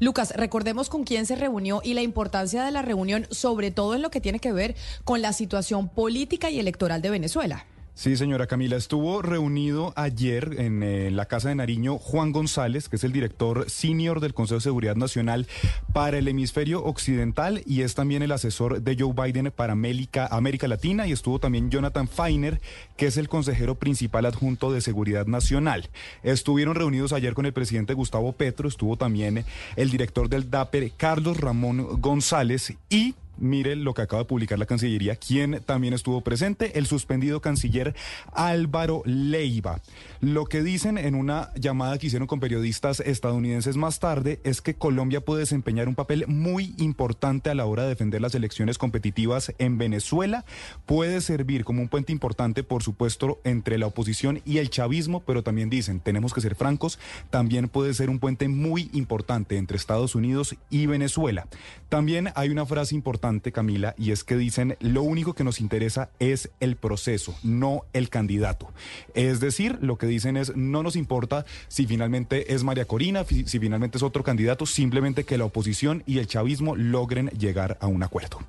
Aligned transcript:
Lucas, 0.00 0.32
recordemos 0.36 0.88
con 0.88 1.04
quién 1.04 1.26
se 1.26 1.36
reunió 1.36 1.80
y 1.84 1.94
la 1.94 2.02
importancia 2.02 2.64
de 2.64 2.70
la 2.70 2.82
reunión, 2.82 3.26
sobre 3.30 3.70
todo 3.70 3.94
en 3.94 4.02
lo 4.02 4.10
que 4.10 4.20
tiene 4.20 4.38
que 4.38 4.52
ver 4.52 4.74
con 5.04 5.22
la 5.22 5.32
situación 5.32 5.88
política 5.88 6.50
y 6.50 6.58
electoral 6.58 7.02
de 7.02 7.10
Venezuela. 7.10 7.66
Sí, 7.96 8.16
señora 8.16 8.48
Camila, 8.48 8.74
estuvo 8.74 9.22
reunido 9.22 9.92
ayer 9.94 10.56
en 10.58 10.82
eh, 10.82 11.12
la 11.12 11.26
Casa 11.26 11.50
de 11.50 11.54
Nariño 11.54 11.96
Juan 11.96 12.32
González, 12.32 12.88
que 12.88 12.96
es 12.96 13.04
el 13.04 13.12
director 13.12 13.70
senior 13.70 14.18
del 14.18 14.34
Consejo 14.34 14.56
de 14.56 14.62
Seguridad 14.62 14.96
Nacional 14.96 15.46
para 15.92 16.18
el 16.18 16.26
hemisferio 16.26 16.82
occidental 16.84 17.62
y 17.66 17.82
es 17.82 17.94
también 17.94 18.24
el 18.24 18.32
asesor 18.32 18.82
de 18.82 18.96
Joe 18.98 19.12
Biden 19.14 19.52
para 19.54 19.74
América, 19.74 20.26
América 20.26 20.66
Latina 20.66 21.06
y 21.06 21.12
estuvo 21.12 21.38
también 21.38 21.70
Jonathan 21.70 22.08
Feiner, 22.08 22.60
que 22.96 23.06
es 23.06 23.16
el 23.16 23.28
consejero 23.28 23.76
principal 23.76 24.26
adjunto 24.26 24.72
de 24.72 24.80
Seguridad 24.80 25.26
Nacional. 25.26 25.88
Estuvieron 26.24 26.74
reunidos 26.74 27.12
ayer 27.12 27.32
con 27.32 27.46
el 27.46 27.52
presidente 27.52 27.94
Gustavo 27.94 28.32
Petro, 28.32 28.68
estuvo 28.68 28.96
también 28.96 29.44
el 29.76 29.90
director 29.90 30.28
del 30.28 30.50
DAPER, 30.50 30.90
Carlos 30.96 31.38
Ramón 31.38 32.00
González 32.00 32.74
y 32.90 33.14
Mire 33.36 33.74
lo 33.74 33.94
que 33.94 34.02
acaba 34.02 34.22
de 34.22 34.28
publicar 34.28 34.58
la 34.58 34.66
Cancillería, 34.66 35.16
quien 35.16 35.60
también 35.66 35.92
estuvo 35.92 36.20
presente, 36.20 36.78
el 36.78 36.86
suspendido 36.86 37.40
canciller 37.40 37.94
Álvaro 38.32 39.02
Leiva. 39.04 39.80
Lo 40.20 40.44
que 40.44 40.62
dicen 40.62 40.98
en 40.98 41.16
una 41.16 41.50
llamada 41.54 41.98
que 41.98 42.06
hicieron 42.06 42.28
con 42.28 42.38
periodistas 42.38 43.00
estadounidenses 43.00 43.76
más 43.76 43.98
tarde 43.98 44.40
es 44.44 44.60
que 44.60 44.74
Colombia 44.74 45.20
puede 45.20 45.40
desempeñar 45.40 45.88
un 45.88 45.96
papel 45.96 46.26
muy 46.28 46.74
importante 46.78 47.50
a 47.50 47.54
la 47.54 47.66
hora 47.66 47.82
de 47.82 47.88
defender 47.88 48.20
las 48.20 48.36
elecciones 48.36 48.78
competitivas 48.78 49.52
en 49.58 49.78
Venezuela. 49.78 50.44
Puede 50.86 51.20
servir 51.20 51.64
como 51.64 51.82
un 51.82 51.88
puente 51.88 52.12
importante, 52.12 52.62
por 52.62 52.84
supuesto, 52.84 53.40
entre 53.42 53.78
la 53.78 53.88
oposición 53.88 54.42
y 54.44 54.58
el 54.58 54.70
chavismo, 54.70 55.20
pero 55.20 55.42
también 55.42 55.70
dicen, 55.70 55.98
tenemos 55.98 56.32
que 56.32 56.40
ser 56.40 56.54
francos, 56.54 57.00
también 57.30 57.68
puede 57.68 57.94
ser 57.94 58.10
un 58.10 58.20
puente 58.20 58.46
muy 58.46 58.90
importante 58.92 59.56
entre 59.56 59.76
Estados 59.76 60.14
Unidos 60.14 60.54
y 60.70 60.86
Venezuela. 60.86 61.48
También 61.88 62.30
hay 62.36 62.50
una 62.50 62.66
frase 62.66 62.94
importante 62.94 63.23
Camila, 63.52 63.94
y 63.96 64.10
es 64.10 64.22
que 64.22 64.36
dicen 64.36 64.76
lo 64.80 65.02
único 65.02 65.32
que 65.32 65.44
nos 65.44 65.60
interesa 65.60 66.10
es 66.18 66.50
el 66.60 66.76
proceso, 66.76 67.34
no 67.42 67.84
el 67.94 68.10
candidato. 68.10 68.70
Es 69.14 69.40
decir, 69.40 69.78
lo 69.80 69.96
que 69.96 70.06
dicen 70.06 70.36
es 70.36 70.54
no 70.54 70.82
nos 70.82 70.94
importa 70.94 71.46
si 71.68 71.86
finalmente 71.86 72.52
es 72.52 72.64
María 72.64 72.84
Corina, 72.84 73.24
si 73.24 73.58
finalmente 73.58 73.96
es 73.96 74.02
otro 74.02 74.22
candidato, 74.22 74.66
simplemente 74.66 75.24
que 75.24 75.38
la 75.38 75.46
oposición 75.46 76.02
y 76.06 76.18
el 76.18 76.26
chavismo 76.26 76.76
logren 76.76 77.28
llegar 77.30 77.78
a 77.80 77.86
un 77.86 78.02
acuerdo. 78.02 78.40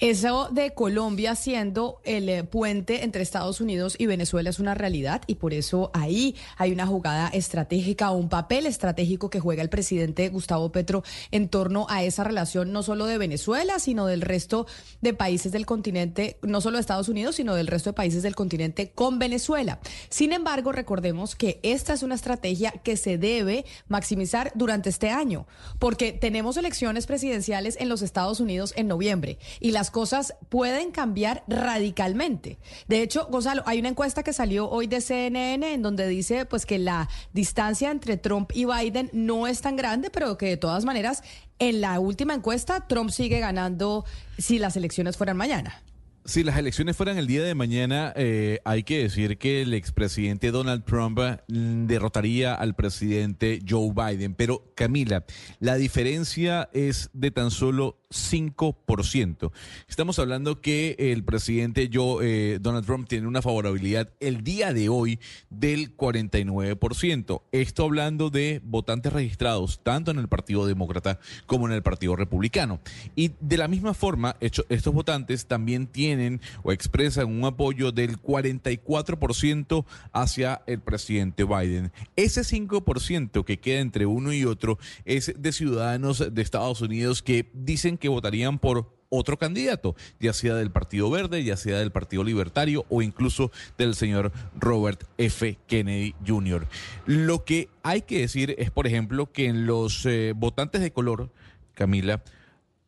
Eso 0.00 0.48
de 0.50 0.70
Colombia 0.70 1.34
siendo 1.34 2.00
el 2.04 2.30
eh, 2.30 2.42
puente 2.42 3.04
entre 3.04 3.20
Estados 3.22 3.60
Unidos 3.60 3.96
y 3.98 4.06
Venezuela 4.06 4.48
es 4.48 4.58
una 4.58 4.74
realidad 4.74 5.20
y 5.26 5.34
por 5.34 5.52
eso 5.52 5.90
ahí 5.92 6.36
hay 6.56 6.72
una 6.72 6.86
jugada 6.86 7.28
estratégica, 7.28 8.10
un 8.10 8.30
papel 8.30 8.64
estratégico 8.64 9.28
que 9.28 9.40
juega 9.40 9.60
el 9.60 9.68
presidente 9.68 10.30
Gustavo 10.30 10.72
Petro 10.72 11.04
en 11.32 11.50
torno 11.50 11.84
a 11.90 12.02
esa 12.02 12.24
relación 12.24 12.72
no 12.72 12.82
solo 12.82 13.04
de 13.04 13.18
Venezuela, 13.18 13.78
sino 13.78 14.06
del 14.06 14.22
resto 14.22 14.66
de 15.02 15.12
países 15.12 15.52
del 15.52 15.66
continente, 15.66 16.38
no 16.40 16.62
solo 16.62 16.78
de 16.78 16.80
Estados 16.80 17.10
Unidos, 17.10 17.36
sino 17.36 17.54
del 17.54 17.66
resto 17.66 17.90
de 17.90 17.94
países 17.94 18.22
del 18.22 18.34
continente 18.34 18.92
con 18.92 19.18
Venezuela. 19.18 19.80
Sin 20.08 20.32
embargo, 20.32 20.72
recordemos 20.72 21.36
que 21.36 21.60
esta 21.62 21.92
es 21.92 22.02
una 22.02 22.14
estrategia 22.14 22.70
que 22.70 22.96
se 22.96 23.18
debe 23.18 23.66
maximizar 23.88 24.50
durante 24.54 24.88
este 24.88 25.10
año, 25.10 25.46
porque 25.78 26.12
tenemos 26.12 26.56
elecciones 26.56 27.06
presidenciales 27.06 27.76
en 27.78 27.90
los 27.90 28.00
Estados 28.00 28.40
Unidos 28.40 28.72
en 28.76 28.88
noviembre 28.88 29.38
y 29.60 29.72
las 29.72 29.89
cosas 29.90 30.34
pueden 30.48 30.90
cambiar 30.90 31.44
radicalmente. 31.48 32.58
De 32.88 33.02
hecho, 33.02 33.26
Gonzalo, 33.30 33.62
hay 33.66 33.80
una 33.80 33.88
encuesta 33.88 34.22
que 34.22 34.32
salió 34.32 34.68
hoy 34.68 34.86
de 34.86 35.00
CNN 35.00 35.72
en 35.72 35.82
donde 35.82 36.06
dice 36.08 36.46
pues 36.46 36.66
que 36.66 36.78
la 36.78 37.08
distancia 37.32 37.90
entre 37.90 38.16
Trump 38.16 38.50
y 38.54 38.64
Biden 38.64 39.10
no 39.12 39.46
es 39.46 39.60
tan 39.60 39.76
grande, 39.76 40.10
pero 40.10 40.36
que 40.36 40.46
de 40.46 40.56
todas 40.56 40.84
maneras 40.84 41.22
en 41.58 41.80
la 41.80 42.00
última 42.00 42.34
encuesta 42.34 42.86
Trump 42.86 43.10
sigue 43.10 43.38
ganando 43.38 44.04
si 44.38 44.58
las 44.58 44.76
elecciones 44.76 45.16
fueran 45.16 45.36
mañana. 45.36 45.82
Si 46.26 46.44
las 46.44 46.58
elecciones 46.58 46.96
fueran 46.96 47.16
el 47.16 47.26
día 47.26 47.42
de 47.42 47.54
mañana, 47.54 48.12
eh, 48.14 48.60
hay 48.64 48.82
que 48.82 49.02
decir 49.02 49.38
que 49.38 49.62
el 49.62 49.72
expresidente 49.72 50.50
Donald 50.50 50.84
Trump 50.84 51.18
mm, 51.18 51.86
derrotaría 51.86 52.54
al 52.54 52.74
presidente 52.74 53.60
Joe 53.66 53.92
Biden. 53.92 54.34
Pero 54.34 54.72
Camila, 54.74 55.24
la 55.60 55.76
diferencia 55.76 56.68
es 56.74 57.08
de 57.14 57.30
tan 57.30 57.50
solo 57.50 57.99
5%. 58.10 59.52
Estamos 59.88 60.18
hablando 60.18 60.60
que 60.60 60.96
el 60.98 61.22
presidente 61.22 61.88
Joe, 61.92 62.54
eh, 62.54 62.58
Donald 62.60 62.84
Trump 62.84 63.08
tiene 63.08 63.28
una 63.28 63.40
favorabilidad 63.40 64.10
el 64.18 64.42
día 64.42 64.72
de 64.72 64.88
hoy 64.88 65.20
del 65.48 65.96
49%. 65.96 67.42
Esto 67.52 67.84
hablando 67.84 68.30
de 68.30 68.60
votantes 68.64 69.12
registrados 69.12 69.80
tanto 69.84 70.10
en 70.10 70.18
el 70.18 70.26
Partido 70.26 70.66
Demócrata 70.66 71.20
como 71.46 71.68
en 71.68 71.72
el 71.72 71.82
Partido 71.82 72.16
Republicano. 72.16 72.80
Y 73.14 73.32
de 73.40 73.56
la 73.56 73.68
misma 73.68 73.94
forma, 73.94 74.36
estos 74.40 74.94
votantes 74.94 75.46
también 75.46 75.86
tienen 75.86 76.40
o 76.64 76.72
expresan 76.72 77.28
un 77.28 77.44
apoyo 77.44 77.92
del 77.92 78.20
44% 78.20 79.84
hacia 80.12 80.62
el 80.66 80.80
presidente 80.80 81.44
Biden. 81.44 81.92
Ese 82.16 82.40
5% 82.40 83.44
que 83.44 83.60
queda 83.60 83.78
entre 83.78 84.06
uno 84.06 84.32
y 84.32 84.44
otro 84.44 84.78
es 85.04 85.32
de 85.36 85.52
ciudadanos 85.52 86.34
de 86.34 86.42
Estados 86.42 86.80
Unidos 86.80 87.22
que 87.22 87.48
dicen 87.54 87.98
que 88.00 88.08
votarían 88.08 88.58
por 88.58 88.98
otro 89.10 89.38
candidato, 89.38 89.94
ya 90.18 90.32
sea 90.32 90.54
del 90.54 90.70
Partido 90.70 91.10
Verde, 91.10 91.44
ya 91.44 91.56
sea 91.56 91.78
del 91.78 91.92
Partido 91.92 92.24
Libertario 92.24 92.86
o 92.88 93.02
incluso 93.02 93.50
del 93.76 93.94
señor 93.94 94.32
Robert 94.58 95.04
F. 95.18 95.58
Kennedy 95.66 96.14
Jr. 96.26 96.66
Lo 97.06 97.44
que 97.44 97.68
hay 97.82 98.02
que 98.02 98.20
decir 98.20 98.54
es, 98.58 98.70
por 98.70 98.86
ejemplo, 98.86 99.30
que 99.30 99.46
en 99.46 99.66
los 99.66 100.06
eh, 100.06 100.32
votantes 100.34 100.80
de 100.80 100.92
color, 100.92 101.30
Camila, 101.74 102.22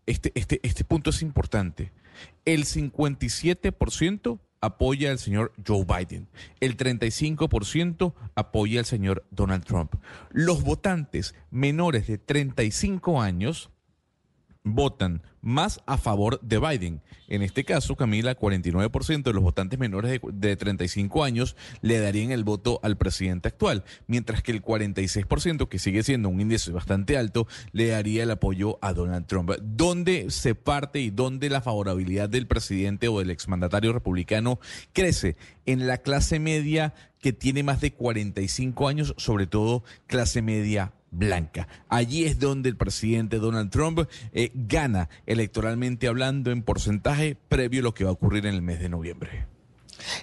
este, 0.07 0.33
este, 0.35 0.61
este 0.63 0.85
punto 0.85 1.11
es 1.11 1.23
importante. 1.23 1.93
El 2.45 2.65
57% 2.65 4.39
apoya 4.61 5.11
al 5.11 5.19
señor 5.19 5.53
Joe 5.67 5.85
Biden. 5.85 6.29
El 6.61 6.77
35% 6.77 8.15
apoya 8.37 8.79
al 8.79 8.87
señor 8.87 9.25
Donald 9.31 9.65
Trump. 9.65 9.95
Los 10.31 10.63
votantes 10.63 11.35
menores 11.51 12.07
de 12.07 12.19
35 12.19 13.21
años 13.21 13.72
votan 14.65 15.23
más 15.41 15.81
a 15.87 15.99
favor 15.99 16.41
de 16.41 16.59
Biden. 16.59 17.03
En 17.29 17.43
este 17.43 17.65
caso, 17.65 17.97
Camila, 17.97 18.39
49% 18.39 19.23
de 19.23 19.33
los 19.33 19.43
votantes 19.43 19.79
menores 19.79 20.21
de, 20.23 20.57
35 20.57 21.25
años 21.25 21.57
le 21.81 21.99
darían 21.99 22.31
el 22.31 22.45
voto 22.45 22.79
al 22.83 22.97
presidente 22.97 23.49
actual, 23.49 23.85
mientras 24.07 24.43
que 24.43 24.53
el 24.53 24.63
46%, 24.63 25.69
que 25.69 25.79
sigue 25.79 26.03
siendo 26.03 26.29
un 26.29 26.41
índice 26.41 26.71
bastante 26.71 27.17
alto, 27.17 27.49
le 27.73 27.89
daría 27.89 28.23
el 28.23 28.31
apoyo 28.31 28.79
a 28.83 28.93
Donald 28.93 29.27
Trump. 29.27 29.51
¿Dónde 29.63 30.31
se 30.31 30.55
parte 30.55 31.01
y 31.01 31.11
dónde 31.11 31.51
la 31.51 31.61
favorabilidad 31.61 32.29
del 32.29 32.47
presidente 32.47 33.09
o 33.09 33.19
del 33.19 33.31
exmandatario 33.31 33.93
republicano 33.93 34.61
crece? 34.93 35.37
En 35.67 35.87
la 35.87 35.99
clase 35.99 36.39
media 36.39 36.95
que 37.21 37.33
tiene 37.33 37.63
más 37.63 37.81
de 37.81 37.93
45 37.93 38.89
años, 38.89 39.15
sobre 39.17 39.47
todo 39.47 39.83
clase 40.07 40.43
media 40.43 40.93
blanca. 41.13 41.69
Allí 41.89 42.25
es 42.25 42.41
donde 42.41 42.69
el 42.69 42.77
presidente 42.77 43.39
Donald 43.39 43.71
Trump 43.71 44.01
eh, 44.33 44.51
gana 44.55 45.09
electoralmente 45.27 46.09
hablando 46.09 46.51
en 46.51 46.63
porcentaje 46.63 47.37
previo 47.49 47.81
a 47.81 47.85
lo 47.85 47.95
que 47.95 48.05
va 48.05 48.11
a 48.11 48.15
ocurrir 48.15 48.47
en 48.47 48.55
el 48.55 48.63
mes 48.63 48.81
de 48.81 48.89
noviembre. 48.89 49.47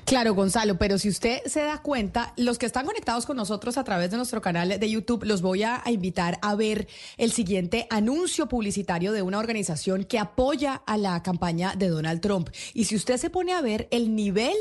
Claro, 0.03 0.33
Gonzalo, 0.33 0.77
pero 0.77 0.97
si 0.97 1.09
usted 1.09 1.41
se 1.45 1.61
da 1.61 1.81
cuenta, 1.81 2.33
los 2.35 2.57
que 2.57 2.65
están 2.65 2.85
conectados 2.85 3.25
con 3.25 3.37
nosotros 3.37 3.77
a 3.77 3.83
través 3.83 4.11
de 4.11 4.17
nuestro 4.17 4.41
canal 4.41 4.77
de 4.79 4.89
YouTube, 4.89 5.23
los 5.23 5.41
voy 5.41 5.63
a 5.63 5.81
invitar 5.87 6.37
a 6.41 6.55
ver 6.55 6.87
el 7.17 7.31
siguiente 7.31 7.87
anuncio 7.89 8.47
publicitario 8.47 9.11
de 9.13 9.21
una 9.21 9.39
organización 9.39 10.03
que 10.03 10.19
apoya 10.19 10.81
a 10.85 10.97
la 10.97 11.21
campaña 11.23 11.75
de 11.75 11.87
Donald 11.87 12.21
Trump. 12.21 12.49
Y 12.73 12.85
si 12.85 12.95
usted 12.95 13.17
se 13.17 13.29
pone 13.29 13.53
a 13.53 13.61
ver 13.61 13.87
el 13.91 14.15
nivel 14.15 14.55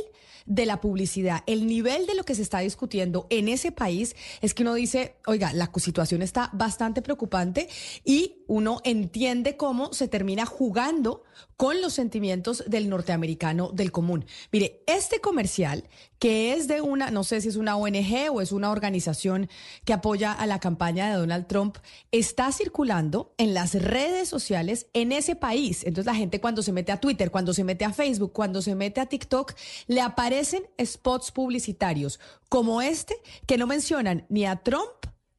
de 0.49 0.67
la 0.67 0.81
publicidad, 0.81 1.45
el 1.47 1.67
nivel 1.67 2.07
de 2.07 2.15
lo 2.15 2.25
que 2.25 2.35
se 2.35 2.43
está 2.43 2.61
discutiendo 2.61 3.27
en 3.31 3.49
ese 3.49 3.71
país, 3.71 4.17
es 4.41 4.55
que 4.55 4.63
uno 4.63 4.75
dice, 4.75 5.17
oiga, 5.27 5.53
la 5.53 5.71
situación 5.77 6.23
está 6.23 6.51
bastante 6.53 7.03
preocupante 7.03 7.69
y 8.05 8.38
uno 8.49 8.81
entiende 8.83 9.57
cómo 9.57 9.93
se 9.93 10.09
termina 10.09 10.47
jugando 10.47 11.23
con 11.57 11.81
los 11.81 11.93
sentimientos 11.93 12.65
del 12.67 12.89
norteamericano 12.89 13.71
del 13.73 13.93
común. 13.93 14.25
Mire, 14.51 14.83
este 14.87 15.21
comercial, 15.21 15.85
que 16.19 16.55
es 16.55 16.67
de 16.67 16.81
una, 16.81 17.11
no 17.11 17.25
sé 17.25 17.41
si 17.41 17.49
es 17.49 17.57
una 17.57 17.77
ONG 17.77 18.31
o 18.33 18.41
es 18.41 18.51
una 18.51 18.71
organización 18.71 19.49
que 19.85 19.93
apoya 19.93 20.33
a 20.33 20.47
la 20.47 20.61
campaña 20.61 21.09
de 21.09 21.17
Donald 21.17 21.47
Trump, 21.47 21.77
está 22.11 22.51
circulando 22.51 23.35
en 23.39 23.55
las 23.55 23.75
redes 23.75 24.29
sociales 24.29 24.87
en 24.95 25.13
ese 25.13 25.37
país. 25.37 25.85
Entonces 25.85 26.07
la 26.07 26.15
gente 26.15 26.41
cuando 26.41 26.63
se 26.63 26.73
mete 26.73 26.91
a 26.91 27.01
Twitter, 27.01 27.31
cuando 27.31 27.53
se 27.53 27.65
mete 27.65 27.85
a 27.85 27.93
Facebook, 27.93 28.33
cuando 28.33 28.63
se 28.63 28.75
mete 28.75 29.01
a 29.01 29.07
TikTok, 29.07 29.55
le 29.87 30.01
aparecen 30.01 30.63
spots 30.83 31.31
publicitarios 31.33 32.19
como 32.49 32.81
este 32.81 33.15
que 33.47 33.59
no 33.59 33.67
mencionan 33.67 34.25
ni 34.29 34.47
a 34.47 34.57
Trump 34.57 34.89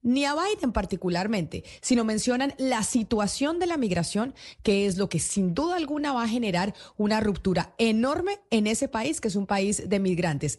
ni 0.01 0.25
a 0.25 0.33
Biden 0.33 0.71
particularmente, 0.71 1.63
sino 1.81 2.03
mencionan 2.03 2.53
la 2.57 2.83
situación 2.83 3.59
de 3.59 3.67
la 3.67 3.77
migración, 3.77 4.33
que 4.63 4.85
es 4.85 4.97
lo 4.97 5.09
que 5.09 5.19
sin 5.19 5.53
duda 5.53 5.75
alguna 5.75 6.13
va 6.13 6.23
a 6.23 6.27
generar 6.27 6.73
una 6.97 7.19
ruptura 7.19 7.73
enorme 7.77 8.39
en 8.49 8.67
ese 8.67 8.87
país, 8.87 9.21
que 9.21 9.27
es 9.27 9.35
un 9.35 9.45
país 9.45 9.89
de 9.89 9.99
migrantes. 9.99 10.57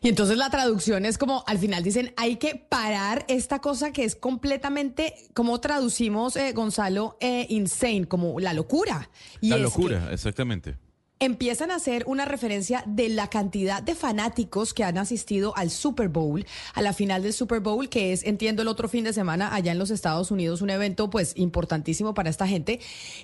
Y 0.00 0.08
entonces 0.08 0.36
la 0.36 0.50
traducción 0.50 1.04
es 1.04 1.18
como, 1.18 1.44
al 1.46 1.58
final 1.58 1.82
dicen, 1.82 2.12
hay 2.16 2.36
que 2.36 2.56
parar 2.56 3.24
esta 3.28 3.60
cosa 3.60 3.92
que 3.92 4.04
es 4.04 4.14
completamente, 4.14 5.14
como 5.34 5.60
traducimos, 5.60 6.36
eh, 6.36 6.52
Gonzalo, 6.52 7.16
eh, 7.20 7.46
insane, 7.48 8.06
como 8.06 8.38
la 8.40 8.52
locura. 8.52 9.10
la 9.40 9.56
locura, 9.58 10.10
exactamente 10.12 10.76
empiezan 11.22 11.70
a 11.70 11.76
hacer 11.76 12.02
una 12.08 12.24
referencia 12.24 12.82
de 12.84 13.08
la 13.08 13.30
cantidad 13.30 13.80
de 13.80 13.94
fanáticos 13.94 14.74
que 14.74 14.82
han 14.82 14.98
asistido 14.98 15.56
al 15.56 15.70
Super 15.70 16.08
Bowl, 16.08 16.44
a 16.74 16.82
la 16.82 16.92
final 16.92 17.22
del 17.22 17.32
Super 17.32 17.60
Bowl, 17.60 17.88
que 17.88 18.12
es, 18.12 18.24
entiendo, 18.24 18.62
el 18.62 18.68
otro 18.68 18.88
fin 18.88 19.04
de 19.04 19.12
semana 19.12 19.54
allá 19.54 19.70
en 19.70 19.78
los 19.78 19.90
Estados 19.90 20.32
Unidos, 20.32 20.62
un 20.62 20.70
evento 20.70 21.10
pues 21.10 21.34
importantísimo 21.36 22.12
para 22.12 22.28
esta 22.28 22.48
gente. 22.48 22.80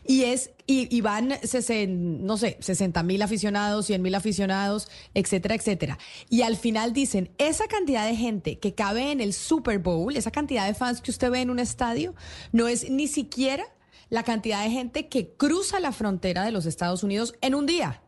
Y 0.06 0.22
es, 0.22 0.52
y, 0.68 1.00
van, 1.00 1.28
no 1.28 2.36
sé, 2.36 2.56
60 2.60 3.02
mil 3.02 3.20
aficionados, 3.20 3.86
100 3.86 4.00
mil 4.00 4.14
aficionados, 4.14 4.88
etcétera, 5.14 5.56
etcétera. 5.56 5.98
Y 6.30 6.42
al 6.42 6.56
final 6.56 6.92
dicen, 6.92 7.30
esa 7.38 7.66
cantidad 7.66 8.06
de 8.06 8.14
gente 8.14 8.60
que 8.60 8.74
cabe 8.74 9.10
en 9.10 9.20
el 9.20 9.32
Super 9.32 9.80
Bowl, 9.80 10.16
esa 10.16 10.30
cantidad 10.30 10.68
de 10.68 10.74
fans 10.74 11.00
que 11.00 11.10
usted 11.10 11.32
ve 11.32 11.40
en 11.40 11.50
un 11.50 11.58
estadio, 11.58 12.14
no 12.52 12.68
es 12.68 12.88
ni 12.88 13.08
siquiera 13.08 13.66
la 14.10 14.22
cantidad 14.22 14.62
de 14.62 14.70
gente 14.70 15.08
que 15.08 15.34
cruza 15.34 15.80
la 15.80 15.92
frontera 15.92 16.44
de 16.44 16.52
los 16.52 16.66
Estados 16.66 17.02
Unidos 17.02 17.34
en 17.40 17.54
un 17.54 17.66
día. 17.66 18.02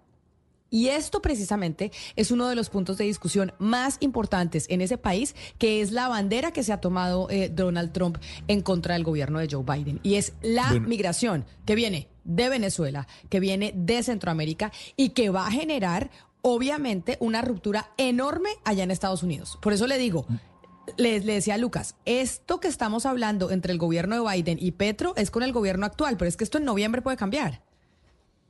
Y 0.71 0.89
esto 0.89 1.21
precisamente 1.21 1.91
es 2.15 2.31
uno 2.31 2.49
de 2.49 2.55
los 2.55 2.71
puntos 2.71 2.97
de 2.97 3.05
discusión 3.05 3.53
más 3.59 3.97
importantes 4.01 4.67
en 4.69 4.81
ese 4.81 4.99
país, 4.99 5.35
que 5.59 5.83
es 5.83 5.91
la 5.91 6.09
bandera 6.09 6.53
que 6.53 6.63
se 6.63 6.73
ha 6.73 6.81
tomado 6.81 7.29
eh, 7.29 7.51
Donald 7.53 7.93
Trump 7.93 8.19
en 8.47 8.63
contra 8.63 8.95
del 8.95 9.03
gobierno 9.03 9.41
de 9.41 9.49
Joe 9.51 9.65
Biden. 9.65 9.99
Y 10.05 10.15
es 10.15 10.35
la 10.43 10.71
migración 10.79 11.45
que 11.67 11.75
viene 11.75 12.09
de 12.23 12.49
Venezuela, 12.49 13.09
que 13.29 13.41
viene 13.41 13.73
de 13.75 14.03
Centroamérica 14.05 14.71
y 14.97 15.11
que 15.11 15.31
va 15.31 15.49
a 15.49 15.51
generar, 15.51 16.11
obviamente, 16.41 17.17
una 17.19 17.43
ruptura 17.43 17.91
enorme 17.97 18.51
allá 18.65 18.85
en 18.85 18.93
Estados 18.93 19.25
Unidos. 19.25 19.59
Por 19.61 19.73
eso 19.73 19.89
le 19.89 19.99
digo, 19.99 20.27
le, 20.97 21.21
decía 21.21 21.59
Lucas, 21.59 21.97
esto 22.05 22.61
que 22.61 22.69
estamos 22.69 23.07
hablando 23.07 23.51
entre 23.51 23.73
el 23.73 23.79
gobierno 23.79 24.17
de 24.17 24.31
Biden 24.31 24.59
y 24.61 24.73
Petro 24.73 25.15
es 25.17 25.31
con 25.31 25.43
el 25.43 25.53
gobierno 25.53 25.87
actual, 25.87 26.17
pero 26.17 26.29
es 26.29 26.37
que 26.37 26.45
esto 26.45 26.59
en 26.59 26.65
noviembre 26.65 27.03
puede 27.03 27.17
cambiar. 27.17 27.63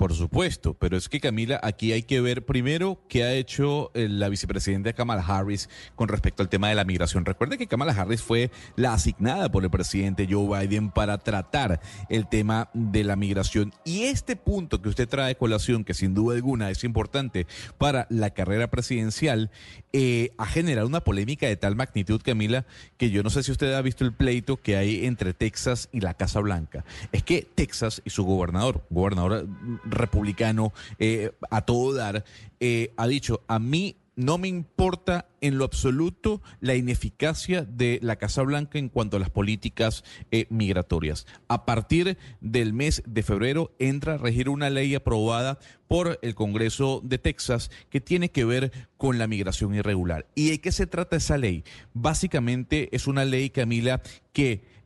Por 0.00 0.14
supuesto, 0.14 0.72
pero 0.72 0.96
es 0.96 1.10
que 1.10 1.20
Camila, 1.20 1.60
aquí 1.62 1.92
hay 1.92 2.04
que 2.04 2.22
ver 2.22 2.46
primero 2.46 2.98
qué 3.06 3.22
ha 3.22 3.34
hecho 3.34 3.90
eh, 3.92 4.08
la 4.08 4.30
vicepresidenta 4.30 4.94
Kamala 4.94 5.20
Harris 5.20 5.68
con 5.94 6.08
respecto 6.08 6.42
al 6.42 6.48
tema 6.48 6.70
de 6.70 6.74
la 6.74 6.86
migración. 6.86 7.26
Recuerde 7.26 7.58
que 7.58 7.66
Kamala 7.66 7.92
Harris 7.92 8.22
fue 8.22 8.50
la 8.76 8.94
asignada 8.94 9.50
por 9.50 9.62
el 9.62 9.68
presidente 9.68 10.26
Joe 10.26 10.58
Biden 10.58 10.90
para 10.90 11.18
tratar 11.18 11.82
el 12.08 12.26
tema 12.26 12.70
de 12.72 13.04
la 13.04 13.14
migración. 13.14 13.74
Y 13.84 14.04
este 14.04 14.36
punto 14.36 14.80
que 14.80 14.88
usted 14.88 15.06
trae 15.06 15.36
colación, 15.36 15.84
que 15.84 15.92
sin 15.92 16.14
duda 16.14 16.34
alguna 16.34 16.70
es 16.70 16.82
importante 16.82 17.46
para 17.76 18.06
la 18.08 18.30
carrera 18.30 18.70
presidencial, 18.70 19.50
eh, 19.92 20.30
ha 20.38 20.46
generado 20.46 20.86
una 20.86 21.02
polémica 21.02 21.46
de 21.46 21.56
tal 21.56 21.76
magnitud, 21.76 22.22
Camila, 22.24 22.64
que 22.96 23.10
yo 23.10 23.22
no 23.22 23.28
sé 23.28 23.42
si 23.42 23.52
usted 23.52 23.74
ha 23.74 23.82
visto 23.82 24.06
el 24.06 24.14
pleito 24.14 24.56
que 24.56 24.76
hay 24.76 25.04
entre 25.04 25.34
Texas 25.34 25.90
y 25.92 26.00
la 26.00 26.14
Casa 26.14 26.40
Blanca. 26.40 26.86
Es 27.12 27.22
que 27.22 27.46
Texas 27.54 28.00
y 28.06 28.08
su 28.08 28.24
gobernador, 28.24 28.82
gobernador 28.88 29.46
republicano 29.90 30.72
eh, 30.98 31.32
a 31.50 31.62
todo 31.62 31.94
dar, 31.94 32.24
eh, 32.60 32.92
ha 32.96 33.06
dicho, 33.06 33.42
a 33.48 33.58
mí 33.58 33.96
no 34.16 34.36
me 34.36 34.48
importa 34.48 35.28
en 35.40 35.56
lo 35.56 35.64
absoluto 35.64 36.42
la 36.60 36.74
ineficacia 36.74 37.62
de 37.62 37.98
la 38.02 38.16
Casa 38.16 38.42
Blanca 38.42 38.78
en 38.78 38.90
cuanto 38.90 39.16
a 39.16 39.20
las 39.20 39.30
políticas 39.30 40.04
eh, 40.30 40.46
migratorias. 40.50 41.26
A 41.48 41.64
partir 41.64 42.18
del 42.40 42.74
mes 42.74 43.02
de 43.06 43.22
febrero 43.22 43.72
entra 43.78 44.14
a 44.14 44.18
regir 44.18 44.50
una 44.50 44.68
ley 44.68 44.94
aprobada 44.94 45.58
por 45.88 46.18
el 46.20 46.34
Congreso 46.34 47.00
de 47.02 47.18
Texas 47.18 47.70
que 47.88 48.02
tiene 48.02 48.30
que 48.30 48.44
ver 48.44 48.88
con 48.98 49.16
la 49.16 49.26
migración 49.26 49.74
irregular. 49.74 50.26
¿Y 50.34 50.50
de 50.50 50.60
qué 50.60 50.70
se 50.70 50.86
trata 50.86 51.16
esa 51.16 51.38
ley? 51.38 51.64
Básicamente 51.94 52.94
es 52.94 53.06
una 53.06 53.24
ley, 53.24 53.48
Camila, 53.48 54.02
que 54.32 54.80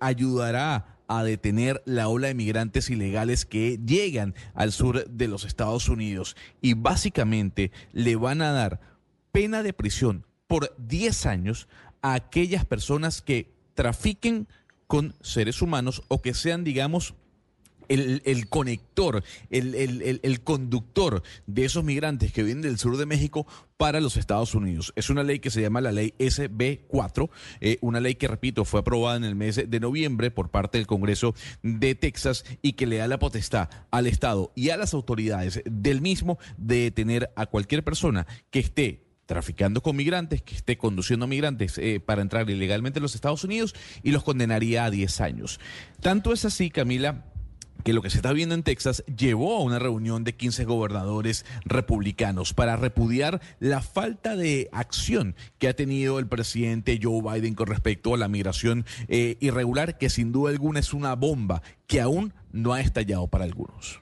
ayudará 0.00 0.99
a 1.10 1.24
detener 1.24 1.82
la 1.86 2.06
ola 2.06 2.28
de 2.28 2.34
migrantes 2.34 2.88
ilegales 2.88 3.44
que 3.44 3.80
llegan 3.84 4.36
al 4.54 4.70
sur 4.70 5.10
de 5.10 5.26
los 5.26 5.44
Estados 5.44 5.88
Unidos. 5.88 6.36
Y 6.62 6.74
básicamente 6.74 7.72
le 7.92 8.14
van 8.14 8.42
a 8.42 8.52
dar 8.52 8.80
pena 9.32 9.64
de 9.64 9.72
prisión 9.72 10.24
por 10.46 10.72
10 10.78 11.26
años 11.26 11.66
a 12.00 12.14
aquellas 12.14 12.64
personas 12.64 13.22
que 13.22 13.52
trafiquen 13.74 14.46
con 14.86 15.16
seres 15.20 15.62
humanos 15.62 16.04
o 16.06 16.22
que 16.22 16.32
sean, 16.32 16.62
digamos, 16.62 17.14
el, 17.90 18.48
conector, 18.48 19.22
el, 19.50 20.40
conductor 20.42 21.22
de 21.46 21.64
esos 21.64 21.84
migrantes 21.84 22.32
que 22.32 22.42
vienen 22.42 22.62
del 22.62 22.78
sur 22.78 22.96
de 22.96 23.06
México 23.06 23.46
para 23.76 24.00
los 24.00 24.16
Estados 24.16 24.54
Unidos. 24.54 24.92
Es 24.96 25.10
una 25.10 25.22
ley 25.22 25.40
que 25.40 25.50
se 25.50 25.60
llama 25.60 25.80
la 25.80 25.92
ley 25.92 26.14
SB4, 26.18 27.30
eh, 27.60 27.78
una 27.80 28.00
ley 28.00 28.14
que, 28.14 28.28
repito, 28.28 28.64
fue 28.64 28.80
aprobada 28.80 29.16
en 29.16 29.24
el 29.24 29.34
mes 29.34 29.56
de 29.68 29.80
noviembre 29.80 30.30
por 30.30 30.50
parte 30.50 30.78
del 30.78 30.86
Congreso 30.86 31.34
de 31.62 31.94
Texas 31.94 32.44
y 32.62 32.74
que 32.74 32.86
le 32.86 32.98
da 32.98 33.08
la 33.08 33.18
potestad 33.18 33.68
al 33.90 34.06
Estado 34.06 34.52
y 34.54 34.70
a 34.70 34.76
las 34.76 34.94
autoridades 34.94 35.62
del 35.64 36.00
mismo 36.00 36.38
de 36.56 36.82
detener 36.82 37.32
a 37.36 37.46
cualquier 37.46 37.82
persona 37.82 38.26
que 38.50 38.60
esté 38.60 39.10
traficando 39.30 39.80
con 39.80 39.94
migrantes, 39.94 40.42
que 40.42 40.56
esté 40.56 40.76
conduciendo 40.76 41.28
migrantes 41.28 41.78
eh, 41.78 42.00
para 42.04 42.20
entrar 42.20 42.50
ilegalmente 42.50 42.98
en 42.98 43.04
los 43.04 43.14
Estados 43.14 43.44
Unidos 43.44 43.76
y 44.02 44.10
los 44.10 44.24
condenaría 44.24 44.84
a 44.84 44.90
10 44.90 45.20
años. 45.20 45.60
Tanto 46.00 46.32
es 46.32 46.44
así, 46.44 46.68
Camila, 46.68 47.29
que 47.82 47.92
lo 47.92 48.02
que 48.02 48.10
se 48.10 48.18
está 48.18 48.32
viendo 48.32 48.54
en 48.54 48.62
Texas 48.62 49.04
llevó 49.06 49.56
a 49.56 49.62
una 49.62 49.78
reunión 49.78 50.24
de 50.24 50.34
15 50.34 50.64
gobernadores 50.64 51.44
republicanos 51.64 52.54
para 52.54 52.76
repudiar 52.76 53.40
la 53.58 53.82
falta 53.82 54.36
de 54.36 54.68
acción 54.72 55.34
que 55.58 55.68
ha 55.68 55.74
tenido 55.74 56.18
el 56.18 56.26
presidente 56.26 56.98
Joe 57.02 57.22
Biden 57.22 57.54
con 57.54 57.66
respecto 57.66 58.14
a 58.14 58.18
la 58.18 58.28
migración 58.28 58.84
eh, 59.08 59.36
irregular, 59.40 59.98
que 59.98 60.10
sin 60.10 60.32
duda 60.32 60.50
alguna 60.50 60.80
es 60.80 60.92
una 60.92 61.14
bomba 61.14 61.62
que 61.86 62.00
aún 62.00 62.32
no 62.52 62.72
ha 62.72 62.80
estallado 62.80 63.26
para 63.28 63.44
algunos. 63.44 64.00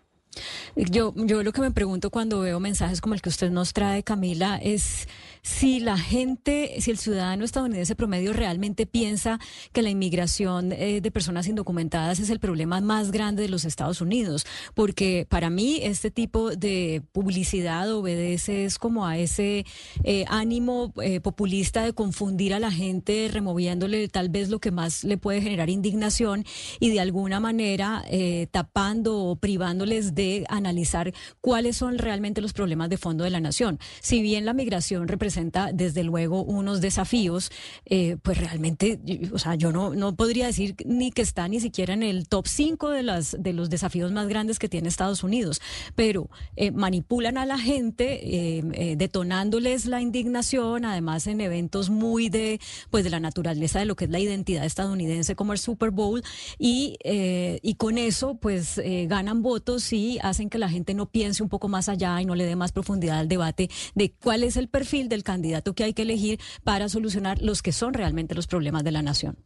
Yo, 0.77 1.13
yo 1.17 1.43
lo 1.43 1.53
que 1.53 1.61
me 1.61 1.71
pregunto 1.71 2.11
cuando 2.11 2.41
veo 2.41 2.61
mensajes 2.61 3.01
como 3.01 3.15
el 3.15 3.23
que 3.23 3.29
usted 3.29 3.51
nos 3.51 3.73
trae, 3.73 4.03
Camila, 4.03 4.57
es 4.63 5.09
si 5.49 5.81
la 5.81 5.97
gente, 5.97 6.77
si 6.81 6.91
el 6.91 6.99
ciudadano 6.99 7.43
estadounidense 7.43 7.97
promedio 7.97 8.35
realmente 8.35 8.87
piensa 8.87 9.41
que 9.73 9.81
la 9.81 9.89
inmigración 9.89 10.73
eh, 10.73 11.01
de 11.01 11.11
personas 11.11 11.49
indocumentadas 11.49 12.21
es 12.21 12.29
el 12.29 12.39
problema 12.39 12.81
más 12.83 13.11
grande 13.11 13.43
de 13.43 13.49
los 13.49 13.65
Estados 13.65 14.03
Unidos, 14.03 14.45
porque 14.75 15.27
para 15.29 15.49
mí 15.49 15.81
este 15.83 16.11
tipo 16.11 16.51
de 16.51 17.03
publicidad 17.13 17.91
obedece 17.91 18.67
es 18.67 18.79
como 18.79 19.07
a 19.07 19.17
ese 19.17 19.65
eh, 20.05 20.27
ánimo 20.29 20.93
eh, 21.03 21.21
populista 21.21 21.83
de 21.83 21.95
confundir 21.95 22.53
a 22.53 22.61
la 22.61 22.71
gente, 22.71 23.31
removiéndole 23.33 24.07
tal 24.09 24.29
vez 24.29 24.51
lo 24.51 24.59
que 24.59 24.71
más 24.71 25.03
le 25.03 25.17
puede 25.17 25.41
generar 25.41 25.71
indignación 25.71 26.45
y 26.79 26.91
de 26.91 27.01
alguna 27.01 27.41
manera 27.41 28.05
tapando 28.51 29.17
o 29.19 29.37
privándoles 29.37 30.15
de 30.15 30.45
analizar 30.49 31.13
cuáles 31.41 31.77
son 31.77 31.99
realmente 31.99 32.41
los 32.41 32.53
problemas 32.53 32.91
de 32.91 32.99
fondo 32.99 33.25
de 33.25 33.31
la 33.31 33.41
nación. 33.41 33.79
Si 34.01 34.21
bien 34.21 34.45
la 34.45 34.53
migración 34.53 35.09
representa 35.09 35.38
desde 35.73 36.03
luego 36.03 36.43
unos 36.43 36.81
desafíos, 36.81 37.51
eh, 37.85 38.17
pues 38.23 38.39
realmente, 38.39 38.99
o 39.33 39.39
sea, 39.39 39.55
yo 39.55 39.73
no, 39.73 39.95
no 39.95 40.15
podría 40.17 40.47
decir 40.47 40.75
ni 40.85 41.13
que 41.13 41.23
está 41.23 41.47
ni 41.49 41.61
siquiera 41.61 41.95
en 41.95 42.03
el 42.03 42.29
top 42.29 42.47
5 42.49 42.91
de, 42.91 43.03
las, 43.03 43.37
de 43.39 43.53
los 43.53 43.71
desafíos 43.71 44.11
más 44.13 44.27
grandes 44.29 44.59
que 44.59 44.69
tiene 44.69 44.89
Estados 44.89 45.23
Unidos, 45.23 45.61
pero 45.95 46.29
eh, 46.57 46.71
manipulan 46.73 47.39
a 47.39 47.47
la 47.47 47.59
gente, 47.59 48.59
eh, 48.59 48.97
detonándoles 48.97 49.87
la 49.87 50.01
indignación, 50.01 50.85
además 50.85 51.27
en 51.27 51.41
eventos 51.41 51.89
muy 51.91 52.29
de, 52.29 52.61
pues 52.91 53.05
de 53.05 53.11
la 53.11 53.21
naturaleza 53.21 53.79
de 53.79 53.85
lo 53.85 53.95
que 53.95 54.07
es 54.07 54.11
la 54.11 54.19
identidad 54.19 54.65
estadounidense 54.65 55.37
como 55.37 55.53
el 55.53 55.59
Super 55.59 55.91
Bowl, 55.91 56.23
y, 56.59 56.97
y 57.05 57.75
con 57.75 57.99
eso 57.99 58.35
pues 58.35 58.81
ganan 59.07 59.43
votos 59.43 59.93
y 59.93 60.19
hacen 60.23 60.51
que 60.51 60.59
la 60.59 60.69
gente 60.69 60.95
no 60.95 61.07
piense 61.07 61.43
un 61.43 61.49
poco 61.49 61.69
más 61.69 61.89
allá 61.89 62.21
y 62.21 62.25
no 62.25 62.35
le 62.35 62.45
dé 62.45 62.57
más 62.57 62.73
profundidad 62.73 63.19
al 63.19 63.29
debate 63.29 63.71
de 63.95 64.13
cuál 64.13 64.43
es 64.43 64.57
el 64.57 64.69
perfil 64.69 65.09
del 65.09 65.23
candidato 65.29 65.75
que 65.75 65.85
hay 65.85 65.93
que 65.93 66.03
elegir 66.03 66.41
para 66.65 66.89
solucionar 66.89 67.43
los 67.43 67.61
que 67.61 67.73
son 67.73 67.93
realmente 67.93 68.35
los 68.35 68.47
problemas 68.47 68.83
de 68.83 68.93
la 68.93 69.03
nación. 69.03 69.37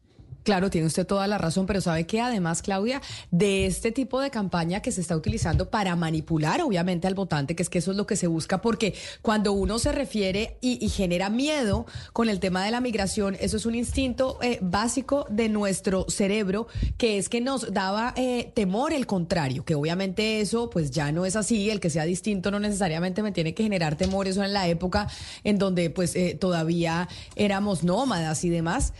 Claro, 0.42 0.70
tiene 0.70 0.86
usted 0.86 1.06
toda 1.06 1.26
la 1.26 1.38
razón, 1.38 1.66
pero 1.66 1.80
sabe 1.80 2.06
que 2.06 2.20
además, 2.20 2.62
Claudia, 2.62 3.00
de 3.30 3.66
este 3.66 3.92
tipo 3.92 4.20
de 4.20 4.30
campaña 4.30 4.82
que 4.82 4.90
se 4.90 5.00
está 5.00 5.16
utilizando 5.16 5.70
para 5.70 5.94
manipular, 5.94 6.62
obviamente, 6.62 7.06
al 7.06 7.14
votante, 7.14 7.54
que 7.54 7.62
es 7.62 7.68
que 7.68 7.78
eso 7.78 7.92
es 7.92 7.96
lo 7.96 8.06
que 8.06 8.16
se 8.16 8.26
busca, 8.26 8.60
porque 8.60 8.94
cuando 9.22 9.52
uno 9.52 9.78
se 9.78 9.92
refiere 9.92 10.58
y, 10.60 10.88
genera 10.92 11.30
miedo 11.30 11.86
con 12.12 12.28
el 12.28 12.38
tema 12.38 12.64
de 12.64 12.70
la 12.70 12.80
migración, 12.80 13.36
eso 13.40 13.56
es 13.56 13.66
un 13.66 13.74
instinto 13.74 14.38
eh, 14.42 14.58
básico 14.60 15.26
de 15.30 15.48
nuestro 15.48 16.06
cerebro, 16.08 16.66
que 16.98 17.18
es 17.18 17.28
que 17.28 17.40
nos 17.40 17.72
daba 17.72 18.12
eh, 18.16 18.52
temor 18.54 18.92
el 18.92 19.06
contrario, 19.06 19.64
que 19.64 19.74
obviamente 19.74 20.40
eso 20.40 20.68
pues 20.68 20.90
ya 20.90 21.12
no 21.12 21.24
es 21.24 21.36
así, 21.36 21.70
el 21.70 21.80
que 21.80 21.88
sea 21.88 22.04
distinto 22.04 22.50
no 22.50 22.60
necesariamente 22.60 23.22
me 23.22 23.32
tiene 23.32 23.54
que 23.54 23.62
generar 23.62 23.96
temor, 23.96 24.28
eso 24.28 24.42
en 24.42 24.52
la 24.52 24.68
época 24.68 25.08
en 25.44 25.58
donde 25.58 25.88
pues 25.90 26.14
eh, 26.14 26.36
todavía 26.38 27.08
éramos 27.36 27.84
nómadas 27.84 28.44
y 28.44 28.50
demás. 28.50 28.92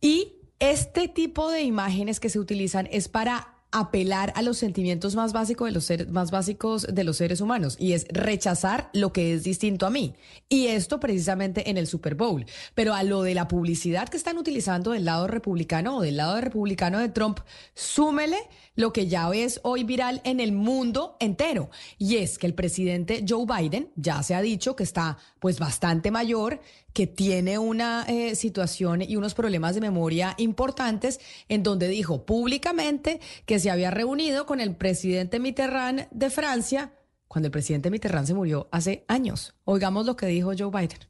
Y 0.00 0.35
este 0.58 1.08
tipo 1.08 1.50
de 1.50 1.62
imágenes 1.62 2.20
que 2.20 2.30
se 2.30 2.38
utilizan 2.38 2.88
es 2.90 3.08
para 3.08 3.56
apelar 3.72 4.32
a 4.36 4.42
los 4.42 4.56
sentimientos 4.56 5.16
más 5.16 5.32
básicos 5.32 5.66
de 5.66 5.72
los 5.72 5.84
seres, 5.84 6.08
más 6.08 6.30
básicos 6.30 6.86
de 6.90 7.04
los 7.04 7.18
seres 7.18 7.40
humanos 7.40 7.76
y 7.78 7.92
es 7.92 8.06
rechazar 8.08 8.88
lo 8.94 9.12
que 9.12 9.34
es 9.34 9.44
distinto 9.44 9.86
a 9.86 9.90
mí. 9.90 10.14
Y 10.48 10.68
esto 10.68 10.98
precisamente 11.00 11.68
en 11.68 11.76
el 11.76 11.86
Super 11.86 12.14
Bowl. 12.14 12.46
Pero 12.74 12.94
a 12.94 13.02
lo 13.02 13.22
de 13.22 13.34
la 13.34 13.48
publicidad 13.48 14.08
que 14.08 14.16
están 14.16 14.38
utilizando 14.38 14.92
del 14.92 15.04
lado 15.04 15.26
republicano 15.26 15.98
o 15.98 16.00
del 16.00 16.16
lado 16.16 16.40
republicano 16.40 16.98
de 17.00 17.08
Trump, 17.08 17.40
súmele 17.74 18.38
lo 18.76 18.92
que 18.92 19.08
ya 19.08 19.28
es 19.34 19.60
hoy 19.62 19.84
viral 19.84 20.20
en 20.24 20.40
el 20.40 20.52
mundo 20.52 21.16
entero. 21.20 21.70
Y 21.98 22.16
es 22.16 22.38
que 22.38 22.46
el 22.46 22.54
presidente 22.54 23.24
Joe 23.28 23.44
Biden 23.46 23.90
ya 23.96 24.22
se 24.22 24.34
ha 24.34 24.40
dicho 24.40 24.76
que 24.76 24.84
está 24.84 25.18
pues 25.38 25.58
bastante 25.58 26.10
mayor, 26.10 26.60
que 26.96 27.06
tiene 27.06 27.58
una 27.58 28.06
eh, 28.08 28.34
situación 28.34 29.02
y 29.02 29.16
unos 29.16 29.34
problemas 29.34 29.74
de 29.74 29.82
memoria 29.82 30.32
importantes, 30.38 31.20
en 31.46 31.62
donde 31.62 31.88
dijo 31.88 32.24
públicamente 32.24 33.20
que 33.44 33.58
se 33.58 33.70
había 33.70 33.90
reunido 33.90 34.46
con 34.46 34.60
el 34.60 34.74
presidente 34.74 35.38
Mitterrand 35.38 36.08
de 36.10 36.30
Francia 36.30 36.92
cuando 37.28 37.48
el 37.48 37.52
presidente 37.52 37.90
Mitterrand 37.90 38.26
se 38.26 38.32
murió 38.32 38.68
hace 38.72 39.04
años. 39.08 39.54
Oigamos 39.64 40.06
lo 40.06 40.16
que 40.16 40.24
dijo 40.24 40.52
Joe 40.58 40.70
Biden. 40.70 41.00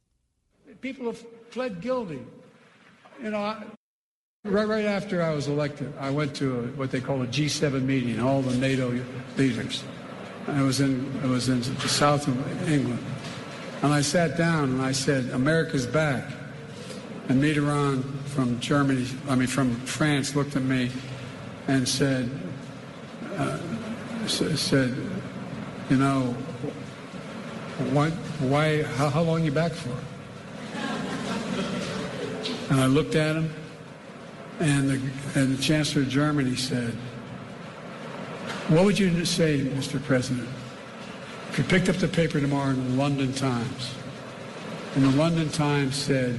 People 0.81 1.07
have 1.07 1.19
fled 1.51 1.81
guilty. 1.81 2.19
You 3.23 3.31
know, 3.31 3.55
right, 4.43 4.69
right 4.69 4.87
after 4.87 5.23
I 5.23 5.33
was 5.33 5.47
elected, 5.47 5.93
I 6.01 6.11
went 6.11 6.35
to 6.39 6.47
a, 6.47 6.63
what 6.77 6.91
they 6.91 7.01
call 7.01 7.23
a 7.23 7.29
G7 7.29 7.81
meeting, 7.83 8.19
all 8.19 8.43
the 8.43 8.57
NATO 8.57 8.93
leaders. 9.39 9.85
I 10.49 10.63
was 10.63 10.81
in, 10.81 11.07
I 11.23 11.29
was 11.29 11.49
in 11.49 11.61
the 11.61 11.89
south 11.89 12.27
of 12.27 12.69
England. 12.69 12.99
And 13.83 13.93
I 13.93 14.01
sat 14.01 14.37
down 14.39 14.71
and 14.71 14.83
I 14.83 14.93
said, 14.93 15.31
America's 15.31 15.87
back. 15.87 16.25
And 17.29 17.43
Mitterrand 17.43 18.05
from 18.27 18.59
Germany, 18.61 19.07
I 19.29 19.35
mean 19.35 19.49
from 19.49 19.75
France, 19.81 20.35
looked 20.35 20.57
at 20.57 20.63
me 20.63 20.91
and 21.69 21.89
said, 21.89 22.31
uh, 23.37 23.59
said, 24.27 24.97
you 25.91 25.97
know, 25.97 26.35
what, 27.93 28.13
why, 28.41 28.83
how, 28.83 29.11
how 29.11 29.23
long 29.23 29.45
you 29.45 29.53
back 29.53 29.73
for? 29.73 29.95
And 32.71 32.81
I 32.81 32.87
looked 32.87 33.15
at 33.15 33.37
him, 33.37 33.53
and 34.59 34.91
the, 34.91 35.41
and 35.41 35.57
the 35.57 35.63
Chancellor 35.63 36.03
of 36.03 36.09
Germany 36.09 36.57
said, 36.57 36.93
what 38.69 38.85
would 38.85 38.99
you 38.99 39.25
say, 39.25 39.61
Mr. 39.61 40.03
President, 40.03 40.49
He 41.57 41.63
picked 41.63 41.89
up 41.89 41.97
the 41.97 42.09
paper 42.09 42.39
tomorrow 42.39 42.71
in 42.71 42.85
the 42.85 43.03
London 43.03 43.33
Times, 43.33 43.95
and 44.95 45.05
the 45.05 45.17
London 45.17 45.49
Times 45.49 45.97
said, 45.97 46.35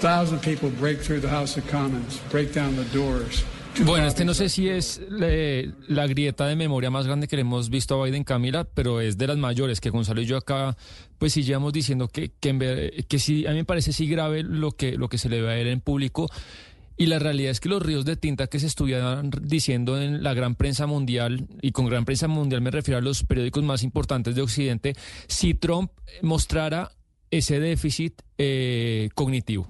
thousand 0.00 0.40
people 0.42 0.68
break 0.70 1.00
through 1.00 1.20
the 1.20 1.28
House 1.28 1.56
of 1.56 1.66
Commons, 1.68 2.20
break 2.30 2.52
down 2.52 2.76
the 2.76 2.84
doors. 2.92 3.44
Bueno, 3.84 4.06
este 4.06 4.24
no 4.24 4.34
sé 4.34 4.48
si 4.50 4.68
es 4.68 5.00
le, 5.10 5.72
la 5.88 6.06
grieta 6.06 6.46
de 6.46 6.54
memoria 6.54 6.90
más 6.90 7.06
grande 7.06 7.26
que 7.26 7.34
le 7.34 7.42
hemos 7.42 7.70
visto 7.70 8.00
a 8.00 8.04
Biden, 8.04 8.22
Camila, 8.22 8.64
pero 8.64 9.00
es 9.00 9.18
de 9.18 9.26
las 9.26 9.36
mayores, 9.36 9.80
que 9.80 9.90
Gonzalo 9.90 10.20
y 10.20 10.26
yo 10.26 10.36
acá, 10.36 10.76
pues 11.18 11.32
sí 11.32 11.42
llevamos 11.42 11.72
diciendo 11.72 12.06
que, 12.06 12.30
que, 12.38 13.04
que 13.08 13.18
sí, 13.18 13.46
a 13.46 13.50
mí 13.50 13.56
me 13.56 13.64
parece 13.64 13.92
sí 13.92 14.06
grave 14.06 14.44
lo 14.44 14.72
que, 14.72 14.96
lo 14.96 15.08
que 15.08 15.18
se 15.18 15.28
le 15.28 15.40
ve 15.40 15.50
a 15.50 15.58
él 15.58 15.66
en 15.66 15.80
público. 15.80 16.30
Y 16.96 17.06
la 17.06 17.18
realidad 17.18 17.50
es 17.50 17.60
que 17.60 17.68
los 17.68 17.82
ríos 17.82 18.04
de 18.04 18.16
tinta 18.16 18.46
que 18.46 18.60
se 18.60 18.66
estuvieran 18.66 19.30
diciendo 19.42 20.00
en 20.00 20.22
la 20.22 20.32
gran 20.32 20.54
prensa 20.54 20.86
mundial, 20.86 21.48
y 21.60 21.72
con 21.72 21.86
gran 21.86 22.04
prensa 22.04 22.28
mundial 22.28 22.60
me 22.60 22.70
refiero 22.70 22.98
a 22.98 23.02
los 23.02 23.24
periódicos 23.24 23.64
más 23.64 23.82
importantes 23.82 24.34
de 24.34 24.42
Occidente, 24.42 24.94
si 25.26 25.54
Trump 25.54 25.90
mostrara 26.22 26.92
ese 27.30 27.58
déficit 27.58 28.22
eh, 28.38 29.08
cognitivo. 29.14 29.66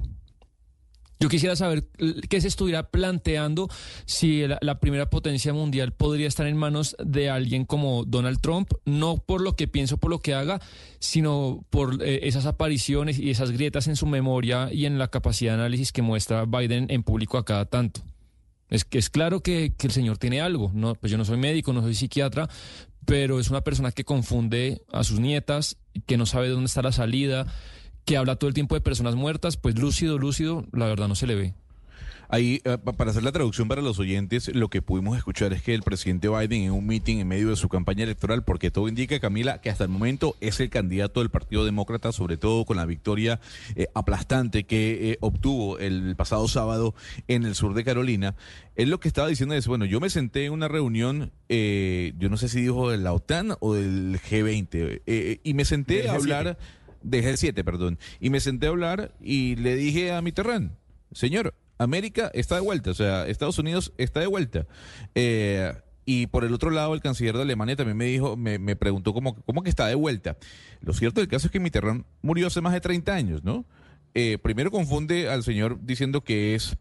Yo 1.24 1.30
quisiera 1.30 1.56
saber 1.56 1.84
qué 2.28 2.38
se 2.42 2.48
estuviera 2.48 2.90
planteando 2.90 3.70
si 4.04 4.46
la, 4.46 4.78
primera 4.78 5.08
potencia 5.08 5.54
mundial 5.54 5.92
podría 5.92 6.28
estar 6.28 6.46
en 6.46 6.54
manos 6.54 6.94
de 7.02 7.30
alguien 7.30 7.64
como 7.64 8.04
Donald 8.04 8.42
Trump, 8.42 8.70
no 8.84 9.16
por 9.16 9.40
lo 9.40 9.56
que 9.56 9.66
pienso, 9.66 9.96
por 9.96 10.10
lo 10.10 10.18
que 10.18 10.34
haga, 10.34 10.60
sino 10.98 11.64
por 11.70 12.02
eh, 12.02 12.28
esas 12.28 12.44
apariciones 12.44 13.18
y 13.18 13.30
esas 13.30 13.52
grietas 13.52 13.86
en 13.86 13.96
su 13.96 14.04
memoria 14.04 14.68
y 14.70 14.84
en 14.84 14.98
la 14.98 15.08
capacidad 15.08 15.52
de 15.52 15.60
análisis 15.60 15.92
que 15.92 16.02
muestra 16.02 16.44
Biden 16.44 16.88
en 16.90 17.02
público 17.02 17.38
a 17.38 17.46
cada 17.46 17.64
tanto. 17.64 18.02
Es 18.68 18.84
que 18.84 18.98
es 18.98 19.08
claro 19.08 19.40
que, 19.40 19.72
el 19.82 19.90
señor 19.92 20.18
tiene 20.18 20.42
algo. 20.42 20.72
No, 20.74 20.94
pues 20.94 21.10
yo 21.10 21.16
no 21.16 21.24
soy 21.24 21.38
médico, 21.38 21.72
no 21.72 21.80
soy 21.80 21.94
psiquiatra, 21.94 22.50
pero 23.06 23.40
es 23.40 23.48
una 23.48 23.62
persona 23.62 23.92
que 23.92 24.04
confunde 24.04 24.82
a 24.92 25.04
sus 25.04 25.20
nietas, 25.20 25.78
que 26.04 26.18
no 26.18 26.26
sabe 26.26 26.50
dónde 26.50 26.66
está 26.66 26.82
la 26.82 26.92
salida 26.92 27.46
que 28.04 28.16
habla 28.16 28.36
todo 28.36 28.48
el 28.48 28.54
tiempo 28.54 28.74
de 28.74 28.80
personas 28.80 29.14
muertas, 29.14 29.56
pues 29.56 29.78
lúcido, 29.78 30.18
lúcido, 30.18 30.64
la 30.72 30.86
verdad 30.86 31.08
no 31.08 31.14
se 31.14 31.26
le 31.26 31.34
ve. 31.34 31.54
Ahí, 32.28 32.60
eh, 32.64 32.78
para 32.78 33.10
hacer 33.10 33.22
la 33.22 33.32
traducción 33.32 33.68
para 33.68 33.82
los 33.82 33.98
oyentes, 33.98 34.52
lo 34.54 34.68
que 34.68 34.82
pudimos 34.82 35.16
escuchar 35.16 35.52
es 35.52 35.62
que 35.62 35.74
el 35.74 35.82
presidente 35.82 36.28
Biden 36.28 36.62
en 36.62 36.72
un 36.72 36.86
meeting 36.86 37.18
en 37.18 37.28
medio 37.28 37.50
de 37.50 37.56
su 37.56 37.68
campaña 37.68 38.04
electoral, 38.04 38.42
porque 38.42 38.70
todo 38.70 38.88
indica, 38.88 39.20
Camila, 39.20 39.60
que 39.60 39.70
hasta 39.70 39.84
el 39.84 39.90
momento 39.90 40.36
es 40.40 40.58
el 40.60 40.70
candidato 40.70 41.20
del 41.20 41.30
Partido 41.30 41.64
Demócrata, 41.64 42.12
sobre 42.12 42.36
todo 42.36 42.64
con 42.64 42.76
la 42.76 42.86
victoria 42.86 43.40
eh, 43.76 43.88
aplastante 43.94 44.64
que 44.64 45.12
eh, 45.12 45.18
obtuvo 45.20 45.78
el 45.78 46.16
pasado 46.16 46.48
sábado 46.48 46.94
en 47.28 47.44
el 47.44 47.54
sur 47.54 47.74
de 47.74 47.84
Carolina. 47.84 48.34
Él 48.74 48.90
lo 48.90 49.00
que 49.00 49.08
estaba 49.08 49.28
diciendo 49.28 49.54
es, 49.54 49.68
bueno, 49.68 49.84
yo 49.84 50.00
me 50.00 50.10
senté 50.10 50.46
en 50.46 50.52
una 50.52 50.66
reunión, 50.66 51.30
yo 51.48 52.28
no 52.28 52.36
sé 52.36 52.48
si 52.48 52.62
dijo 52.62 52.90
de 52.90 52.98
la 52.98 53.12
OTAN 53.12 53.54
o 53.60 53.74
del 53.74 54.18
G20, 54.18 55.40
y 55.44 55.54
me 55.54 55.64
senté 55.64 56.08
a 56.08 56.14
hablar 56.14 56.58
de 57.04 57.22
G7, 57.22 57.62
perdón, 57.62 57.98
y 58.18 58.30
me 58.30 58.40
senté 58.40 58.66
a 58.66 58.70
hablar 58.70 59.14
y 59.20 59.56
le 59.56 59.76
dije 59.76 60.12
a 60.12 60.22
Mitterrand, 60.22 60.72
señor, 61.12 61.54
América 61.78 62.30
está 62.34 62.56
de 62.56 62.62
vuelta, 62.62 62.90
o 62.90 62.94
sea, 62.94 63.26
Estados 63.26 63.58
Unidos 63.58 63.92
está 63.98 64.20
de 64.20 64.26
vuelta. 64.26 64.66
Eh, 65.14 65.72
y 66.06 66.26
por 66.26 66.44
el 66.44 66.52
otro 66.52 66.70
lado, 66.70 66.94
el 66.94 67.00
canciller 67.00 67.36
de 67.36 67.42
Alemania 67.42 67.76
también 67.76 67.96
me 67.96 68.06
dijo, 68.06 68.36
me, 68.36 68.58
me 68.58 68.76
preguntó 68.76 69.14
cómo, 69.14 69.34
cómo 69.42 69.62
que 69.62 69.70
está 69.70 69.86
de 69.86 69.94
vuelta. 69.94 70.36
Lo 70.80 70.92
cierto 70.92 71.20
del 71.20 71.28
caso 71.28 71.46
es 71.46 71.50
que 71.50 71.60
Mitterrand 71.60 72.04
murió 72.22 72.46
hace 72.46 72.60
más 72.60 72.72
de 72.72 72.80
30 72.80 73.14
años, 73.14 73.44
¿no? 73.44 73.64
Eh, 74.14 74.38
primero 74.40 74.70
confunde 74.70 75.28
al 75.28 75.42
señor 75.42 75.78
diciendo 75.82 76.22
que 76.22 76.54
es 76.54 76.76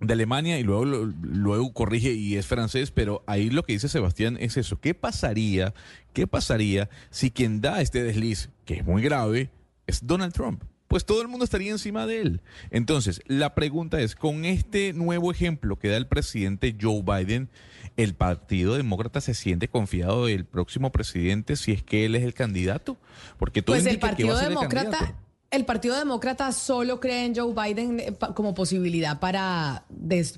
de 0.00 0.12
Alemania 0.12 0.58
y 0.58 0.62
luego, 0.62 0.84
luego 0.84 1.72
corrige 1.72 2.12
y 2.12 2.36
es 2.36 2.46
francés, 2.46 2.90
pero 2.90 3.22
ahí 3.26 3.48
lo 3.48 3.62
que 3.62 3.72
dice 3.72 3.88
Sebastián 3.88 4.36
es 4.40 4.56
eso. 4.56 4.78
¿Qué 4.78 4.92
pasaría, 4.92 5.72
qué 6.12 6.26
pasaría 6.26 6.90
si 7.10 7.30
quien 7.30 7.60
da 7.60 7.80
este 7.80 8.02
desliz, 8.02 8.50
que 8.66 8.74
es 8.74 8.84
muy 8.84 9.00
grave, 9.00 9.50
es 9.86 10.06
Donald 10.06 10.32
Trump? 10.32 10.62
Pues 10.88 11.04
todo 11.04 11.20
el 11.20 11.28
mundo 11.28 11.44
estaría 11.44 11.72
encima 11.72 12.06
de 12.06 12.20
él. 12.20 12.40
Entonces, 12.70 13.20
la 13.26 13.54
pregunta 13.54 14.00
es, 14.00 14.14
con 14.14 14.44
este 14.44 14.92
nuevo 14.92 15.32
ejemplo 15.32 15.76
que 15.76 15.88
da 15.88 15.96
el 15.96 16.06
presidente 16.06 16.76
Joe 16.80 17.02
Biden, 17.02 17.48
¿el 17.96 18.14
Partido 18.14 18.76
Demócrata 18.76 19.20
se 19.20 19.34
siente 19.34 19.68
confiado 19.68 20.26
del 20.26 20.44
próximo 20.44 20.92
presidente 20.92 21.56
si 21.56 21.72
es 21.72 21.82
que 21.82 22.04
él 22.04 22.14
es 22.14 22.22
el 22.22 22.34
candidato? 22.34 22.96
Porque 23.38 23.62
todo 23.62 23.74
pues 23.74 23.84
indica 23.84 23.94
el 23.94 24.00
Partido 24.00 24.28
que 24.28 24.32
va 24.32 24.38
a 24.38 24.42
ser 24.42 24.48
Demócrata... 24.50 24.80
el 24.80 24.92
candidato 24.92 25.25
El 25.52 25.64
Partido 25.64 25.96
Demócrata 25.96 26.50
solo 26.50 26.98
cree 26.98 27.24
en 27.24 27.36
Joe 27.36 27.54
Biden 27.54 28.00
eh, 28.00 28.12
como 28.34 28.52
posibilidad 28.52 29.20
para, 29.20 29.84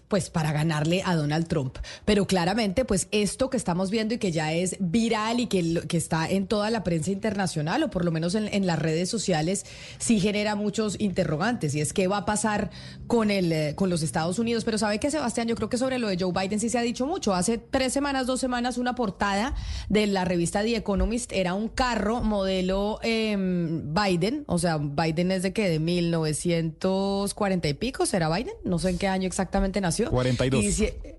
pues, 0.09 0.29
para 0.29 0.53
ganarle 0.53 1.03
a 1.03 1.17
Donald 1.17 1.49
Trump. 1.49 1.79
Pero 2.05 2.27
claramente, 2.27 2.85
pues 2.85 3.09
esto 3.11 3.49
que 3.49 3.57
estamos 3.57 3.91
viendo 3.91 4.15
y 4.15 4.19
que 4.19 4.33
ya 4.33 4.53
es 4.53 4.77
viral 4.81 5.41
y 5.41 5.47
que, 5.47 5.83
que 5.88 5.97
está 5.97 6.29
en 6.29 6.47
toda 6.47 6.69
la 6.69 6.85
prensa 6.85 7.11
internacional, 7.11 7.83
o 7.85 7.91
por 7.91 8.05
lo 8.05 8.11
menos 8.11 8.35
en, 8.35 8.67
las 8.67 8.79
redes 8.79 9.09
sociales, 9.09 9.65
sí 9.97 10.21
genera 10.21 10.55
muchos 10.57 11.00
interrogantes. 11.00 11.75
Y 11.75 11.81
es 11.81 11.95
qué 11.95 12.07
va 12.07 12.19
a 12.19 12.25
pasar 12.27 12.71
con, 13.07 13.31
el, 13.31 13.50
eh, 13.50 13.75
con 13.77 13.88
los 13.88 14.03
Estados 14.03 14.38
Unidos. 14.38 14.65
Pero 14.65 14.77
sabe 14.77 15.00
que, 15.00 15.11
Sebastián, 15.11 15.49
yo 15.49 15.57
creo 15.57 15.71
que 15.71 15.79
sobre 15.79 15.99
lo 15.99 16.09
de 16.09 16.19
Joe 16.21 16.33
Biden 16.33 16.61
sí 16.61 16.69
se 16.69 16.77
ha 16.77 16.83
dicho 16.83 17.07
mucho. 17.07 17.35
Hace 17.35 17.57
tres 17.57 17.95
semanas, 17.95 18.27
dos 18.27 18.41
semanas, 18.41 18.77
una 18.77 18.95
portada 18.95 19.55
de 19.88 20.07
la 20.07 20.27
revista 20.27 20.62
The 20.62 20.77
Economist 20.77 21.33
era 21.33 21.55
un 21.55 21.69
carro 21.69 22.21
modelo 22.21 22.99
em, 23.03 23.95
Biden, 23.95 24.45
o 24.47 24.59
sea, 24.59 24.79
Biden 25.00 25.31
es 25.31 25.43
de 25.43 25.52
qué, 25.52 25.69
de 25.69 25.78
1940 25.78 27.69
y 27.69 27.75
pico, 27.75 28.07
¿será 28.07 28.28
Biden? 28.35 28.55
No 28.64 28.78
sé 28.78 28.90
en 28.90 28.99
qué 28.99 29.07
año 29.07 29.26
exactamente 29.26 29.81
nació. 29.81 30.11
42. 30.11 30.64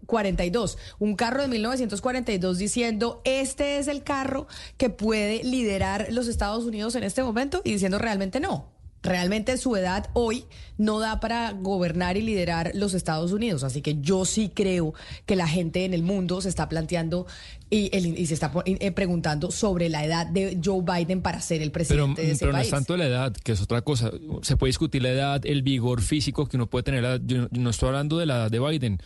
42. 0.05 0.77
Un 0.99 1.15
carro 1.15 1.41
de 1.41 1.47
1942 1.47 2.57
diciendo, 2.57 3.21
este 3.23 3.77
es 3.77 3.87
el 3.87 4.03
carro 4.03 4.47
que 4.77 4.89
puede 4.89 5.43
liderar 5.43 6.07
los 6.11 6.27
Estados 6.27 6.65
Unidos 6.65 6.95
en 6.95 7.03
este 7.03 7.23
momento 7.23 7.61
y 7.63 7.71
diciendo 7.71 7.99
realmente 7.99 8.39
no 8.39 8.79
realmente 9.01 9.57
su 9.57 9.75
edad 9.75 10.09
hoy 10.13 10.45
no 10.77 10.99
da 10.99 11.19
para 11.19 11.51
gobernar 11.51 12.17
y 12.17 12.21
liderar 12.21 12.71
los 12.73 12.93
Estados 12.93 13.31
Unidos. 13.31 13.63
Así 13.63 13.81
que 13.81 13.99
yo 14.01 14.25
sí 14.25 14.51
creo 14.53 14.93
que 15.25 15.35
la 15.35 15.47
gente 15.47 15.85
en 15.85 15.93
el 15.93 16.03
mundo 16.03 16.41
se 16.41 16.49
está 16.49 16.69
planteando 16.69 17.25
y, 17.69 18.25
se 18.25 18.33
está 18.33 18.51
eh, 18.65 18.91
preguntando 18.91 19.51
sobre 19.51 19.89
la 19.89 20.03
edad 20.03 20.25
de 20.25 20.59
Joe 20.63 20.81
Biden 20.81 21.21
para 21.21 21.39
ser 21.39 21.61
el 21.61 21.71
presidente 21.71 22.15
pero, 22.15 22.27
de 22.27 22.31
ese 22.33 22.39
pero 22.39 22.53
no 22.53 22.59
es 22.59 22.69
tanto 22.69 22.97
la 22.97 23.05
edad, 23.05 23.33
que 23.33 23.51
es 23.51 23.61
otra 23.61 23.81
cosa. 23.81 24.11
Se 24.41 24.57
puede 24.57 24.69
discutir 24.69 25.03
la 25.03 25.09
edad, 25.09 25.45
el 25.45 25.61
vigor 25.61 26.01
físico 26.01 26.47
que 26.47 26.57
uno 26.57 26.67
puede 26.67 26.83
tener. 26.83 27.21
Yo 27.25 27.47
no 27.51 27.69
estoy 27.69 27.87
hablando 27.87 28.17
de 28.17 28.25
la 28.25 28.35
edad 28.35 28.51
de 28.51 28.59
Biden 28.59 28.99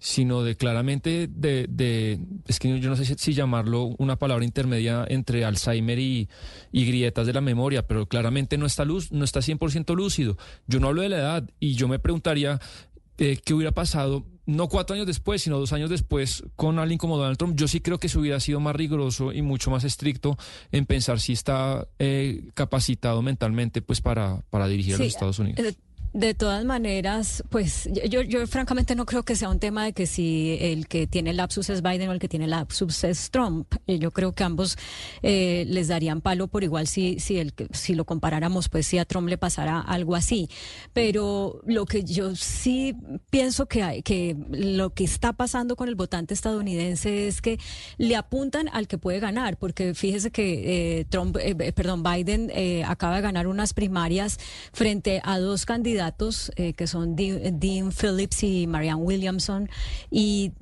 sino 0.00 0.42
de 0.42 0.56
claramente 0.56 1.28
de, 1.28 1.66
de, 1.68 2.20
es 2.46 2.58
que 2.58 2.78
yo 2.78 2.88
no 2.88 2.96
sé 2.96 3.04
si, 3.04 3.34
llamarlo 3.34 3.96
una 3.98 4.16
palabra 4.16 4.44
intermedia 4.44 5.04
entre 5.08 5.44
Alzheimer 5.44 5.98
y, 5.98 6.28
y, 6.70 6.86
grietas 6.86 7.26
de 7.26 7.32
la 7.32 7.40
memoria, 7.40 7.86
pero 7.86 8.06
claramente 8.06 8.58
no 8.58 8.66
está 8.66 8.84
luz, 8.84 9.10
no 9.10 9.24
está 9.24 9.40
100% 9.40 9.96
lúcido. 9.96 10.36
Yo 10.66 10.78
no 10.78 10.88
hablo 10.88 11.02
de 11.02 11.08
la 11.08 11.18
edad 11.18 11.50
y 11.58 11.74
yo 11.74 11.88
me 11.88 11.98
preguntaría 11.98 12.60
eh, 13.18 13.38
qué 13.44 13.54
hubiera 13.54 13.72
pasado 13.72 14.24
no 14.48 14.68
cuatro 14.68 14.94
años 14.94 15.06
después, 15.06 15.42
sino 15.42 15.58
dos 15.58 15.74
años 15.74 15.90
después 15.90 16.42
con 16.56 16.78
alguien 16.78 16.96
como 16.96 17.18
Donald 17.18 17.36
Trump, 17.36 17.54
yo 17.54 17.68
sí 17.68 17.80
creo 17.80 17.98
que 17.98 18.08
se 18.08 18.18
hubiera 18.18 18.40
sido 18.40 18.60
más 18.60 18.74
riguroso 18.74 19.30
y 19.30 19.42
mucho 19.42 19.70
más 19.70 19.84
estricto 19.84 20.38
en 20.72 20.86
pensar 20.86 21.20
si 21.20 21.34
está 21.34 21.86
eh, 21.98 22.48
capacitado 22.54 23.20
mentalmente 23.20 23.82
pues 23.82 24.00
para, 24.00 24.40
para 24.48 24.66
dirigir 24.66 24.94
a 24.94 24.98
los 24.98 25.06
Estados 25.06 25.38
Unidos. 25.38 25.76
Eh, 26.18 26.28
de 26.28 26.34
todas 26.34 26.64
maneras, 26.64 27.42
pues 27.48 27.88
yo, 28.08 28.22
yo 28.22 28.46
francamente 28.46 28.94
no 28.94 29.06
creo 29.06 29.24
que 29.24 29.34
sea 29.34 29.48
un 29.48 29.58
tema 29.58 29.84
de 29.84 29.92
que 29.92 30.06
si 30.06 30.58
el 30.60 30.86
que 30.86 31.06
tiene 31.06 31.32
lapsus 31.32 31.70
es 31.70 31.82
Biden 31.82 32.08
o 32.08 32.12
el 32.12 32.18
que 32.18 32.28
tiene 32.28 32.46
lapsus 32.46 33.04
es 33.04 33.30
Trump. 33.30 33.74
Eh, 33.86 33.98
yo 33.98 34.10
creo 34.10 34.34
que 34.34 34.44
ambos 34.44 34.76
eh, 35.22 35.64
les 35.68 35.88
darían 35.88 36.20
palo 36.20 36.48
por 36.48 36.64
igual 36.64 36.86
si, 36.86 37.18
si, 37.20 37.38
el, 37.38 37.54
si 37.72 37.94
lo 37.94 38.04
comparáramos, 38.04 38.68
pues 38.68 38.86
si 38.86 38.98
a 38.98 39.04
Trump 39.04 39.28
le 39.28 39.38
pasara 39.38 39.80
algo 39.80 40.14
así. 40.14 40.48
Pero 40.92 41.60
lo 41.66 41.86
que 41.86 42.04
yo 42.04 42.34
sí 42.36 42.94
pienso 43.30 43.66
que, 43.66 43.82
hay, 43.82 44.02
que 44.02 44.36
lo 44.50 44.90
que 44.90 45.04
está 45.04 45.32
pasando 45.32 45.76
con 45.76 45.88
el 45.88 45.94
votante 45.94 46.34
estadounidense 46.34 47.28
es 47.28 47.40
que 47.40 47.58
le 47.96 48.16
apuntan 48.16 48.68
al 48.72 48.86
que 48.86 48.98
puede 48.98 49.20
ganar, 49.20 49.56
porque 49.56 49.94
fíjese 49.94 50.30
que 50.30 51.00
eh, 51.00 51.04
Trump, 51.06 51.36
perdón, 51.74 52.02
Biden 52.02 52.52
acaba 52.84 53.16
de 53.16 53.22
ganar 53.22 53.46
unas 53.46 53.72
primarias 53.72 54.38
frente 54.72 55.20
a 55.24 55.38
dos 55.38 55.64
candidatos 55.64 56.07
eh, 56.56 56.72
que 56.72 56.86
son 56.86 57.16
Dean, 57.16 57.92
Phillips 57.92 58.42
y 58.42 58.66
Marianne 58.66 59.02
Williamson 59.02 59.68
y 60.10 60.52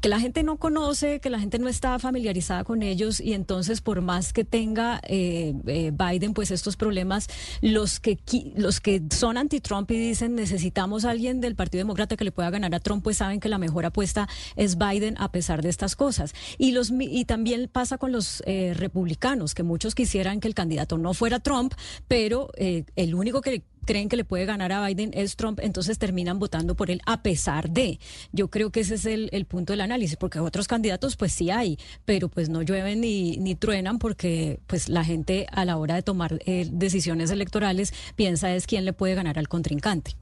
que 0.00 0.08
la 0.08 0.20
gente 0.20 0.42
no 0.42 0.58
conoce, 0.58 1.20
que 1.20 1.30
la 1.30 1.38
gente 1.38 1.58
no 1.58 1.68
está 1.68 1.98
familiarizada 1.98 2.64
con 2.64 2.82
ellos 2.82 3.20
y 3.20 3.32
entonces 3.32 3.80
por 3.80 4.00
más 4.00 4.32
que 4.32 4.44
tenga 4.44 5.00
eh, 5.04 5.54
eh, 5.66 5.92
Biden 5.92 6.34
pues 6.34 6.50
estos 6.50 6.76
problemas, 6.76 7.28
los 7.62 8.00
que 8.00 8.18
los 8.54 8.80
que 8.80 9.02
son 9.10 9.36
anti-Trump 9.36 9.90
y 9.90 9.98
dicen 9.98 10.34
necesitamos 10.34 11.04
a 11.04 11.10
alguien 11.10 11.40
del 11.40 11.54
Partido 11.54 11.80
Demócrata 11.80 12.16
que 12.16 12.24
le 12.24 12.32
pueda 12.32 12.50
ganar 12.50 12.74
a 12.74 12.80
Trump, 12.80 13.02
pues 13.02 13.16
saben 13.16 13.40
que 13.40 13.48
la 13.48 13.58
mejor 13.58 13.86
apuesta 13.86 14.28
es 14.56 14.76
Biden 14.76 15.16
a 15.18 15.32
pesar 15.32 15.62
de 15.62 15.68
estas 15.68 15.96
cosas. 15.96 16.34
Y 16.58 16.72
los 16.72 16.92
y 16.98 17.24
también 17.24 17.68
pasa 17.72 17.98
con 17.98 18.12
los 18.12 18.42
republicanos 18.46 19.54
que 19.54 19.62
muchos 19.62 19.94
quisieran 19.94 20.40
que 20.40 20.48
el 20.48 20.54
candidato 20.54 20.98
no 20.98 21.14
fuera 21.14 21.40
Trump, 21.40 21.74
pero 22.08 22.50
el 22.56 23.14
único 23.14 23.40
que 23.40 23.64
creen 23.86 24.10
que 24.10 24.16
le 24.16 24.24
puede 24.24 24.44
ganar 24.44 24.72
a 24.72 24.86
Biden 24.86 25.12
es 25.14 25.36
Trump, 25.36 25.60
entonces 25.62 25.98
terminan 25.98 26.38
votando 26.38 26.74
por 26.74 26.90
él 26.90 27.00
a 27.06 27.22
pesar 27.22 27.70
de. 27.70 27.98
Yo 28.32 28.48
creo 28.48 28.70
que 28.70 28.80
ese 28.80 28.96
es 28.96 29.06
el, 29.06 29.46
punto 29.46 29.72
del 29.72 29.80
análisis, 29.80 30.16
porque 30.16 30.40
otros 30.40 30.68
candidatos 30.68 31.16
pues 31.16 31.32
sí 31.32 31.50
hay, 31.50 31.78
pero 32.04 32.28
pues 32.28 32.48
no 32.48 32.62
llueven 32.62 33.00
ni, 33.00 33.38
ni 33.38 33.54
truenan 33.54 33.98
porque 33.98 34.60
pues 34.66 34.88
la 34.88 35.04
gente 35.04 35.46
a 35.52 35.64
la 35.64 35.78
hora 35.78 35.94
de 35.94 36.02
tomar 36.02 36.38
eh, 36.44 36.68
decisiones 36.70 37.30
electorales 37.30 37.94
piensa 38.16 38.54
es 38.54 38.66
quién 38.66 38.84
le 38.84 38.92
puede 38.92 39.14
ganar 39.14 39.38
al 39.38 39.48
contrincante. 39.48 40.16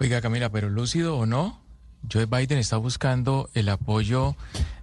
Oiga 0.00 0.20
Camila, 0.20 0.50
pero 0.50 0.68
lúcido 0.68 1.16
o 1.16 1.26
no, 1.26 1.60
Joe 2.10 2.26
Biden 2.26 2.58
está 2.58 2.76
buscando 2.76 3.50
el 3.54 3.68
apoyo 3.68 4.36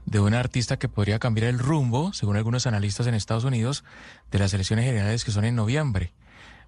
de 0.05 0.19
un 0.19 0.33
artista 0.33 0.77
que 0.77 0.89
podría 0.89 1.19
cambiar 1.19 1.47
el 1.47 1.59
rumbo, 1.59 2.13
según 2.13 2.35
algunos 2.35 2.67
analistas 2.67 3.07
en 3.07 3.13
Estados 3.13 3.43
Unidos, 3.43 3.83
de 4.31 4.39
las 4.39 4.53
elecciones 4.53 4.85
generales 4.85 5.23
que 5.23 5.31
son 5.31 5.45
en 5.45 5.55
noviembre. 5.55 6.13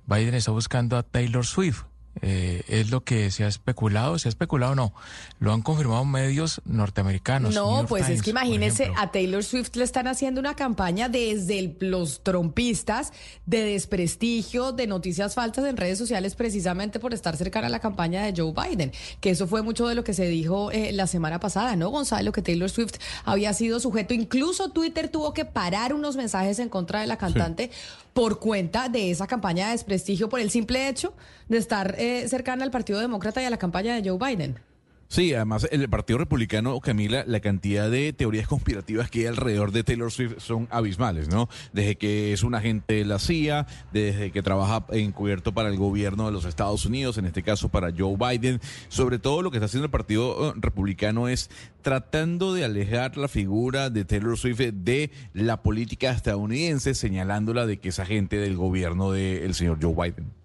Biden 0.08 0.34
está 0.34 0.52
buscando 0.52 0.98
a 0.98 1.04
Taylor 1.04 1.46
Swift. 1.46 1.84
Eh, 2.22 2.64
es 2.70 2.92
lo 2.92 3.04
que 3.04 3.30
se 3.30 3.44
ha 3.44 3.48
especulado, 3.50 4.18
se 4.18 4.28
ha 4.28 4.32
especulado 4.32 4.72
o 4.72 4.76
no, 4.76 4.94
lo 5.40 5.52
han 5.52 5.62
confirmado 5.62 6.06
medios 6.06 6.62
norteamericanos. 6.64 7.54
No, 7.54 7.86
pues 7.90 8.08
es 8.08 8.22
que 8.22 8.30
imagínese, 8.30 8.90
a 8.96 9.12
Taylor 9.12 9.44
Swift 9.44 9.76
le 9.76 9.84
están 9.84 10.08
haciendo 10.08 10.40
una 10.40 10.56
campaña 10.56 11.10
desde 11.10 11.76
los 11.82 12.24
trompistas 12.24 13.12
de 13.46 13.66
desprestigio, 13.66 14.72
de 14.72 14.88
noticias 14.88 15.36
falsas 15.36 15.66
en 15.66 15.76
redes 15.76 15.98
sociales 15.98 16.36
precisamente 16.36 17.00
por 17.00 17.14
estar 17.14 17.36
cercana 17.36 17.68
a 17.68 17.70
la 17.70 17.80
campaña 17.80 18.24
de 18.24 18.34
Joe 18.36 18.54
Biden, 18.54 18.94
que 19.20 19.32
eso 19.32 19.46
fue 19.46 19.62
mucho 19.62 19.86
de 19.86 19.96
lo 19.96 20.06
que 20.06 20.14
se 20.14 20.26
dijo 20.28 20.72
eh, 20.72 20.94
la 20.94 21.08
semana 21.08 21.42
pasada, 21.42 21.76
¿no, 21.76 21.90
Gonzalo? 21.90 22.32
Que 22.32 22.42
Taylor 22.42 22.70
Swift 22.70 22.96
había 23.26 23.54
sido 23.54 23.82
sujeto, 23.82 24.14
incluso 24.14 24.70
Twitter 24.70 25.10
tuvo 25.10 25.34
que 25.34 25.44
parar 25.44 25.94
unos 25.94 26.16
mensajes 26.16 26.60
en 26.60 26.70
contra 26.70 27.02
de 27.02 27.08
la 27.08 27.18
cantante 27.18 27.72
por 28.16 28.40
cuenta 28.40 28.88
de 28.88 29.12
esa 29.12 29.28
campaña 29.28 29.66
de 29.66 29.72
desprestigio 29.74 30.30
por 30.30 30.40
el 30.40 30.50
simple 30.50 30.88
hecho 30.88 31.14
de 31.50 31.58
estar 31.58 31.96
eh, 32.00 32.26
cercana 32.30 32.64
al 32.64 32.72
Partido 32.72 33.02
Demócrata 33.02 33.42
y 33.42 33.46
a 33.46 33.50
la 33.50 33.58
campaña 33.58 33.94
de 33.94 34.10
Joe 34.10 34.18
Biden. 34.18 34.58
Sí, 35.08 35.34
además 35.34 35.68
el 35.72 35.88
Partido 35.88 36.18
Republicano, 36.18 36.80
Camila, 36.80 37.24
la 37.28 37.40
cantidad 37.40 37.90
de 37.90 38.12
teorías 38.12 38.48
conspirativas 38.48 39.10
que 39.10 39.20
hay 39.20 39.26
alrededor 39.28 39.72
de 39.72 39.84
Taylor 39.84 40.12
Swift 40.12 40.40
son 40.40 40.68
abismales, 40.72 41.30
¿no? 41.30 41.48
Desde 41.74 41.96
que 41.96 42.34
es 42.34 42.44
un 42.44 42.56
agente 42.56 42.96
de 42.96 43.06
la 43.06 43.20
CIA, 43.20 43.68
desde 43.94 44.32
que 44.32 44.42
trabaja 44.42 44.86
encubierto 44.92 45.54
para 45.54 45.70
el 45.70 45.78
gobierno 45.78 46.26
de 46.26 46.32
los 46.32 46.46
Estados 46.46 46.86
Unidos, 46.86 47.18
en 47.18 47.26
este 47.26 47.44
caso 47.44 47.70
para 47.70 47.94
Joe 47.96 48.18
Biden. 48.18 48.60
Sobre 48.90 49.20
todo 49.20 49.42
lo 49.42 49.52
que 49.52 49.58
está 49.58 49.66
haciendo 49.66 49.86
el 49.86 49.92
Partido 49.92 50.50
eh, 50.50 50.54
Republicano 50.58 51.28
es 51.28 51.50
tratando 51.82 52.54
de 52.54 52.66
alejar 52.66 53.16
la 53.16 53.28
figura 53.28 53.92
de 53.92 54.06
Taylor 54.06 54.38
Swift 54.38 54.60
de 54.60 55.12
la 55.34 55.62
política 55.62 56.12
estadounidense, 56.12 56.96
señalándola 56.96 57.68
de 57.68 57.78
que 57.78 57.90
es 57.90 58.00
agente 58.00 58.38
del 58.38 58.56
gobierno 58.56 59.12
del 59.12 59.54
señor 59.54 59.78
Joe 59.82 59.94
Biden. 59.94 60.45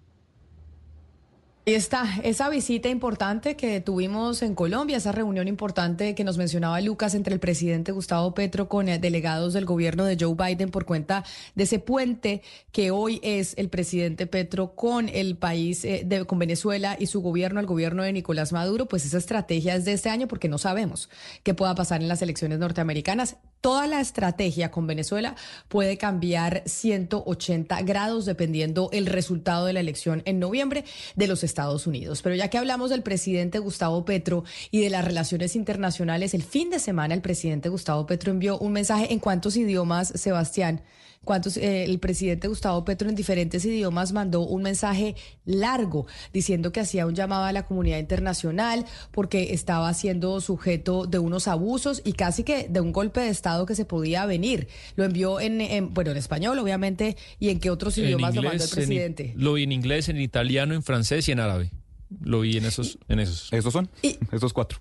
Y 1.71 1.73
está 1.73 2.03
esa 2.23 2.49
visita 2.49 2.89
importante 2.89 3.55
que 3.55 3.79
tuvimos 3.79 4.41
en 4.41 4.55
Colombia, 4.55 4.97
esa 4.97 5.13
reunión 5.13 5.47
importante 5.47 6.15
que 6.15 6.25
nos 6.25 6.37
mencionaba 6.37 6.81
Lucas 6.81 7.15
entre 7.15 7.33
el 7.33 7.39
presidente 7.39 7.93
Gustavo 7.93 8.33
Petro 8.33 8.67
con 8.67 8.89
eh, 8.89 8.99
delegados 8.99 9.53
del 9.53 9.63
gobierno 9.63 10.03
de 10.03 10.17
Joe 10.19 10.35
Biden 10.35 10.69
por 10.69 10.83
cuenta 10.83 11.23
de 11.55 11.63
ese 11.63 11.79
puente 11.79 12.41
que 12.73 12.91
hoy 12.91 13.21
es 13.23 13.53
el 13.57 13.69
presidente 13.69 14.27
Petro 14.27 14.75
con 14.75 15.07
el 15.07 15.37
país, 15.37 15.85
eh, 15.85 16.03
de, 16.05 16.25
con 16.25 16.39
Venezuela 16.39 16.97
y 16.99 17.05
su 17.05 17.21
gobierno, 17.21 17.61
el 17.61 17.67
gobierno 17.67 18.03
de 18.03 18.11
Nicolás 18.11 18.51
Maduro, 18.51 18.89
pues 18.89 19.05
esa 19.05 19.19
estrategia 19.19 19.73
es 19.73 19.85
de 19.85 19.93
este 19.93 20.09
año 20.09 20.27
porque 20.27 20.49
no 20.49 20.57
sabemos 20.57 21.09
qué 21.41 21.53
pueda 21.53 21.73
pasar 21.73 22.01
en 22.01 22.09
las 22.09 22.21
elecciones 22.21 22.59
norteamericanas. 22.59 23.37
Toda 23.61 23.85
la 23.85 24.01
estrategia 24.01 24.71
con 24.71 24.87
Venezuela 24.87 25.35
puede 25.67 25.99
cambiar 25.99 26.63
180 26.65 27.83
grados 27.83 28.25
dependiendo 28.25 28.89
el 28.91 29.05
resultado 29.05 29.67
de 29.67 29.73
la 29.73 29.79
elección 29.79 30.23
en 30.25 30.39
noviembre 30.39 30.83
de 31.15 31.27
los 31.27 31.43
Estados 31.43 31.85
Unidos. 31.85 32.23
Pero 32.23 32.33
ya 32.33 32.47
que 32.47 32.57
hablamos 32.57 32.89
del 32.89 33.03
presidente 33.03 33.59
Gustavo 33.59 34.03
Petro 34.03 34.43
y 34.71 34.81
de 34.81 34.89
las 34.89 35.05
relaciones 35.05 35.55
internacionales, 35.55 36.33
el 36.33 36.41
fin 36.41 36.71
de 36.71 36.79
semana 36.79 37.13
el 37.13 37.21
presidente 37.21 37.69
Gustavo 37.69 38.07
Petro 38.07 38.31
envió 38.31 38.57
un 38.57 38.73
mensaje 38.73 39.13
en 39.13 39.19
cuántos 39.19 39.55
idiomas, 39.55 40.11
Sebastián, 40.15 40.81
cuántos 41.23 41.57
eh, 41.57 41.83
el 41.83 41.99
presidente 41.99 42.47
Gustavo 42.47 42.83
Petro 42.83 43.09
en 43.09 43.15
diferentes 43.15 43.63
idiomas 43.65 44.11
mandó 44.11 44.41
un 44.41 44.63
mensaje 44.63 45.15
largo 45.45 46.07
diciendo 46.33 46.71
que 46.71 46.79
hacía 46.79 47.05
un 47.05 47.15
llamado 47.15 47.43
a 47.43 47.51
la 47.51 47.65
comunidad 47.65 47.99
internacional 47.99 48.85
porque 49.11 49.53
estaba 49.53 49.93
siendo 49.93 50.41
sujeto 50.41 51.05
de 51.05 51.19
unos 51.19 51.47
abusos 51.47 52.01
y 52.03 52.13
casi 52.13 52.43
que 52.43 52.67
de 52.67 52.79
un 52.81 52.91
golpe 52.91 53.19
de 53.19 53.29
Estado 53.29 53.65
que 53.65 53.75
se 53.75 53.85
podía 53.85 54.25
venir. 54.25 54.67
Lo 54.95 55.03
envió 55.03 55.39
en, 55.39 55.93
bueno, 55.93 56.11
en 56.11 56.17
español, 56.17 56.57
obviamente, 56.59 57.15
y 57.39 57.49
en 57.49 57.59
qué 57.59 57.69
otros 57.69 57.97
idiomas 57.97 58.35
lo 58.35 58.41
mandó 58.41 58.63
el 58.63 58.69
presidente. 58.69 59.33
lo 59.35 59.53
vi 59.53 59.63
en 59.63 59.71
inglés, 59.71 60.09
en 60.09 60.19
italiano, 60.19 60.73
en 60.73 60.83
francés 60.83 61.27
y 61.27 61.31
en 61.31 61.39
árabe. 61.39 61.71
Lo 62.19 62.41
vi 62.41 62.57
en 62.57 62.65
esos. 62.65 62.97
En 63.07 63.19
esos. 63.19 63.51
¿Estos 63.53 63.73
son? 63.73 63.89
Estos 64.01 64.53
cuatro. 64.53 64.79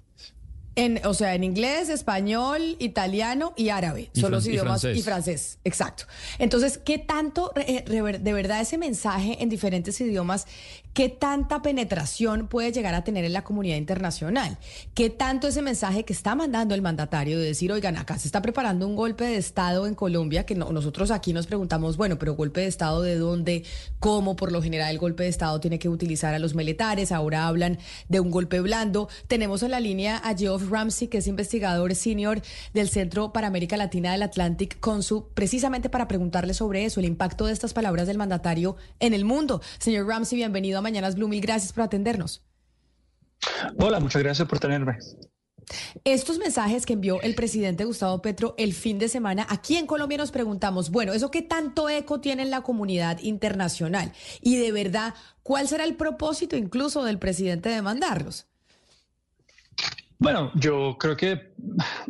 En, 0.81 1.01
o 1.05 1.15
sea, 1.15 1.35
en 1.35 1.45
inglés, 1.45 1.89
español, 1.91 2.77
italiano 2.79 3.53
y 3.57 3.69
árabe. 3.69 4.11
son 4.15 4.33
los 4.33 4.47
idiomas 4.47 4.83
y 4.85 5.03
francés. 5.03 5.59
Exacto. 5.65 6.05
Entonces, 6.39 6.79
¿qué 6.79 6.99
tanto, 6.99 7.53
de 7.55 8.33
verdad, 8.33 8.61
ese 8.61 8.79
mensaje 8.79 9.43
en 9.43 9.49
diferentes 9.49 10.01
idiomas, 10.01 10.47
qué 10.93 11.09
tanta 11.09 11.63
penetración 11.63 12.49
puede 12.49 12.73
llegar 12.73 12.95
a 12.95 13.05
tener 13.05 13.25
en 13.25 13.33
la 13.33 13.43
comunidad 13.43 13.77
internacional? 13.77 14.59
¿Qué 14.95 15.11
tanto 15.11 15.49
ese 15.49 15.63
mensaje 15.63 16.05
que 16.05 16.13
está 16.13 16.35
mandando 16.35 16.75
el 16.75 16.83
mandatario 16.83 17.39
de 17.39 17.47
decir, 17.47 17.73
oigan, 17.73 17.97
acá 17.97 18.19
se 18.19 18.29
está 18.29 18.43
preparando 18.43 18.87
un 18.87 18.97
golpe 18.97 19.25
de 19.25 19.37
Estado 19.37 19.87
en 19.87 19.95
Colombia, 19.95 20.45
que 20.45 20.55
nosotros 20.55 21.11
aquí 21.11 21.33
nos 21.33 21.47
preguntamos, 21.47 21.97
bueno, 21.97 22.19
pero 22.19 22.35
golpe 22.35 22.63
de 22.63 22.67
Estado 22.67 23.03
de 23.03 23.17
dónde, 23.17 23.65
cómo, 23.99 24.37
por 24.37 24.53
lo 24.53 24.63
general 24.63 24.91
el 24.91 24.99
golpe 24.99 25.25
de 25.25 25.29
Estado 25.29 25.61
tiene 25.61 25.79
que 25.79 25.89
utilizar 25.89 26.35
a 26.35 26.39
los 26.39 26.55
militares, 26.55 27.13
ahora 27.13 27.47
hablan 27.47 27.79
de 28.09 28.21
un 28.21 28.31
golpe 28.31 28.61
blando. 28.61 29.09
Tenemos 29.29 29.63
en 29.63 29.71
la 29.71 29.81
línea 29.81 30.17
a 30.19 30.37
Geoff 30.37 30.71
Ramsey, 30.71 31.09
que 31.09 31.19
es 31.19 31.27
investigador 31.27 31.95
senior 31.95 32.43
del 32.75 32.89
Centro 32.89 33.33
para 33.33 33.47
América 33.47 33.77
Latina 33.77 34.13
del 34.13 34.23
Atlantic 34.23 34.81
Consul, 34.81 35.25
precisamente 35.35 35.89
para 35.89 36.09
preguntarle 36.09 36.55
sobre 36.55 36.85
eso, 36.85 37.01
el 37.01 37.07
impacto 37.07 37.47
de 37.47 37.53
estas 37.53 37.73
palabras 37.73 38.07
del 38.07 38.19
mandatario 38.19 38.77
en 38.99 39.15
el 39.15 39.25
mundo. 39.25 39.61
Señor 39.79 40.07
Ramsey, 40.07 40.37
bienvenido 40.37 40.80
a 40.81 40.83
Mañanas 40.83 41.15
Blue, 41.15 41.29
mil 41.29 41.41
gracias 41.41 41.73
por 41.73 41.85
atendernos. 41.85 42.45
Hola, 43.79 44.01
muchas 44.01 44.23
gracias 44.23 44.47
por 44.49 44.59
tenerme. 44.59 44.99
Estos 46.05 46.39
mensajes 46.39 46.85
que 46.85 46.95
envió 46.95 47.21
el 47.23 47.35
presidente 47.35 47.85
Gustavo 47.85 48.21
Petro 48.23 48.55
el 48.59 48.75
fin 48.75 48.99
de 48.99 49.09
semana, 49.09 49.47
aquí 49.49 49.77
en 49.77 49.87
Colombia 49.87 50.19
nos 50.19 50.33
preguntamos, 50.33 50.91
bueno, 50.91 51.13
¿eso 51.13 51.31
qué 51.31 51.43
tanto 51.43 51.89
eco 51.89 52.21
tiene 52.21 52.43
en 52.43 52.51
la 52.51 52.63
comunidad 52.63 53.21
internacional? 53.21 54.13
Y 54.41 54.57
de 54.57 54.73
verdad, 54.73 55.15
¿cuál 55.43 55.69
será 55.69 55.85
el 55.85 55.95
propósito 55.95 56.57
incluso 56.57 57.05
del 57.05 57.19
presidente 57.19 57.69
de 57.69 57.83
mandarlos? 57.83 58.50
Bueno, 60.23 60.53
yo 60.55 60.99
creo 60.99 61.17
que 61.17 61.31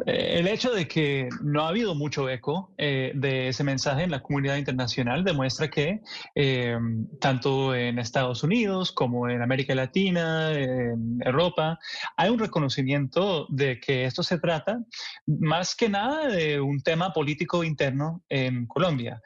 eh, 0.05 0.39
el 0.41 0.49
hecho 0.49 0.73
de 0.73 0.89
que 0.89 1.29
no 1.45 1.63
ha 1.63 1.69
habido 1.69 1.95
mucho 1.95 2.29
eco 2.29 2.75
eh, 2.77 3.13
de 3.15 3.47
ese 3.47 3.63
mensaje 3.63 4.03
en 4.03 4.11
la 4.11 4.21
comunidad 4.21 4.57
internacional 4.57 5.23
demuestra 5.23 5.71
que 5.71 6.01
eh, 6.35 6.77
tanto 7.21 7.73
en 7.73 8.01
Estados 8.01 8.43
Unidos 8.43 8.91
como 8.91 9.29
en 9.29 9.43
América 9.43 9.77
Latina, 9.77 10.51
en 10.53 11.21
Europa, 11.25 11.79
hay 12.17 12.31
un 12.31 12.41
reconocimiento 12.41 13.47
de 13.49 13.79
que 13.79 14.07
esto 14.07 14.25
se 14.25 14.41
trata 14.41 14.81
más 15.27 15.77
que 15.77 15.89
nada 15.89 16.27
de 16.27 16.61
un 16.61 16.83
tema 16.83 17.13
político 17.13 17.63
interno 17.63 18.25
en 18.29 18.67
Colombia. 18.67 19.23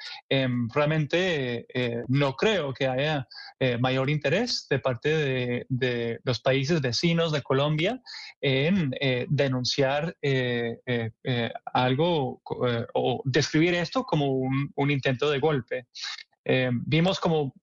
realmente 0.75 1.66
no 2.09 2.35
creo 2.35 2.75
que 2.75 2.87
haya 2.87 3.27
mayor 3.81 4.11
interés 4.11 4.66
de 4.68 4.79
parte 4.79 5.64
de 5.68 6.20
los 6.23 6.40
países 6.40 6.83
vecinos 6.83 7.33
de 7.33 7.40
Colombia 7.40 8.03
en 8.40 8.94
eh, 9.01 9.27
denunciar 9.29 10.14
eh, 10.20 10.79
eh, 10.87 11.53
algo 11.73 12.42
o 12.94 13.23
describir 13.25 13.75
esto 13.75 14.05
como 14.05 14.27
un, 14.27 14.90
intento 14.90 15.31
de 15.31 15.38
golpe. 15.38 15.87
vimos 16.87 17.18
como 17.18 17.55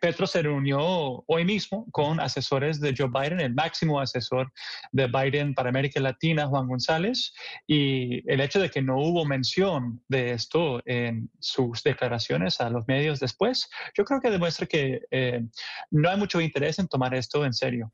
Petro 0.00 0.26
se 0.28 0.42
reunió 0.42 1.24
hoy 1.26 1.44
mismo 1.44 1.86
con 1.90 2.20
asesores 2.20 2.80
de 2.80 2.94
Joe 2.96 3.08
Biden, 3.12 3.40
el 3.40 3.54
máximo 3.54 3.98
asesor 4.00 4.52
de 4.92 5.08
Biden 5.08 5.52
para 5.52 5.68
América 5.68 5.98
Latina, 5.98 6.46
Juan 6.46 6.68
González, 6.68 7.32
y 7.66 8.22
el 8.30 8.40
hecho 8.40 8.60
de 8.60 8.70
que 8.70 8.82
no 8.82 8.98
hubo 8.98 9.24
mención 9.24 10.00
de 10.08 10.30
esto 10.30 10.80
en 10.84 11.28
sus 11.40 11.82
declaraciones 11.82 12.60
a 12.60 12.70
los 12.70 12.86
medios 12.86 13.18
después, 13.18 13.68
yo 13.96 14.04
creo 14.04 14.20
que 14.20 14.30
demuestra 14.30 14.66
que 14.66 15.00
no 15.90 16.08
hay 16.08 16.18
mucho 16.18 16.40
interés 16.40 16.78
en 16.78 16.86
tomar 16.86 17.14
esto 17.14 17.44
en 17.44 17.52
serio. 17.52 17.92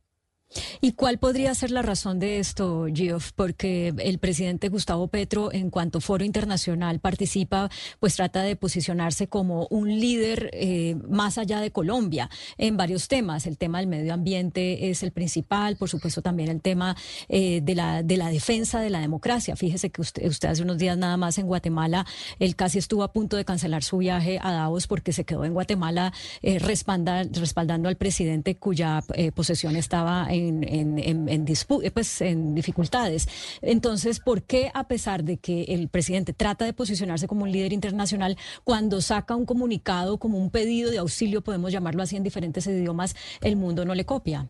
¿Y 0.80 0.92
cuál 0.92 1.18
podría 1.18 1.54
ser 1.54 1.70
la 1.70 1.82
razón 1.82 2.18
de 2.18 2.40
esto, 2.40 2.86
Geoff? 2.92 3.30
Porque 3.32 3.94
el 3.98 4.18
presidente 4.18 4.68
Gustavo 4.68 5.06
Petro, 5.06 5.52
en 5.52 5.70
cuanto 5.70 6.00
foro 6.00 6.24
internacional 6.24 6.98
participa, 6.98 7.70
pues 8.00 8.16
trata 8.16 8.42
de 8.42 8.56
posicionarse 8.56 9.28
como 9.28 9.68
un 9.70 9.88
líder 10.00 10.50
eh, 10.52 10.96
más 11.08 11.38
allá 11.38 11.60
de 11.60 11.70
Colombia 11.70 12.30
en 12.58 12.76
varios 12.76 13.06
temas. 13.06 13.46
El 13.46 13.58
tema 13.58 13.78
del 13.78 13.86
medio 13.86 14.12
ambiente 14.12 14.90
es 14.90 15.04
el 15.04 15.12
principal, 15.12 15.76
por 15.76 15.88
supuesto 15.88 16.20
también 16.20 16.48
el 16.48 16.60
tema 16.60 16.96
eh, 17.28 17.60
de, 17.62 17.74
la, 17.76 18.02
de 18.02 18.16
la 18.16 18.28
defensa 18.28 18.80
de 18.80 18.90
la 18.90 19.00
democracia. 19.00 19.54
Fíjese 19.54 19.90
que 19.90 20.00
usted, 20.00 20.26
usted 20.26 20.48
hace 20.48 20.62
unos 20.62 20.78
días 20.78 20.98
nada 20.98 21.16
más 21.16 21.38
en 21.38 21.46
Guatemala, 21.46 22.06
él 22.40 22.56
casi 22.56 22.78
estuvo 22.78 23.04
a 23.04 23.12
punto 23.12 23.36
de 23.36 23.44
cancelar 23.44 23.84
su 23.84 23.98
viaje 23.98 24.40
a 24.42 24.50
Davos 24.50 24.88
porque 24.88 25.12
se 25.12 25.24
quedó 25.24 25.44
en 25.44 25.52
Guatemala 25.52 26.12
eh, 26.42 26.58
respaldando 26.58 27.88
al 27.88 27.96
presidente 27.96 28.56
cuya 28.56 29.04
posesión 29.34 29.76
estaba 29.76 30.26
en 30.28 30.39
en, 30.48 30.98
eh, 30.98 31.90
pues, 31.92 32.20
en 32.20 32.54
dificultades. 32.54 33.28
Entonces, 33.62 34.20
¿por 34.20 34.42
qué 34.42 34.70
a 34.74 34.88
pesar 34.88 35.24
de 35.24 35.38
que 35.38 35.64
el 35.64 35.88
presidente 35.88 36.32
trata 36.32 36.64
de 36.64 36.72
posicionarse 36.72 37.26
como 37.26 37.42
un 37.44 37.52
líder 37.52 37.72
internacional, 37.72 38.36
cuando 38.64 39.00
saca 39.00 39.36
un 39.36 39.46
comunicado 39.46 40.18
como 40.18 40.38
un 40.38 40.50
pedido 40.50 40.90
de 40.90 40.98
auxilio, 40.98 41.42
podemos 41.42 41.72
llamarlo 41.72 42.02
así 42.02 42.16
en 42.16 42.22
diferentes 42.22 42.66
idiomas, 42.66 43.14
el 43.40 43.56
mundo 43.56 43.84
no 43.84 43.94
le 43.94 44.04
copia? 44.04 44.48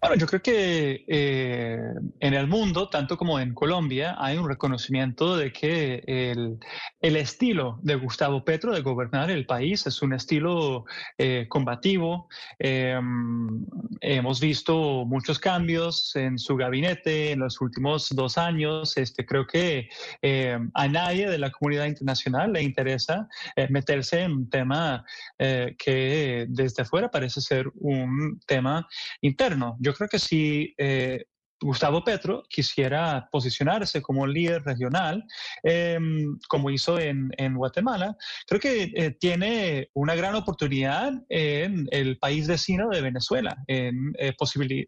Bueno, 0.00 0.14
yo 0.14 0.28
creo 0.28 0.40
que 0.40 1.04
eh, 1.08 1.76
en 2.20 2.34
el 2.34 2.46
mundo, 2.46 2.88
tanto 2.88 3.16
como 3.16 3.40
en 3.40 3.52
Colombia, 3.52 4.14
hay 4.20 4.36
un 4.38 4.48
reconocimiento 4.48 5.36
de 5.36 5.52
que 5.52 6.04
el, 6.06 6.56
el 7.00 7.16
estilo 7.16 7.80
de 7.82 7.96
Gustavo 7.96 8.44
Petro 8.44 8.72
de 8.72 8.82
gobernar 8.82 9.28
el 9.28 9.44
país 9.44 9.84
es 9.88 10.00
un 10.00 10.12
estilo 10.12 10.84
eh, 11.18 11.46
combativo. 11.48 12.28
Em, 12.60 13.66
hemos 14.00 14.38
visto 14.38 15.04
muchos 15.04 15.40
cambios 15.40 16.14
en 16.14 16.38
su 16.38 16.54
gabinete 16.54 17.32
en 17.32 17.40
los 17.40 17.60
últimos 17.60 18.08
dos 18.10 18.38
años. 18.38 18.96
Este, 18.96 19.26
creo 19.26 19.48
que 19.48 19.88
em, 20.22 20.70
a 20.74 20.86
nadie 20.86 21.28
de 21.28 21.38
la 21.38 21.50
comunidad 21.50 21.86
internacional 21.86 22.52
le 22.52 22.62
interesa 22.62 23.28
eh, 23.56 23.66
meterse 23.68 24.22
en 24.22 24.32
un 24.32 24.48
tema 24.48 25.04
que 25.38 26.46
desde 26.48 26.82
afuera 26.82 27.10
parece 27.10 27.40
ser 27.40 27.70
un 27.74 28.40
tema 28.46 28.86
interno. 29.20 29.76
Creo 29.94 30.08
que 30.08 30.18
si 30.18 30.74
eh, 30.78 31.24
Gustavo 31.60 32.04
Petro 32.04 32.44
quisiera 32.48 33.28
posicionarse 33.32 34.00
como 34.00 34.26
líder 34.26 34.62
regional, 34.62 35.24
em, 35.62 36.38
como 36.48 36.70
hizo 36.70 36.98
en, 36.98 37.30
Guatemala, 37.54 38.16
creo 38.46 38.60
que 38.60 38.92
eh, 38.94 39.10
tiene 39.18 39.90
una 39.94 40.14
gran 40.14 40.34
oportunidad 40.36 41.12
en 41.28 41.88
el 41.90 42.18
país 42.18 42.46
vecino 42.46 42.88
de 42.90 43.00
Venezuela, 43.00 43.56
en, 43.66 44.12
eh, 44.18 44.34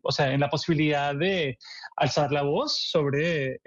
o 0.02 0.12
sea, 0.12 0.32
en 0.32 0.40
la 0.40 0.50
posibilidad 0.50 1.14
de 1.14 1.58
alzar 1.96 2.30
la 2.30 2.42
voz 2.42 2.76
sobre 2.90 3.60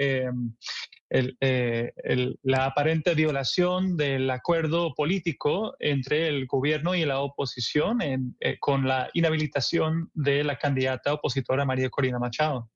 em, 1.13 1.35
eh, 1.41 1.93
la 2.41 2.65
aparente 2.65 3.13
violación 3.13 3.95
del 3.97 4.27
acuerdo 4.31 4.95
político 4.95 5.75
entre 5.79 6.27
el 6.27 6.47
gobierno 6.47 6.95
y 6.95 7.05
la 7.05 7.19
oposición 7.19 7.99
eh, 8.01 8.57
con 8.59 8.87
la 8.87 9.11
inhabilitación 9.13 10.09
de 10.15 10.43
la 10.43 10.57
candidata 10.57 11.13
opositora 11.13 11.65
María 11.65 11.91
Corina 11.91 12.17
Machado. 12.17 12.72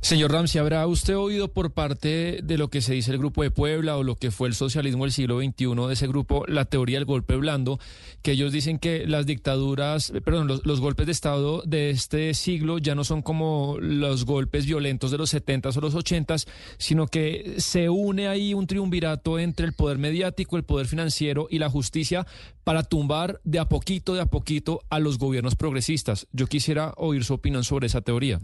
Señor 0.00 0.32
Ramsey, 0.32 0.58
¿habrá 0.58 0.86
usted 0.86 1.16
oído 1.16 1.52
por 1.52 1.72
parte 1.72 2.40
de 2.42 2.56
lo 2.56 2.68
que 2.68 2.80
se 2.80 2.94
dice 2.94 3.10
el 3.10 3.18
Grupo 3.18 3.42
de 3.42 3.50
Puebla 3.50 3.98
o 3.98 4.02
lo 4.02 4.16
que 4.16 4.30
fue 4.30 4.48
el 4.48 4.54
socialismo 4.54 5.04
del 5.04 5.12
siglo 5.12 5.38
XXI 5.40 5.86
de 5.86 5.92
ese 5.92 6.06
grupo, 6.06 6.44
la 6.46 6.64
teoría 6.64 6.98
del 6.98 7.04
golpe 7.04 7.36
blando, 7.36 7.78
que 8.22 8.32
ellos 8.32 8.50
dicen 8.50 8.78
que 8.78 9.06
las 9.06 9.26
dictaduras, 9.26 10.10
perdón, 10.24 10.48
los, 10.64 10.80
golpes 10.80 11.04
de 11.04 11.12
Estado 11.12 11.62
de 11.66 11.90
este 11.90 12.32
siglo 12.32 12.78
ya 12.78 12.94
no 12.94 13.04
son 13.04 13.20
como 13.20 13.76
los 13.78 14.24
golpes 14.24 14.64
violentos 14.64 15.10
de 15.10 15.18
los 15.18 15.34
70s 15.34 15.76
o 15.76 15.80
los 15.82 15.94
80s, 15.94 16.48
sino 16.78 17.06
que 17.06 17.56
se 17.58 17.90
une 17.90 18.26
ahí 18.26 18.54
un 18.54 18.66
triunvirato 18.66 19.38
entre 19.38 19.66
el 19.66 19.74
poder 19.74 19.98
mediático, 19.98 20.56
el 20.56 20.64
poder 20.64 20.86
financiero 20.86 21.46
y 21.50 21.58
la 21.58 21.68
justicia 21.68 22.26
para 22.64 22.84
tumbar 22.84 23.40
de 23.44 23.58
a 23.58 23.68
poquito, 23.68 24.14
de 24.14 24.22
a 24.22 24.26
poquito 24.26 24.80
a 24.88 24.98
los 24.98 25.18
gobiernos 25.18 25.56
progresistas. 25.56 26.26
Yo 26.32 26.46
quisiera 26.46 26.94
oír 26.96 27.22
su 27.22 27.34
opinión 27.34 27.64
sobre 27.64 27.86
esa 27.86 28.00
teoría. 28.00 28.40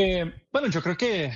Eh, 0.00 0.32
bueno, 0.52 0.68
yo 0.68 0.80
creo 0.80 0.96
que 0.96 1.32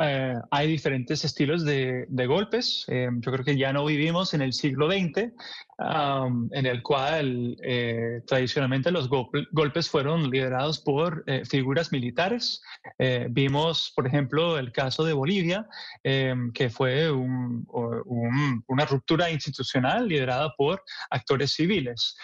eh, 0.00 0.34
hay 0.52 0.68
diferentes 0.68 1.24
estilos 1.24 1.64
de, 1.64 2.06
golpes. 2.28 2.84
Eh, 2.86 3.08
yo 3.18 3.32
creo 3.32 3.44
que 3.44 3.58
ya 3.58 3.72
no 3.72 3.84
vivimos 3.84 4.32
en 4.32 4.42
el 4.42 4.52
siglo 4.52 4.88
XX. 4.88 5.32
En 5.78 6.66
el 6.66 6.82
cual 6.82 7.56
eh, 7.62 8.22
tradicionalmente 8.26 8.90
los 8.90 9.08
golpes 9.08 9.90
fueron 9.90 10.30
liderados 10.30 10.78
por 10.80 11.22
eh, 11.26 11.44
figuras 11.44 11.92
militares. 11.92 12.62
Eh, 12.98 13.26
vimos, 13.30 13.92
por 13.94 14.06
ejemplo, 14.06 14.58
el 14.58 14.72
caso 14.72 15.04
de 15.04 15.12
Bolivia, 15.12 15.66
em, 16.02 16.50
que 16.52 16.70
fue 16.70 17.10
una 17.10 18.84
ruptura 18.86 19.30
institucional 19.30 20.08
liderada 20.08 20.54
por 20.56 20.82
actores 21.10 21.52
civiles. 21.52 22.16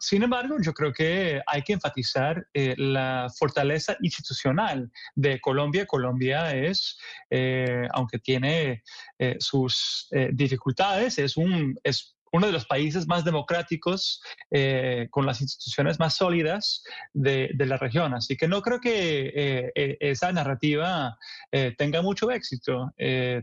sin 0.00 0.22
embargo, 0.22 0.56
yo 0.62 0.72
creo 0.72 0.92
que 0.92 1.42
hay 1.46 1.62
que 1.62 1.74
enfatizar 1.74 2.46
la 2.54 3.28
fortaleza 3.38 3.96
institucional 4.00 4.90
de 5.14 5.40
Colombia. 5.40 5.86
Colombia 5.86 6.54
es, 6.54 6.98
aunque 7.92 8.18
tiene 8.18 8.82
sus 9.38 10.08
dificultades, 10.32 11.18
es 11.18 11.36
un... 11.36 11.78
Es 11.82 12.13
uno 12.34 12.48
de 12.48 12.52
los 12.52 12.66
países 12.66 13.06
más 13.06 13.24
democráticos, 13.24 14.20
eh, 14.50 15.06
con 15.10 15.24
las 15.24 15.40
instituciones 15.40 16.00
más 16.00 16.14
sólidas 16.16 16.82
de, 17.12 17.54
la 17.56 17.76
región. 17.76 18.12
Así 18.12 18.36
que 18.36 18.48
no 18.48 18.60
creo 18.60 18.80
que 18.80 19.28
eh, 19.28 19.72
eh, 19.76 19.96
esa 20.00 20.32
narrativa 20.32 21.16
tenga 21.78 22.02
mucho 22.02 22.32
éxito, 22.32 22.92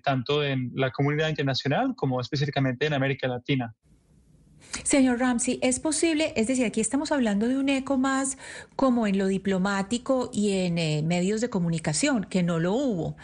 tanto 0.03 0.43
en 0.43 0.71
la 0.75 0.91
comunidad 0.91 1.29
internacional 1.29 1.93
como 1.95 2.19
específicamente 2.19 2.85
en 2.85 2.93
América 2.93 3.27
Latina. 3.29 3.73
Señor 4.83 5.19
Ramsey, 5.19 5.59
¿es 5.61 5.79
posible? 5.79 6.33
Es 6.35 6.47
decir, 6.47 6.65
aquí 6.65 6.81
estamos 6.81 7.13
hablando 7.13 7.47
de 7.47 7.57
un 7.57 7.69
eco 7.69 7.97
más 7.97 8.37
como 8.75 9.07
en 9.07 9.17
lo 9.17 9.27
diplomático 9.27 10.29
y 10.33 10.51
en 10.51 11.07
medios 11.07 11.39
de 11.39 11.49
comunicación, 11.49 12.25
que 12.25 12.43
no 12.43 12.59
lo 12.59 12.73
hubo. 12.73 13.15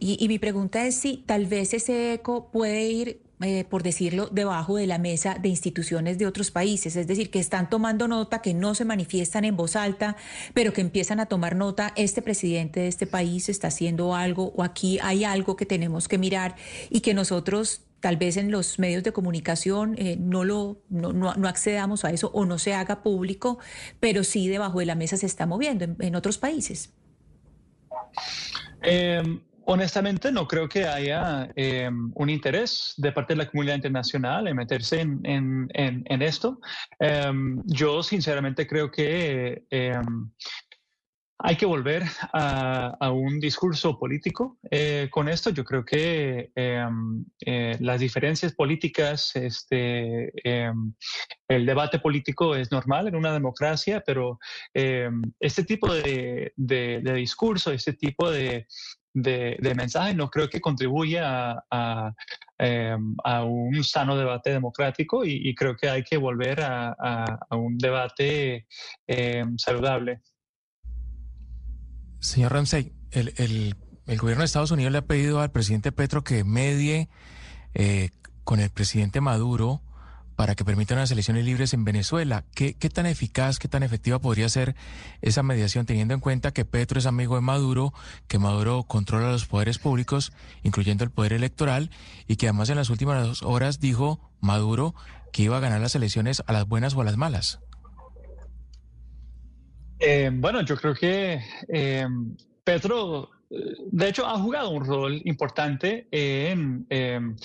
y 0.00 0.26
mi 0.28 0.38
pregunta 0.38 0.86
es 0.86 0.94
si 0.96 1.18
tal 1.18 1.46
vez 1.46 1.74
ese 1.74 2.14
eco 2.14 2.50
puede 2.50 2.88
ir 2.88 3.20
eh, 3.42 3.64
por 3.68 3.82
decirlo, 3.82 4.28
debajo 4.30 4.76
de 4.76 4.86
la 4.86 4.98
mesa 4.98 5.36
de 5.40 5.48
instituciones 5.48 6.18
de 6.18 6.26
otros 6.26 6.50
países, 6.50 6.96
es 6.96 7.06
decir, 7.06 7.30
que 7.30 7.38
están 7.38 7.68
tomando 7.68 8.08
nota, 8.08 8.40
que 8.40 8.54
no 8.54 8.74
se 8.74 8.84
manifiestan 8.84 9.44
en 9.44 9.56
voz 9.56 9.76
alta, 9.76 10.16
pero 10.54 10.72
que 10.72 10.80
empiezan 10.80 11.20
a 11.20 11.26
tomar 11.26 11.56
nota, 11.56 11.92
este 11.96 12.22
presidente 12.22 12.80
de 12.80 12.88
este 12.88 13.06
país 13.06 13.48
está 13.48 13.68
haciendo 13.68 14.14
algo 14.14 14.52
o 14.56 14.62
aquí 14.62 14.98
hay 15.02 15.24
algo 15.24 15.56
que 15.56 15.66
tenemos 15.66 16.08
que 16.08 16.18
mirar 16.18 16.56
y 16.90 17.00
que 17.00 17.14
nosotros 17.14 17.82
tal 18.00 18.16
vez 18.16 18.36
en 18.36 18.50
los 18.50 18.78
medios 18.78 19.04
de 19.04 19.12
comunicación 19.12 19.94
eh, 19.96 20.16
no, 20.18 20.44
lo, 20.44 20.82
no, 20.88 21.12
no, 21.12 21.48
accedamos 21.48 22.04
a 22.04 22.10
eso 22.10 22.30
o 22.34 22.44
no 22.44 22.58
se 22.58 22.74
haga 22.74 23.02
público, 23.02 23.58
pero 24.00 24.24
sí 24.24 24.48
debajo 24.48 24.80
de 24.80 24.86
la 24.86 24.96
mesa 24.96 25.16
se 25.16 25.26
está 25.26 25.46
moviendo 25.46 25.86
en, 25.98 26.14
otros 26.16 26.36
países. 26.36 26.90
Eh, 28.82 29.22
Honestamente, 29.64 30.32
no 30.32 30.48
creo 30.48 30.68
que 30.68 30.86
haya 30.86 31.48
em, 31.54 32.10
un 32.14 32.30
interés 32.30 32.94
de 32.96 33.12
parte 33.12 33.34
de 33.34 33.38
la 33.38 33.50
comunidad 33.50 33.76
internacional 33.76 34.48
en 34.48 34.56
meterse 34.56 35.00
en, 35.00 36.22
esto. 36.22 36.60
Em, 36.98 37.62
yo 37.66 38.02
sinceramente 38.02 38.66
creo 38.66 38.90
que 38.90 39.64
em, 39.70 40.30
hay 41.38 41.56
que 41.56 41.66
volver 41.66 42.04
a, 42.32 43.10
un 43.10 43.40
discurso 43.40 43.98
político 43.98 44.58
eh, 44.70 45.08
con 45.10 45.28
esto. 45.28 45.50
Yo 45.50 45.64
creo 45.64 45.84
que 45.84 46.50
eh, 46.54 47.76
las 47.80 48.00
diferencias 48.00 48.54
políticas, 48.54 49.34
este, 49.34 50.32
el 51.48 51.66
debate 51.66 51.98
político 51.98 52.54
es 52.54 52.70
normal 52.70 53.08
en 53.08 53.16
una 53.16 53.32
democracia, 53.32 54.02
pero 54.06 54.38
este 54.72 55.64
tipo 55.64 55.92
de, 55.92 56.52
de 56.56 57.14
discurso, 57.14 57.72
este 57.72 57.94
tipo 57.94 58.30
de, 58.30 58.66
de, 59.14 59.56
de 59.60 59.74
mensaje 59.74 60.14
no 60.14 60.30
creo 60.30 60.48
que 60.48 60.60
contribuya 60.60 61.64
a, 61.70 62.14
em, 62.58 63.16
un 63.44 63.84
sano 63.84 64.16
debate 64.16 64.50
democrático 64.50 65.24
y, 65.24 65.54
creo 65.54 65.76
que 65.76 65.88
hay 65.88 66.02
que 66.02 66.16
volver 66.16 66.60
a, 66.62 67.38
un 67.50 67.76
debate 67.78 68.66
em, 69.06 69.58
saludable. 69.58 70.20
Señor 72.20 72.52
Ramsey, 72.52 72.92
el, 73.10 73.32
el, 73.36 74.18
gobierno 74.18 74.42
de 74.42 74.46
Estados 74.46 74.70
Unidos 74.70 74.92
le 74.92 74.98
ha 74.98 75.06
pedido 75.06 75.40
al 75.40 75.50
presidente 75.50 75.92
Petro 75.92 76.22
que 76.22 76.44
medie 76.44 77.08
eh, 77.74 78.10
con 78.44 78.60
el 78.60 78.70
presidente 78.70 79.20
Maduro 79.20 79.82
para 80.36 80.54
que 80.54 80.64
permitan 80.64 80.98
unas 80.98 81.10
elecciones 81.10 81.44
libres 81.44 81.74
en 81.74 81.84
Venezuela. 81.84 82.44
¿Qué, 82.54 82.74
tan 82.74 83.06
eficaz, 83.06 83.58
qué 83.58 83.68
tan 83.68 83.82
efectiva 83.82 84.18
podría 84.18 84.48
ser 84.48 84.74
esa 85.20 85.42
mediación, 85.42 85.86
teniendo 85.86 86.14
en 86.14 86.20
cuenta 86.20 86.52
que 86.52 86.64
Petro 86.64 86.98
es 86.98 87.06
amigo 87.06 87.34
de 87.34 87.40
Maduro, 87.40 87.92
que 88.28 88.38
Maduro 88.38 88.84
controla 88.84 89.32
los 89.32 89.46
poderes 89.46 89.78
públicos, 89.78 90.32
incluyendo 90.62 91.04
el 91.04 91.10
poder 91.10 91.32
electoral, 91.32 91.90
y 92.26 92.36
que 92.36 92.46
además 92.46 92.70
en 92.70 92.76
las 92.76 92.90
últimas 92.90 93.42
horas 93.42 93.80
dijo 93.80 94.30
Maduro 94.40 94.94
que 95.32 95.42
iba 95.42 95.56
a 95.56 95.60
ganar 95.60 95.80
las 95.80 95.94
elecciones 95.94 96.42
a 96.46 96.52
las 96.52 96.66
buenas 96.66 96.94
o 96.94 97.00
a 97.00 97.04
las 97.04 97.16
malas? 97.16 97.60
Eh, 99.98 100.30
bueno, 100.32 100.62
yo 100.62 100.76
creo 100.76 100.94
que 100.94 101.40
eh, 101.68 102.06
Petro 102.64 103.30
de 103.90 104.08
hecho, 104.08 104.26
ha 104.26 104.38
jugado 104.38 104.70
un 104.70 104.84
rol 104.84 105.20
importante 105.24 106.08
en 106.10 106.86
em, 106.88 107.36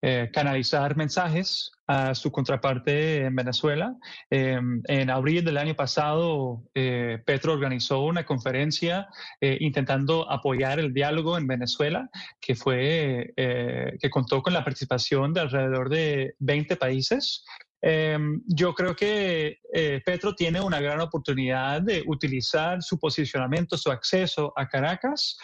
eh, 0.00 0.30
canalizar 0.32 0.96
mensajes 0.96 1.70
a 1.86 2.14
su 2.14 2.32
contraparte 2.32 3.26
en 3.26 3.36
Venezuela. 3.36 3.96
Em, 4.30 4.82
en 4.86 5.10
abril 5.10 5.44
del 5.44 5.58
año 5.58 5.74
pasado, 5.74 6.64
eh, 6.74 7.22
Petro 7.24 7.52
organizó 7.52 8.00
una 8.00 8.24
conferencia 8.24 9.08
eh, 9.40 9.58
intentando 9.60 10.28
apoyar 10.30 10.80
el 10.80 10.92
diálogo 10.92 11.38
en 11.38 11.46
Venezuela, 11.46 12.10
que 12.40 12.54
fue 12.56 13.32
que 13.36 14.10
contó 14.10 14.42
con 14.42 14.52
la 14.52 14.64
participación 14.64 15.32
de 15.32 15.40
alrededor 15.40 15.88
de 15.88 16.34
20 16.38 16.76
países. 16.76 17.44
Em, 17.84 18.40
yo 18.46 18.72
creo 18.74 18.94
que 18.94 19.58
eh, 19.72 20.00
Petro 20.04 20.34
tiene 20.36 20.60
una 20.60 20.80
gran 20.80 21.00
oportunidad 21.00 21.82
de 21.82 22.04
utilizar 22.06 22.80
su 22.80 22.96
posicionamiento, 22.98 23.76
su 23.76 23.90
acceso 23.90 24.52
a 24.56 24.68
Caracas 24.68 25.36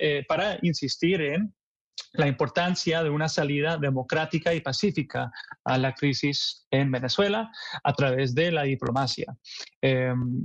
eh, 0.00 0.24
para 0.26 0.58
insistir 0.62 1.22
en 1.22 1.54
la 2.12 2.26
importancia 2.26 3.02
de 3.02 3.10
una 3.10 3.28
salida 3.28 3.78
democrática 3.78 4.52
y 4.52 4.60
pacífica 4.60 5.32
a 5.64 5.78
la 5.78 5.94
crisis 5.94 6.66
en 6.70 6.90
Venezuela 6.90 7.50
a 7.82 7.92
través 7.92 8.34
de 8.34 8.50
la 8.50 8.62
diplomacia. 8.62 9.34
Em, 9.80 10.42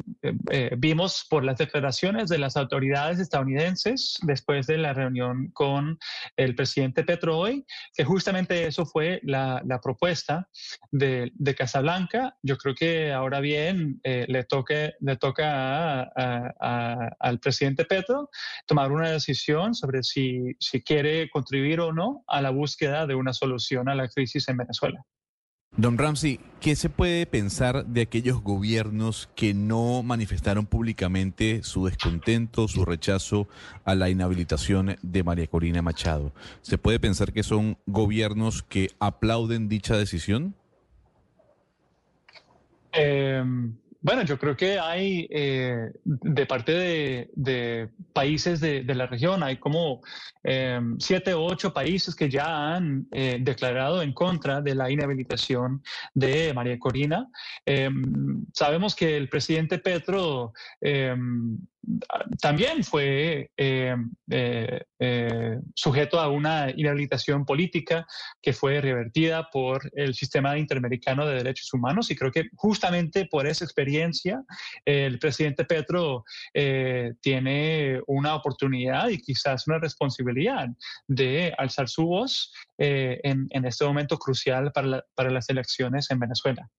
eh, 0.51 0.71
vimos 0.77 1.25
por 1.29 1.43
las 1.43 1.57
declaraciones 1.57 2.29
de 2.29 2.37
las 2.37 2.57
autoridades 2.57 3.19
estadounidenses 3.19 4.17
después 4.23 4.67
de 4.67 4.77
la 4.77 4.93
reunión 4.93 5.51
con 5.53 5.97
el 6.35 6.55
presidente 6.55 7.03
Petro 7.03 7.37
hoy, 7.37 7.65
que 7.95 8.03
justamente 8.03 8.67
eso 8.67 8.85
fue 8.85 9.19
la, 9.23 9.61
propuesta 9.83 10.49
de, 10.91 11.31
Casablanca. 11.57 12.35
Yo 12.43 12.57
creo 12.57 12.75
que 12.75 13.13
ahora 13.13 13.39
bien 13.39 13.99
eh, 14.03 14.25
le, 14.27 14.43
toque, 14.43 14.93
le 14.99 15.15
toca 15.17 16.03
al 17.19 17.39
presidente 17.39 17.85
Petro 17.85 18.29
tomar 18.65 18.91
una 18.91 19.09
decisión 19.09 19.73
sobre 19.73 20.03
si, 20.03 20.55
si 20.59 20.81
quiere 20.81 21.29
contribuir 21.29 21.56
o 21.79 21.93
no 21.93 22.23
a 22.27 22.41
la 22.41 22.49
búsqueda 22.49 23.07
de 23.07 23.15
una 23.15 23.33
solución 23.33 23.89
a 23.89 23.95
la 23.95 24.07
crisis 24.07 24.47
en 24.49 24.57
Venezuela. 24.57 25.03
Don 25.75 25.97
Ramsey, 25.97 26.39
¿qué 26.59 26.75
se 26.75 26.89
puede 26.89 27.25
pensar 27.27 27.85
de 27.85 28.01
aquellos 28.01 28.41
gobiernos 28.41 29.29
que 29.35 29.53
no 29.53 30.01
manifestaron 30.01 30.65
públicamente 30.65 31.61
su 31.61 31.85
descontento, 31.85 32.67
su 32.67 32.83
rechazo 32.83 33.47
a 33.85 33.93
la 33.93 34.09
inhabilitación 34.09 34.95
de 35.01 35.23
María 35.23 35.45
Corina 35.45 35.81
Machado? 35.81 36.33
¿Se 36.61 36.77
puede 36.77 36.99
pensar 36.99 37.31
que 37.31 37.43
son 37.43 37.77
gobiernos 37.85 38.63
que 38.63 38.89
aplauden 38.99 39.69
dicha 39.69 39.95
decisión? 39.97 40.55
Eh, 42.93 43.43
bueno, 44.07 44.21
yo 44.21 44.39
creo 44.39 44.55
que 44.55 44.79
hay 44.79 45.27
eh, 45.29 45.91
de 46.05 46.45
parte 46.45 46.71
de, 47.35 47.89
países 48.13 48.61
de, 48.61 48.95
la 48.95 49.05
región, 49.05 49.43
hay 49.43 49.57
como 49.57 50.01
em, 50.43 50.97
siete 50.97 51.33
o 51.33 51.43
ocho 51.43 51.73
países 51.73 52.15
que 52.15 52.29
ya 52.29 52.73
han 52.73 53.05
eh, 53.11 53.37
declarado 53.41 54.01
en 54.01 54.13
contra 54.13 54.61
de 54.61 54.75
la 54.75 54.89
inhabilitación 54.89 55.83
de 56.13 56.53
María 56.53 56.79
Corina. 56.79 57.27
Em, 57.65 58.45
sabemos 58.53 58.95
que 58.95 59.17
el 59.17 59.27
presidente 59.27 59.77
Petro 59.77 60.53
em, 60.79 61.57
también 62.41 62.83
fue 62.83 63.49
eh, 63.55 63.95
eh, 64.29 64.81
eh, 64.99 65.59
sujeto 65.73 66.19
a 66.19 66.29
una 66.29 66.69
inhabilitación 66.75 67.45
política 67.45 68.05
que 68.41 68.51
fue 68.51 68.81
revertida 68.81 69.49
por 69.51 69.89
el 69.93 70.13
sistema 70.13 70.57
interamericano 70.57 71.25
de 71.25 71.35
derechos 71.35 71.73
humanos 71.73 72.11
y 72.11 72.15
creo 72.15 72.31
que 72.31 72.49
justamente 72.55 73.25
por 73.25 73.47
esa 73.47 73.63
experiencia 73.63 74.43
el 74.85 75.17
presidente 75.19 75.65
Petro 75.65 76.23
tiene 77.21 78.01
una 78.07 78.35
oportunidad 78.35 79.09
y 79.09 79.21
quizás 79.21 79.67
una 79.67 79.79
responsabilidad 79.79 80.67
de 81.07 81.53
alzar 81.57 81.87
su 81.87 82.05
voz 82.05 82.53
en, 82.77 83.47
este 83.65 83.85
momento 83.85 84.17
crucial 84.17 84.71
para 84.71 85.29
las 85.31 85.49
elecciones 85.49 86.09
en 86.11 86.19
Venezuela. 86.19 86.69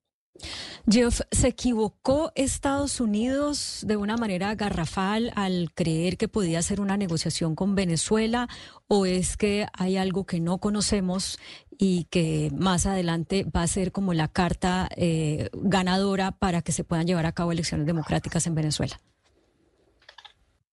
Jeff, 0.90 1.20
¿se 1.31 1.48
equivocó 1.48 2.33
Estados 2.35 3.01
Unidos 3.01 3.85
de 3.87 3.96
una 3.96 4.16
manera 4.16 4.55
garrafal 4.55 5.33
al 5.35 5.70
creer 5.74 6.16
que 6.16 6.29
podía 6.29 6.61
hacer 6.61 6.81
una 6.81 6.96
negociación 6.96 7.55
con 7.55 7.74
Venezuela 7.74 8.48
o 8.87 9.05
es 9.05 9.37
que 9.37 9.66
hay 9.74 9.96
algo 9.96 10.24
que 10.24 10.40
no 10.40 10.59
conocemos 10.59 11.38
y 11.79 12.05
que 12.05 12.51
más 12.57 12.87
adelante 12.87 13.44
va 13.44 13.62
a 13.62 13.66
ser 13.66 13.92
como 13.92 14.14
la 14.14 14.29
carta 14.29 14.88
eh, 14.96 15.51
ganadora 15.53 16.33
para 16.33 16.62
que 16.62 16.72
se 16.72 16.85
puedan 16.85 17.07
llevar 17.07 17.27
a 17.27 17.33
cabo 17.33 17.53
elecciones 17.53 17.87
democráticas 17.87 18.46
en 18.46 18.55
Venezuela? 18.55 18.98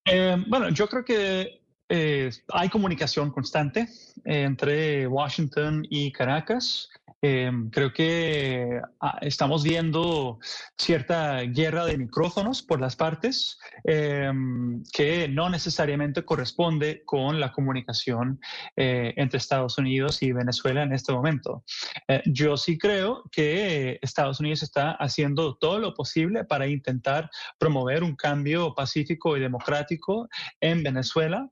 Eh, 0.06 0.38
bueno, 0.48 0.70
yo 0.70 0.88
creo 0.88 1.04
que 1.04 1.62
eh, 1.90 2.32
hay 2.54 2.70
comunicación 2.70 3.32
constante 3.32 3.88
entre 4.24 5.08
Washington 5.08 5.86
y 5.90 6.12
Caracas. 6.12 6.90
Em, 7.22 7.70
creo 7.70 7.94
que 7.94 8.82
ah, 9.00 9.18
estamos 9.22 9.64
viendo 9.64 10.38
cierta 10.78 11.42
guerra 11.42 11.86
de 11.86 11.98
micrófonos 11.98 12.62
por 12.62 12.80
las 12.80 12.96
partes 12.96 13.58
em, 13.84 14.84
que 14.94 15.28
no 15.28 15.50
necesariamente 15.50 16.24
corresponde 16.24 17.04
con 17.06 17.40
la 17.40 17.52
comunicación 17.52 18.40
eh, 18.76 19.14
entre 19.18 19.38
Estados 19.38 19.78
Unidos 19.78 20.22
y 20.22 20.34
Venezuela 20.34 20.84
en 20.84 20.94
este 20.94 21.14
momento. 21.14 21.64
Eh, 22.08 22.22
yo 22.26 22.58
sí 22.58 22.78
creo 22.78 23.24
que 23.32 23.98
Estados 24.02 24.40
Unidos 24.40 24.62
está 24.62 24.92
haciendo 24.92 25.56
todo 25.56 25.80
lo 25.80 25.94
posible 25.94 26.44
para 26.44 26.68
intentar 26.68 27.30
promover 27.58 28.04
un 28.04 28.16
cambio 28.16 28.76
pacífico 28.76 29.38
y 29.38 29.40
democrático 29.40 30.28
en 30.60 30.84
Venezuela. 30.84 31.50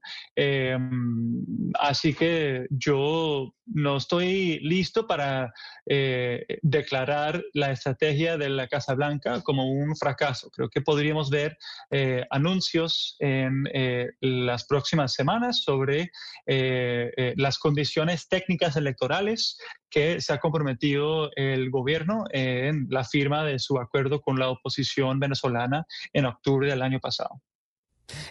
Así 1.80 2.14
que 2.14 2.68
yo 2.70 3.54
no 3.66 3.98
estoy 3.98 4.60
listo 4.60 5.08
para 5.08 5.54
eh, 5.86 6.46
declarar 6.62 7.44
la 7.54 7.72
estrategia 7.72 8.38
de 8.38 8.50
la 8.50 8.68
Casa 8.68 8.94
Blanca 8.94 9.42
como 9.42 9.70
un 9.70 9.96
fracaso. 9.96 10.50
Creo 10.52 10.70
que 10.70 10.82
podríamos 10.82 11.30
ver 11.30 11.58
eh, 11.90 12.26
anuncios 12.30 13.16
en 13.20 13.66
eh, 13.74 14.12
las 14.22 14.66
próximas 14.66 15.14
semanas 15.14 15.64
sobre 15.64 16.12
las 16.46 17.58
condiciones 17.58 18.28
técnicas 18.28 18.76
electorales 18.76 19.58
que 19.90 20.20
se 20.22 20.34
ha 20.34 20.40
comprometido 20.40 21.32
el 21.36 21.70
gobierno 21.70 22.26
en 22.32 22.88
la 22.90 23.04
firma 23.04 23.44
de 23.44 23.60
su 23.60 23.78
acuerdo 23.78 24.22
con 24.22 24.40
la 24.40 24.50
oposición 24.50 25.20
venezolana 25.20 25.86
en 26.12 26.26
octubre 26.26 26.70
del 26.70 26.82
año 26.82 27.00
pasado. 27.00 27.42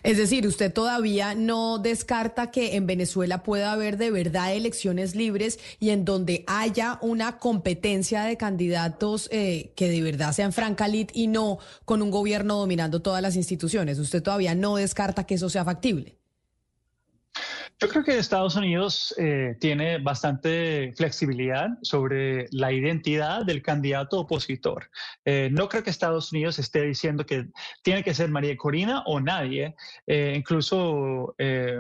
Es 0.03 0.19
decir, 0.19 0.47
usted 0.47 0.73
todavía 0.73 1.35
no 1.35 1.79
descarta 1.79 2.51
que 2.51 2.77
en 2.77 2.87
Venezuela 2.87 3.43
pueda 3.43 3.73
haber 3.73 3.97
de 3.97 4.11
verdad 4.11 4.55
elecciones 4.55 5.15
libres 5.17 5.59
y 5.81 5.91
en 5.91 6.05
donde 6.05 6.45
haya 6.47 6.99
una 7.01 7.39
competencia 7.39 8.25
de 8.25 8.37
candidatos 8.37 9.29
eh, 9.33 9.73
que 9.75 9.89
de 9.89 10.03
verdad 10.03 10.33
sean 10.33 10.53
franca 10.53 10.83
y 11.13 11.27
no 11.29 11.59
con 11.85 12.03
un 12.03 12.11
gobierno 12.11 12.59
dominando 12.59 13.03
todas 13.03 13.23
las 13.23 13.37
instituciones. 13.37 13.99
Usted 13.99 14.23
todavía 14.23 14.55
no 14.55 14.77
descarta 14.77 15.25
que 15.25 15.35
eso 15.35 15.49
sea 15.49 15.65
factible. 15.65 16.22
Yo 17.83 17.89
creo 17.89 18.05
que 18.05 18.17
Estados 18.17 18.55
Unidos 18.55 19.13
eh, 19.19 19.57
tiene 19.59 19.99
bastante 19.99 20.95
flexibilidad 20.97 21.69
sobre 21.83 22.47
la 22.53 22.71
identidad 22.71 23.45
del 23.45 23.61
candidato 23.61 24.21
opositor. 24.21 24.89
Eh, 25.25 25.49
no 25.51 25.69
creo 25.69 25.83
que 25.83 25.91
Estados 25.91 26.31
Unidos 26.31 26.61
esté 26.61 26.83
diciendo 26.83 27.27
que 27.27 27.49
tiene 27.83 28.05
que 28.05 28.15
ser 28.15 28.31
María 28.31 28.57
Corina 28.57 29.03
o 29.07 29.19
nadie. 29.19 29.75
Eh, 30.07 30.35
incluso 30.37 31.35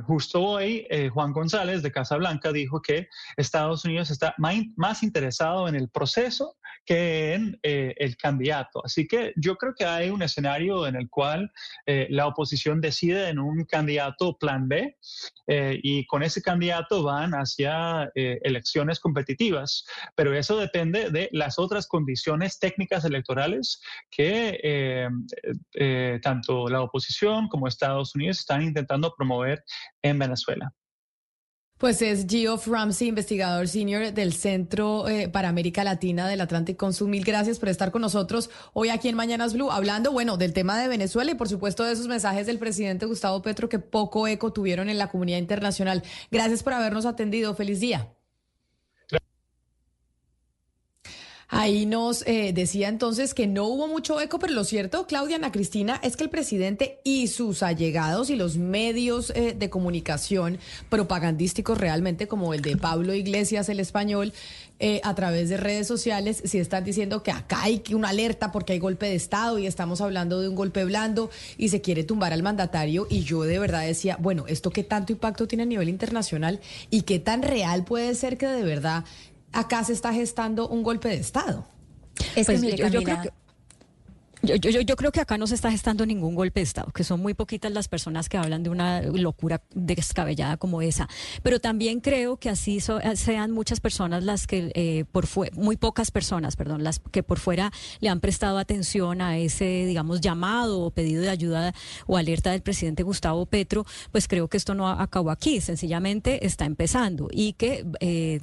justo 0.04 0.42
hoy, 0.42 0.88
Juan 1.14 1.32
González 1.32 1.82
de 1.84 1.92
Casa 1.92 2.16
Blanca 2.16 2.50
dijo 2.50 2.82
que 2.82 3.06
Estados 3.36 3.84
Unidos 3.84 4.10
está 4.10 4.34
más 4.38 5.04
interesado 5.04 5.68
en 5.68 5.76
el 5.76 5.88
proceso 5.88 6.56
que 6.85 7.35
en 7.35 7.59
el 7.62 8.16
candidato. 8.16 8.83
Así 8.85 9.07
que 9.07 9.33
yo 9.37 9.57
creo 9.57 9.75
que 9.75 9.85
hay 9.85 10.11
un 10.11 10.23
escenario 10.23 10.87
en 10.87 10.97
el 10.97 11.09
cual 11.09 11.53
la 11.87 12.27
oposición 12.27 12.81
decide 12.81 13.29
en 13.29 13.38
un 13.38 13.64
candidato 13.64 14.37
plan 14.37 14.68
B 14.68 14.97
y 15.83 15.92
y 15.92 16.07
con 16.07 16.23
ese 16.23 16.40
candidato 16.40 17.03
van 17.03 17.33
hacia 17.33 18.11
eh, 18.14 18.38
elecciones 18.42 18.99
competitivas. 18.99 19.85
Pero 20.14 20.35
eso 20.35 20.57
depende 20.59 21.11
de 21.11 21.29
las 21.33 21.59
otras 21.59 21.87
condiciones 21.87 22.59
técnicas 22.59 23.05
electorales 23.05 23.81
que 24.11 24.59
eh, 24.62 25.09
eh, 25.75 26.18
tanto 26.23 26.68
la 26.68 26.81
oposición 26.83 27.49
como 27.49 27.68
Estados 27.68 28.14
Unidos 28.14 28.38
están 28.38 28.62
intentando 28.62 29.14
promover 29.14 29.62
en 30.03 30.18
Venezuela. 30.18 30.73
Pues 31.83 32.01
es 32.01 32.27
Geoff 32.29 32.68
Ramsey, 32.68 33.09
investigador 33.09 33.66
senior 33.66 34.12
del 34.12 34.35
Centro 34.35 35.05
para 35.33 35.49
América 35.49 35.83
Latina 35.83 36.29
del 36.29 36.40
Atlantic 36.40 36.77
Council. 36.77 37.09
Mil 37.09 37.25
gracias 37.25 37.59
por 37.59 37.68
estar 37.68 37.90
con 37.90 38.03
nosotros 38.03 38.51
hoy 38.73 38.90
aquí 38.90 39.09
en 39.09 39.16
Mañanas 39.16 39.53
Blue, 39.53 39.73
hablando, 39.73 40.12
bueno, 40.12 40.37
del 40.37 40.53
tema 40.53 40.81
de 40.81 40.87
Venezuela 40.87 41.33
y 41.33 41.35
por 41.35 41.49
supuesto 41.49 41.83
de 41.83 41.95
esos 41.95 42.07
mensajes 42.07 42.47
del 42.47 42.61
presidente 42.61 43.05
Gustavo 43.07 43.42
Petro 43.42 43.68
que 43.68 43.81
poco 43.81 44.29
eco 44.29 44.53
tuvieron 44.53 44.90
en 44.90 44.99
la 44.99 45.09
comunidad 45.09 45.38
internacional. 45.38 46.05
Gracias 46.31 46.62
por 46.62 46.73
habernos 46.75 47.05
atendido. 47.05 47.53
Feliz 47.57 47.81
día. 47.81 48.12
Ahí 51.54 51.84
nos 51.84 52.26
eh, 52.26 52.54
decía 52.54 52.88
entonces 52.88 53.34
que 53.34 53.46
no 53.46 53.66
hubo 53.66 53.86
mucho 53.86 54.18
eco, 54.18 54.38
pero 54.38 54.54
lo 54.54 54.64
cierto, 54.64 55.06
Claudia 55.06 55.36
Ana 55.36 55.52
Cristina, 55.52 56.00
es 56.02 56.16
que 56.16 56.24
el 56.24 56.30
presidente 56.30 56.98
y 57.04 57.26
sus 57.26 57.62
allegados 57.62 58.30
y 58.30 58.36
los 58.36 58.56
medios 58.56 59.28
eh, 59.36 59.54
de 59.54 59.68
comunicación 59.68 60.58
propagandísticos 60.88 61.76
realmente, 61.76 62.26
como 62.26 62.54
el 62.54 62.62
de 62.62 62.78
Pablo 62.78 63.12
Iglesias, 63.12 63.68
el 63.68 63.80
español, 63.80 64.32
eh, 64.78 65.02
a 65.04 65.14
través 65.14 65.50
de 65.50 65.58
redes 65.58 65.86
sociales, 65.86 66.42
sí 66.42 66.56
están 66.56 66.84
diciendo 66.84 67.22
que 67.22 67.32
acá 67.32 67.64
hay 67.64 67.82
una 67.92 68.08
alerta 68.08 68.50
porque 68.50 68.72
hay 68.72 68.78
golpe 68.78 69.04
de 69.04 69.14
Estado 69.14 69.58
y 69.58 69.66
estamos 69.66 70.00
hablando 70.00 70.40
de 70.40 70.48
un 70.48 70.54
golpe 70.54 70.86
blando 70.86 71.28
y 71.58 71.68
se 71.68 71.82
quiere 71.82 72.02
tumbar 72.02 72.32
al 72.32 72.42
mandatario. 72.42 73.06
Y 73.10 73.24
yo 73.24 73.42
de 73.42 73.58
verdad 73.58 73.84
decía, 73.84 74.16
bueno, 74.18 74.46
¿esto 74.48 74.70
qué 74.70 74.84
tanto 74.84 75.12
impacto 75.12 75.46
tiene 75.46 75.64
a 75.64 75.66
nivel 75.66 75.90
internacional 75.90 76.60
y 76.88 77.02
qué 77.02 77.18
tan 77.18 77.42
real 77.42 77.84
puede 77.84 78.14
ser 78.14 78.38
que 78.38 78.46
de 78.46 78.62
verdad 78.64 79.04
acá 79.52 79.84
se 79.84 79.92
está 79.92 80.12
gestando 80.12 80.68
un 80.68 80.82
golpe 80.82 81.08
de 81.08 81.16
Estado. 81.16 81.64
Es 82.34 82.46
que, 82.46 82.58
pues, 82.58 82.76
yo, 82.76 82.88
creo 82.88 83.04
que 83.04 83.30
yo, 84.42 84.57
yo, 84.57 84.81
yo, 84.81 84.96
creo 84.96 85.12
que 85.12 85.20
acá 85.20 85.38
no 85.38 85.46
se 85.46 85.55
está 85.55 85.70
gestando 85.70 86.05
ningún 86.05 86.35
golpe 86.35 86.61
de 86.61 86.64
Estado, 86.64 86.90
que 86.92 87.05
son 87.05 87.20
muy 87.20 87.35
poquitas 87.35 87.70
las 87.72 87.88
personas 87.88 88.28
que 88.28 88.37
hablan 88.37 88.62
de 88.62 88.70
una 88.70 89.02
locura 89.02 89.62
descabellada 89.74 90.57
como 90.57 90.83
esa. 90.83 91.09
Pero 91.42 91.61
también 91.61 92.00
creo 92.00 92.37
que 92.37 92.48
así 92.48 92.81
sean 92.81 93.50
muchas 93.52 93.81
personas 93.81 94.24
las 94.24 94.46
que, 94.46 94.72
eh, 94.74 95.05
por 95.12 95.26
muy 95.55 95.76
pocas 95.76 96.11
personas, 96.11 96.57
perdón, 96.57 96.83
las 96.83 96.98
que 96.98 97.22
por 97.22 97.38
fuera 97.38 97.72
le 98.00 98.09
han 98.09 98.20
prestado 98.20 98.59
atención 98.59 99.20
a 99.20 99.38
ese, 99.38 99.87
digamos, 99.87 100.20
llamado 100.20 100.81
o 100.81 100.90
pedido 100.90 101.22
de 101.22 101.31
ayuda 101.31 101.74
o 102.07 102.16
alerta 102.16 102.50
del 102.50 102.62
presidente 102.62 103.02
Gustavo 103.02 103.46
Petro, 103.46 103.87
pues 104.11 104.28
creo 104.28 104.48
que 104.48 104.57
esto 104.57 104.74
no 104.74 104.88
acabó 104.88 105.31
aquí, 105.31 105.61
sencillamente 105.61 106.46
está 106.46 106.64
empezando 106.64 107.28
y 107.31 107.52
que 107.55 107.87
eh, 108.00 108.40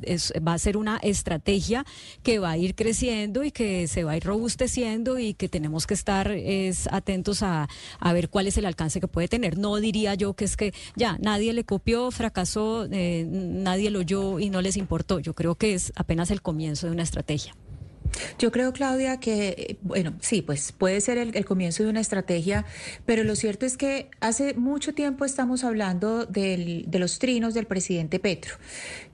va 0.47 0.53
a 0.53 0.59
ser 0.59 0.77
una 0.77 0.97
estrategia 0.97 1.85
que 2.23 2.39
va 2.39 2.51
a 2.51 2.57
ir 2.57 2.75
creciendo 2.75 3.43
y 3.43 3.51
que 3.51 3.87
se 3.87 4.03
va 4.03 4.11
a 4.13 4.17
ir 4.17 4.23
robusteciendo 4.23 5.19
y 5.19 5.33
que 5.33 5.49
tenemos 5.49 5.87
que 5.87 5.88
estar 5.93 6.31
es 6.31 6.87
atentos 6.91 7.43
a, 7.43 7.67
a, 7.99 8.13
ver 8.13 8.29
cuál 8.29 8.47
es 8.47 8.57
el 8.57 8.65
alcance 8.65 8.99
que 8.99 9.07
puede 9.07 9.27
tener. 9.27 9.57
No 9.57 9.75
diría 9.77 10.15
yo 10.15 10.33
que 10.33 10.45
es 10.45 10.57
que 10.57 10.73
ya 10.95 11.17
nadie 11.19 11.53
le 11.53 11.63
copió, 11.63 12.11
fracasó, 12.11 12.87
eh, 12.91 13.25
nadie 13.29 13.89
lo 13.89 13.99
oyó 13.99 14.39
y 14.39 14.49
no 14.49 14.61
les 14.61 14.77
importó. 14.77 15.19
Yo 15.19 15.33
creo 15.33 15.55
que 15.55 15.73
es 15.73 15.93
apenas 15.95 16.31
el 16.31 16.41
comienzo 16.41 16.87
de 16.87 16.93
una 16.93 17.03
estrategia. 17.03 17.55
Yo 18.37 18.51
creo, 18.51 18.73
Claudia, 18.73 19.19
que, 19.19 19.77
bueno, 19.81 20.13
sí, 20.21 20.41
pues 20.41 20.71
puede 20.71 21.01
ser 21.01 21.17
el, 21.17 21.45
comienzo 21.45 21.83
de 21.83 21.89
una 21.89 21.99
estrategia, 21.99 22.65
pero 23.05 23.23
lo 23.23 23.35
cierto 23.35 23.65
es 23.65 23.77
que 23.77 24.09
hace 24.19 24.53
mucho 24.53 24.93
tiempo 24.93 25.25
estamos 25.25 25.63
hablando 25.63 26.25
de 26.25 26.85
los 26.91 27.19
trinos 27.19 27.53
del 27.53 27.65
presidente 27.65 28.19
Petro. 28.19 28.55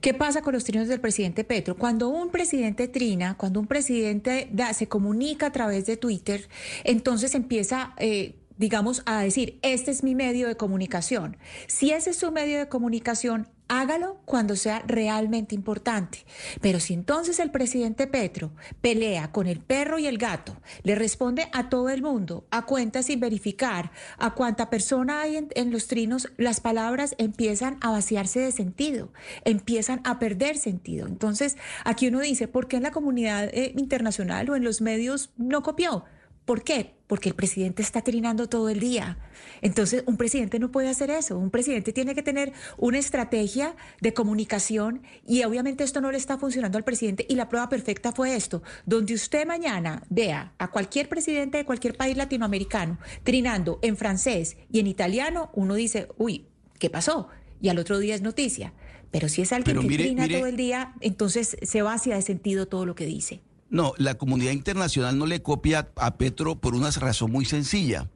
¿Qué 0.00 0.14
pasa 0.14 0.42
con 0.42 0.54
los 0.54 0.64
trinos 0.64 0.88
del 0.88 1.00
presidente 1.00 1.44
Petro? 1.44 1.76
Cuando 1.76 2.08
un 2.08 2.30
presidente 2.30 2.88
trina, 2.88 3.36
cuando 3.36 3.60
un 3.60 3.66
presidente 3.66 4.50
se 4.74 4.88
comunica 4.88 5.46
a 5.46 5.52
través 5.52 5.86
de 5.86 5.96
Twitter, 5.96 6.48
entonces 6.84 7.34
empieza... 7.34 7.94
Eh, 7.98 8.34
digamos, 8.58 9.02
a 9.04 9.20
decir, 9.20 9.58
este 9.60 9.90
es 9.90 10.02
mi 10.02 10.14
medio 10.14 10.48
de 10.48 10.56
comunicación. 10.56 11.36
Si 11.66 11.90
ese 11.90 12.10
es 12.10 12.16
su 12.16 12.32
medio 12.32 12.58
de 12.58 12.68
comunicación, 12.68 13.48
hágalo 13.68 14.20
cuando 14.24 14.56
sea 14.56 14.82
realmente 14.86 15.54
importante. 15.54 16.24
Pero 16.60 16.80
si 16.80 16.94
entonces 16.94 17.38
el 17.40 17.50
presidente 17.50 18.06
Petro 18.06 18.52
pelea 18.80 19.32
con 19.32 19.46
el 19.46 19.60
perro 19.60 19.98
y 19.98 20.06
el 20.06 20.18
gato, 20.18 20.56
le 20.82 20.94
responde 20.94 21.48
a 21.52 21.68
todo 21.68 21.90
el 21.90 22.02
mundo, 22.02 22.46
a 22.50 22.66
cuentas 22.66 23.06
sin 23.06 23.20
verificar, 23.20 23.90
a 24.18 24.34
cuánta 24.34 24.70
persona 24.70 25.22
hay 25.22 25.48
en, 25.54 25.70
los 25.70 25.86
trinos, 25.86 26.28
las 26.36 26.60
palabras 26.60 27.14
empiezan 27.18 27.78
a 27.80 27.90
vaciarse 27.90 28.40
de 28.40 28.52
sentido, 28.52 29.12
empiezan 29.44 30.00
a 30.04 30.18
perder 30.18 30.56
sentido. 30.56 31.06
Entonces, 31.06 31.56
aquí 31.84 32.08
uno 32.08 32.20
dice, 32.20 32.48
¿por 32.48 32.68
qué 32.68 32.76
en 32.76 32.82
la 32.84 32.92
comunidad 32.92 33.44
eh, 33.52 33.72
internacional 33.76 34.48
o 34.50 34.56
en 34.56 34.64
los 34.64 34.80
medios 34.80 35.30
no 35.36 35.62
copió? 35.62 36.04
¿Por 36.46 36.62
qué? 36.62 36.94
Porque 37.08 37.28
el 37.28 37.34
presidente 37.34 37.82
está 37.82 38.02
trinando 38.02 38.48
todo 38.48 38.68
el 38.68 38.78
día. 38.78 39.18
Entonces, 39.62 40.04
un 40.06 40.16
presidente 40.16 40.60
no 40.60 40.70
puede 40.70 40.88
hacer 40.88 41.10
eso. 41.10 41.36
Un 41.36 41.50
presidente 41.50 41.92
tiene 41.92 42.14
que 42.14 42.22
tener 42.22 42.52
una 42.78 42.98
estrategia 42.98 43.74
de 44.00 44.14
comunicación 44.14 45.02
y 45.26 45.42
obviamente 45.42 45.82
esto 45.82 46.00
no 46.00 46.12
le 46.12 46.18
está 46.18 46.38
funcionando 46.38 46.78
al 46.78 46.84
presidente 46.84 47.26
y 47.28 47.34
la 47.34 47.48
prueba 47.48 47.68
perfecta 47.68 48.12
fue 48.12 48.36
esto, 48.36 48.62
donde 48.86 49.14
usted 49.14 49.44
mañana 49.44 50.04
vea 50.08 50.54
a 50.58 50.70
cualquier 50.70 51.08
presidente 51.08 51.58
de 51.58 51.64
cualquier 51.64 51.96
país 51.96 52.16
latinoamericano 52.16 52.98
trinando 53.24 53.80
en 53.82 53.96
francés 53.96 54.56
y 54.70 54.78
en 54.78 54.86
italiano, 54.86 55.50
uno 55.52 55.74
dice, 55.74 56.06
uy, 56.16 56.46
¿qué 56.78 56.90
pasó? 56.90 57.28
Y 57.60 57.70
al 57.70 57.78
otro 57.80 57.98
día 57.98 58.14
es 58.14 58.22
noticia. 58.22 58.72
Pero 59.10 59.28
si 59.28 59.42
es 59.42 59.52
alguien 59.52 59.80
que 59.80 59.96
trina 59.96 60.28
todo 60.28 60.46
el 60.46 60.56
día, 60.56 60.94
entonces 61.00 61.56
se 61.60 61.82
va 61.82 61.94
hacia 61.94 62.14
de 62.14 62.22
sentido 62.22 62.66
todo 62.66 62.86
lo 62.86 62.94
que 62.94 63.06
dice. 63.06 63.40
No, 63.68 63.94
la 63.98 64.14
comunidad 64.14 64.52
internacional 64.52 65.18
no 65.18 65.26
le 65.26 65.42
copia 65.42 65.90
a 65.96 66.16
Petro 66.16 66.60
por 66.60 66.74
una 66.74 66.90
razón 66.90 67.32
muy 67.32 67.44
sencilla. 67.44 68.08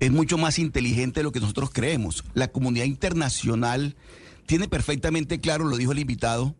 Es 0.00 0.10
mucho 0.10 0.38
más 0.38 0.58
inteligente 0.58 1.20
de 1.20 1.24
lo 1.24 1.32
que 1.32 1.40
nosotros 1.40 1.70
creemos. 1.72 2.24
La 2.34 2.48
comunidad 2.48 2.86
internacional 2.86 3.96
tiene 4.46 4.68
perfectamente 4.68 5.40
claro, 5.40 5.64
lo 5.64 5.76
dijo 5.76 5.92
el 5.92 5.98
invitado, 5.98 6.54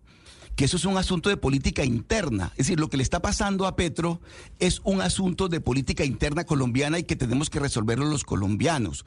que 0.57 0.65
eso 0.65 0.77
es 0.77 0.85
un 0.85 0.99
asunto 0.99 1.31
de 1.31 1.37
política 1.37 1.85
interna. 1.85 2.51
Es 2.53 2.67
decir, 2.67 2.81
lo 2.81 2.91
que 2.91 2.97
le 2.97 3.03
está 3.03 3.23
pasando 3.23 3.67
a 3.67 3.77
Petro 3.77 4.21
es 4.59 4.81
un 4.85 5.01
asunto 5.01 5.49
de 5.49 5.61
política 5.61 6.05
interna 6.05 6.45
colombiana 6.45 6.99
y 6.99 7.05
que 7.05 7.17
tenemos 7.17 7.49
que 7.49 7.61
resolverlo 7.61 8.07
los 8.07 8.25
colombianos. 8.25 9.07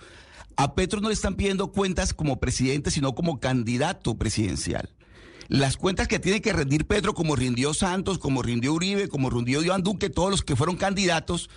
A 0.56 0.76
Petro 0.76 1.02
no 1.02 1.10
le 1.10 1.14
están 1.14 1.36
pidiendo 1.36 1.72
cuentas 1.72 2.14
como 2.14 2.40
presidente, 2.40 2.90
sino 2.90 3.14
como 3.14 3.40
candidato 3.40 4.16
presidencial. 4.16 4.90
Las 5.52 5.76
cuentas 5.76 6.08
que 6.08 6.18
tiene 6.18 6.42
que 6.42 6.54
rendir 6.54 6.86
Pedro, 6.86 7.14
como 7.14 7.36
rindió 7.36 7.74
Santos, 7.74 8.20
como 8.20 8.42
rindió 8.42 8.72
Uribe, 8.72 9.10
como 9.10 9.30
rindió 9.30 9.62
Iván 9.62 9.84
Duque, 9.84 10.10
todos 10.10 10.32
los 10.32 10.44
que 10.44 10.56
fueron 10.56 10.78
candidatos, 10.78 11.50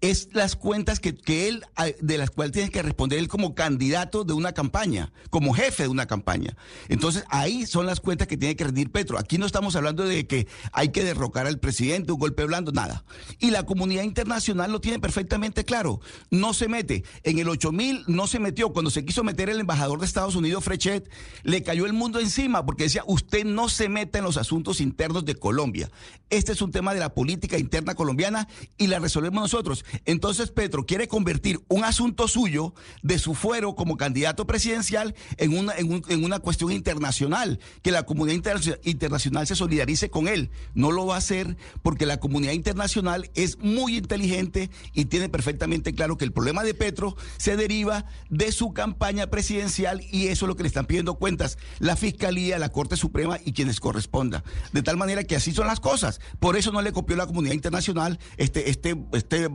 es 0.00 0.28
las 0.32 0.54
cuentas 0.54 1.00
que, 1.00 1.14
que, 1.14 1.48
él, 1.48 1.64
de 2.00 2.18
las 2.18 2.30
cuales 2.30 2.52
tiene 2.52 2.70
que 2.70 2.82
responder 2.82 3.18
él 3.18 3.28
como 3.28 3.54
candidato 3.54 4.24
de 4.24 4.32
una 4.32 4.52
campaña, 4.52 5.12
como 5.30 5.52
jefe 5.54 5.84
de 5.84 5.88
una 5.88 6.06
campaña. 6.06 6.56
Entonces, 6.88 7.24
ahí 7.28 7.66
son 7.66 7.86
las 7.86 8.00
cuentas 8.00 8.28
que 8.28 8.36
tiene 8.36 8.54
que 8.54 8.64
rendir 8.64 8.92
Petro. 8.92 9.18
Aquí 9.18 9.38
no 9.38 9.46
estamos 9.46 9.74
hablando 9.74 10.04
de 10.04 10.26
que 10.26 10.46
hay 10.72 10.90
que 10.90 11.02
derrocar 11.02 11.46
al 11.46 11.58
presidente, 11.58 12.12
un 12.12 12.18
golpe 12.18 12.44
blando, 12.44 12.70
nada. 12.70 13.04
Y 13.38 13.50
la 13.50 13.64
comunidad 13.64 14.04
internacional 14.04 14.70
lo 14.70 14.80
tiene 14.80 15.00
perfectamente 15.00 15.64
claro. 15.64 16.00
No 16.30 16.54
se 16.54 16.68
mete. 16.68 17.04
En 17.24 17.38
el 17.38 17.48
8000 17.48 18.04
no 18.06 18.26
se 18.26 18.38
metió. 18.38 18.72
Cuando 18.72 18.90
se 18.90 19.04
quiso 19.04 19.24
meter 19.24 19.50
el 19.50 19.60
embajador 19.60 19.98
de 19.98 20.06
Estados 20.06 20.36
Unidos, 20.36 20.64
Frechet, 20.64 21.10
le 21.42 21.62
cayó 21.62 21.86
el 21.86 21.92
mundo 21.92 22.20
encima 22.20 22.64
porque 22.64 22.84
decía, 22.84 23.02
usted 23.06 23.44
no 23.44 23.68
se 23.68 23.88
meta 23.88 24.18
en 24.18 24.24
los 24.24 24.36
asuntos 24.36 24.80
internos 24.80 25.24
de 25.24 25.34
Colombia. 25.34 25.90
Este 26.30 26.52
es 26.52 26.62
un 26.62 26.70
tema 26.70 26.94
de 26.94 27.00
la 27.00 27.14
política 27.14 27.58
interna 27.58 27.94
colombiana 27.94 28.48
y 28.76 28.86
la 28.86 29.00
resolvemos 29.00 29.42
nosotros. 29.42 29.84
Entonces 30.04 30.50
Petro 30.50 30.86
quiere 30.86 31.08
convertir 31.08 31.60
un 31.68 31.84
asunto 31.84 32.28
suyo 32.28 32.74
de 33.02 33.18
su 33.18 33.34
fuero 33.34 33.74
como 33.74 33.96
candidato 33.96 34.46
presidencial 34.46 35.14
en 35.36 35.56
una, 35.56 35.74
en, 35.76 36.24
una 36.24 36.38
cuestión 36.38 36.72
internacional, 36.72 37.60
que 37.82 37.90
la 37.90 38.04
comunidad 38.04 38.34
internacional 38.82 39.46
se 39.46 39.56
solidarice 39.56 40.10
con 40.10 40.28
él. 40.28 40.50
No 40.74 40.92
lo 40.92 41.06
va 41.06 41.16
a 41.16 41.18
hacer 41.18 41.56
porque 41.82 42.06
la 42.06 42.20
comunidad 42.20 42.52
internacional 42.52 43.30
es 43.34 43.58
muy 43.58 43.96
inteligente 43.96 44.70
y 44.92 45.06
tiene 45.06 45.28
perfectamente 45.28 45.94
claro 45.94 46.16
que 46.16 46.24
el 46.24 46.32
problema 46.32 46.64
de 46.64 46.74
Petro 46.74 47.16
se 47.36 47.56
deriva 47.56 48.04
de 48.30 48.52
su 48.52 48.72
campaña 48.72 49.28
presidencial 49.28 50.02
y 50.10 50.28
eso 50.28 50.44
es 50.44 50.48
lo 50.48 50.56
que 50.56 50.62
le 50.62 50.68
están 50.68 50.86
pidiendo 50.86 51.14
cuentas 51.14 51.58
la 51.78 51.96
Fiscalía, 51.96 52.58
la 52.58 52.70
Corte 52.70 52.96
Suprema 52.96 53.38
y 53.44 53.52
quienes 53.52 53.80
corresponda. 53.80 54.44
De 54.72 54.82
tal 54.82 54.96
manera 54.96 55.24
que 55.24 55.36
así 55.36 55.52
son 55.52 55.66
las 55.66 55.80
cosas. 55.80 56.20
Por 56.38 56.56
eso 56.56 56.72
no 56.72 56.82
le 56.82 56.92
copió 56.92 57.16
la 57.16 57.26
comunidad 57.26 57.54
internacional 57.54 58.18
este, 58.36 58.70
este, 58.70 58.96
este 59.12 59.48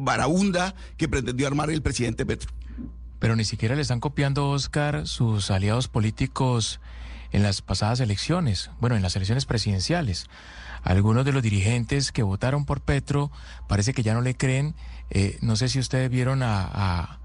que 0.98 1.08
pretendió 1.08 1.48
armar 1.48 1.70
el 1.70 1.82
presidente 1.82 2.26
Petro. 2.26 2.52
Pero 3.20 3.36
ni 3.36 3.46
siquiera 3.46 3.76
le 3.76 3.82
están 3.82 4.00
copiando, 4.00 4.50
Oscar, 4.50 5.08
sus 5.08 5.50
aliados 5.50 5.88
políticos 5.88 6.80
en 7.32 7.42
las 7.42 7.62
pasadas 7.62 8.00
elecciones, 8.00 8.70
bueno, 8.80 8.96
en 8.96 9.02
las 9.02 9.16
elecciones 9.16 9.46
presidenciales. 9.46 10.28
Algunos 10.84 11.24
de 11.24 11.32
los 11.32 11.42
dirigentes 11.42 12.12
que 12.12 12.24
votaron 12.24 12.66
por 12.66 12.82
Petro 12.82 13.32
parece 13.68 13.94
que 13.94 14.04
ya 14.04 14.14
no 14.14 14.22
le 14.22 14.36
creen. 14.36 14.76
Eh, 15.10 15.38
no 15.42 15.56
sé 15.56 15.70
si 15.70 15.80
ustedes 15.80 16.10
vieron 16.10 16.44
a, 16.44 16.64
a, 16.66 17.20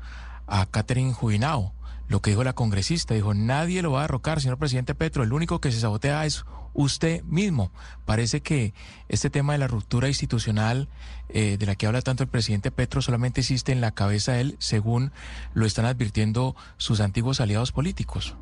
a 0.46 0.66
Catherine 0.66 1.12
Juinao, 1.12 1.74
lo 2.08 2.20
que 2.20 2.30
dijo 2.30 2.42
la 2.44 2.54
congresista. 2.54 3.14
Dijo, 3.14 3.34
nadie 3.34 3.82
lo 3.82 3.92
va 3.92 4.00
a 4.00 4.02
derrocar, 4.02 4.40
señor 4.40 4.58
presidente 4.58 4.94
Petro. 4.94 5.22
El 5.22 5.32
único 5.32 5.60
que 5.60 5.70
se 5.70 5.80
sabotea 5.80 6.26
es 6.26 6.44
usted 6.72 7.22
mismo. 7.24 7.70
Parece 8.04 8.40
que 8.40 8.74
este 9.08 9.30
tema 9.30 9.52
de 9.52 9.58
la 9.58 9.68
ruptura 9.68 10.08
institucional 10.08 10.88
eh, 11.28 11.56
de 11.58 11.66
la 11.66 11.74
que 11.74 11.86
habla 11.86 12.02
tanto 12.02 12.22
el 12.22 12.28
presidente 12.28 12.70
Petro 12.70 13.02
solamente 13.02 13.40
existe 13.40 13.72
en 13.72 13.80
la 13.80 13.92
cabeza 13.92 14.32
de 14.32 14.40
él, 14.40 14.56
según 14.58 15.12
lo 15.54 15.66
están 15.66 15.84
advirtiendo 15.84 16.56
sus 16.78 17.00
antiguos 17.00 17.40
aliados 17.40 17.72
políticos. 17.72 18.34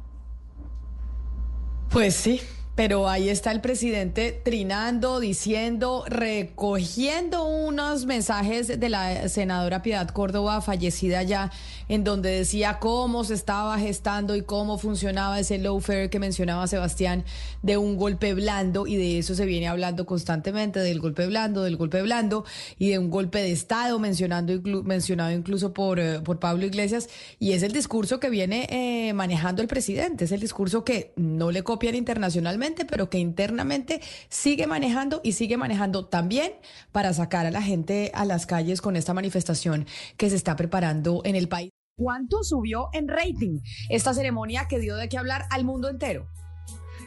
Pues 1.90 2.14
sí, 2.14 2.40
pero 2.76 3.08
ahí 3.08 3.30
está 3.30 3.52
el 3.52 3.62
presidente 3.62 4.38
trinando, 4.44 5.18
diciendo, 5.18 6.04
recogiendo 6.08 7.44
unos 7.46 8.04
mensajes 8.04 8.68
de 8.78 8.88
la 8.90 9.30
senadora 9.30 9.80
Piedad 9.80 10.10
Córdoba, 10.10 10.60
fallecida 10.60 11.22
ya, 11.22 11.50
en 11.88 12.04
donde 12.04 12.28
decía 12.28 12.78
cómo 12.78 13.24
se 13.24 13.32
estaba 13.32 13.78
gestando 13.78 14.36
y 14.36 14.42
cómo 14.42 14.76
funcionaba 14.76 15.40
ese 15.40 15.56
lawfare 15.56 16.10
que 16.10 16.18
mencionaba 16.18 16.66
Sebastián 16.66 17.24
de 17.62 17.78
un 17.78 17.96
golpe 17.96 18.34
blando, 18.34 18.86
y 18.86 18.96
de 18.96 19.20
eso 19.20 19.34
se 19.34 19.46
viene 19.46 19.68
hablando 19.68 20.04
constantemente, 20.04 20.80
del 20.80 21.00
golpe 21.00 21.26
blando, 21.26 21.62
del 21.62 21.78
golpe 21.78 22.02
blando, 22.02 22.44
y 22.78 22.90
de 22.90 22.98
un 22.98 23.08
golpe 23.08 23.38
de 23.38 23.52
Estado, 23.52 23.98
mencionando, 23.98 24.52
mencionado 24.82 25.30
incluso 25.30 25.72
por, 25.72 25.98
eh, 25.98 26.20
por 26.20 26.40
Pablo 26.40 26.66
Iglesias, 26.66 27.08
y 27.38 27.52
es 27.52 27.62
el 27.62 27.72
discurso 27.72 28.20
que 28.20 28.28
viene 28.28 28.66
eh, 28.68 29.14
manejando 29.14 29.62
el 29.62 29.68
presidente, 29.68 30.26
es 30.26 30.32
el 30.32 30.40
discurso 30.40 30.84
que 30.84 31.14
no 31.16 31.50
le 31.50 31.62
copian 31.62 31.94
internacionalmente 31.94 32.65
pero 32.74 33.08
que 33.10 33.18
internamente 33.18 34.00
sigue 34.28 34.66
manejando 34.66 35.20
y 35.22 35.32
sigue 35.32 35.56
manejando 35.56 36.06
también 36.06 36.52
para 36.92 37.12
sacar 37.12 37.46
a 37.46 37.50
la 37.50 37.62
gente 37.62 38.10
a 38.14 38.24
las 38.24 38.46
calles 38.46 38.80
con 38.80 38.96
esta 38.96 39.14
manifestación 39.14 39.86
que 40.16 40.30
se 40.30 40.36
está 40.36 40.56
preparando 40.56 41.22
en 41.24 41.36
el 41.36 41.48
país. 41.48 41.70
¿Cuánto 41.96 42.44
subió 42.44 42.88
en 42.92 43.08
rating 43.08 43.60
esta 43.88 44.12
ceremonia 44.12 44.66
que 44.68 44.78
dio 44.78 44.96
de 44.96 45.08
qué 45.08 45.16
hablar 45.16 45.46
al 45.50 45.64
mundo 45.64 45.88
entero? 45.88 46.28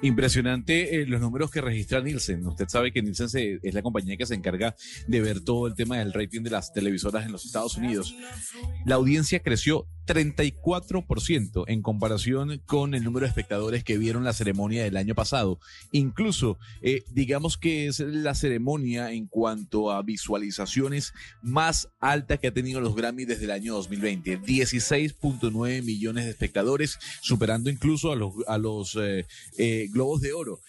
Impresionante 0.01 1.01
eh, 1.01 1.05
los 1.05 1.19
números 1.19 1.51
que 1.51 1.59
registra 1.59 2.01
Nielsen. 2.01 2.47
Usted 2.47 2.69
sabe 2.69 2.91
que 2.91 3.01
Nielsen 3.01 3.59
es 3.61 3.73
la 3.73 3.81
compañía 3.81 4.15
que 4.15 4.25
se 4.25 4.33
encarga 4.33 4.75
de 5.07 5.21
ver 5.21 5.41
todo 5.41 5.67
el 5.67 5.75
tema 5.75 5.97
del 5.97 6.13
rating 6.13 6.41
de 6.41 6.49
las 6.49 6.71
televisoras 6.71 7.25
en 7.25 7.33
los 7.33 7.45
Estados 7.45 7.75
Unidos. 7.75 8.15
La 8.85 8.95
audiencia 8.95 9.41
creció 9.41 9.87
34% 10.09 11.65
en 11.67 11.81
comparación 11.83 12.59
con 12.65 12.95
el 12.95 13.03
número 13.03 13.25
de 13.25 13.29
espectadores 13.29 13.83
que 13.83 13.99
vieron 13.99 14.23
la 14.23 14.33
ceremonia 14.33 14.83
del 14.83 14.97
año 14.97 15.13
pasado. 15.13 15.59
Incluso, 15.91 16.57
eh, 16.81 17.03
digamos 17.11 17.59
que 17.59 17.85
es 17.85 17.99
la 17.99 18.33
ceremonia 18.33 19.11
en 19.11 19.27
cuanto 19.27 19.91
a 19.91 20.01
visualizaciones 20.01 21.13
más 21.43 21.89
alta 21.99 22.37
que 22.37 22.47
ha 22.47 22.53
tenido 22.53 22.81
los 22.81 22.95
Grammy 22.95 23.25
desde 23.25 23.45
el 23.45 23.51
año 23.51 23.75
2020. 23.75 24.41
16.9 24.41 25.83
millones 25.83 26.25
de 26.25 26.31
espectadores, 26.31 26.97
superando 27.21 27.69
incluso 27.69 28.11
a 28.11 28.15
los, 28.15 28.33
a 28.47 28.57
los 28.57 28.97
eh, 28.99 29.27
eh, 29.59 29.87
Globos 29.91 30.21
de 30.21 30.33
Oro. 30.33 30.59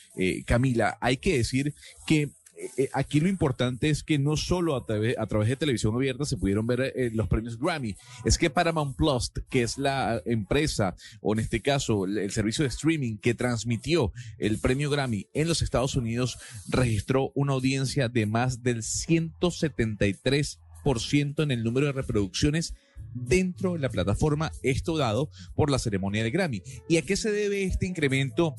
Camila, 0.45 0.99
hay 1.01 1.17
que 1.17 1.39
decir 1.39 1.75
que 2.07 2.31
eh, 2.77 2.91
aquí 2.93 3.21
lo 3.21 3.29
importante 3.29 3.89
es 3.91 4.03
que 4.03 4.19
no 4.19 4.37
solo 4.37 4.75
a, 4.77 4.85
través, 4.85 5.17
de 5.49 5.57
televisión 5.57 5.95
abierta 5.95 6.25
se 6.25 6.37
pudieron 6.37 6.67
ver 6.67 6.93
eh, 6.95 7.11
los 7.13 7.29
premios 7.29 7.57
Grammy, 7.59 7.97
es 8.25 8.37
que 8.39 8.51
Paramount 8.51 8.97
Plus, 8.97 9.31
que 9.49 9.63
es 9.63 9.79
la 9.79 10.21
empresa, 10.25 10.97
o 11.21 11.33
en 11.33 11.39
este 11.41 11.63
caso 11.63 12.05
el, 12.05 12.31
servicio 12.31 12.63
de 12.63 12.69
streaming 12.69 13.19
que 13.19 13.35
transmitió 13.35 14.13
el 14.39 14.59
premio 14.59 14.89
Grammy 14.91 15.27
en 15.33 15.49
los 15.49 15.63
Estados 15.63 15.97
Unidos, 15.97 16.39
registró 16.69 17.33
una 17.35 17.55
audiencia 17.55 18.09
de 18.09 18.27
más 18.27 18.63
del 18.63 18.83
173% 18.83 21.43
en 21.43 21.51
el 21.51 21.65
número 21.65 21.87
de 21.87 21.93
reproducciones 21.93 22.75
dentro 23.15 23.73
de 23.73 23.81
la 23.81 23.89
plataforma, 23.89 24.53
esto 24.63 24.97
dado 24.97 25.31
por 25.55 25.71
la 25.71 25.79
ceremonia 25.79 26.23
de 26.23 26.31
Grammy. 26.31 26.63
¿Y 26.89 26.99
a 26.99 27.03
qué 27.03 27.17
se 27.17 27.33
debe 27.33 27.65
este 27.65 27.87
incremento 27.87 28.55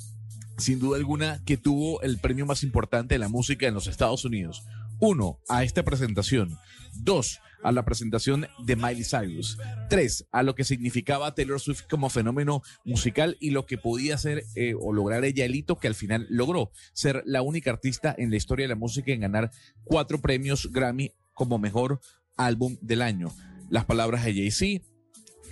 sin 0.57 0.79
duda 0.79 0.97
alguna, 0.97 1.43
que 1.45 1.57
tuvo 1.57 2.01
el 2.01 2.19
premio 2.19 2.45
más 2.45 2.63
importante 2.63 3.15
de 3.15 3.19
la 3.19 3.29
música 3.29 3.67
en 3.67 3.73
los 3.73 3.87
Estados 3.87 4.25
Unidos. 4.25 4.63
Uno, 4.99 5.39
a 5.49 5.63
esta 5.63 5.83
presentación. 5.83 6.57
Dos, 6.93 7.39
a 7.63 7.71
la 7.71 7.85
presentación 7.85 8.47
de 8.65 8.75
Miley 8.75 9.03
Cyrus. 9.03 9.57
Tres, 9.89 10.27
a 10.31 10.43
lo 10.43 10.55
que 10.55 10.63
significaba 10.63 11.33
Taylor 11.33 11.59
Swift 11.59 11.83
como 11.89 12.09
fenómeno 12.09 12.61
musical 12.85 13.37
y 13.39 13.51
lo 13.51 13.65
que 13.65 13.77
podía 13.77 14.15
hacer 14.15 14.43
eh, 14.55 14.73
o 14.79 14.93
lograr 14.93 15.25
ella 15.25 15.45
el 15.45 15.55
hito 15.55 15.77
que 15.77 15.87
al 15.87 15.95
final 15.95 16.27
logró 16.29 16.71
ser 16.93 17.23
la 17.25 17.41
única 17.41 17.71
artista 17.71 18.13
en 18.17 18.29
la 18.29 18.37
historia 18.37 18.65
de 18.65 18.69
la 18.69 18.75
música 18.75 19.11
en 19.11 19.21
ganar 19.21 19.51
cuatro 19.83 20.21
premios 20.21 20.71
Grammy 20.71 21.13
como 21.33 21.57
mejor 21.59 21.99
álbum 22.37 22.77
del 22.81 23.01
año. 23.01 23.33
Las 23.69 23.85
palabras 23.85 24.25
de 24.25 24.33
Jay-Z, 24.33 24.85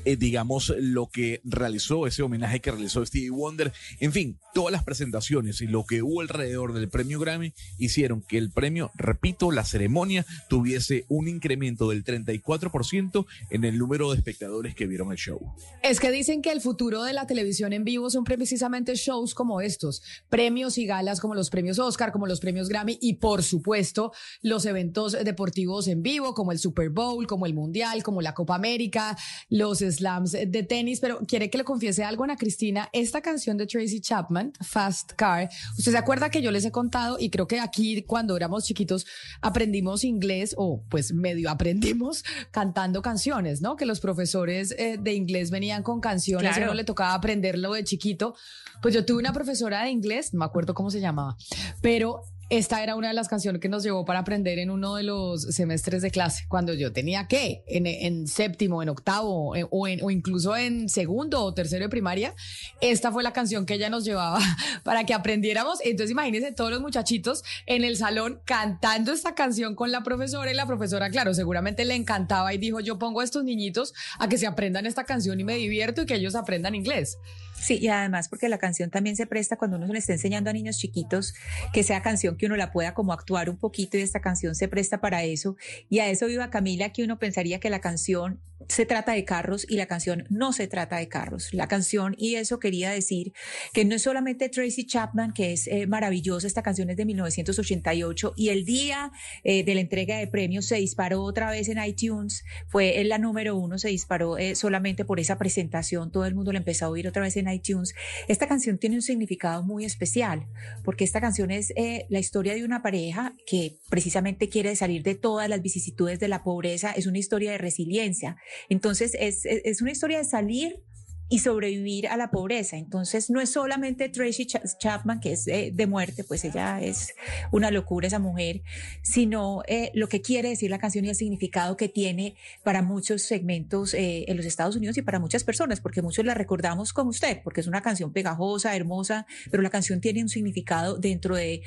eh, 0.06 0.16
digamos, 0.16 0.74
lo 0.80 1.08
que 1.08 1.42
realizó, 1.44 2.08
ese 2.08 2.24
homenaje 2.24 2.60
que 2.60 2.72
realizó 2.72 3.06
Stevie 3.06 3.30
Wonder. 3.30 3.72
En 4.00 4.12
fin, 4.12 4.38
todas 4.54 4.72
las 4.72 4.84
presentaciones 4.84 5.62
y 5.62 5.68
lo 5.68 5.86
que 5.86 6.02
hubo 6.02 6.22
alrededor 6.22 6.74
del 6.74 6.90
premio 6.90 7.20
Grammy 7.20 7.54
hicieron 7.78 8.22
que 8.22 8.38
el 8.38 8.52
premio, 8.52 8.92
repito, 8.96 9.52
la 9.52 9.64
ceremonia 9.64 10.26
tuviese 10.50 11.06
un 11.08 11.28
incremento 11.28 11.90
del 11.90 12.04
34% 12.04 13.26
en 13.50 13.64
el 13.64 13.78
número 13.78 14.12
de 14.12 14.18
espectadores 14.18 14.76
que 14.76 14.88
vieron 14.88 15.12
el 15.12 15.18
show. 15.18 15.40
Es 15.84 16.00
que 16.00 16.12
dicen 16.12 16.42
que 16.42 16.52
el 16.52 16.62
futuro 16.62 17.04
de 17.04 17.14
la 17.14 17.28
televisión 17.28 17.74
en 17.74 17.84
vivo 17.84 18.10
son 18.10 18.24
precisamente 18.24 18.96
shows 18.96 19.34
como 19.34 19.62
estos, 19.62 20.02
premios 20.30 20.78
y 20.78 20.86
galas 20.86 21.20
como 21.20 21.36
los 21.36 21.50
premios 21.50 21.80
Oscar, 21.80 22.12
como 22.12 22.28
los 22.28 22.40
premios 22.40 22.70
Grammy 22.70 22.98
y 23.02 23.16
por 23.16 23.44
supuesto 23.44 24.12
los 24.42 24.66
eventos 24.66 25.14
deportivos 25.24 25.88
en 25.88 26.02
vivo 26.02 26.34
como 26.34 26.52
el 26.52 26.60
Super 26.60 26.90
Bowl, 26.90 27.28
como 27.28 27.46
el 27.46 27.54
Mundial, 27.54 28.04
como 28.04 28.22
la 28.22 28.34
Copa 28.34 28.56
América, 28.56 29.18
los 29.50 29.82
slams 29.92 30.32
de 30.32 30.64
tenis, 30.64 31.00
pero 31.00 31.20
quiere 31.28 31.50
que 31.50 31.58
le 31.58 31.64
confiese 31.64 32.04
algo 32.04 32.24
a 32.24 32.26
Ana 32.26 32.38
Cristina, 32.38 32.90
esta 32.94 33.22
canción 33.22 33.58
de 33.58 33.68
Tracy 33.68 34.02
Chapman, 34.02 34.54
Fast 34.62 35.14
Car, 35.14 35.50
usted 35.78 35.92
se 35.92 35.98
acuerda 35.98 36.30
que 36.30 36.42
yo 36.42 36.52
les 36.52 36.66
he 36.66 36.72
contado 36.72 37.18
y 37.20 37.30
creo 37.30 37.48
que 37.48 37.60
aquí 37.60 38.02
cuando 38.04 38.36
éramos 38.36 38.66
chiquitos 38.66 39.06
aprendimos 39.42 40.04
inglés 40.04 40.56
o 40.58 40.84
pues 40.90 41.14
medio 41.14 41.50
aprendimos 41.50 42.24
cantando 42.52 43.02
canciones, 43.02 43.62
¿no? 43.62 43.76
Que 43.76 43.86
los 43.86 44.00
profesores 44.00 44.74
eh, 44.78 44.98
de 45.00 45.14
inglés 45.14 45.52
venían 45.52 45.84
con 45.84 46.00
canciones 46.00 46.58
y 46.58 46.62
uno 46.62 46.74
le 46.74 46.84
tocaba 46.84 47.14
aprenderlo 47.14 47.74
de 47.74 47.84
chiquito. 47.84 48.36
Pues 48.82 48.94
yo 48.94 49.06
tuve 49.06 49.20
una 49.20 49.34
profesora 49.34 49.84
de 49.84 49.90
inglés, 49.90 50.34
no 50.34 50.40
me 50.40 50.46
acuerdo 50.46 50.74
cómo 50.74 50.90
se 50.90 51.02
llamaba, 51.02 51.36
pero 51.82 52.24
esta 52.50 52.82
era 52.82 52.96
una 52.96 53.10
de 53.10 53.14
las 53.14 53.28
canciones 53.28 53.62
que 53.62 53.70
nos 53.70 53.84
llevó 53.84 54.06
para 54.06 54.20
aprender 54.20 54.58
en 54.58 54.72
uno 54.72 54.96
de 54.96 55.04
los 55.04 55.44
semestres 55.44 56.02
de 56.02 56.10
clase, 56.10 56.46
cuando 56.48 56.74
yo 56.74 56.92
tenía 56.92 57.28
que, 57.28 57.64
en, 57.68 58.28
séptimo, 58.28 58.82
en 58.82 58.90
octavo, 58.90 59.56
eh, 59.56 59.66
o, 59.70 59.88
o 59.88 60.12
incluso 60.12 60.58
en 60.58 60.90
segundo 60.90 61.44
o 61.44 61.54
tercero 61.54 61.86
de 61.86 61.90
primaria, 61.90 62.34
esta 62.82 63.12
fue 63.12 63.22
la 63.22 63.34
canción 63.34 63.66
que 63.66 63.76
ella 63.76 63.90
nos 63.90 64.04
llevaba 64.04 64.40
para 64.84 65.04
que 65.04 65.14
aprendiéramos. 65.14 65.80
Entonces 65.84 66.12
imagínense 66.12 66.52
todos 66.52 66.72
los 66.72 66.82
muchachitos 66.82 67.44
en 67.68 67.84
el 67.84 67.98
salón 67.98 68.42
cantando 68.46 69.14
esta 69.14 69.36
canción 69.36 69.76
con 69.76 69.92
la 69.92 70.02
profesora 70.02 70.52
y 70.52 70.56
la 70.56 70.66
profesora, 70.66 71.10
claro, 71.12 71.34
seguramente 71.36 71.86
le 71.86 71.96
encantaba 71.96 72.54
y 72.54 72.58
dijo, 72.58 72.80
yo 72.80 72.98
pongo 72.98 73.22
a 73.22 73.24
estos 73.24 73.44
niñitos 73.44 73.94
a 74.18 74.28
que 74.28 74.40
se 74.40 74.48
aprendan 74.48 74.88
esta 74.88 75.04
canción 75.04 75.40
y 75.40 75.44
me 75.44 75.56
divierto 75.56 76.02
y 76.02 76.06
que 76.08 76.16
ellos 76.16 76.34
aprendan 76.34 76.74
inglés. 76.74 77.18
Sí, 77.60 77.78
y 77.82 77.88
además 77.90 78.30
porque 78.30 78.50
la 78.50 78.58
canción 78.58 78.90
también 78.90 79.16
se 79.16 79.26
presta 79.26 79.58
cuando 79.58 79.78
uno 79.78 79.88
se 79.88 79.94
le 79.94 80.00
está 80.00 80.14
enseñando 80.14 80.50
a 80.50 80.54
niños 80.54 80.78
chiquitos 80.78 81.34
que 81.74 81.84
sea 81.84 82.02
canción 82.02 82.38
que 82.38 82.46
uno 82.46 82.56
la 82.56 82.72
pueda 82.72 82.94
como 82.94 83.14
actuar 83.14 83.50
un 83.50 83.58
poquito 83.58 83.98
y 83.98 84.02
esta 84.02 84.22
canción 84.22 84.56
se 84.56 84.68
presta 84.68 85.02
para 85.02 85.24
eso. 85.24 85.56
Y 85.90 86.00
a 86.00 86.10
eso 86.10 86.28
viva 86.28 86.50
Camila, 86.50 86.90
que 86.92 87.04
uno 87.04 87.20
pensaría 87.20 87.60
que 87.60 87.70
la 87.70 87.82
canción 87.82 88.40
se 88.70 88.86
trata 88.86 89.14
de 89.14 89.26
carros 89.26 89.66
y 89.68 89.76
la 89.76 89.88
canción 89.88 90.26
no 90.30 90.54
se 90.54 90.68
trata 90.68 90.98
de 90.98 91.08
carros. 91.10 91.54
La 91.54 91.68
canción, 91.68 92.16
y 92.18 92.36
eso 92.36 92.60
quería 92.60 92.92
decir 92.92 93.34
que 93.74 93.84
no 93.84 93.96
es 93.96 94.04
solamente 94.04 94.48
Tracy 94.48 94.86
Chapman, 94.86 95.34
que 95.34 95.54
es 95.54 95.68
eh, 95.68 95.88
maravillosa, 95.88 96.46
esta 96.46 96.62
canción 96.62 96.90
es 96.92 96.98
de 96.98 97.06
1988 97.06 98.34
y 98.38 98.50
el 98.50 98.66
día 98.66 99.12
eh, 99.44 99.64
de 99.64 99.74
la 99.74 99.82
entrega 99.82 100.18
de 100.18 100.28
premios 100.28 100.68
se 100.68 100.76
disparó 100.76 101.24
otra 101.24 101.50
vez 101.50 101.68
en 101.68 101.84
iTunes, 101.84 102.44
fue 102.68 103.02
en 103.02 103.10
la 103.10 103.18
número 103.18 103.56
uno, 103.56 103.80
se 103.80 103.90
disparó 103.90 104.38
eh, 104.38 104.54
solamente 104.54 105.04
por 105.04 105.20
esa 105.20 105.40
presentación, 105.40 106.12
todo 106.12 106.26
el 106.26 106.36
mundo 106.36 106.52
la 106.52 106.60
empezó 106.60 106.86
a 106.86 106.90
oír 106.90 107.08
otra 107.08 107.24
vez 107.24 107.38
en 107.38 107.50
iTunes. 107.50 107.96
Esta 108.28 108.48
canción 108.48 108.78
tiene 108.78 108.98
un 108.98 109.02
significado 109.02 109.64
muy 109.64 109.84
especial 109.84 110.46
porque 110.84 111.04
esta 111.04 111.20
canción 111.20 111.50
es 111.50 111.74
la 112.10 112.20
historia 112.20 112.54
de 112.54 112.64
una 112.64 112.84
pareja 112.84 113.34
que 113.48 113.78
precisamente 113.90 114.48
quiere 114.48 114.76
salir 114.76 115.02
de 115.02 115.16
todas 115.16 115.50
las 115.50 115.62
vicisitudes 115.62 116.20
de 116.20 116.28
la 116.28 116.44
pobreza, 116.44 116.92
es 116.92 117.08
una 117.08 117.18
historia 117.18 117.52
de 117.52 117.58
resiliencia. 117.58 118.38
Entonces, 118.68 119.16
es, 119.20 119.46
es 119.46 119.82
una 119.82 119.92
historia 119.92 120.18
de 120.18 120.26
salir 120.26 120.84
y 121.30 121.40
sobrevivir 121.40 122.08
a 122.08 122.18
la 122.18 122.32
pobreza. 122.32 122.76
Entonces, 122.78 123.30
no 123.30 123.40
es 123.40 123.52
solamente 123.52 124.10
Tracy 124.10 124.48
Chapman, 124.48 125.20
que 125.20 125.34
es 125.34 125.46
de, 125.46 125.88
muerte, 125.88 126.24
pues 126.24 126.44
ella 126.44 126.82
es 126.82 127.14
una 127.52 127.72
locura 127.72 128.08
esa 128.08 128.20
mujer, 128.20 128.62
sino 129.04 129.62
eh, 129.68 129.92
lo 129.94 130.08
que 130.10 130.22
quiere 130.22 130.50
decir 130.50 130.70
la 130.70 130.80
canción 130.80 131.06
y 131.06 131.10
el 131.10 131.16
significado 131.16 131.78
que 131.78 131.88
tiene 131.88 132.36
para 132.64 132.82
muchos 132.82 133.22
segmentos 133.22 133.94
eh, 133.94 134.26
en 134.28 134.38
los 134.38 134.46
Estados 134.46 134.76
Unidos 134.76 134.98
y 134.98 135.02
para 135.04 135.20
muchas 135.20 135.44
personas, 135.44 135.80
porque 135.82 136.02
muchos 136.02 136.26
la 136.26 136.34
recordamos 136.34 136.94
como 136.94 137.12
usted, 137.12 137.42
porque 137.44 137.62
es 137.62 137.68
una 137.68 137.82
canción 137.82 138.12
pegajosa, 138.12 138.76
hermosa, 138.76 139.28
pero 139.52 139.62
la 139.62 139.70
canción 139.70 140.02
tiene 140.02 140.22
un 140.22 140.30
significado 140.30 140.98
dentro 140.98 141.36
de... 141.36 141.62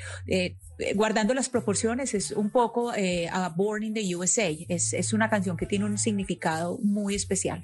guardando 0.95 1.33
las 1.33 1.49
proporciones, 1.49 2.13
es 2.13 2.31
un 2.31 2.49
poco 2.49 2.91
a 2.91 3.49
Born 3.49 3.83
in 3.83 3.93
the 3.93 4.15
USA, 4.15 4.49
es, 4.67 4.93
es 4.93 5.13
una 5.13 5.29
canción 5.29 5.55
que 5.55 5.65
tiene 5.65 5.85
un 5.85 5.97
significado 5.97 6.79
muy 6.81 7.15
especial. 7.15 7.63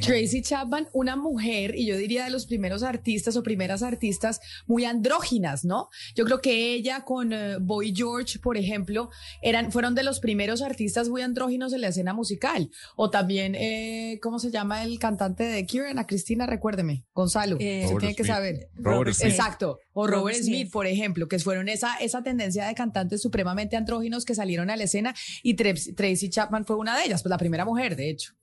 Tracy 0.00 0.42
Chapman, 0.42 0.88
una 0.92 1.16
mujer, 1.16 1.74
y 1.74 1.86
yo 1.86 1.96
diría 1.96 2.24
de 2.24 2.30
los 2.30 2.46
primeros 2.46 2.82
artistas 2.82 3.36
o 3.36 3.42
primeras 3.42 3.82
artistas 3.82 4.40
muy 4.66 4.84
andróginas, 4.84 5.64
¿no? 5.64 5.88
Yo 6.14 6.24
creo 6.24 6.40
que 6.40 6.74
ella 6.74 7.04
con 7.04 7.32
eh, 7.32 7.56
Boy 7.60 7.92
George, 7.94 8.38
por 8.38 8.56
ejemplo, 8.56 9.10
eran, 9.42 9.72
fueron 9.72 9.94
de 9.94 10.02
los 10.02 10.20
primeros 10.20 10.62
artistas 10.62 11.08
muy 11.08 11.22
andróginos 11.22 11.72
en 11.72 11.80
la 11.80 11.88
escena 11.88 12.14
musical. 12.14 12.70
O 12.96 13.10
también, 13.10 13.54
eh, 13.54 14.18
¿cómo 14.22 14.38
se 14.38 14.50
llama 14.50 14.84
el 14.84 14.98
cantante 14.98 15.44
de 15.44 15.66
Cure? 15.66 15.90
Ana 15.90 16.06
Cristina, 16.06 16.46
recuérdeme, 16.46 17.04
Gonzalo, 17.14 17.56
eh, 17.60 17.86
tiene 17.98 18.14
que 18.14 18.24
saber. 18.24 18.68
Robert 18.74 19.14
Smith. 19.14 19.32
Exacto. 19.32 19.78
O 19.92 20.06
Robert, 20.06 20.38
Smith, 20.38 20.70
por 20.70 20.86
ejemplo, 20.86 21.26
que 21.26 21.38
fueron 21.40 21.68
esa, 21.68 21.96
esa 21.96 22.22
tendencia 22.22 22.66
de 22.66 22.74
cantantes 22.74 23.20
supremamente 23.20 23.76
andróginos 23.76 24.24
que 24.24 24.34
salieron 24.34 24.70
a 24.70 24.76
la 24.76 24.84
escena 24.84 25.14
y 25.42 25.54
Tracy 25.54 26.30
Chapman 26.30 26.64
fue 26.64 26.76
una 26.76 26.96
de 26.96 27.06
ellas, 27.06 27.22
pues 27.22 27.30
la 27.30 27.38
primera 27.38 27.64
mujer, 27.64 27.96
de 27.96 28.10
hecho. 28.10 28.37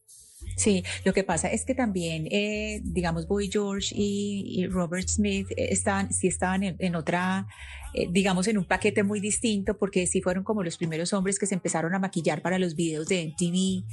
Sí, 0.55 0.83
lo 1.03 1.13
que 1.13 1.23
pasa 1.23 1.49
es 1.49 1.65
que 1.65 1.75
también, 1.75 2.27
eh, 2.31 2.79
digamos, 2.83 3.27
Boy 3.27 3.49
George 3.51 3.93
y, 3.95 4.67
Robert 4.67 5.07
Smith 5.07 5.47
eh, 5.51 5.67
estaban, 5.71 6.13
sí 6.13 6.27
estaban 6.27 6.63
en, 6.63 6.95
otra, 6.95 7.47
eh, 7.93 8.07
digamos, 8.09 8.47
en 8.47 8.57
un 8.57 8.65
paquete 8.65 9.03
muy 9.03 9.19
distinto, 9.19 9.77
porque 9.77 10.07
sí 10.07 10.21
fueron 10.21 10.43
como 10.43 10.63
los 10.63 10.77
primeros 10.77 11.11
hombres 11.13 11.39
que 11.39 11.45
se 11.45 11.55
empezaron 11.55 11.93
a 11.93 11.99
maquillar 11.99 12.41
para 12.41 12.57
los 12.57 12.75
videos 12.75 13.07
de 13.07 13.25
MTV 13.27 13.85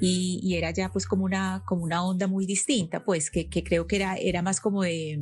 y, 0.00 0.40
y 0.42 0.54
era 0.54 0.70
ya 0.70 0.90
pues 0.90 1.06
como 1.06 1.24
una, 1.24 1.62
como 1.66 1.82
una 1.82 2.04
onda 2.04 2.26
muy 2.28 2.46
distinta, 2.46 3.04
pues 3.04 3.30
que, 3.30 3.48
que 3.48 3.64
creo 3.64 3.86
que 3.86 3.96
era, 3.96 4.14
era 4.16 4.42
más 4.42 4.60
como 4.60 4.82
de 4.82 5.18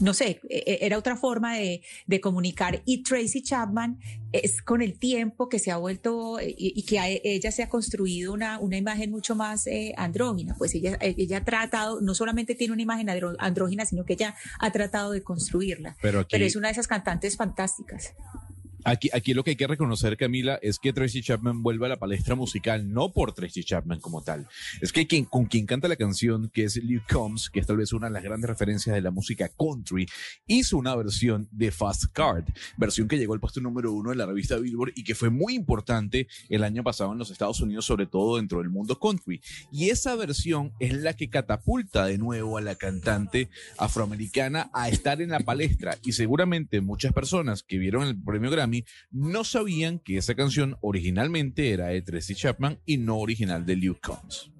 no 0.00 0.14
sé, 0.14 0.40
e, 0.48 0.64
e, 0.66 0.78
era 0.82 0.98
otra 0.98 1.16
forma 1.16 1.56
de, 1.56 1.82
comunicar. 2.20 2.82
Y 2.84 3.02
Tracy 3.02 3.42
Chapman 3.42 3.98
es 4.32 4.62
con 4.62 4.82
el 4.82 4.98
tiempo 4.98 5.48
que 5.48 5.58
se 5.58 5.70
ha 5.70 5.76
vuelto 5.76 6.38
y, 6.40 6.82
que 6.82 7.20
ella 7.24 7.50
se 7.52 7.62
ha 7.62 7.68
construido 7.68 8.32
una, 8.32 8.58
una 8.58 8.76
imagen 8.76 9.10
mucho 9.10 9.34
más 9.34 9.66
eh, 9.66 9.94
andrógina. 9.96 10.54
Pues 10.58 10.74
ella, 10.74 10.98
ella 11.00 11.38
ha 11.38 11.44
tratado, 11.44 12.00
no 12.00 12.14
solamente 12.14 12.54
tiene 12.54 12.72
una 12.72 12.82
imagen 12.82 13.08
andrógina, 13.38 13.86
sino 13.86 14.04
que 14.04 14.14
ella 14.14 14.34
ha 14.58 14.70
tratado 14.72 15.12
de 15.12 15.22
construirla. 15.22 15.96
Pero, 16.02 16.26
Pero 16.28 16.44
es 16.44 16.56
una 16.56 16.68
de 16.68 16.72
esas 16.72 16.88
cantantes 16.88 17.36
fantásticas. 17.36 18.14
Aquí, 18.84 19.10
aquí 19.12 19.34
lo 19.34 19.44
que 19.44 19.50
hay 19.50 19.56
que 19.56 19.66
reconocer, 19.66 20.16
Camila, 20.16 20.58
es 20.62 20.78
que 20.78 20.92
Tracy 20.92 21.22
Chapman 21.22 21.62
vuelve 21.62 21.86
a 21.86 21.90
la 21.90 21.98
palestra 21.98 22.34
musical, 22.34 22.92
no 22.92 23.12
por 23.12 23.32
Tracy 23.32 23.64
Chapman 23.64 24.00
como 24.00 24.22
tal. 24.22 24.48
Es 24.80 24.92
que 24.92 25.06
quien, 25.06 25.24
con 25.24 25.46
quien 25.46 25.66
canta 25.66 25.88
la 25.88 25.96
canción, 25.96 26.48
que 26.48 26.64
es 26.64 26.76
Luke 26.76 27.04
Combs, 27.10 27.50
que 27.50 27.60
es 27.60 27.66
tal 27.66 27.76
vez 27.76 27.92
una 27.92 28.06
de 28.06 28.12
las 28.12 28.22
grandes 28.22 28.48
referencias 28.48 28.94
de 28.94 29.02
la 29.02 29.10
música 29.10 29.48
country, 29.48 30.06
hizo 30.46 30.78
una 30.78 30.94
versión 30.94 31.48
de 31.50 31.70
Fast 31.70 32.04
Card, 32.12 32.44
versión 32.76 33.08
que 33.08 33.18
llegó 33.18 33.34
al 33.34 33.40
puesto 33.40 33.60
número 33.60 33.92
uno 33.92 34.10
de 34.10 34.16
la 34.16 34.26
revista 34.26 34.56
Billboard 34.56 34.92
y 34.94 35.04
que 35.04 35.14
fue 35.14 35.30
muy 35.30 35.54
importante 35.54 36.26
el 36.48 36.64
año 36.64 36.82
pasado 36.82 37.12
en 37.12 37.18
los 37.18 37.30
Estados 37.30 37.60
Unidos, 37.60 37.84
sobre 37.84 38.06
todo 38.06 38.36
dentro 38.36 38.58
del 38.58 38.70
mundo 38.70 38.98
country. 38.98 39.40
Y 39.70 39.90
esa 39.90 40.14
versión 40.16 40.72
es 40.78 40.94
la 40.94 41.14
que 41.14 41.28
catapulta 41.28 42.06
de 42.06 42.18
nuevo 42.18 42.56
a 42.56 42.60
la 42.60 42.76
cantante 42.76 43.50
afroamericana 43.78 44.70
a 44.72 44.88
estar 44.88 45.20
en 45.20 45.30
la 45.30 45.40
palestra. 45.40 45.98
Y 46.02 46.12
seguramente 46.12 46.80
muchas 46.80 47.12
personas 47.12 47.62
que 47.62 47.78
vieron 47.78 48.04
el 48.04 48.20
premio 48.20 48.50
Grammy 48.50 48.69
no 49.10 49.44
sabían 49.44 49.98
que 49.98 50.16
esa 50.16 50.34
canción 50.34 50.76
originalmente 50.80 51.72
era 51.72 51.88
de 51.88 52.02
Tracy 52.02 52.34
Chapman 52.34 52.80
y 52.86 52.98
no 52.98 53.18
original 53.18 53.66
de 53.66 53.76
Luke 53.76 54.00
Combs. 54.02 54.50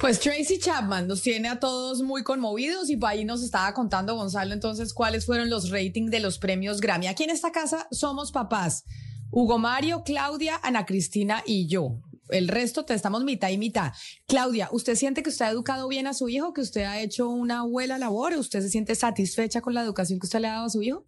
Pues 0.00 0.20
Tracy 0.20 0.58
Chapman 0.58 1.08
nos 1.08 1.22
tiene 1.22 1.48
a 1.48 1.58
todos 1.58 2.02
muy 2.02 2.22
conmovidos 2.22 2.90
y 2.90 2.98
ahí 3.02 3.24
nos 3.24 3.42
estaba 3.42 3.72
contando 3.72 4.14
Gonzalo 4.14 4.52
entonces 4.52 4.92
cuáles 4.92 5.24
fueron 5.24 5.48
los 5.48 5.70
ratings 5.70 6.10
de 6.10 6.20
los 6.20 6.38
premios 6.38 6.80
Grammy. 6.80 7.06
Aquí 7.06 7.24
en 7.24 7.30
esta 7.30 7.50
casa 7.50 7.88
somos 7.90 8.30
papás. 8.30 8.84
Hugo 9.30 9.58
Mario, 9.58 10.02
Claudia, 10.04 10.60
Ana 10.62 10.86
Cristina 10.86 11.42
y 11.46 11.66
yo. 11.66 12.00
El 12.28 12.48
resto 12.48 12.84
te 12.84 12.94
estamos 12.94 13.24
mitad 13.24 13.50
y 13.50 13.58
mitad. 13.58 13.92
Claudia, 14.26 14.68
¿usted 14.72 14.96
siente 14.96 15.22
que 15.22 15.30
usted 15.30 15.46
ha 15.46 15.50
educado 15.50 15.88
bien 15.88 16.06
a 16.06 16.14
su 16.14 16.28
hijo, 16.28 16.52
que 16.52 16.60
usted 16.60 16.82
ha 16.82 17.00
hecho 17.00 17.28
una 17.28 17.62
buena 17.62 17.98
labor? 17.98 18.34
¿Usted 18.34 18.60
se 18.60 18.68
siente 18.68 18.94
satisfecha 18.94 19.60
con 19.60 19.74
la 19.74 19.82
educación 19.82 20.18
que 20.18 20.26
usted 20.26 20.40
le 20.40 20.48
ha 20.48 20.54
dado 20.54 20.66
a 20.66 20.70
su 20.70 20.82
hijo? 20.82 21.06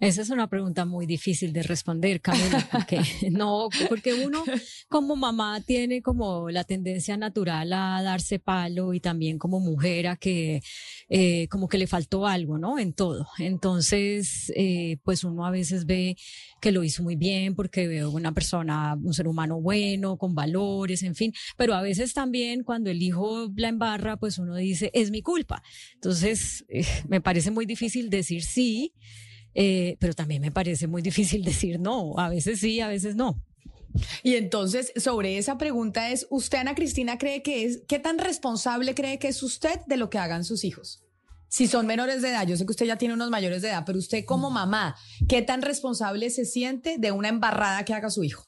Esa 0.00 0.22
es 0.22 0.30
una 0.30 0.48
pregunta 0.48 0.84
muy 0.84 1.06
difícil 1.06 1.52
de 1.52 1.62
responder, 1.62 2.20
Camila, 2.20 2.68
porque 2.70 3.00
no, 3.30 3.68
porque 3.88 4.14
uno 4.14 4.42
como 4.88 5.16
mamá 5.16 5.60
tiene 5.60 6.02
como 6.02 6.50
la 6.50 6.64
tendencia 6.64 7.16
natural 7.16 7.72
a 7.72 8.02
darse 8.02 8.38
palo 8.38 8.94
y 8.94 9.00
también 9.00 9.38
como 9.38 9.60
mujer 9.60 10.08
a 10.08 10.16
que 10.16 10.62
eh, 11.08 11.48
como 11.48 11.68
que 11.68 11.78
le 11.78 11.86
faltó 11.86 12.26
algo, 12.26 12.58
¿no? 12.58 12.78
En 12.78 12.92
todo. 12.92 13.26
Entonces, 13.38 14.52
eh, 14.56 14.98
pues 15.04 15.24
uno 15.24 15.46
a 15.46 15.50
veces 15.50 15.86
ve 15.86 16.16
que 16.60 16.72
lo 16.72 16.82
hizo 16.82 17.02
muy 17.02 17.16
bien 17.16 17.54
porque 17.54 17.86
veo 17.86 18.10
una 18.10 18.32
persona, 18.32 18.98
un 19.00 19.12
ser 19.12 19.28
humano 19.28 19.60
bueno, 19.60 20.16
con 20.16 20.34
valores, 20.34 21.02
en 21.02 21.14
fin, 21.14 21.32
pero 21.56 21.74
a 21.74 21.82
veces 21.82 22.14
también 22.14 22.64
cuando 22.64 22.90
el 22.90 23.02
hijo 23.02 23.50
la 23.56 23.68
embarra, 23.68 24.16
pues 24.16 24.38
uno 24.38 24.56
dice, 24.56 24.90
es 24.94 25.10
mi 25.10 25.22
culpa. 25.22 25.62
Entonces, 25.94 26.64
eh, 26.68 26.86
me 27.08 27.20
parece 27.20 27.50
muy 27.50 27.66
difícil 27.66 28.10
decir 28.10 28.42
sí 28.42 28.94
eh, 29.54 29.96
pero 30.00 30.14
también 30.14 30.42
me 30.42 30.50
parece 30.50 30.86
muy 30.86 31.02
difícil 31.02 31.44
decir 31.44 31.80
no, 31.80 32.18
a 32.18 32.28
veces 32.28 32.60
sí, 32.60 32.80
a 32.80 32.88
veces 32.88 33.16
no. 33.16 33.42
Y 34.22 34.34
entonces, 34.34 34.92
sobre 34.96 35.38
esa 35.38 35.56
pregunta 35.56 36.10
es, 36.10 36.26
¿usted, 36.30 36.58
Ana 36.58 36.74
Cristina, 36.74 37.16
cree 37.16 37.42
que 37.42 37.64
es, 37.64 37.82
qué 37.86 37.98
tan 37.98 38.18
responsable 38.18 38.94
cree 38.94 39.18
que 39.18 39.28
es 39.28 39.42
usted 39.42 39.80
de 39.86 39.96
lo 39.96 40.10
que 40.10 40.18
hagan 40.18 40.44
sus 40.44 40.64
hijos? 40.64 41.04
Si 41.48 41.68
son 41.68 41.86
menores 41.86 42.20
de 42.20 42.30
edad, 42.30 42.46
yo 42.46 42.56
sé 42.56 42.66
que 42.66 42.72
usted 42.72 42.86
ya 42.86 42.98
tiene 42.98 43.14
unos 43.14 43.30
mayores 43.30 43.62
de 43.62 43.68
edad, 43.68 43.84
pero 43.86 43.98
usted 43.98 44.24
como 44.24 44.50
mamá, 44.50 44.96
¿qué 45.28 45.42
tan 45.42 45.62
responsable 45.62 46.30
se 46.30 46.44
siente 46.44 46.96
de 46.98 47.12
una 47.12 47.28
embarrada 47.28 47.84
que 47.84 47.94
haga 47.94 48.10
su 48.10 48.24
hijo? 48.24 48.44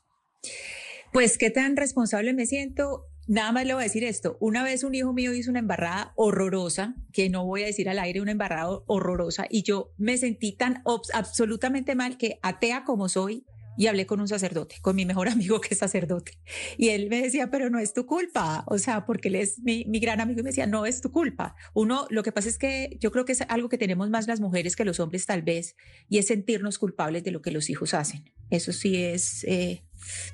Pues 1.13 1.39
qué 1.39 1.51
tan 1.51 1.77
responsable 1.77 2.33
me 2.35 2.47
siento 2.47 3.05
Nada 3.29 3.51
más 3.51 3.67
le 3.67 3.75
voy 3.75 3.83
a 3.83 3.85
decir 3.85 4.05
esto. 4.05 4.37
Una 4.41 4.63
vez 4.63 4.85
un 4.85 4.95
hijo 4.95 5.13
mío 5.13 5.35
hizo 5.35 5.51
una 5.51 5.59
embarrada 5.59 6.13
horrorosa, 6.15 6.95
que 7.13 7.29
no 7.29 7.45
voy 7.45 7.65
a 7.65 7.67
decir 7.67 7.89
al 7.89 7.99
aire 7.99 8.21
una 8.21 8.33
embarrada 8.33 8.69
horrorosa, 8.87 9.47
y 9.51 9.63
yo 9.63 9.93
me 9.99 10.17
sentí 10.17 10.53
tan 10.53 10.83
absolutamente 11.13 11.95
mal 11.95 12.19
que 12.19 12.39
atea 12.43 12.85
como 12.85 13.09
soy, 13.09 13.45
y 13.77 13.87
hablé 13.87 14.07
con 14.07 14.21
un 14.21 14.29
sacerdote, 14.29 14.77
con 14.81 14.97
mi 14.97 15.05
mejor 15.05 15.29
amigo 15.29 15.61
que 15.61 15.75
es 15.75 15.79
sacerdote. 15.79 16.39
Y 16.77 16.89
él 16.89 17.09
me 17.09 17.23
decía, 17.23 17.51
pero 17.51 17.71
no 17.71 17.79
es 17.79 17.93
tu 17.93 18.07
culpa. 18.07 18.65
O 18.67 18.79
sea, 18.79 19.05
porque 19.05 19.29
él 19.29 19.37
es 19.37 19.59
mi, 19.61 19.85
gran 20.01 20.21
amigo 20.21 20.41
y 20.41 20.43
me 20.43 20.51
decía, 20.51 20.67
no 20.67 20.87
es 20.87 21.01
tu 21.01 21.11
culpa. 21.11 21.57
Uno, 21.75 22.07
lo 22.11 22.23
que 22.23 22.33
pasa 22.33 22.49
es 22.49 22.59
que 22.59 22.97
yo 23.01 23.11
creo 23.11 23.25
que 23.25 23.33
es 23.33 23.43
algo 23.49 23.69
que 23.69 23.79
tenemos 23.79 24.11
más 24.11 24.27
las 24.27 24.41
mujeres 24.41 24.77
que 24.77 24.85
los 24.85 25.01
hombres 25.01 25.27
tal 25.27 25.43
vez, 25.43 25.77
y 26.09 26.19
es 26.19 26.27
sentirnos 26.27 26.79
culpables 26.79 27.25
de 27.25 27.31
lo 27.31 27.43
que 27.43 27.51
los 27.51 27.71
hijos 27.71 27.95
hacen. 27.95 28.33
Eso 28.51 28.73
sí 28.73 28.97
es, 28.97 29.45
eh, 29.45 29.85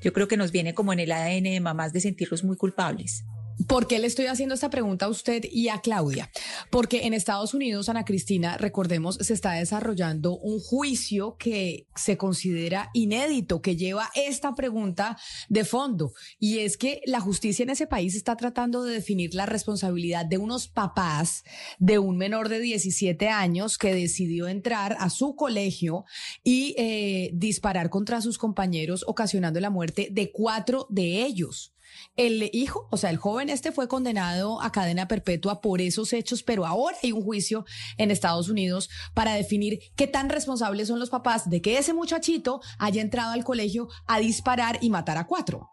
yo 0.01 0.12
creo 0.12 0.29
que 0.29 0.37
nos 0.37 0.53
viene 0.53 0.75
como 0.75 0.93
en 0.93 1.01
el 1.01 1.12
ADN 1.12 1.45
de 1.45 1.61
mamás 1.61 1.93
de 1.93 2.01
sentirlos 2.01 2.45
muy 2.45 2.57
culpables. 2.57 3.25
¿Por 3.67 3.87
qué 3.87 3.99
le 3.99 4.07
estoy 4.07 4.27
haciendo 4.27 4.55
esta 4.55 4.71
pregunta 4.71 5.07
a 5.07 5.09
usted 5.09 5.45
y 5.51 5.69
a 5.69 5.81
Claudia? 5.81 6.31
Porque 6.71 7.07
en 7.07 7.15
Estados 7.15 7.55
Unidos, 7.55 7.89
Ana 7.89 8.05
Cristina, 8.05 8.57
recordemos, 8.57 9.17
se 9.17 9.35
está 9.35 9.53
desarrollando 9.53 10.39
un 10.39 10.59
juicio 10.61 11.37
que 11.39 11.87
se 11.95 12.17
considera 12.17 12.91
inédito, 12.93 13.61
que 13.61 13.77
lleva 13.77 14.11
esta 14.15 14.55
pregunta 14.55 15.19
de 15.49 15.65
fondo. 15.65 16.13
Y 16.39 16.59
es 16.59 16.77
que 16.77 17.01
la 17.07 17.21
justicia 17.21 17.63
en 17.63 17.71
ese 17.71 17.87
país 17.87 18.15
está 18.15 18.37
tratando 18.37 18.85
de 18.85 18.95
definir 18.95 19.35
la 19.35 19.47
responsabilidad 19.47 20.27
de 20.27 20.39
unos 20.39 20.69
papás 20.69 21.45
de 21.79 21.99
un 21.99 22.17
menor 22.17 22.49
de 22.49 22.61
17 22.61 23.29
años 23.29 23.79
que 23.79 23.95
decidió 23.95 24.49
entrar 24.49 24.97
a 24.99 25.11
su 25.11 25.37
colegio 25.37 26.05
y 26.43 26.75
eh, 26.79 27.31
disparar 27.35 27.91
contra 27.91 28.21
sus 28.21 28.39
compañeros, 28.39 29.05
ocasionando 29.07 29.61
la 29.61 29.71
muerte 29.71 30.09
de 30.11 30.31
cuatro 30.33 30.87
de 30.91 31.23
ellos. 31.25 31.72
El 32.16 32.51
hijo, 32.53 32.88
o 32.90 32.97
sea, 32.97 33.11
el 33.11 33.16
joven 33.16 33.49
este 33.49 33.72
fue 33.72 33.88
condenado 33.88 34.61
a 34.62 34.72
cadena 34.72 35.09
perpetua 35.09 35.61
por 35.61 35.80
esos 35.80 36.12
hechos, 36.12 36.43
pero 36.43 36.66
ahora 36.66 36.97
hay 37.03 37.12
un 37.12 37.22
juicio 37.22 37.64
en 37.99 38.11
Estados 38.11 38.49
Unidos 38.49 38.90
para 39.14 39.34
definir 39.34 39.80
qué 39.97 40.07
tan 40.07 40.28
responsables 40.28 40.88
son 40.88 40.99
los 40.99 41.11
papás 41.11 41.49
de 41.49 41.61
que 41.62 41.78
ese 41.78 41.93
muchachito 41.93 42.61
haya 42.78 43.03
entrado 43.03 43.32
al 43.32 43.45
colegio 43.45 43.88
a 44.07 44.18
disparar 44.20 44.78
y 44.80 44.90
matar 44.90 45.18
a 45.18 45.26
cuatro. 45.26 45.70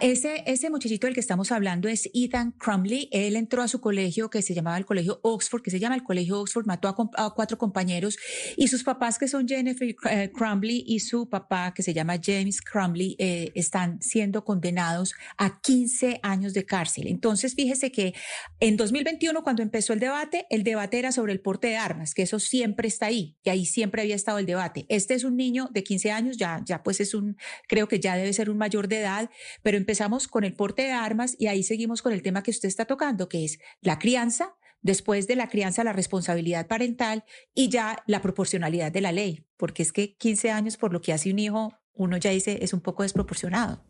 Ese, 0.00 0.42
ese 0.46 0.68
muchachito 0.68 1.06
del 1.06 1.14
que 1.14 1.20
estamos 1.20 1.52
hablando 1.52 1.88
es 1.88 2.10
Ethan 2.12 2.52
Crumley. 2.52 3.08
Él 3.12 3.36
entró 3.36 3.62
a 3.62 3.68
su 3.68 3.80
colegio 3.80 4.30
que 4.30 4.42
se 4.42 4.52
llamaba 4.52 4.76
el 4.76 4.84
Colegio 4.84 5.20
Oxford, 5.22 5.62
que 5.62 5.70
se 5.70 5.78
llama 5.78 5.94
el 5.94 6.02
Colegio 6.02 6.40
Oxford, 6.40 6.66
mató 6.66 6.88
a, 6.88 7.34
cuatro 7.34 7.56
compañeros 7.56 8.18
y 8.56 8.68
sus 8.68 8.82
papás, 8.82 9.18
que 9.18 9.28
son 9.28 9.46
Jennifer 9.46 9.94
eh, 10.10 10.30
Crumley 10.34 10.84
y 10.86 11.00
su 11.00 11.28
papá, 11.28 11.72
que 11.72 11.82
se 11.82 11.94
llama 11.94 12.16
James 12.22 12.60
Crumley, 12.60 13.16
eh, 13.18 13.52
están 13.54 14.02
siendo 14.02 14.44
condenados 14.44 15.14
a 15.38 15.60
15 15.60 16.20
años 16.22 16.52
de 16.52 16.64
cárcel. 16.64 17.06
Entonces, 17.06 17.54
fíjese 17.54 17.92
que 17.92 18.12
en 18.58 18.76
2021, 18.76 19.42
cuando 19.44 19.62
empezó 19.62 19.92
el 19.92 20.00
debate, 20.00 20.46
el 20.50 20.64
debate 20.64 20.98
era 20.98 21.12
sobre 21.12 21.32
el 21.32 21.40
porte 21.40 21.68
de 21.68 21.76
armas, 21.76 22.12
que 22.12 22.22
eso 22.22 22.40
siempre 22.40 22.88
está 22.88 23.06
ahí, 23.06 23.36
que 23.44 23.50
ahí 23.50 23.64
siempre 23.64 24.02
había 24.02 24.16
estado 24.16 24.38
el 24.38 24.46
debate. 24.46 24.84
Este 24.88 25.14
es 25.14 25.24
un 25.24 25.36
niño 25.36 25.68
de 25.72 25.84
15 25.84 26.10
años, 26.10 26.36
ya, 26.36 26.60
ya 26.64 26.82
pues 26.82 27.00
es 27.00 27.14
un, 27.14 27.36
creo 27.68 27.86
que 27.86 28.00
ya 28.00 28.16
debe 28.16 28.32
ser 28.32 28.50
un 28.50 28.58
mayor 28.58 28.88
de 28.88 28.98
edad, 28.98 29.30
pero 29.62 29.75
empezamos 29.76 30.28
con 30.28 30.44
el 30.44 30.54
porte 30.54 30.82
de 30.82 30.92
armas 30.92 31.36
y 31.38 31.46
ahí 31.46 31.62
seguimos 31.62 32.02
con 32.02 32.12
el 32.12 32.22
tema 32.22 32.42
que 32.42 32.50
usted 32.50 32.68
está 32.68 32.84
tocando, 32.84 33.28
que 33.28 33.44
es 33.44 33.58
la 33.80 33.98
crianza, 33.98 34.56
después 34.82 35.26
de 35.26 35.36
la 35.36 35.48
crianza 35.48 35.84
la 35.84 35.92
responsabilidad 35.92 36.66
parental 36.66 37.24
y 37.54 37.68
ya 37.68 38.02
la 38.06 38.22
proporcionalidad 38.22 38.92
de 38.92 39.00
la 39.00 39.12
ley, 39.12 39.44
porque 39.56 39.82
es 39.82 39.92
que 39.92 40.16
15 40.16 40.50
años 40.50 40.76
por 40.76 40.92
lo 40.92 41.00
que 41.00 41.12
hace 41.12 41.30
un 41.30 41.38
hijo, 41.38 41.72
uno 41.92 42.16
ya 42.16 42.30
dice 42.30 42.58
es 42.62 42.72
un 42.72 42.80
poco 42.80 43.02
desproporcionado. 43.02 43.84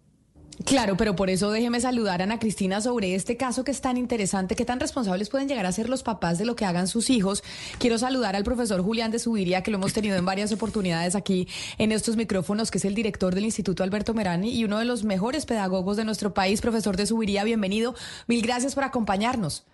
Claro, 0.65 0.97
pero 0.97 1.15
por 1.15 1.29
eso 1.29 1.51
déjeme 1.51 1.81
saludar 1.81 2.21
a 2.23 2.25
Ana 2.25 2.39
Cristina 2.39 2.81
sobre 2.81 3.15
este 3.15 3.37
caso 3.37 3.63
que 3.63 3.71
es 3.71 3.81
tan 3.83 3.97
interesante, 3.97 4.57
qué 4.57 4.65
tan 4.65 4.81
responsables 4.81 5.29
pueden 5.29 5.49
llegar 5.49 5.67
a 5.67 5.73
ser 5.73 5.89
los 5.89 6.03
papás 6.03 6.39
de 6.39 6.47
lo 6.47 6.57
que 6.57 6.65
hagan 6.65 6.89
sus 6.89 7.11
hijos. 7.11 7.45
Quiero 7.79 7.99
saludar 7.99 8.37
al 8.37 8.45
profesor 8.45 8.83
Julián 8.83 9.11
de 9.11 9.19
Subiría, 9.19 9.63
que 9.63 9.71
lo 9.71 9.77
hemos 9.77 9.93
tenido 9.93 10.17
en 10.17 10.25
varias 10.25 10.53
oportunidades 10.53 11.15
aquí 11.15 11.47
en 11.77 11.93
estos 11.93 12.17
micrófonos, 12.17 12.71
que 12.71 12.79
es 12.79 12.85
el 12.87 12.95
director 12.95 13.35
del 13.35 13.45
Instituto 13.45 13.83
Alberto 13.83 14.15
Merani 14.15 14.51
y 14.51 14.65
uno 14.65 14.79
de 14.79 14.87
los 14.87 15.05
mejores 15.05 15.45
pedagogos 15.45 15.99
de 15.99 16.05
nuestro 16.05 16.33
país. 16.33 16.63
Profesor 16.63 16.97
de 16.97 17.07
Subiría, 17.07 17.45
bienvenido. 17.45 17.95
Mil 18.27 18.41
gracias 18.41 18.75
por 18.75 18.85
acompañarnos. 18.85 19.67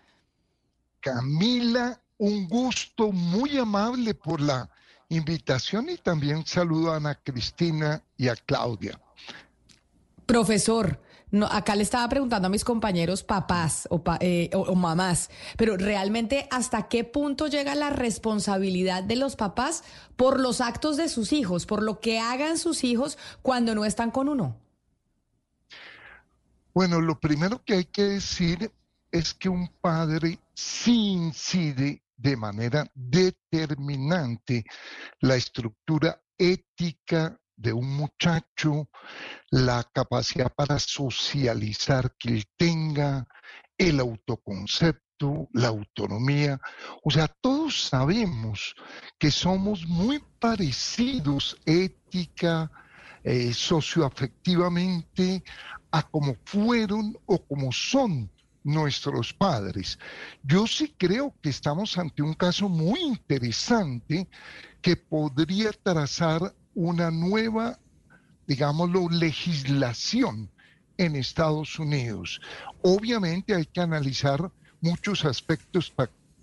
Camila, 1.00 2.00
un 2.18 2.48
gusto 2.48 3.12
muy 3.12 3.56
amable 3.56 4.14
por 4.14 4.40
la 4.40 4.68
invitación 5.08 5.90
y 5.90 5.96
también 5.96 6.44
saludo 6.44 6.92
a 6.92 6.96
Ana 6.96 7.14
Cristina 7.14 8.02
y 8.16 8.28
a 8.28 8.36
Claudia. 8.36 8.98
Profesor, 10.26 11.00
no, 11.32 11.46
acá 11.46 11.74
le 11.76 11.82
estaba 11.82 12.06
preguntando 12.10 12.46
a 12.46 12.50
mis 12.50 12.62
compañeros 12.62 13.22
papás 13.22 13.88
eh, 14.20 14.50
o, 14.52 14.74
mamás, 14.74 15.30
pero 15.56 15.78
realmente 15.78 16.46
hasta 16.50 16.88
qué 16.88 17.04
punto 17.04 17.46
llega 17.46 17.74
la 17.74 17.88
responsabilidad 17.88 19.02
de 19.02 19.16
los 19.16 19.34
papás 19.34 19.82
por 20.16 20.38
los 20.38 20.60
actos 20.60 20.98
de 20.98 21.08
sus 21.08 21.32
hijos, 21.32 21.64
por 21.64 21.82
lo 21.82 22.00
que 22.00 22.20
hagan 22.20 22.58
sus 22.58 22.84
hijos 22.84 23.16
cuando 23.40 23.74
no 23.74 23.86
están 23.86 24.10
con 24.10 24.28
uno. 24.28 24.58
Bueno, 26.74 27.00
lo 27.00 27.18
primero 27.18 27.64
que 27.64 27.74
hay 27.74 27.84
que 27.86 28.02
decir 28.02 28.70
es 29.10 29.32
que 29.32 29.48
un 29.48 29.68
padre 29.80 30.38
sí 30.54 31.12
incide 31.12 32.02
de 32.16 32.36
manera 32.36 32.90
determinante 32.94 34.64
la 35.20 35.36
estructura 35.36 36.22
ética 36.36 37.38
de 37.62 37.72
un 37.72 37.96
muchacho, 37.96 38.88
la 39.50 39.84
capacidad 39.94 40.52
para 40.52 40.78
socializar 40.78 42.14
que 42.18 42.30
él 42.30 42.44
tenga, 42.56 43.26
el 43.78 44.00
autoconcepto, 44.00 45.48
la 45.52 45.68
autonomía. 45.68 46.60
O 47.04 47.10
sea, 47.10 47.28
todos 47.40 47.84
sabemos 47.84 48.74
que 49.18 49.30
somos 49.30 49.86
muy 49.86 50.22
parecidos 50.38 51.56
ética, 51.64 52.70
eh, 53.24 53.52
socioafectivamente 53.54 55.44
a 55.92 56.02
como 56.02 56.34
fueron 56.44 57.16
o 57.26 57.38
como 57.46 57.70
son 57.70 58.30
nuestros 58.64 59.32
padres. 59.32 59.98
Yo 60.42 60.66
sí 60.66 60.94
creo 60.96 61.34
que 61.42 61.50
estamos 61.50 61.98
ante 61.98 62.22
un 62.22 62.34
caso 62.34 62.68
muy 62.68 63.00
interesante 63.00 64.28
que 64.80 64.96
podría 64.96 65.70
trazar 65.72 66.54
una 66.74 67.10
nueva, 67.10 67.78
digámoslo, 68.46 69.08
legislación 69.08 70.50
en 70.98 71.16
Estados 71.16 71.78
Unidos. 71.78 72.40
Obviamente 72.82 73.54
hay 73.54 73.66
que 73.66 73.80
analizar 73.80 74.50
muchos 74.80 75.24
aspectos 75.24 75.92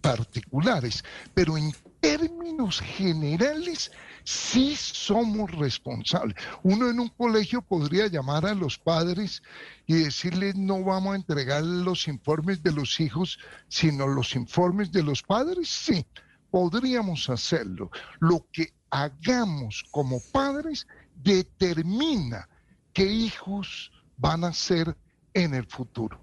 particulares, 0.02 1.04
pero 1.34 1.58
en 1.58 1.74
términos 2.00 2.80
generales 2.80 3.92
sí 4.24 4.76
somos 4.76 5.52
responsables. 5.52 6.36
Uno 6.64 6.90
en 6.90 7.00
un 7.00 7.10
colegio 7.10 7.62
podría 7.62 8.08
llamar 8.08 8.46
a 8.46 8.54
los 8.54 8.78
padres 8.78 9.42
y 9.86 9.96
decirles 9.96 10.56
no 10.56 10.84
vamos 10.84 11.14
a 11.14 11.18
entregar 11.18 11.64
los 11.64 12.08
informes 12.08 12.64
de 12.64 12.72
los 12.72 13.00
hijos, 13.00 13.40
sino 13.68 14.08
los 14.08 14.36
informes 14.36 14.92
de 14.92 15.04
los 15.04 15.22
padres. 15.22 15.70
Sí, 15.70 16.06
podríamos 16.52 17.30
hacerlo. 17.30 17.92
Lo 18.20 18.46
que 18.52 18.74
hagamos 18.90 19.84
como 19.92 20.20
padres 20.32 20.88
determina 21.16 22.48
qué 22.94 23.06
hijos 23.06 23.92
van 24.18 24.44
a 24.44 24.54
ser 24.54 24.96
en 25.34 25.54
el 25.54 25.66
futuro. 25.66 26.20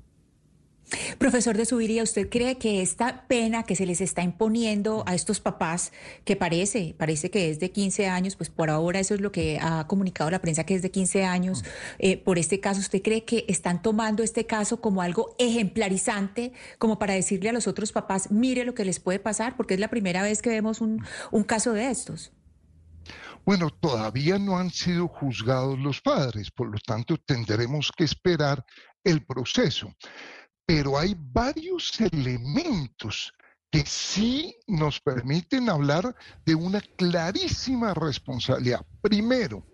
Profesor 1.19 1.57
de 1.57 1.67
Subiría, 1.67 2.03
¿usted 2.03 2.29
cree 2.29 2.59
que 2.59 2.81
esta 2.81 3.27
pena 3.27 3.65
que 3.65 3.75
se 3.75 3.87
les 3.87 4.01
está 4.01 4.23
imponiendo 4.23 5.03
a 5.07 5.15
estos 5.15 5.41
papás, 5.41 5.93
que 6.25 6.37
parece, 6.37 6.95
parece 6.97 7.31
que 7.31 7.51
es 7.51 7.59
de 7.59 7.73
15 7.73 8.07
años, 8.07 8.37
pues 8.37 8.51
por 8.51 8.71
ahora 8.71 9.01
eso 9.01 9.15
es 9.15 9.21
lo 9.21 9.33
que 9.33 9.59
ha 9.61 9.87
comunicado 9.89 10.31
la 10.31 10.41
prensa, 10.41 10.65
que 10.65 10.75
es 10.75 10.83
de 10.83 10.91
15 10.91 11.25
años, 11.25 11.65
eh, 11.99 12.17
por 12.17 12.39
este 12.39 12.61
caso, 12.61 12.81
¿usted 12.81 13.03
cree 13.03 13.25
que 13.25 13.45
están 13.49 13.83
tomando 13.83 14.23
este 14.23 14.47
caso 14.47 14.81
como 14.81 15.03
algo 15.03 15.35
ejemplarizante, 15.39 16.53
como 16.79 16.99
para 16.99 17.15
decirle 17.15 17.49
a 17.49 17.53
los 17.53 17.67
otros 17.67 17.91
papás, 17.91 18.31
mire 18.31 18.65
lo 18.65 18.75
que 18.75 18.85
les 18.85 19.01
puede 19.01 19.19
pasar? 19.19 19.57
Porque 19.57 19.75
es 19.75 19.81
la 19.81 19.89
primera 19.89 20.23
vez 20.23 20.41
que 20.41 20.51
vemos 20.51 20.81
un, 20.81 21.05
un 21.33 21.43
caso 21.43 21.73
de 21.73 21.91
estos. 21.91 22.33
Bueno, 23.45 23.71
todavía 23.71 24.39
no 24.39 24.57
han 24.59 24.71
sido 24.71 25.09
juzgados 25.09 25.79
los 25.79 26.01
padres, 26.01 26.51
por 26.51 26.69
lo 26.69 26.79
tanto 26.79 27.17
tendremos 27.17 27.93
que 27.97 28.05
esperar 28.05 28.65
el 29.05 29.25
proceso 29.25 29.93
pero 30.67 30.99
hay 30.99 31.17
varios 31.17 31.99
elementos 32.01 33.33
que 33.71 33.85
sí 33.87 34.57
nos 34.67 35.01
permiten 35.01 35.71
hablar 35.71 36.15
de 36.45 36.55
una 36.55 36.81
clarísima 36.81 37.95
responsabilidad. 37.95 38.85
Primero, 39.01 39.65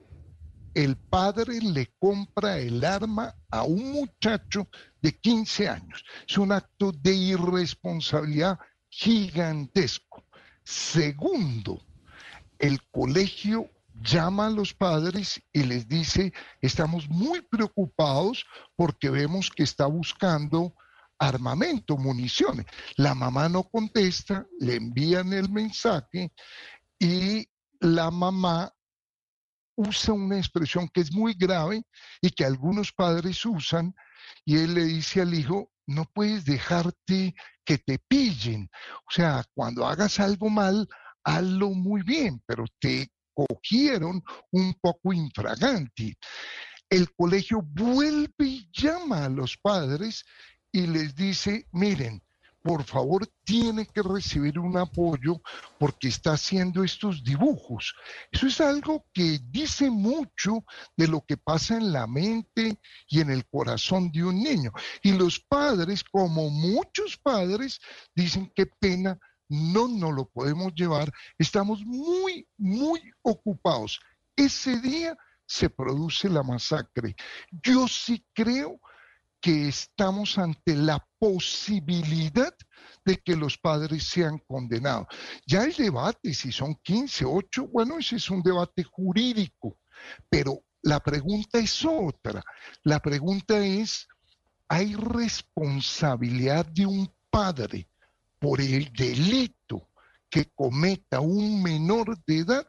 el 0.75 0.97
padre 0.97 1.61
le 1.61 1.93
compra 1.99 2.59
el 2.59 2.85
arma 2.85 3.35
a 3.51 3.63
un 3.63 3.93
muchacho 3.93 4.69
de 5.01 5.19
15 5.19 5.69
años. 5.69 6.05
Es 6.29 6.39
un 6.39 6.53
acto 6.53 6.93
de 6.93 7.15
irresponsabilidad 7.15 8.59
gigantesco. 8.89 10.25
Segundo, 10.65 11.83
el 12.59 12.83
colegio 12.91 13.69
llama 14.03 14.47
a 14.47 14.51
los 14.51 14.75
padres 14.75 15.41
y 15.53 15.63
les 15.63 15.89
dice, 15.89 16.33
estamos 16.61 17.09
muy 17.09 17.43
preocupados 17.43 18.45
porque 18.77 19.11
vemos 19.11 19.51
que 19.51 19.63
está 19.63 19.87
buscando 19.87 20.75
armamento, 21.19 21.97
municiones. 21.97 22.67
La 22.97 23.15
mamá 23.15 23.49
no 23.49 23.65
contesta, 23.65 24.47
le 24.59 24.77
envían 24.77 25.33
el 25.33 25.49
mensaje 25.51 26.33
y 26.99 27.49
la 27.81 28.11
mamá 28.11 28.73
usa 29.77 30.15
una 30.15 30.39
expresión 30.39 30.89
que 30.89 31.01
es 31.01 31.13
muy 31.13 31.35
grave 31.35 31.83
y 32.21 32.31
que 32.31 32.45
algunos 32.45 32.93
padres 32.93 33.45
usan 33.47 33.95
y 34.45 34.59
él 34.59 34.75
le 34.75 34.85
dice 34.85 35.23
al 35.23 35.35
hijo, 35.35 35.71
no 35.87 36.05
puedes 36.05 36.45
dejarte 36.45 37.35
que 37.65 37.79
te 37.79 37.99
pillen. 37.99 38.69
O 39.07 39.11
sea, 39.11 39.45
cuando 39.55 39.87
hagas 39.87 40.21
algo 40.21 40.49
mal, 40.49 40.89
hazlo 41.25 41.71
muy 41.71 42.03
bien, 42.03 42.43
pero 42.47 42.65
te 42.81 43.11
cogieron 43.35 44.23
un 44.51 44.75
poco 44.81 45.13
infraganti. 45.13 46.15
El 46.89 47.13
colegio 47.15 47.63
vuelve 47.63 48.45
y 48.45 48.71
llama 48.73 49.25
a 49.25 49.29
los 49.29 49.57
padres 49.57 50.25
y 50.71 50.87
les 50.87 51.15
dice, 51.15 51.67
miren, 51.73 52.23
por 52.63 52.85
favor, 52.85 53.27
tiene 53.45 53.87
que 53.87 54.03
recibir 54.03 54.59
un 54.59 54.77
apoyo 54.77 55.41
porque 55.79 56.09
está 56.09 56.35
haciendo 56.35 56.85
estos 56.85 57.25
dibujos. 57.25 57.95
Eso 58.31 58.47
es 58.47 58.61
algo 58.61 59.05
que 59.13 59.41
dice 59.51 59.91
mucho 59.91 60.65
de 60.97 61.09
lo 61.09 61.23
que 61.23 61.37
pasa 61.37 61.77
en 61.77 61.93
la 61.93 62.07
mente 62.07 62.79
y 63.09 63.21
en 63.21 63.31
el 63.31 63.47
corazón 63.47 64.13
de 64.13 64.25
un 64.25 64.43
niño. 64.43 64.73
Y 65.03 65.13
los 65.13 65.41
padres, 65.41 66.05
como 66.05 66.51
muchos 66.51 67.19
padres, 67.19 67.81
dicen, 68.15 68.51
qué 68.55 68.67
pena, 68.67 69.19
no 69.53 69.87
nos 69.87 70.15
lo 70.15 70.25
podemos 70.25 70.75
llevar, 70.75 71.13
estamos 71.39 71.85
muy, 71.85 72.49
muy 72.57 73.01
ocupados. 73.21 74.01
Ese 74.35 74.81
día 74.81 75.17
se 75.45 75.69
produce 75.69 76.31
la 76.31 76.43
masacre. 76.43 77.15
Yo 77.51 77.87
sí 77.87 78.25
creo 78.33 78.81
que 79.41 79.69
estamos 79.69 80.39
ante 80.39 80.75
la 80.75 81.07
posibilidad 81.19 82.55
de 83.05 83.17
que 83.19 83.37
los 83.37 83.59
padres 83.59 84.05
sean 84.05 84.39
condenados. 84.39 85.09
Ya 85.47 85.65
el 85.65 85.75
debate, 85.75 86.33
si 86.33 86.51
son 86.51 86.75
15, 86.77 87.27
8, 87.27 87.67
bueno, 87.67 87.99
ese 87.99 88.17
es 88.17 88.31
un 88.31 88.43
debate 88.43 88.85
jurídico, 88.85 89.77
pero 90.31 90.63
la 90.81 91.01
pregunta 91.01 91.59
es 91.59 91.85
otra. 91.85 92.43
La 92.85 93.01
pregunta 93.01 93.59
es, 93.59 94.09
¿hay 94.69 94.95
responsabilidad 94.95 96.65
de 96.67 96.87
un 96.87 97.13
padre 97.29 97.92
por 98.43 98.61
el 98.61 98.93
delito 98.93 99.89
que 100.29 100.51
cometa 100.55 101.21
un 101.21 101.63
menor 101.63 102.19
de 102.27 102.39
edad? 102.39 102.69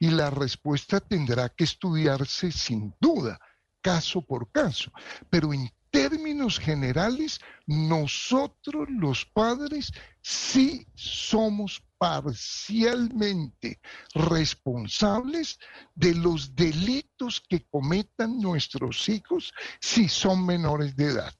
Y 0.00 0.10
la 0.10 0.30
respuesta 0.30 1.00
tendrá 1.00 1.48
que 1.48 1.64
estudiarse 1.64 2.50
sin 2.50 2.92
duda 3.00 3.38
caso 3.80 4.20
por 4.20 4.50
caso, 4.50 4.90
pero 5.30 5.54
en 5.54 5.70
términos 5.92 6.58
generales, 6.58 7.40
nosotros 7.66 8.88
los 8.90 9.24
padres 9.24 9.92
sí 10.20 10.86
somos 10.94 11.82
parcialmente 11.96 13.80
responsables 14.12 15.58
de 15.94 16.14
los 16.14 16.54
delitos 16.54 17.40
que 17.48 17.64
cometan 17.64 18.40
nuestros 18.40 19.08
hijos 19.08 19.54
si 19.80 20.08
son 20.08 20.44
menores 20.44 20.96
de 20.96 21.04
edad. 21.04 21.34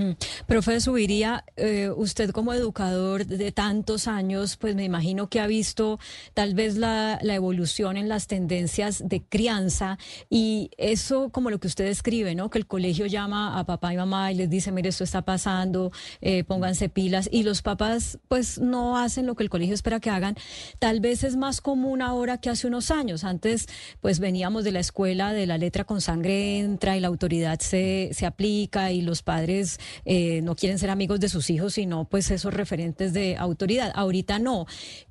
Mm. 0.00 0.16
Profe 0.46 0.80
Subiría, 0.80 1.44
eh, 1.56 1.90
usted 1.94 2.30
como 2.30 2.54
educador 2.54 3.26
de 3.26 3.52
tantos 3.52 4.08
años, 4.08 4.56
pues 4.56 4.74
me 4.74 4.82
imagino 4.82 5.28
que 5.28 5.40
ha 5.40 5.46
visto 5.46 5.98
tal 6.32 6.54
vez 6.54 6.76
la, 6.78 7.18
evolución 7.22 7.98
en 7.98 8.08
las 8.08 8.26
tendencias 8.26 9.06
de 9.06 9.22
crianza 9.22 9.98
y 10.30 10.70
eso 10.78 11.28
como 11.28 11.50
lo 11.50 11.60
que 11.60 11.66
usted 11.66 11.86
escribe, 11.86 12.34
¿no? 12.34 12.48
Que 12.48 12.58
el 12.58 12.66
colegio 12.66 13.06
llama 13.06 13.58
a 13.58 13.64
papá 13.66 13.92
y 13.92 13.98
mamá 13.98 14.32
y 14.32 14.36
les 14.36 14.48
dice, 14.48 14.72
mire, 14.72 14.88
esto 14.88 15.04
está 15.04 15.22
pasando, 15.22 15.92
eh, 16.22 16.44
pónganse 16.44 16.88
pilas 16.88 17.28
y 17.30 17.42
los 17.42 17.60
papás 17.60 18.18
pues 18.28 18.58
no 18.58 18.96
hacen 18.96 19.26
lo 19.26 19.34
que 19.36 19.42
el 19.42 19.50
colegio 19.50 19.74
espera 19.74 20.00
que 20.00 20.08
hagan. 20.08 20.34
Tal 20.78 21.00
vez 21.00 21.24
es 21.24 21.36
más 21.36 21.60
común 21.60 22.00
ahora 22.00 22.38
que 22.38 22.48
hace 22.48 22.66
unos 22.66 22.90
años. 22.90 23.22
Antes 23.22 23.66
pues 24.00 24.18
veníamos 24.18 24.64
de 24.64 24.72
la 24.72 24.80
escuela 24.80 25.34
de 25.34 25.46
la 25.46 25.58
letra 25.58 25.84
con 25.84 26.00
sangre 26.00 26.58
entra 26.58 26.96
y 26.96 27.00
la 27.00 27.08
autoridad 27.08 27.60
se, 27.60 28.10
se 28.12 28.24
aplica 28.24 28.92
y 28.92 29.02
los 29.02 29.22
padres 29.22 29.78
eh, 30.04 30.40
no 30.42 30.56
quieren 30.56 30.78
ser 30.78 30.90
amigos 30.90 31.20
de 31.20 31.28
sus 31.28 31.50
hijos, 31.50 31.74
sino 31.74 32.04
pues 32.08 32.30
esos 32.30 32.54
referentes 32.54 33.12
de 33.12 33.36
autoridad. 33.36 33.92
Ahorita 33.94 34.38
no. 34.38 34.66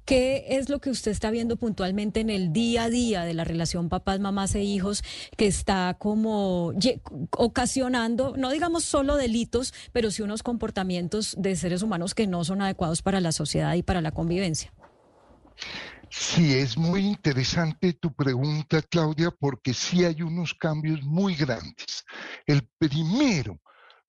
¿Qué 0.05 0.45
es 0.49 0.69
lo 0.69 0.79
que 0.79 0.89
usted 0.89 1.11
está 1.11 1.29
viendo 1.29 1.55
puntualmente 1.57 2.19
en 2.19 2.31
el 2.31 2.51
día 2.51 2.85
a 2.85 2.89
día 2.89 3.23
de 3.25 3.35
la 3.35 3.43
relación 3.43 3.89
papás, 3.89 4.19
mamás 4.19 4.55
e 4.55 4.63
hijos 4.63 5.03
que 5.37 5.45
está 5.45 5.97
como 5.99 6.73
ocasionando, 7.31 8.35
no 8.35 8.49
digamos 8.49 8.83
solo 8.85 9.17
delitos, 9.17 9.73
pero 9.91 10.09
sí 10.09 10.23
unos 10.23 10.41
comportamientos 10.41 11.35
de 11.37 11.55
seres 11.55 11.83
humanos 11.83 12.15
que 12.15 12.25
no 12.25 12.43
son 12.43 12.61
adecuados 12.61 13.03
para 13.03 13.21
la 13.21 13.31
sociedad 13.31 13.75
y 13.75 13.83
para 13.83 14.01
la 14.01 14.11
convivencia? 14.11 14.73
Sí, 16.09 16.55
es 16.55 16.75
muy 16.75 17.05
interesante 17.05 17.93
tu 17.93 18.11
pregunta, 18.11 18.81
Claudia, 18.81 19.29
porque 19.29 19.75
sí 19.75 20.05
hay 20.05 20.23
unos 20.23 20.55
cambios 20.55 21.03
muy 21.03 21.35
grandes. 21.35 22.03
El 22.47 22.67
primero 22.79 23.59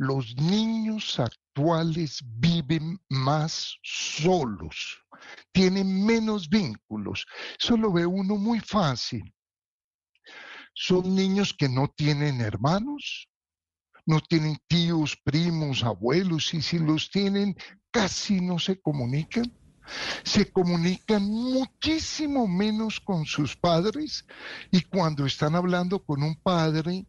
los 0.01 0.35
niños 0.37 1.21
actuales 1.21 2.23
viven 2.25 2.99
más 3.11 3.77
solos, 3.83 4.99
tienen 5.53 6.07
menos 6.07 6.49
vínculos. 6.49 7.27
Eso 7.61 7.77
lo 7.77 7.93
ve 7.93 8.07
uno 8.07 8.37
muy 8.37 8.61
fácil. 8.61 9.23
Son 10.73 11.15
niños 11.15 11.53
que 11.53 11.69
no 11.69 11.87
tienen 11.89 12.41
hermanos, 12.41 13.29
no 14.07 14.21
tienen 14.21 14.57
tíos, 14.69 15.19
primos, 15.23 15.85
abuelos, 15.85 16.55
y 16.55 16.63
si 16.63 16.79
los 16.79 17.11
tienen, 17.11 17.55
casi 17.91 18.41
no 18.41 18.59
se 18.59 18.81
comunican. 18.81 19.53
Se 20.25 20.51
comunican 20.51 21.25
muchísimo 21.27 22.49
menos 22.49 23.01
con 23.01 23.27
sus 23.27 23.55
padres 23.55 24.25
y 24.71 24.81
cuando 24.81 25.27
están 25.27 25.57
hablando 25.57 26.03
con 26.03 26.23
un 26.23 26.37
padre, 26.37 27.07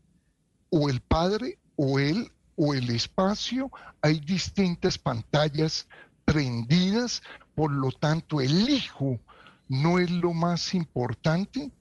o 0.70 0.90
el 0.90 1.00
padre 1.00 1.58
o 1.78 1.98
él 1.98 2.30
o 2.56 2.74
el 2.74 2.90
espacio, 2.90 3.72
hay 4.02 4.20
distintas 4.20 4.98
pantallas 4.98 5.88
prendidas, 6.26 7.22
por 7.56 7.72
lo 7.72 7.92
tanto 7.92 8.42
el 8.42 8.70
hijo 8.70 9.20
no 9.68 10.00
es 10.00 10.12
lo 10.12 10.34
más 10.34 10.74
importante, 10.74 11.72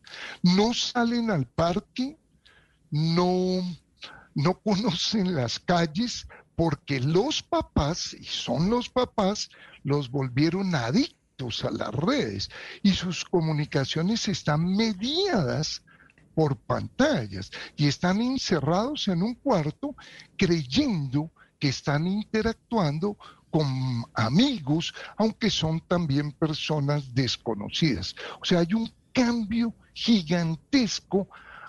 no 0.42 0.72
salen 0.74 1.30
al 1.30 1.46
parque, 1.46 2.16
no, 2.90 3.60
no 4.34 4.54
conocen 4.64 5.34
las 5.34 5.58
calles, 5.58 6.28
porque 6.54 7.00
los 7.00 7.42
papás, 7.42 8.14
y 8.14 8.24
son 8.24 8.70
los 8.70 8.88
papás, 8.88 9.50
los 9.82 10.10
volvieron 10.10 10.74
adictos 10.74 11.64
a 11.64 11.70
las 11.70 11.92
redes 11.94 12.50
y 12.82 12.92
sus 12.92 13.24
comunicaciones 13.24 14.28
están 14.28 14.76
mediadas 14.76 15.82
por 16.34 16.56
pantallas 16.56 17.50
y 17.76 17.88
están 17.88 18.20
encerrados 18.20 19.08
en 19.08 19.22
un 19.22 19.34
cuarto 19.34 19.94
creyendo 20.36 21.30
que 21.58 21.68
están 21.68 22.06
interactuando 22.06 23.16
con 23.50 23.66
amigos, 24.14 24.94
aunque 25.16 25.50
son 25.50 25.80
también 25.80 26.32
personas 26.32 27.14
desconocidas. 27.14 28.14
O 28.40 28.44
sea, 28.44 28.60
hay 28.60 28.74
un 28.74 28.90
cambio 29.12 29.74
gigantesco 29.92 31.28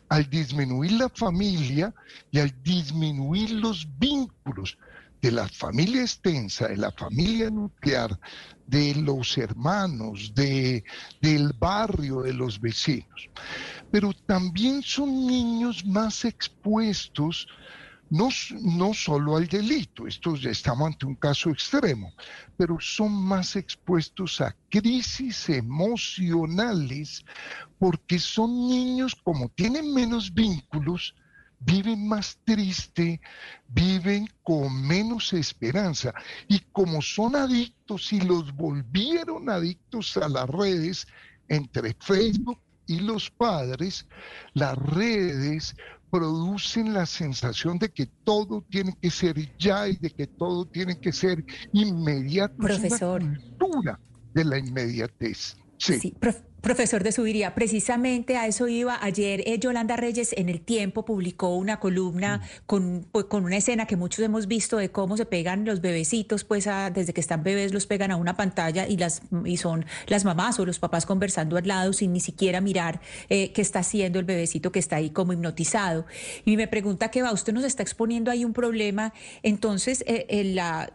al 0.10 0.30
disminuir 0.30 0.92
la 0.94 1.10
familia 1.10 1.94
y 2.30 2.40
al 2.40 2.54
disminuir 2.64 3.52
los 3.52 3.88
vínculos 3.98 4.78
de 5.22 5.32
la 5.32 5.48
familia 5.48 6.02
extensa, 6.02 6.68
de 6.68 6.78
la 6.78 6.92
familia 6.92 7.50
nuclear, 7.50 8.20
de 8.66 8.96
los 8.96 9.38
hermanos, 9.38 10.34
de, 10.34 10.84
del 11.22 11.54
barrio, 11.54 12.22
de 12.22 12.34
los 12.34 12.60
vecinos. 12.60 13.30
Pero 13.92 14.14
también 14.26 14.82
son 14.82 15.28
niños 15.28 15.86
más 15.86 16.26
expuestos 16.26 17.48
no, 18.12 18.28
no 18.60 18.94
solo 18.94 19.38
al 19.38 19.48
delito, 19.48 20.06
estos 20.06 20.44
estamos 20.44 20.88
ante 20.88 21.06
un 21.06 21.16
caso 21.16 21.50
extremo, 21.50 22.14
pero 22.58 22.78
son 22.82 23.14
más 23.14 23.56
expuestos 23.56 24.42
a 24.42 24.54
crisis 24.70 25.48
emocionales 25.48 27.24
porque 27.80 28.20
son 28.20 28.68
niños 28.68 29.16
como 29.16 29.48
tienen 29.48 29.94
menos 29.94 30.34
vínculos, 30.34 31.16
viven 31.62 32.06
más 32.06 32.38
triste, 32.44 33.22
viven 33.70 34.28
con 34.44 34.86
menos 34.86 35.32
esperanza. 35.32 36.14
Y 36.50 36.60
como 36.74 37.02
son 37.02 37.38
adictos 37.38 38.12
y 38.12 38.20
los 38.20 38.54
volvieron 38.54 39.50
adictos 39.50 40.18
a 40.18 40.28
las 40.28 40.50
redes, 40.50 41.08
entre 41.48 41.94
Facebook 41.94 42.60
y 42.92 43.00
los 43.00 43.30
padres, 43.30 44.06
las 44.54 44.78
redes 44.78 45.76
producen 46.10 46.94
la 46.94 47.06
sensación 47.06 47.80
de 47.80 47.90
que 47.90 48.08
todo 48.26 48.66
tiene 48.70 48.94
que 49.02 49.10
ser 49.10 49.36
ya 49.58 49.88
y 49.88 49.96
de 49.96 50.10
que 50.10 50.28
todo 50.28 50.66
tiene 50.66 51.00
que 51.00 51.14
ser 51.14 51.44
inmediato. 51.72 52.58
Profesor. 52.58 53.22
Es 53.22 53.28
una 53.28 53.40
cultura 53.40 54.00
de 54.34 54.44
la 54.44 54.58
inmediatez. 54.58 55.56
Sí. 55.78 56.00
sí 56.00 56.14
Profesor 56.62 57.04
de 57.04 57.12
Subiría, 57.12 57.56
precisamente 57.56 58.38
a 58.38 58.46
eso 58.46 58.68
iba. 58.68 59.00
Ayer 59.02 59.42
eh, 59.48 59.58
Yolanda 59.58 59.96
Reyes 59.96 60.32
en 60.38 60.48
El 60.48 60.62
Tiempo 60.62 61.06
publicó 61.06 61.56
una 61.56 61.80
columna 61.80 62.38
mm. 62.38 62.42
con, 62.68 63.08
pues, 63.12 63.26
con, 63.26 63.46
una 63.46 63.58
escena 63.58 63.88
que 63.88 63.96
muchos 63.96 64.24
hemos 64.24 64.48
visto 64.48 64.78
de 64.78 64.92
cómo 64.92 65.18
se 65.18 65.26
pegan 65.26 65.66
los 65.66 65.82
bebecitos, 65.82 66.44
pues 66.44 66.70
desde 66.94 67.14
que 67.14 67.22
están 67.22 67.42
bebés 67.42 67.74
los 67.74 67.88
pegan 67.88 68.12
a 68.12 68.16
una 68.16 68.38
pantalla 68.38 68.88
y, 68.88 68.98
las, 68.98 69.24
y 69.44 69.58
son 69.58 69.86
las 70.06 70.24
mamás 70.24 70.60
o 70.60 70.66
los 70.68 70.78
papás 70.78 71.08
conversando 71.08 71.58
al 71.58 71.68
lado 71.68 71.94
sin 71.94 72.14
ni 72.14 72.20
siquiera 72.20 72.62
mirar 72.62 73.02
eh, 73.30 73.52
qué 73.54 73.62
está 73.64 73.80
haciendo 73.80 74.20
el 74.20 74.26
bebecito 74.26 74.72
que 74.72 74.78
está 74.78 74.98
ahí 74.98 75.10
como 75.10 75.34
hipnotizado. 75.34 76.06
Y 76.46 76.58
me 76.58 76.68
pregunta 76.68 77.10
qué 77.10 77.24
va, 77.24 77.32
usted 77.32 77.54
nos 77.54 77.64
está 77.64 77.82
exponiendo 77.82 78.30
ahí 78.30 78.46
un 78.46 78.54
problema, 78.54 79.14
entonces 79.42 80.04
eh, 80.06 80.44
la, 80.54 80.94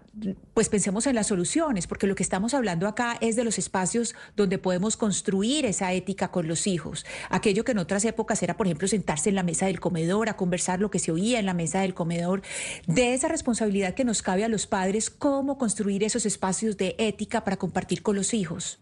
pues 0.54 0.68
pensemos 0.68 1.06
en 1.06 1.14
las 1.14 1.26
soluciones, 1.26 1.86
porque 1.86 2.06
lo 2.06 2.14
que 2.14 2.22
estamos 2.22 2.54
hablando 2.54 2.88
acá 2.88 3.18
es 3.20 3.36
de 3.36 3.44
los 3.44 3.58
espacios 3.58 4.14
donde 4.36 4.58
podemos 4.58 4.96
construir 4.96 5.66
esa 5.66 5.92
ética 5.92 6.30
con 6.30 6.48
los 6.48 6.66
hijos. 6.66 7.04
Aquello 7.28 7.64
que 7.64 7.72
en 7.72 7.78
otras 7.78 8.04
épocas 8.04 8.42
era, 8.42 8.56
por 8.56 8.66
ejemplo, 8.66 8.88
sentarse 8.88 9.28
en 9.28 9.34
la 9.34 9.42
mesa 9.42 9.66
del 9.66 9.80
comedor, 9.80 10.28
a 10.28 10.36
conversar 10.36 10.80
lo 10.80 10.90
que 10.90 10.98
se 10.98 11.12
oía 11.12 11.38
en 11.38 11.46
la 11.46 11.54
mesa 11.54 11.80
del 11.80 11.94
comedor, 11.94 12.42
de 12.86 13.14
esa 13.14 13.28
responsabilidad 13.28 13.94
que 13.94 14.04
nos 14.04 14.22
cabe 14.22 14.44
a 14.44 14.48
los 14.48 14.66
padres, 14.66 15.10
cómo 15.10 15.58
construir 15.58 16.02
esos 16.04 16.26
espacios 16.26 16.76
de 16.76 16.94
ética 16.98 17.44
para 17.44 17.56
compartir 17.56 18.02
con 18.02 18.16
los 18.16 18.32
hijos. 18.32 18.80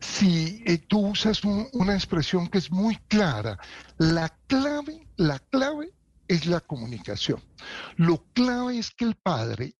Si 0.00 0.62
eh, 0.66 0.78
tú 0.78 1.08
usas 1.08 1.42
una 1.44 1.94
expresión 1.94 2.48
que 2.48 2.58
es 2.58 2.70
muy 2.70 2.96
clara, 3.08 3.58
la 3.96 4.36
clave, 4.46 5.06
la 5.16 5.38
clave 5.38 5.92
es 6.28 6.46
la 6.46 6.60
comunicación. 6.60 7.42
Lo 7.96 8.24
clave 8.32 8.78
es 8.78 8.90
que 8.90 9.04
el 9.04 9.16
padre 9.16 9.76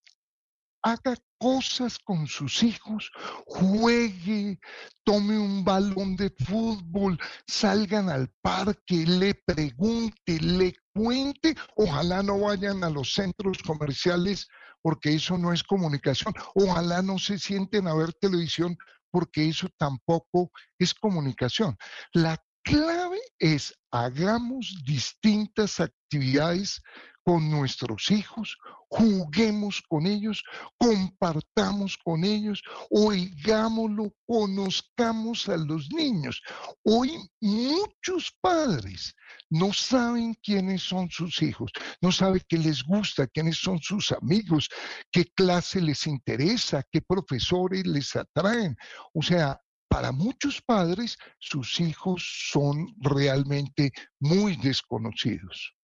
haga 0.83 1.17
cosas 1.39 1.99
con 1.99 2.27
sus 2.27 2.63
hijos, 2.63 3.11
juegue, 3.45 4.59
tome 5.05 5.39
un 5.39 5.65
balón 5.65 6.17
de 6.17 6.31
fútbol, 6.31 7.19
salgan 7.47 8.09
al 8.09 8.29
parque, 8.41 9.05
le 9.05 9.35
pregunte, 9.35 10.41
le 10.41 10.75
cuente, 10.95 11.57
ojalá 11.75 12.23
no 12.23 12.39
vayan 12.41 12.85
a 12.85 12.91
los 12.91 13.15
centros 13.15 13.59
comerciales 13.59 14.49
porque 14.81 15.15
eso 15.15 15.37
no 15.37 15.53
es 15.53 15.65
comunicación, 15.65 16.33
ojalá 16.55 17.03
no 17.03 17.19
se 17.19 17.39
sienten 17.39 17.89
a 17.89 17.95
ver 17.95 18.13
televisión 18.15 18.77
porque 19.11 19.49
eso 19.49 19.69
tampoco 19.79 20.51
es 20.79 20.95
comunicación. 20.95 21.77
La 22.13 22.41
clave 22.67 23.21
es 23.39 23.73
hagamos 23.93 24.83
distintas 24.85 25.79
actividades 25.79 26.83
con 27.23 27.49
nuestros 27.51 28.11
hijos, 28.11 28.57
juguemos 28.89 29.83
con 29.89 30.07
ellos, 30.07 30.43
compartamos 30.79 31.97
con 32.05 32.25
ellos, 32.25 32.63
oigámoslo, 32.91 34.13
conozcamos 34.27 35.49
a 35.49 35.57
los 35.57 35.91
niños. 35.91 36.41
Hoy 36.85 37.19
muchos 37.41 38.33
padres 38.41 39.15
no 39.51 39.73
saben 39.73 40.35
quiénes 40.43 40.83
son 40.83 41.09
sus 41.11 41.43
hijos, 41.43 41.73
no 42.01 42.13
saben 42.13 42.43
qué 42.49 42.59
les 42.59 42.83
gusta, 42.83 43.27
quiénes 43.29 43.59
son 43.59 43.81
sus 43.81 44.13
amigos, 44.13 44.69
qué 45.11 45.25
clase 45.35 45.81
les 45.81 46.07
interesa, 46.07 46.83
qué 46.93 47.01
profesores 47.01 47.87
les 47.87 48.15
atraen. 48.15 48.77
O 49.15 49.23
sea, 49.23 49.61
para 49.89 50.13
muchos 50.13 50.61
padres, 50.63 51.19
sus 51.39 51.81
hijos 51.81 52.49
son 52.51 52.95
realmente 52.99 53.93
muy 54.19 54.57
desconocidos. 54.57 55.76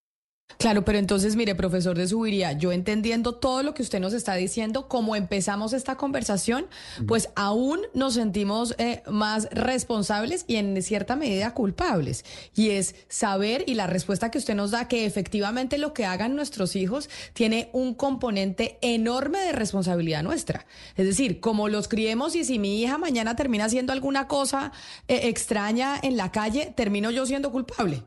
Claro, 0.59 0.85
pero 0.85 0.99
entonces, 0.99 1.37
mire, 1.37 1.55
profesor 1.55 1.97
de 1.97 2.07
Subiría, 2.09 2.53
yo 2.53 2.73
entendiendo 2.73 3.35
todo 3.35 3.63
lo 3.63 3.75
que 3.75 3.83
usted 3.83 4.01
nos 4.01 4.13
está 4.13 4.35
diciendo, 4.35 4.89
como 4.89 5.17
empezamos 5.17 5.73
esta 5.73 5.97
conversación, 5.97 6.67
pues 7.07 7.31
aún 7.35 7.81
nos 7.95 8.15
sentimos 8.15 8.75
eh, 8.79 9.03
más 9.11 9.49
responsables 9.51 10.45
y 10.47 10.57
en 10.57 10.81
cierta 10.83 11.17
medida 11.17 11.55
culpables. 11.55 12.25
Y 12.55 12.71
es 12.71 12.95
saber 13.09 13.65
y 13.67 13.75
la 13.75 13.87
respuesta 13.87 14.31
que 14.31 14.39
usted 14.39 14.55
nos 14.55 14.71
da 14.71 14.89
que 14.89 15.07
efectivamente 15.07 15.79
lo 15.79 15.93
que 15.95 16.05
hagan 16.05 16.37
nuestros 16.37 16.77
hijos 16.77 17.09
tiene 17.33 17.71
un 17.73 17.95
componente 17.95 18.79
enorme 18.83 19.41
de 19.41 19.53
responsabilidad 19.53 20.23
nuestra. 20.23 20.67
Es 20.97 21.07
decir, 21.07 21.41
como 21.41 21.69
los 21.69 21.89
criemos 21.89 22.37
y 22.37 22.45
si 22.45 22.59
mi 22.59 22.81
hija 22.83 22.99
mañana 22.99 23.37
termina 23.37 23.67
haciendo 23.67 23.93
alguna 23.93 24.29
cosa 24.29 24.73
eh, 25.09 25.23
extraña 25.25 25.99
en 26.03 26.17
la 26.17 26.31
calle, 26.31 26.73
termino 26.77 27.11
yo 27.11 27.27
siendo 27.27 27.51
culpable. 27.53 28.03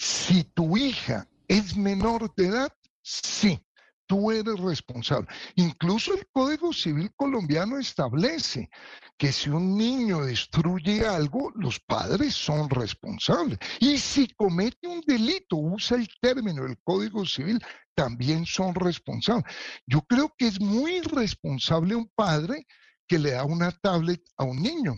Si 0.00 0.44
tu 0.44 0.78
hija 0.78 1.28
es 1.46 1.76
menor 1.76 2.34
de 2.34 2.46
edad, 2.46 2.72
sí, 3.02 3.60
tú 4.06 4.30
eres 4.30 4.58
responsable. 4.58 5.28
Incluso 5.56 6.14
el 6.14 6.26
Código 6.32 6.72
Civil 6.72 7.12
colombiano 7.14 7.78
establece 7.78 8.70
que 9.18 9.30
si 9.30 9.50
un 9.50 9.76
niño 9.76 10.24
destruye 10.24 11.06
algo, 11.06 11.52
los 11.54 11.78
padres 11.80 12.32
son 12.32 12.70
responsables. 12.70 13.58
Y 13.78 13.98
si 13.98 14.26
comete 14.28 14.88
un 14.88 15.02
delito, 15.02 15.56
usa 15.56 15.98
el 15.98 16.08
término 16.22 16.62
del 16.62 16.78
Código 16.82 17.26
Civil, 17.26 17.62
también 17.94 18.46
son 18.46 18.74
responsables. 18.74 19.54
Yo 19.84 20.00
creo 20.00 20.34
que 20.38 20.46
es 20.46 20.58
muy 20.62 20.96
irresponsable 20.96 21.94
un 21.94 22.10
padre 22.14 22.66
que 23.06 23.18
le 23.18 23.32
da 23.32 23.44
una 23.44 23.70
tablet 23.70 24.22
a 24.38 24.44
un 24.44 24.62
niño 24.62 24.94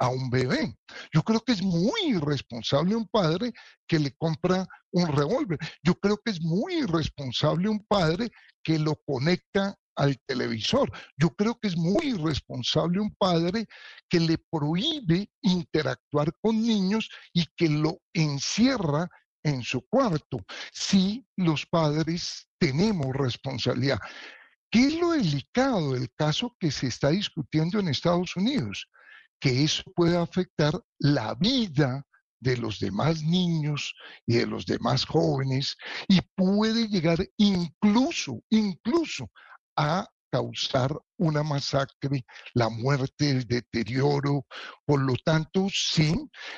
a 0.00 0.08
un 0.08 0.30
bebé. 0.30 0.74
Yo 1.12 1.22
creo 1.22 1.40
que 1.40 1.52
es 1.52 1.62
muy 1.62 2.00
irresponsable 2.06 2.96
un 2.96 3.06
padre 3.06 3.52
que 3.86 3.98
le 3.98 4.12
compra 4.16 4.66
un 4.90 5.06
revólver. 5.06 5.58
Yo 5.82 5.94
creo 5.94 6.18
que 6.24 6.32
es 6.32 6.40
muy 6.40 6.80
irresponsable 6.82 7.68
un 7.68 7.84
padre 7.86 8.30
que 8.64 8.78
lo 8.78 8.96
conecta 9.06 9.76
al 9.96 10.18
televisor. 10.26 10.90
Yo 11.16 11.30
creo 11.30 11.58
que 11.60 11.68
es 11.68 11.76
muy 11.76 12.14
irresponsable 12.14 13.00
un 13.00 13.14
padre 13.16 13.66
que 14.08 14.18
le 14.18 14.38
prohíbe 14.50 15.30
interactuar 15.42 16.32
con 16.40 16.60
niños 16.60 17.10
y 17.34 17.44
que 17.54 17.68
lo 17.68 18.00
encierra 18.14 19.08
en 19.42 19.62
su 19.62 19.86
cuarto. 19.86 20.38
Sí, 20.72 21.26
los 21.36 21.66
padres 21.66 22.48
tenemos 22.58 23.14
responsabilidad. 23.14 23.98
¿Qué 24.70 24.86
es 24.86 24.94
lo 24.94 25.10
delicado 25.10 25.92
del 25.92 26.10
caso 26.14 26.56
que 26.58 26.70
se 26.70 26.86
está 26.86 27.10
discutiendo 27.10 27.78
en 27.78 27.88
Estados 27.88 28.36
Unidos? 28.36 28.88
Que 29.40 29.64
eso 29.64 29.82
puede 29.94 30.16
afectar 30.16 30.80
la 30.98 31.34
vida 31.34 32.06
de 32.40 32.56
los 32.56 32.78
demás 32.78 33.22
niños 33.22 33.94
y 34.26 34.36
de 34.36 34.46
los 34.46 34.66
demás 34.66 35.04
jóvenes 35.04 35.76
y 36.08 36.20
puede 36.34 36.88
llegar 36.88 37.18
incluso, 37.36 38.42
incluso 38.50 39.30
a 39.76 40.06
causar 40.30 40.96
una 41.18 41.42
masacre, 41.42 42.24
la 42.54 42.68
muerte, 42.68 43.30
el 43.30 43.46
deterioro. 43.46 44.46
Por 44.86 45.00
lo 45.00 45.14
tanto, 45.24 45.66
sí, 45.72 46.14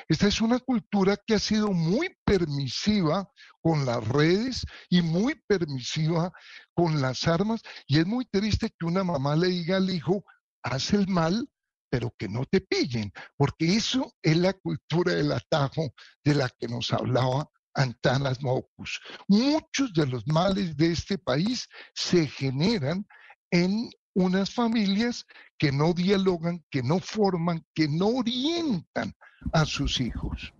esta 0.07 0.27
es 0.27 0.41
una 0.41 0.59
cultura 0.59 1.17
que 1.25 1.35
ha 1.35 1.39
sido 1.39 1.71
muy 1.71 2.15
permisiva 2.23 3.27
con 3.61 3.85
las 3.85 4.07
redes 4.07 4.65
y 4.89 5.01
muy 5.01 5.35
permisiva 5.47 6.31
con 6.73 7.01
las 7.01 7.27
armas. 7.27 7.61
Y 7.87 7.99
es 7.99 8.05
muy 8.05 8.25
triste 8.25 8.69
que 8.77 8.85
una 8.85 9.03
mamá 9.03 9.35
le 9.35 9.47
diga 9.47 9.77
al 9.77 9.89
hijo, 9.89 10.23
haz 10.63 10.93
el 10.93 11.07
mal, 11.07 11.49
pero 11.93 12.11
que 12.17 12.27
no 12.27 12.43
te 12.45 12.59
pillen, 12.59 13.13
porque 13.37 13.75
eso 13.75 14.15
es 14.23 14.35
la 14.35 14.53
cultura 14.53 15.13
del 15.13 15.31
atajo 15.31 15.93
de 16.23 16.33
la 16.33 16.49
que 16.49 16.67
nos 16.67 16.91
hablaba 16.91 17.47
Antanas 17.75 18.41
Mocus. 18.41 18.99
Muchos 19.27 19.93
de 19.93 20.07
los 20.07 20.25
males 20.25 20.75
de 20.75 20.91
este 20.91 21.19
país 21.19 21.69
se 21.93 22.25
generan 22.25 23.05
en 23.51 23.91
unas 24.15 24.51
familias 24.51 25.23
que 25.59 25.71
no 25.71 25.93
dialogan, 25.93 26.65
que 26.71 26.81
no 26.81 26.99
forman, 26.99 27.63
que 27.75 27.87
no 27.87 28.07
orientan 28.07 29.13
a 29.51 29.63
sus 29.63 30.01
hijos. 30.01 30.51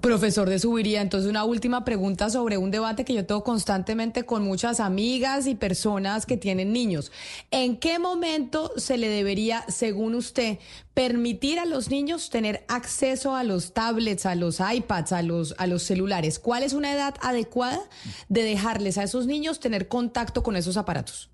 Profesor 0.00 0.48
de 0.48 0.58
Subiría, 0.58 1.00
entonces 1.00 1.28
una 1.28 1.44
última 1.44 1.84
pregunta 1.84 2.30
sobre 2.30 2.58
un 2.58 2.70
debate 2.70 3.04
que 3.04 3.12
yo 3.12 3.26
tengo 3.26 3.42
constantemente 3.42 4.24
con 4.24 4.44
muchas 4.44 4.78
amigas 4.78 5.46
y 5.46 5.56
personas 5.56 6.26
que 6.26 6.36
tienen 6.36 6.72
niños. 6.72 7.10
¿En 7.50 7.76
qué 7.76 7.98
momento 7.98 8.72
se 8.76 8.98
le 8.98 9.08
debería, 9.08 9.64
según 9.68 10.14
usted, 10.14 10.58
permitir 10.94 11.58
a 11.58 11.64
los 11.64 11.90
niños 11.90 12.30
tener 12.30 12.64
acceso 12.68 13.34
a 13.34 13.42
los 13.42 13.72
tablets, 13.74 14.26
a 14.26 14.36
los 14.36 14.60
iPads, 14.60 15.12
a 15.12 15.22
los, 15.22 15.54
a 15.58 15.66
los 15.66 15.82
celulares? 15.82 16.38
¿Cuál 16.38 16.62
es 16.62 16.72
una 16.72 16.92
edad 16.92 17.14
adecuada 17.20 17.80
de 18.28 18.42
dejarles 18.42 18.96
a 18.96 19.02
esos 19.02 19.26
niños 19.26 19.58
tener 19.58 19.88
contacto 19.88 20.42
con 20.42 20.54
esos 20.54 20.76
aparatos? 20.76 21.30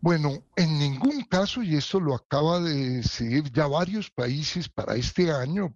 Bueno, 0.00 0.44
en 0.54 0.78
ningún 0.78 1.22
caso, 1.22 1.62
y 1.62 1.76
esto 1.76 1.98
lo 1.98 2.14
acaba 2.14 2.60
de 2.60 2.98
decidir 2.98 3.50
ya 3.52 3.66
varios 3.66 4.10
países 4.10 4.68
para 4.68 4.94
este 4.94 5.32
año, 5.32 5.74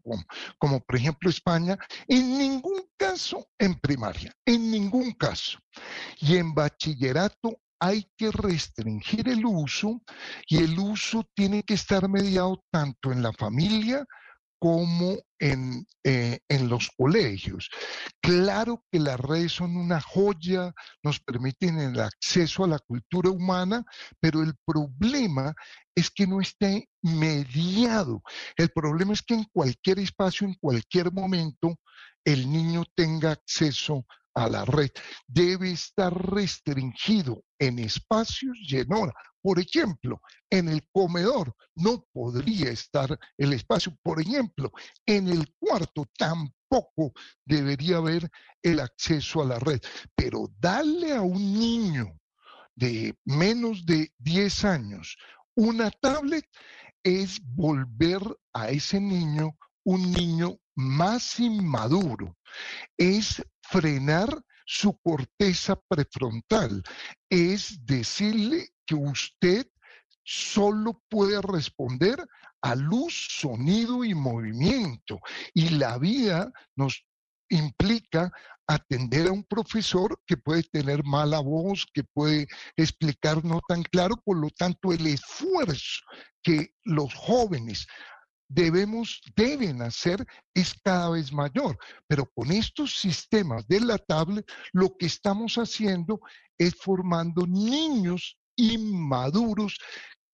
como, 0.58 0.80
por 0.80 0.96
ejemplo 0.96 1.28
España, 1.28 1.76
en 2.06 2.38
ningún 2.38 2.82
caso 2.96 3.48
en 3.58 3.74
primaria, 3.74 4.32
en 4.46 4.70
ningún 4.70 5.12
caso. 5.12 5.58
Y 6.20 6.36
en 6.36 6.54
bachillerato 6.54 7.58
hay 7.80 8.08
que 8.16 8.30
restringir 8.30 9.28
el 9.28 9.44
uso 9.44 10.00
y 10.46 10.58
el 10.58 10.78
uso 10.78 11.26
tiene 11.34 11.64
que 11.64 11.74
estar 11.74 12.08
mediado 12.08 12.62
tanto 12.70 13.10
en 13.10 13.22
la 13.24 13.32
familia 13.32 14.06
como 14.62 15.18
en, 15.40 15.84
eh, 16.04 16.38
en, 16.48 16.68
los 16.68 16.88
colegios. 16.96 17.68
Claro 18.20 18.84
que 18.92 19.00
las 19.00 19.18
redes 19.18 19.50
son 19.50 19.76
una 19.76 20.00
joya, 20.00 20.72
nos 21.02 21.18
permiten 21.18 21.80
el 21.80 21.98
acceso 21.98 22.62
a 22.62 22.68
la 22.68 22.78
cultura 22.78 23.30
humana, 23.30 23.84
pero 24.20 24.40
el 24.40 24.54
problema 24.64 25.52
es 25.96 26.12
que 26.12 26.28
no 26.28 26.40
esté 26.40 26.88
mediado. 27.02 28.22
El 28.56 28.68
problema 28.68 29.14
es 29.14 29.22
que 29.22 29.34
en 29.34 29.44
cualquier 29.52 29.98
espacio, 29.98 30.46
en 30.46 30.54
cualquier 30.54 31.12
momento, 31.12 31.80
el 32.24 32.48
niño 32.48 32.84
tenga 32.94 33.32
acceso 33.32 34.06
a 34.34 34.48
la 34.48 34.64
red. 34.64 34.90
Debe 35.26 35.72
estar 35.72 36.12
restringido 36.32 37.44
en 37.58 37.78
espacios 37.78 38.56
y 38.68 38.78
en 38.78 38.92
hora. 38.92 39.12
Por 39.40 39.58
ejemplo, 39.58 40.20
en 40.50 40.68
el 40.68 40.88
comedor 40.92 41.54
no 41.74 42.06
podría 42.12 42.70
estar 42.70 43.18
el 43.36 43.52
espacio. 43.52 43.96
Por 44.02 44.20
ejemplo, 44.20 44.70
en 45.06 45.28
el 45.28 45.54
cuarto 45.58 46.06
tampoco 46.16 47.12
debería 47.44 47.96
haber 47.96 48.30
el 48.62 48.80
acceso 48.80 49.42
a 49.42 49.46
la 49.46 49.58
red. 49.58 49.80
Pero 50.14 50.48
darle 50.58 51.12
a 51.12 51.22
un 51.22 51.58
niño 51.58 52.18
de 52.74 53.14
menos 53.24 53.84
de 53.84 54.12
10 54.18 54.64
años 54.64 55.16
una 55.54 55.90
tablet 55.90 56.46
es 57.02 57.40
volver 57.44 58.22
a 58.54 58.70
ese 58.70 59.00
niño 59.00 59.56
un 59.84 60.12
niño 60.12 60.58
más 60.74 61.40
inmaduro, 61.40 62.36
es 62.96 63.42
frenar 63.72 64.28
su 64.66 64.98
corteza 64.98 65.80
prefrontal, 65.88 66.82
es 67.30 67.84
decirle 67.86 68.68
que 68.86 68.94
usted 68.94 69.66
solo 70.22 71.02
puede 71.08 71.40
responder 71.40 72.24
a 72.60 72.74
luz, 72.74 73.28
sonido 73.30 74.04
y 74.04 74.14
movimiento. 74.14 75.18
Y 75.54 75.70
la 75.70 75.98
vida 75.98 76.52
nos 76.76 77.04
implica 77.48 78.30
atender 78.66 79.26
a 79.28 79.32
un 79.32 79.44
profesor 79.44 80.20
que 80.26 80.36
puede 80.36 80.62
tener 80.64 81.02
mala 81.02 81.40
voz, 81.40 81.86
que 81.92 82.04
puede 82.04 82.46
explicar 82.76 83.44
no 83.44 83.60
tan 83.66 83.82
claro, 83.82 84.16
por 84.24 84.36
lo 84.36 84.50
tanto 84.50 84.92
el 84.92 85.06
esfuerzo 85.06 86.02
que 86.42 86.74
los 86.84 87.12
jóvenes 87.14 87.86
debemos, 88.52 89.20
deben 89.34 89.82
hacer 89.82 90.26
es 90.54 90.74
cada 90.82 91.10
vez 91.10 91.32
mayor. 91.32 91.78
Pero 92.06 92.26
con 92.34 92.50
estos 92.52 92.98
sistemas 92.98 93.66
de 93.66 93.80
la 93.80 93.98
tablet, 93.98 94.46
lo 94.72 94.96
que 94.96 95.06
estamos 95.06 95.56
haciendo 95.56 96.20
es 96.58 96.74
formando 96.74 97.46
niños 97.46 98.38
inmaduros 98.56 99.78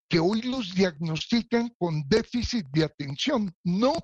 que 0.08 0.18
hoy 0.18 0.42
los 0.42 0.74
diagnostican 0.74 1.74
con 1.78 2.02
déficit 2.08 2.66
de 2.72 2.84
atención. 2.84 3.54
No, 3.62 3.94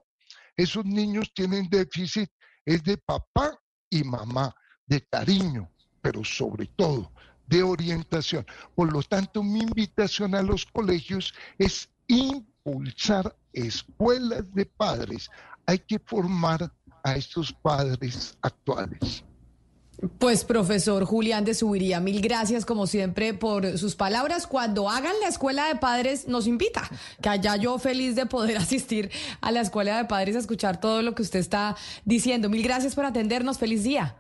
esos 0.57 0.85
niños 0.85 1.33
tienen 1.35 1.69
déficit, 1.69 2.31
es 2.65 2.83
de 2.85 2.99
papá 2.99 3.59
y 3.91 4.05
mamá, 4.05 4.55
de 4.87 5.01
cariño, 5.07 5.71
pero 6.01 6.23
sobre 6.25 6.67
todo 6.67 7.11
de 7.47 7.63
orientación. 7.63 8.47
Por 8.75 8.93
lo 8.93 9.03
tanto, 9.03 9.43
mi 9.43 9.61
invitación 9.61 10.35
a 10.35 10.43
los 10.43 10.67
colegios 10.67 11.35
es 11.59 11.91
impulsar 12.07 13.37
escuelas 13.55 14.53
de 14.55 14.67
padres. 14.67 15.31
Hay 15.67 15.79
que 15.79 15.99
formar 15.99 16.71
a 17.03 17.17
estos 17.17 17.53
padres 17.53 18.37
actuales. 18.43 19.25
Pues 20.19 20.45
profesor 20.45 21.05
Julián 21.05 21.45
de 21.45 21.55
Subiría, 21.55 22.01
mil 22.01 22.21
gracias 22.21 22.67
como 22.67 22.87
siempre 22.87 23.33
por 23.33 23.79
sus 23.79 23.95
palabras. 23.95 24.47
Cuando 24.47 24.91
hagan 24.91 25.15
la 25.23 25.29
escuela 25.29 25.69
de 25.69 25.77
padres 25.77 26.27
nos 26.27 26.47
invita, 26.47 26.89
que 27.23 27.29
allá 27.29 27.57
yo 27.57 27.79
feliz 27.79 28.17
de 28.17 28.27
poder 28.27 28.57
asistir 28.59 29.11
a 29.41 29.53
la 29.53 29.61
escuela 29.61 29.97
de 29.97 30.05
padres 30.07 30.37
a 30.37 30.41
escuchar 30.41 30.81
todo 30.81 31.01
lo 31.03 31.15
que 31.15 31.23
usted 31.23 31.39
está 31.39 31.77
diciendo. 32.05 32.51
Mil 32.51 32.63
gracias 32.63 32.95
por 32.95 33.05
atendernos, 33.05 33.59
feliz 33.59 33.85
día. 33.85 34.17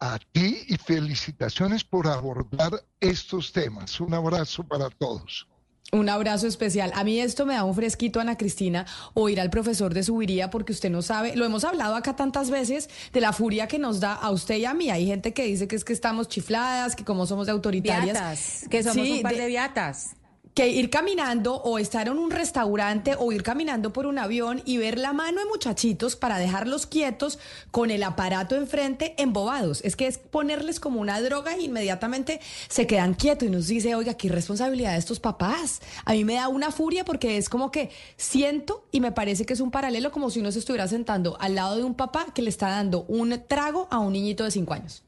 A 0.00 0.18
ti 0.32 0.64
y 0.68 0.76
felicitaciones 0.76 1.82
por 1.82 2.06
abordar 2.06 2.84
estos 3.00 3.52
temas. 3.52 4.00
Un 4.00 4.14
abrazo 4.14 4.62
para 4.62 4.90
todos. 4.90 5.46
Un 5.92 6.08
abrazo 6.08 6.46
especial. 6.46 6.90
A 6.94 7.04
mí 7.04 7.20
esto 7.20 7.46
me 7.46 7.54
da 7.54 7.64
un 7.64 7.74
fresquito, 7.74 8.18
Ana 8.18 8.36
Cristina, 8.36 8.84
oír 9.14 9.40
al 9.40 9.50
profesor 9.50 9.94
de 9.94 10.02
Subiría, 10.02 10.50
porque 10.50 10.72
usted 10.72 10.90
no 10.90 11.02
sabe, 11.02 11.36
lo 11.36 11.44
hemos 11.44 11.62
hablado 11.62 11.94
acá 11.94 12.16
tantas 12.16 12.50
veces, 12.50 12.90
de 13.12 13.20
la 13.20 13.32
furia 13.32 13.68
que 13.68 13.78
nos 13.78 14.00
da 14.00 14.14
a 14.14 14.30
usted 14.30 14.56
y 14.56 14.64
a 14.64 14.74
mí. 14.74 14.90
Hay 14.90 15.06
gente 15.06 15.32
que 15.32 15.44
dice 15.44 15.68
que 15.68 15.76
es 15.76 15.84
que 15.84 15.92
estamos 15.92 16.28
chifladas, 16.28 16.96
que 16.96 17.04
como 17.04 17.26
somos 17.26 17.46
de 17.46 17.52
autoritarias. 17.52 18.66
que 18.70 18.82
somos 18.82 19.08
un 19.08 19.22
par 19.22 19.36
de 19.36 19.46
viatas 19.46 20.16
que 20.54 20.68
ir 20.68 20.88
caminando 20.88 21.56
o 21.56 21.78
estar 21.78 22.06
en 22.06 22.16
un 22.16 22.30
restaurante 22.30 23.16
o 23.18 23.32
ir 23.32 23.42
caminando 23.42 23.92
por 23.92 24.06
un 24.06 24.18
avión 24.18 24.62
y 24.64 24.76
ver 24.78 24.98
la 24.98 25.12
mano 25.12 25.40
de 25.40 25.46
muchachitos 25.46 26.14
para 26.14 26.38
dejarlos 26.38 26.86
quietos 26.86 27.40
con 27.72 27.90
el 27.90 28.04
aparato 28.04 28.54
enfrente 28.54 29.14
embobados. 29.18 29.80
Es 29.84 29.96
que 29.96 30.06
es 30.06 30.18
ponerles 30.18 30.78
como 30.78 31.00
una 31.00 31.20
droga 31.20 31.54
e 31.54 31.62
inmediatamente 31.62 32.40
se 32.68 32.86
quedan 32.86 33.14
quietos 33.14 33.48
y 33.48 33.50
nos 33.50 33.66
dice, 33.66 33.96
oiga, 33.96 34.14
qué 34.14 34.28
responsabilidad 34.28 34.92
de 34.92 34.98
estos 34.98 35.18
papás. 35.18 35.80
A 36.04 36.12
mí 36.12 36.24
me 36.24 36.34
da 36.34 36.46
una 36.46 36.70
furia 36.70 37.04
porque 37.04 37.36
es 37.36 37.48
como 37.48 37.72
que 37.72 37.90
siento 38.16 38.86
y 38.92 39.00
me 39.00 39.10
parece 39.10 39.44
que 39.44 39.54
es 39.54 39.60
un 39.60 39.72
paralelo 39.72 40.12
como 40.12 40.30
si 40.30 40.38
uno 40.38 40.52
se 40.52 40.60
estuviera 40.60 40.86
sentando 40.86 41.36
al 41.40 41.56
lado 41.56 41.76
de 41.76 41.82
un 41.82 41.94
papá 41.94 42.26
que 42.32 42.42
le 42.42 42.50
está 42.50 42.68
dando 42.68 43.04
un 43.08 43.42
trago 43.48 43.88
a 43.90 43.98
un 43.98 44.12
niñito 44.12 44.44
de 44.44 44.52
cinco 44.52 44.74
años. 44.74 45.02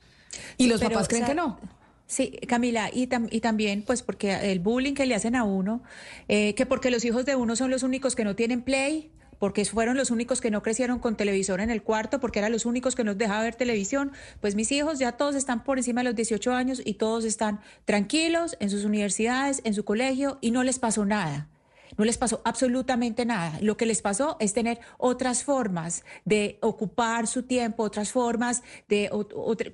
Y 0.58 0.66
los 0.66 0.80
papás 0.80 1.06
creen 1.06 1.24
que 1.24 1.34
no. 1.34 1.58
Sí, 2.06 2.38
Camila, 2.46 2.88
y, 2.92 3.08
también, 3.08 3.82
pues, 3.82 4.02
porque 4.02 4.52
el 4.52 4.60
bullying 4.60 4.94
que 4.94 5.06
le 5.06 5.16
hacen 5.16 5.34
a 5.34 5.42
uno, 5.42 5.82
eh, 6.28 6.54
que 6.54 6.64
porque 6.64 6.90
los 6.90 7.04
hijos 7.04 7.26
de 7.26 7.34
uno 7.34 7.56
son 7.56 7.70
los 7.70 7.82
únicos 7.82 8.14
que 8.14 8.22
no 8.22 8.36
tienen 8.36 8.62
play, 8.62 9.10
porque 9.40 9.64
fueron 9.64 9.96
los 9.96 10.12
únicos 10.12 10.40
que 10.40 10.50
no 10.50 10.62
crecieron 10.62 11.00
con 11.00 11.16
televisor 11.16 11.60
en 11.60 11.68
el 11.68 11.82
cuarto, 11.82 12.20
porque 12.20 12.38
eran 12.38 12.52
los 12.52 12.64
únicos 12.64 12.94
que 12.94 13.02
nos 13.02 13.18
dejaba 13.18 13.42
ver 13.42 13.56
televisión, 13.56 14.12
pues 14.40 14.54
mis 14.54 14.70
hijos 14.70 15.00
ya 15.00 15.12
todos 15.12 15.34
están 15.34 15.64
por 15.64 15.78
encima 15.78 16.00
de 16.00 16.04
los 16.04 16.14
18 16.14 16.52
años 16.52 16.80
y 16.84 16.94
todos 16.94 17.24
están 17.24 17.60
tranquilos 17.84 18.56
en 18.60 18.70
sus 18.70 18.84
universidades, 18.84 19.60
en 19.64 19.74
su 19.74 19.84
colegio, 19.84 20.38
y 20.40 20.52
no 20.52 20.62
les 20.62 20.78
pasó 20.78 21.04
nada. 21.04 21.48
No 21.96 22.04
les 22.04 22.18
pasó 22.18 22.40
absolutamente 22.44 23.24
nada. 23.24 23.58
Lo 23.60 23.76
que 23.76 23.86
les 23.86 24.02
pasó 24.02 24.36
es 24.40 24.52
tener 24.52 24.80
otras 24.98 25.44
formas 25.44 26.04
de 26.24 26.58
ocupar 26.60 27.26
su 27.26 27.44
tiempo, 27.44 27.82
otras 27.82 28.12
formas 28.12 28.62
de, 28.88 29.10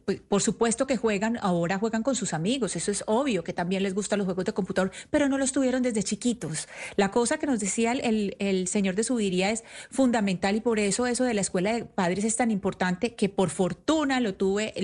pues, 0.04 0.20
por 0.20 0.42
supuesto 0.42 0.86
que 0.86 0.96
juegan, 0.96 1.38
ahora 1.42 1.78
juegan 1.78 2.02
con 2.02 2.14
sus 2.14 2.34
amigos, 2.34 2.76
eso 2.76 2.90
es 2.90 3.04
obvio, 3.06 3.44
que 3.44 3.52
también 3.52 3.82
les 3.82 3.94
gustan 3.94 4.18
los 4.18 4.26
juegos 4.26 4.44
de 4.44 4.52
computador, 4.52 4.90
pero 5.10 5.28
no 5.28 5.38
los 5.38 5.52
tuvieron 5.52 5.82
desde 5.82 6.02
chiquitos. 6.02 6.68
La 6.96 7.10
cosa 7.10 7.38
que 7.38 7.46
nos 7.46 7.60
decía 7.60 7.92
el, 7.92 8.36
el 8.38 8.68
señor 8.68 8.94
de 8.94 9.04
Subiría 9.04 9.50
es 9.50 9.64
fundamental 9.90 10.56
y 10.56 10.60
por 10.60 10.78
eso 10.78 11.06
eso 11.06 11.24
de 11.24 11.34
la 11.34 11.40
escuela 11.40 11.72
de 11.72 11.84
padres 11.84 12.24
es 12.24 12.36
tan 12.36 12.50
importante 12.50 13.14
que 13.14 13.28
por 13.28 13.50
fortuna 13.50 14.20
lo 14.20 14.34
tuve, 14.34 14.74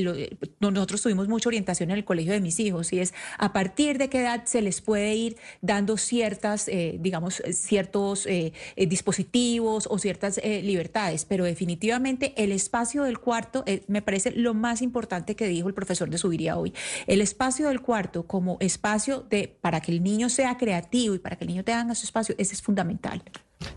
nosotros 0.60 1.02
tuvimos 1.02 1.28
mucha 1.28 1.48
orientación 1.48 1.90
en 1.90 1.98
el 1.98 2.04
colegio 2.04 2.32
de 2.32 2.40
mis 2.40 2.60
hijos 2.60 2.92
y 2.92 3.00
es 3.00 3.14
a 3.38 3.52
partir 3.52 3.98
de 3.98 4.08
qué 4.08 4.20
edad 4.20 4.44
se 4.44 4.62
les 4.62 4.80
puede 4.80 5.14
ir 5.14 5.36
dando 5.60 5.96
ciertas, 5.96 6.68
eh, 6.68 6.96
digamos, 7.00 7.17
eh, 7.26 7.52
ciertos 7.52 8.26
eh, 8.26 8.52
eh, 8.76 8.86
dispositivos 8.86 9.88
o 9.90 9.98
ciertas 9.98 10.40
libertades, 10.44 11.24
pero 11.24 11.44
definitivamente 11.44 12.32
el 12.36 12.52
espacio 12.52 13.04
del 13.04 13.18
cuarto 13.18 13.64
me 13.86 14.02
parece 14.02 14.30
lo 14.30 14.54
más 14.54 14.82
importante 14.82 15.36
que 15.36 15.46
dijo 15.46 15.68
el 15.68 15.74
profesor 15.74 16.08
de 16.10 16.18
Subiría 16.18 16.56
hoy. 16.56 16.72
El 17.06 17.20
espacio 17.20 17.68
del 17.68 17.80
cuarto 17.80 18.26
como 18.26 18.56
espacio 18.60 19.26
de 19.28 19.48
para 19.60 19.80
que 19.80 19.92
el 19.92 20.02
niño 20.02 20.28
sea 20.28 20.56
creativo 20.56 21.14
y 21.14 21.18
para 21.18 21.36
que 21.36 21.44
el 21.44 21.48
niño 21.48 21.64
tenga 21.64 21.94
su 21.94 22.04
espacio, 22.04 22.34
ese 22.38 22.54
es 22.54 22.62
fundamental. 22.62 23.22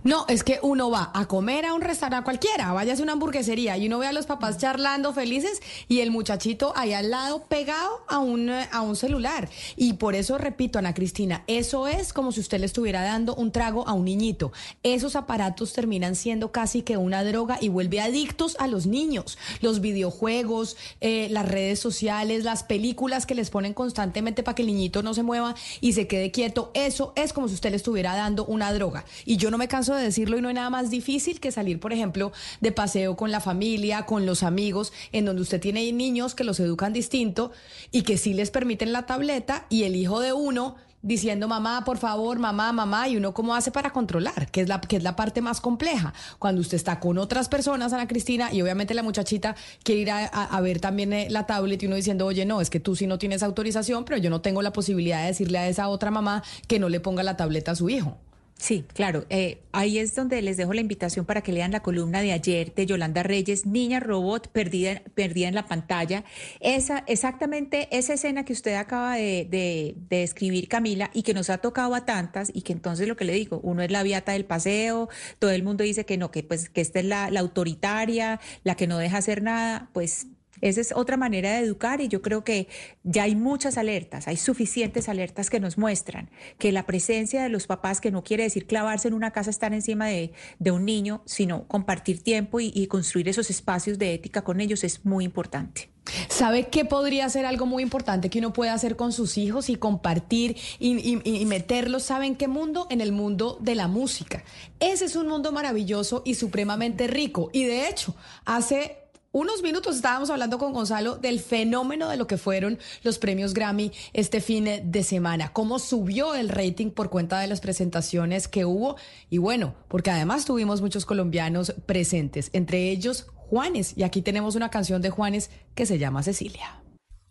No, 0.03 0.25
es 0.27 0.43
que 0.43 0.59
uno 0.63 0.89
va 0.89 1.11
a 1.13 1.27
comer 1.27 1.65
a 1.65 1.73
un 1.73 1.81
restaurante 1.81 2.23
cualquiera, 2.23 2.73
vaya 2.73 2.93
a 2.93 3.01
una 3.01 3.13
hamburguesería 3.13 3.77
y 3.77 3.87
uno 3.87 3.99
ve 3.99 4.07
a 4.07 4.13
los 4.13 4.25
papás 4.25 4.57
charlando 4.57 5.13
felices 5.13 5.61
y 5.87 5.99
el 5.99 6.11
muchachito 6.11 6.73
ahí 6.75 6.93
al 6.93 7.09
lado 7.09 7.43
pegado 7.43 8.03
a 8.07 8.19
un, 8.19 8.49
a 8.49 8.81
un 8.81 8.95
celular. 8.95 9.49
Y 9.75 9.93
por 9.93 10.15
eso 10.15 10.37
repito, 10.37 10.79
Ana 10.79 10.93
Cristina, 10.93 11.43
eso 11.47 11.87
es 11.87 12.13
como 12.13 12.31
si 12.31 12.39
usted 12.39 12.59
le 12.59 12.65
estuviera 12.65 13.03
dando 13.03 13.35
un 13.35 13.51
trago 13.51 13.87
a 13.87 13.93
un 13.93 14.05
niñito. 14.05 14.51
Esos 14.83 15.15
aparatos 15.15 15.73
terminan 15.73 16.15
siendo 16.15 16.51
casi 16.51 16.81
que 16.81 16.97
una 16.97 17.23
droga 17.23 17.57
y 17.61 17.69
vuelve 17.69 18.01
adictos 18.01 18.57
a 18.59 18.67
los 18.67 18.85
niños. 18.85 19.37
Los 19.61 19.81
videojuegos, 19.81 20.77
eh, 20.99 21.27
las 21.29 21.47
redes 21.47 21.79
sociales, 21.79 22.43
las 22.43 22.63
películas 22.63 23.25
que 23.25 23.35
les 23.35 23.49
ponen 23.49 23.73
constantemente 23.73 24.43
para 24.43 24.55
que 24.55 24.63
el 24.63 24.67
niñito 24.67 25.03
no 25.03 25.13
se 25.13 25.23
mueva 25.23 25.55
y 25.79 25.93
se 25.93 26.07
quede 26.07 26.31
quieto, 26.31 26.71
eso 26.73 27.13
es 27.15 27.33
como 27.33 27.47
si 27.47 27.55
usted 27.55 27.71
le 27.71 27.77
estuviera 27.77 28.15
dando 28.15 28.45
una 28.45 28.73
droga. 28.73 29.05
Y 29.25 29.37
yo 29.37 29.49
no 29.51 29.57
me 29.57 29.70
canso 29.71 29.95
de 29.95 30.03
decirlo 30.03 30.37
y 30.37 30.41
no 30.41 30.49
hay 30.49 30.53
nada 30.53 30.69
más 30.69 30.89
difícil 30.89 31.39
que 31.39 31.49
salir, 31.49 31.79
por 31.79 31.93
ejemplo, 31.93 32.33
de 32.59 32.73
paseo 32.73 33.15
con 33.15 33.31
la 33.31 33.39
familia, 33.39 34.05
con 34.05 34.25
los 34.25 34.43
amigos, 34.43 34.91
en 35.13 35.23
donde 35.23 35.41
usted 35.41 35.61
tiene 35.61 35.89
niños 35.93 36.35
que 36.35 36.43
los 36.43 36.59
educan 36.59 36.91
distinto 36.91 37.53
y 37.89 38.01
que 38.01 38.17
sí 38.17 38.33
les 38.33 38.51
permiten 38.51 38.91
la 38.91 39.05
tableta 39.05 39.65
y 39.69 39.83
el 39.83 39.95
hijo 39.95 40.19
de 40.19 40.33
uno 40.33 40.75
diciendo 41.01 41.47
mamá, 41.47 41.83
por 41.85 41.97
favor, 41.97 42.37
mamá, 42.37 42.73
mamá, 42.73 43.07
y 43.07 43.15
uno 43.15 43.33
cómo 43.33 43.55
hace 43.55 43.71
para 43.71 43.91
controlar, 43.91 44.51
que 44.51 44.61
es 44.61 44.67
la 44.67 44.81
que 44.81 44.97
es 44.97 45.03
la 45.03 45.15
parte 45.15 45.41
más 45.41 45.61
compleja. 45.61 46.13
Cuando 46.37 46.59
usted 46.59 46.75
está 46.75 46.99
con 46.99 47.17
otras 47.17 47.47
personas, 47.47 47.93
Ana 47.93 48.07
Cristina, 48.07 48.53
y 48.53 48.61
obviamente 48.61 48.93
la 48.93 49.03
muchachita 49.03 49.55
quiere 49.83 50.01
ir 50.01 50.11
a, 50.11 50.61
ver 50.61 50.81
también 50.81 51.13
eh, 51.13 51.27
la 51.29 51.45
tablet 51.45 51.81
y 51.81 51.87
uno 51.87 51.95
diciendo, 51.95 52.25
oye, 52.25 52.45
no, 52.45 52.59
es 52.59 52.69
que 52.69 52.79
tú 52.79 52.95
sí 52.95 53.07
no 53.07 53.17
tienes 53.17 53.41
autorización, 53.41 54.03
pero 54.03 54.17
yo 54.17 54.29
no 54.29 54.41
tengo 54.41 54.61
la 54.61 54.73
posibilidad 54.73 55.21
de 55.21 55.27
decirle 55.27 55.57
a 55.57 55.67
esa 55.69 55.87
otra 55.87 56.11
mamá 56.11 56.43
que 56.67 56.77
no 56.77 56.89
le 56.89 56.99
ponga 56.99 57.23
la 57.23 57.37
tableta 57.37 57.71
a 57.71 57.75
su 57.75 57.89
hijo. 57.89 58.17
Sí, 58.61 58.85
claro. 58.93 59.25
Eh, 59.31 59.63
ahí 59.71 59.97
es 59.97 60.13
donde 60.13 60.39
les 60.43 60.55
dejo 60.55 60.71
la 60.73 60.81
invitación 60.81 61.25
para 61.25 61.41
que 61.41 61.51
lean 61.51 61.71
la 61.71 61.81
columna 61.81 62.21
de 62.21 62.31
ayer 62.31 62.75
de 62.75 62.85
Yolanda 62.85 63.23
Reyes, 63.23 63.65
Niña 63.65 63.99
Robot 63.99 64.49
perdida, 64.49 65.01
perdida 65.15 65.47
en 65.47 65.55
la 65.55 65.65
pantalla. 65.65 66.25
Esa, 66.59 67.03
exactamente 67.07 67.87
esa 67.89 68.13
escena 68.13 68.45
que 68.45 68.53
usted 68.53 68.75
acaba 68.75 69.15
de, 69.15 69.47
de, 69.49 69.95
describir, 70.09 70.67
Camila, 70.67 71.09
y 71.11 71.23
que 71.23 71.33
nos 71.33 71.49
ha 71.49 71.57
tocado 71.57 71.95
a 71.95 72.05
tantas, 72.05 72.51
y 72.53 72.61
que 72.61 72.71
entonces 72.71 73.07
lo 73.07 73.15
que 73.15 73.25
le 73.25 73.33
digo, 73.33 73.59
uno 73.63 73.81
es 73.81 73.89
la 73.89 74.03
viata 74.03 74.33
del 74.33 74.45
paseo, 74.45 75.09
todo 75.39 75.49
el 75.49 75.63
mundo 75.63 75.83
dice 75.83 76.05
que 76.05 76.17
no, 76.17 76.29
que 76.29 76.43
pues 76.43 76.69
que 76.69 76.81
esta 76.81 76.99
es 76.99 77.05
la, 77.05 77.31
la 77.31 77.39
autoritaria, 77.39 78.39
la 78.63 78.75
que 78.75 78.85
no 78.85 78.99
deja 78.99 79.17
hacer 79.17 79.41
nada, 79.41 79.89
pues 79.91 80.27
esa 80.61 80.81
es 80.81 80.93
otra 80.95 81.17
manera 81.17 81.53
de 81.53 81.59
educar 81.59 82.01
y 82.01 82.07
yo 82.07 82.21
creo 82.21 82.43
que 82.43 82.67
ya 83.03 83.23
hay 83.23 83.35
muchas 83.35 83.77
alertas, 83.77 84.27
hay 84.27 84.37
suficientes 84.37 85.09
alertas 85.09 85.49
que 85.49 85.59
nos 85.59 85.77
muestran 85.77 86.29
que 86.57 86.71
la 86.71 86.85
presencia 86.85 87.43
de 87.43 87.49
los 87.49 87.67
papás, 87.67 88.01
que 88.01 88.11
no 88.11 88.23
quiere 88.23 88.43
decir 88.43 88.67
clavarse 88.67 89.07
en 89.07 89.13
una 89.13 89.31
casa, 89.31 89.49
estar 89.49 89.73
encima 89.73 90.07
de, 90.07 90.31
un 90.71 90.85
niño, 90.85 91.21
sino 91.25 91.67
compartir 91.67 92.23
tiempo 92.23 92.59
y, 92.59 92.87
construir 92.87 93.27
esos 93.29 93.49
espacios 93.49 93.99
de 93.99 94.13
ética 94.13 94.43
con 94.43 94.61
ellos 94.61 94.83
es 94.83 95.05
muy 95.05 95.25
importante. 95.25 95.89
¿Sabe 96.29 96.67
qué 96.69 96.83
podría 96.83 97.29
ser 97.29 97.45
algo 97.45 97.65
muy 97.65 97.83
importante 97.83 98.29
que 98.29 98.39
uno 98.39 98.53
puede 98.53 98.71
hacer 98.71 98.95
con 98.95 99.11
sus 99.11 99.37
hijos 99.37 99.69
y 99.69 99.75
compartir 99.75 100.57
y, 100.79 101.19
y, 101.23 101.45
meterlos, 101.45 102.03
¿saben 102.03 102.35
qué 102.35 102.47
mundo? 102.47 102.87
En 102.89 103.01
el 103.01 103.11
mundo 103.11 103.57
de 103.61 103.75
la 103.75 103.87
música. 103.87 104.43
Ese 104.79 105.05
es 105.05 105.15
un 105.15 105.27
mundo 105.27 105.51
maravilloso 105.51 106.21
y 106.25 106.35
supremamente 106.35 107.07
rico. 107.07 107.49
Y 107.53 107.65
de 107.65 107.87
hecho, 107.87 108.15
hace 108.45 109.00
unos 109.31 109.63
minutos 109.63 109.95
estábamos 109.95 110.29
hablando 110.29 110.57
con 110.57 110.73
Gonzalo 110.73 111.15
del 111.15 111.39
fenómeno 111.39 112.09
de 112.09 112.17
lo 112.17 112.27
que 112.27 112.37
fueron 112.37 112.79
los 113.03 113.17
premios 113.17 113.53
Grammy 113.53 113.91
este 114.13 114.41
fin 114.41 114.67
de 114.83 115.03
semana, 115.03 115.53
cómo 115.53 115.79
subió 115.79 116.35
el 116.35 116.49
rating 116.49 116.91
por 116.91 117.09
cuenta 117.09 117.39
de 117.39 117.47
las 117.47 117.61
presentaciones 117.61 118.47
que 118.47 118.65
hubo 118.65 118.97
y 119.29 119.37
bueno, 119.37 119.75
porque 119.87 120.11
además 120.11 120.45
tuvimos 120.45 120.81
muchos 120.81 121.05
colombianos 121.05 121.73
presentes, 121.85 122.49
entre 122.53 122.89
ellos 122.89 123.27
Juanes, 123.35 123.97
y 123.97 124.03
aquí 124.03 124.21
tenemos 124.21 124.55
una 124.55 124.69
canción 124.69 125.01
de 125.01 125.09
Juanes 125.09 125.49
que 125.75 125.85
se 125.85 125.97
llama 125.97 126.23
Cecilia. 126.23 126.81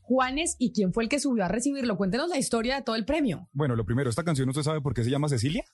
Juanes, 0.03 0.57
¿y 0.59 0.73
quién 0.73 0.93
fue 0.93 1.05
el 1.05 1.09
que 1.09 1.21
subió 1.21 1.45
a 1.45 1.49
recibirlo? 1.49 1.97
Cuéntenos 1.97 2.29
la 2.29 2.37
historia 2.37 2.77
de 2.77 2.83
todo 2.83 2.97
el 2.97 3.05
premio. 3.05 3.49
Bueno, 3.53 3.77
lo 3.77 3.85
primero, 3.85 4.11
¿esta 4.11 4.25
canción 4.25 4.49
usted 4.49 4.63
sabe 4.63 4.81
por 4.81 4.93
qué 4.93 5.05
se 5.05 5.11
llama 5.11 5.29
Cecilia? 5.29 5.65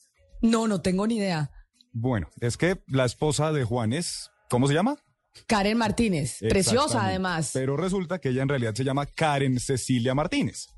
No, 0.42 0.68
no 0.68 0.82
tengo 0.82 1.06
ni 1.06 1.16
idea. 1.16 1.50
Bueno, 1.92 2.28
es 2.40 2.56
que 2.56 2.80
la 2.86 3.06
esposa 3.06 3.50
de 3.52 3.64
Juanes, 3.64 4.30
¿cómo 4.50 4.68
se 4.68 4.74
llama? 4.74 4.98
Karen 5.46 5.78
Martínez, 5.78 6.38
preciosa 6.40 7.06
además. 7.06 7.50
Pero 7.52 7.76
resulta 7.76 8.18
que 8.18 8.30
ella 8.30 8.42
en 8.42 8.48
realidad 8.48 8.74
se 8.74 8.84
llama 8.84 9.06
Karen 9.06 9.60
Cecilia 9.60 10.14
Martínez. 10.14 10.75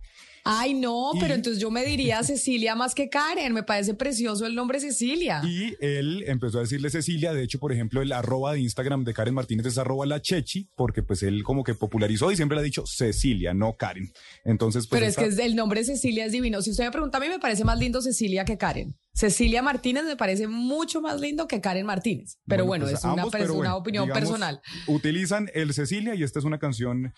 Ay, 0.51 0.73
no, 0.73 1.11
pero 1.21 1.35
entonces 1.35 1.61
yo 1.61 1.71
me 1.71 1.85
diría 1.85 2.23
Cecilia 2.23 2.75
más 2.75 2.95
que 2.95 3.11
Karen. 3.11 3.53
Me 3.53 3.63
parece 3.63 3.93
precioso 3.93 4.47
el 4.47 4.55
nombre 4.55 4.81
Cecilia. 4.81 5.43
Y 5.45 5.77
él 5.79 6.25
empezó 6.27 6.57
a 6.57 6.63
decirle 6.63 6.89
Cecilia. 6.89 7.35
De 7.35 7.43
hecho, 7.43 7.59
por 7.59 7.71
ejemplo, 7.71 8.01
el 8.01 8.13
arroba 8.13 8.55
de 8.55 8.61
Instagram 8.61 9.05
de 9.05 9.13
Karen 9.13 9.35
Martínez 9.35 9.67
es 9.67 9.77
arroba 9.77 10.07
la 10.07 10.23
chechi, 10.23 10.71
porque 10.75 11.03
pues 11.03 11.23
él 11.23 11.43
como 11.43 11.65
que 11.65 11.75
popularizó 11.75 12.33
y 12.33 12.37
siempre 12.37 12.57
le 12.57 12.61
ha 12.61 12.65
dicho 12.65 12.85
Cecilia, 12.87 13.53
no 13.53 13.77
Karen. 13.77 14.11
Entonces, 14.45 14.87
pues. 14.87 15.01
Pero 15.01 15.11
es 15.11 15.37
que 15.37 15.45
el 15.45 15.55
nombre 15.55 15.85
Cecilia 15.85 16.25
es 16.25 16.33
divino. 16.33 16.63
Si 16.63 16.71
usted 16.71 16.85
me 16.85 16.93
pregunta, 16.93 17.19
a 17.19 17.21
mí 17.21 17.29
me 17.29 17.39
parece 17.39 17.65
más 17.65 17.79
lindo 17.79 18.01
Cecilia 18.01 18.47
que 18.47 18.57
Karen. 18.57 18.97
Cecilia 19.13 19.63
Martínez 19.63 20.05
me 20.05 20.17
parece 20.17 20.47
mucho 20.47 21.03
más 21.03 21.21
lindo 21.21 21.47
que 21.47 21.61
Karen 21.61 21.85
Martínez. 21.85 22.39
Pero 22.47 22.65
bueno, 22.65 22.87
pues, 22.87 23.01
es, 23.01 23.05
una, 23.05 23.27
una, 23.53 23.77
opinión 23.77 24.09
personal. 24.09 24.61
Utilizan 24.87 25.51
el 25.55 25.75
Cecilia 25.75 26.15
y 26.15 26.23
esta 26.23 26.39
es 26.39 26.45
una 26.45 26.59
canción 26.59 27.13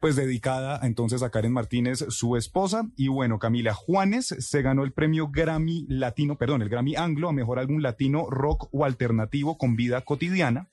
pues 0.00 0.16
dedicada 0.16 0.80
entonces 0.82 1.22
a 1.22 1.30
Karen 1.30 1.52
Martínez, 1.52 2.04
su 2.08 2.36
esposa. 2.36 2.88
Y 2.96 3.08
bueno, 3.08 3.38
Camila 3.38 3.74
Juanes 3.74 4.26
se 4.26 4.62
ganó 4.62 4.84
el 4.84 4.92
premio 4.92 5.28
Grammy 5.28 5.86
Latino, 5.88 6.36
perdón, 6.36 6.62
el 6.62 6.68
Grammy 6.68 6.96
Anglo 6.96 7.28
a 7.28 7.32
Mejor 7.32 7.58
Álbum 7.58 7.80
Latino 7.80 8.26
Rock 8.30 8.68
o 8.72 8.84
Alternativo 8.84 9.58
con 9.58 9.76
Vida 9.76 10.02
Cotidiana. 10.02 10.68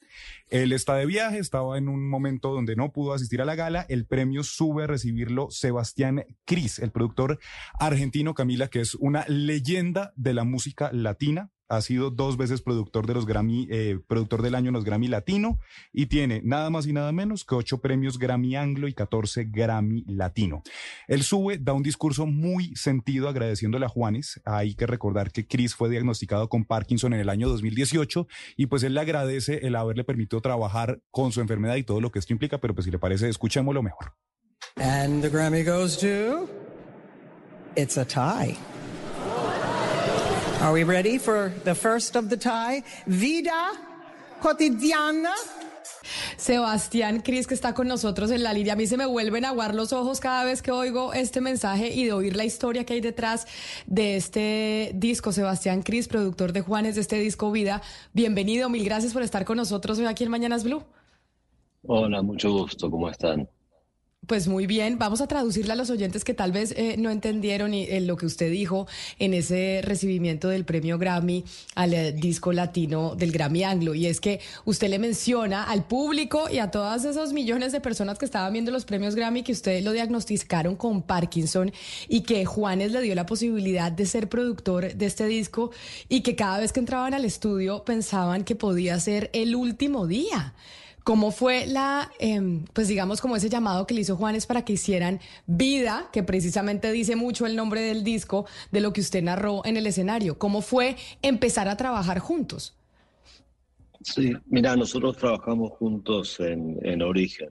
Él 0.49 0.71
está 0.71 0.95
de 0.95 1.05
viaje, 1.05 1.39
estaba 1.39 1.77
en 1.77 1.87
un 1.87 2.09
momento 2.09 2.53
donde 2.53 2.75
no 2.75 2.91
pudo 2.91 3.13
asistir 3.13 3.41
a 3.41 3.45
la 3.45 3.55
gala. 3.55 3.85
El 3.89 4.05
premio 4.05 4.43
sube 4.43 4.83
a 4.83 4.87
recibirlo 4.87 5.49
Sebastián 5.49 6.25
Cris, 6.45 6.79
el 6.79 6.91
productor 6.91 7.39
argentino 7.79 8.33
Camila, 8.33 8.67
que 8.67 8.81
es 8.81 8.95
una 8.95 9.25
leyenda 9.27 10.13
de 10.15 10.33
la 10.33 10.43
música 10.43 10.91
latina 10.91 11.51
ha 11.75 11.81
sido 11.81 12.11
dos 12.11 12.37
veces 12.37 12.61
productor 12.61 13.05
eh, 13.09 13.97
del 14.41 14.55
año 14.55 14.67
en 14.69 14.73
los 14.73 14.83
Grammy 14.83 15.07
Latino 15.07 15.59
y 15.91 16.05
tiene 16.07 16.41
nada 16.43 16.69
más 16.69 16.85
y 16.85 16.93
nada 16.93 17.11
menos 17.11 17.45
que 17.45 17.55
ocho 17.55 17.79
premios 17.79 18.19
Grammy 18.19 18.55
Anglo 18.55 18.87
y 18.87 18.93
14 18.93 19.45
Grammy 19.45 20.03
Latino. 20.07 20.61
Él 21.07 21.23
sube, 21.23 21.57
da 21.57 21.73
un 21.73 21.83
discurso 21.83 22.25
muy 22.25 22.75
sentido 22.75 23.29
agradeciéndole 23.29 23.85
a 23.85 23.89
Juanes. 23.89 24.41
Hay 24.45 24.75
que 24.75 24.85
recordar 24.85 25.31
que 25.31 25.47
Chris 25.47 25.75
fue 25.75 25.89
diagnosticado 25.89 26.49
con 26.49 26.65
Parkinson 26.65 27.13
en 27.13 27.21
el 27.21 27.29
año 27.29 27.49
2018 27.49 28.27
y 28.57 28.67
pues 28.67 28.83
él 28.83 28.93
le 28.93 29.01
agradece 29.01 29.65
el 29.65 29.75
haberle 29.75 30.02
permitido 30.03 30.41
trabajar 30.41 30.99
con 31.11 31.31
su 31.31 31.41
enfermedad 31.41 31.75
y 31.75 31.83
todo 31.83 32.01
lo 32.01 32.11
que 32.11 32.19
esto 32.19 32.33
implica, 32.33 32.59
pero 32.59 32.73
pues 32.73 32.85
si 32.85 32.91
le 32.91 32.99
parece, 32.99 33.29
escuchémoslo 33.29 33.81
mejor. 33.81 34.13
And 34.77 35.21
the 35.21 35.29
Grammy 35.29 35.63
goes 35.63 35.97
to 35.97 36.49
It's 37.75 37.97
a 37.97 38.05
tie. 38.05 38.57
Are 40.61 40.71
we 40.71 40.83
ready 40.83 41.17
for 41.17 41.51
the 41.63 41.73
first 41.73 42.15
of 42.15 42.29
the 42.29 42.37
tie? 42.37 42.83
Vida 43.07 43.71
cotidiana. 44.41 45.33
Sebastián 46.43 47.21
Cris, 47.21 47.47
que 47.47 47.53
está 47.53 47.73
con 47.73 47.87
nosotros 47.87 48.29
en 48.29 48.43
la 48.43 48.51
línea. 48.51 48.73
A 48.73 48.75
mí 48.75 48.85
se 48.85 48.97
me 48.97 49.05
vuelven 49.05 49.45
a 49.45 49.49
aguar 49.49 49.73
los 49.73 49.93
ojos 49.93 50.19
cada 50.19 50.43
vez 50.43 50.61
que 50.61 50.71
oigo 50.71 51.13
este 51.13 51.39
mensaje 51.39 51.93
y 51.93 52.03
de 52.03 52.11
oír 52.11 52.35
la 52.35 52.43
historia 52.43 52.83
que 52.83 52.91
hay 52.91 52.99
detrás 52.99 53.47
de 53.85 54.17
este 54.17 54.91
disco. 54.93 55.31
Sebastián 55.31 55.83
Cris, 55.83 56.09
productor 56.09 56.51
de 56.51 56.59
Juanes 56.59 56.95
de 56.95 57.01
este 57.01 57.17
disco 57.17 57.49
Vida. 57.49 57.81
Bienvenido, 58.11 58.67
mil 58.67 58.83
gracias 58.83 59.13
por 59.13 59.21
estar 59.21 59.45
con 59.45 59.55
nosotros 59.55 59.97
hoy 59.99 60.05
aquí 60.05 60.25
en 60.25 60.31
Mañanas 60.31 60.65
Blue. 60.65 60.83
Hola, 61.87 62.21
mucho 62.21 62.51
gusto, 62.51 62.91
¿cómo 62.91 63.09
están? 63.09 63.47
Pues 64.25 64.47
muy 64.47 64.67
bien, 64.67 64.97
vamos 64.97 65.19
a 65.19 65.27
traducirle 65.27 65.73
a 65.73 65.75
los 65.75 65.89
oyentes 65.89 66.23
que 66.23 66.33
tal 66.33 66.53
vez 66.53 66.73
eh, 66.77 66.95
no 66.97 67.09
entendieron 67.09 67.73
y, 67.73 67.83
eh, 67.83 67.99
lo 67.99 68.15
que 68.15 68.25
usted 68.25 68.49
dijo 68.49 68.87
en 69.19 69.33
ese 69.33 69.81
recibimiento 69.83 70.47
del 70.47 70.63
premio 70.63 70.97
Grammy 70.97 71.43
al 71.75 71.93
eh, 71.93 72.13
disco 72.13 72.53
latino 72.53 73.15
del 73.15 73.33
Grammy 73.33 73.63
Anglo. 73.63 73.93
Y 73.93 74.07
es 74.07 74.21
que 74.21 74.39
usted 74.63 74.87
le 74.87 74.97
menciona 74.97 75.65
al 75.65 75.85
público 75.85 76.49
y 76.49 76.59
a 76.59 76.71
todas 76.71 77.03
esos 77.03 77.33
millones 77.33 77.73
de 77.73 77.81
personas 77.81 78.17
que 78.17 78.23
estaban 78.23 78.53
viendo 78.53 78.71
los 78.71 78.85
premios 78.85 79.13
Grammy 79.13 79.43
que 79.43 79.51
usted 79.51 79.83
lo 79.83 79.91
diagnosticaron 79.91 80.77
con 80.77 81.01
Parkinson 81.01 81.73
y 82.07 82.21
que 82.21 82.45
Juanes 82.45 82.93
le 82.93 83.01
dio 83.01 83.15
la 83.15 83.25
posibilidad 83.25 83.91
de 83.91 84.05
ser 84.05 84.29
productor 84.29 84.93
de 84.95 85.05
este 85.05 85.25
disco 85.25 85.71
y 86.07 86.21
que 86.21 86.37
cada 86.37 86.61
vez 86.61 86.71
que 86.71 86.79
entraban 86.79 87.13
al 87.13 87.25
estudio 87.25 87.83
pensaban 87.83 88.45
que 88.45 88.55
podía 88.55 88.97
ser 89.01 89.29
el 89.33 89.53
último 89.53 90.07
día. 90.07 90.53
¿Cómo 91.03 91.31
fue 91.31 91.65
la, 91.67 92.09
em, 92.19 92.63
pues 92.71 92.87
digamos, 92.87 93.19
como 93.19 93.35
ese 93.35 93.49
llamado 93.49 93.85
que 93.85 93.93
le 93.93 94.01
hizo 94.01 94.15
Juanes 94.15 94.45
para 94.45 94.63
que 94.63 94.73
hicieran 94.73 95.19
vida, 95.45 96.09
que 96.13 96.23
precisamente 96.23 96.91
dice 96.93 97.17
mucho 97.17 97.45
el 97.45 97.57
nombre 97.57 97.81
del 97.81 98.05
disco, 98.05 98.45
de 98.71 98.79
lo 98.79 98.93
que 98.93 99.01
usted 99.01 99.21
narró 99.21 99.65
en 99.65 99.75
el 99.75 99.85
escenario? 99.85 100.39
¿Cómo 100.39 100.61
fue 100.61 100.95
empezar 101.21 101.67
a 101.67 101.75
trabajar 101.75 102.19
juntos? 102.19 102.75
Sí, 104.01 104.33
mira, 104.45 104.75
nosotros 104.77 105.17
trabajamos 105.17 105.71
juntos 105.73 106.39
en, 106.39 107.01
Origen, 107.01 107.49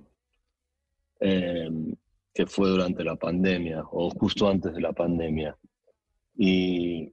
em, 1.21 1.95
que 2.33 2.47
fue 2.47 2.71
durante 2.71 3.05
la 3.05 3.17
pandemia 3.17 3.85
o 3.91 4.11
justo 4.11 4.49
antes 4.49 4.73
de 4.73 4.81
la 4.81 4.93
pandemia. 4.93 5.57
Y, 6.37 7.13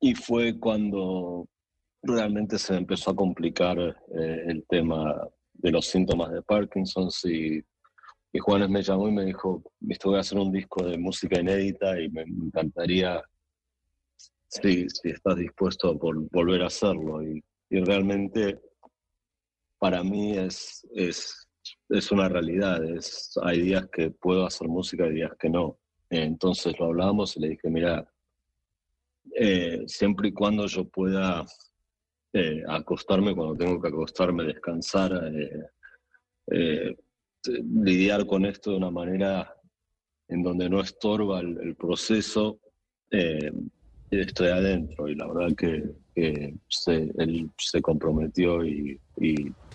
y 0.00 0.14
fue 0.14 0.58
cuando 0.58 1.46
realmente 2.02 2.58
se 2.58 2.76
empezó 2.76 3.10
a 3.10 3.16
complicar 3.16 3.78
eh, 3.78 4.44
el 4.46 4.64
tema 4.68 5.28
de 5.62 5.70
los 5.70 5.86
síntomas 5.86 6.32
de 6.32 6.42
Parkinson 6.42 7.08
y, 7.24 7.58
y 8.32 8.38
Juanes 8.38 8.70
me 8.70 8.82
llamó 8.82 9.08
y 9.08 9.12
me 9.12 9.24
dijo, 9.24 9.62
visto 9.78 10.08
voy 10.08 10.18
a 10.18 10.20
hacer 10.20 10.38
un 10.38 10.52
disco 10.52 10.84
de 10.84 10.96
música 10.98 11.40
inédita 11.40 12.00
y 12.00 12.08
me 12.08 12.22
encantaría 12.22 13.22
si, 14.48 14.88
si 14.88 15.10
estás 15.10 15.36
dispuesto 15.36 15.88
a 15.88 15.92
volver 15.92 16.62
a 16.62 16.66
hacerlo. 16.66 17.22
Y, 17.22 17.42
y, 17.68 17.80
realmente 17.84 18.60
para 19.78 20.02
mí 20.02 20.36
es, 20.36 20.86
es, 20.94 21.48
es 21.88 22.10
una 22.10 22.28
realidad, 22.28 22.82
es, 22.84 23.38
hay 23.42 23.62
días 23.62 23.86
que 23.92 24.10
puedo 24.10 24.46
hacer 24.46 24.68
música 24.68 25.06
y 25.06 25.14
días 25.14 25.32
que 25.38 25.50
no. 25.50 25.78
Entonces 26.08 26.78
lo 26.78 26.86
hablamos 26.86 27.36
y 27.36 27.40
le 27.40 27.48
dije, 27.50 27.68
mira, 27.68 28.10
eh, 29.36 29.84
siempre 29.86 30.28
y 30.28 30.32
cuando 30.32 30.66
yo 30.66 30.88
pueda 30.88 31.44
eh, 32.32 32.62
acostarme 32.68 33.34
cuando 33.34 33.56
tengo 33.56 33.80
que 33.80 33.88
acostarme, 33.88 34.44
descansar, 34.44 35.32
eh, 36.46 36.96
lidiar 37.46 38.26
con 38.26 38.46
esto 38.46 38.70
de 38.70 38.76
una 38.76 38.90
manera 38.90 39.54
en 40.28 40.42
donde 40.42 40.68
no 40.68 40.80
estorba 40.80 41.40
el, 41.40 41.74
proceso, 41.74 42.60
estoy 44.10 44.48
adentro 44.48 45.08
y 45.08 45.16
la 45.16 45.26
verdad 45.26 45.56
que, 45.56 45.82
él 46.14 47.50
se 47.56 47.80
comprometió 47.82 48.64
y, 48.64 49.00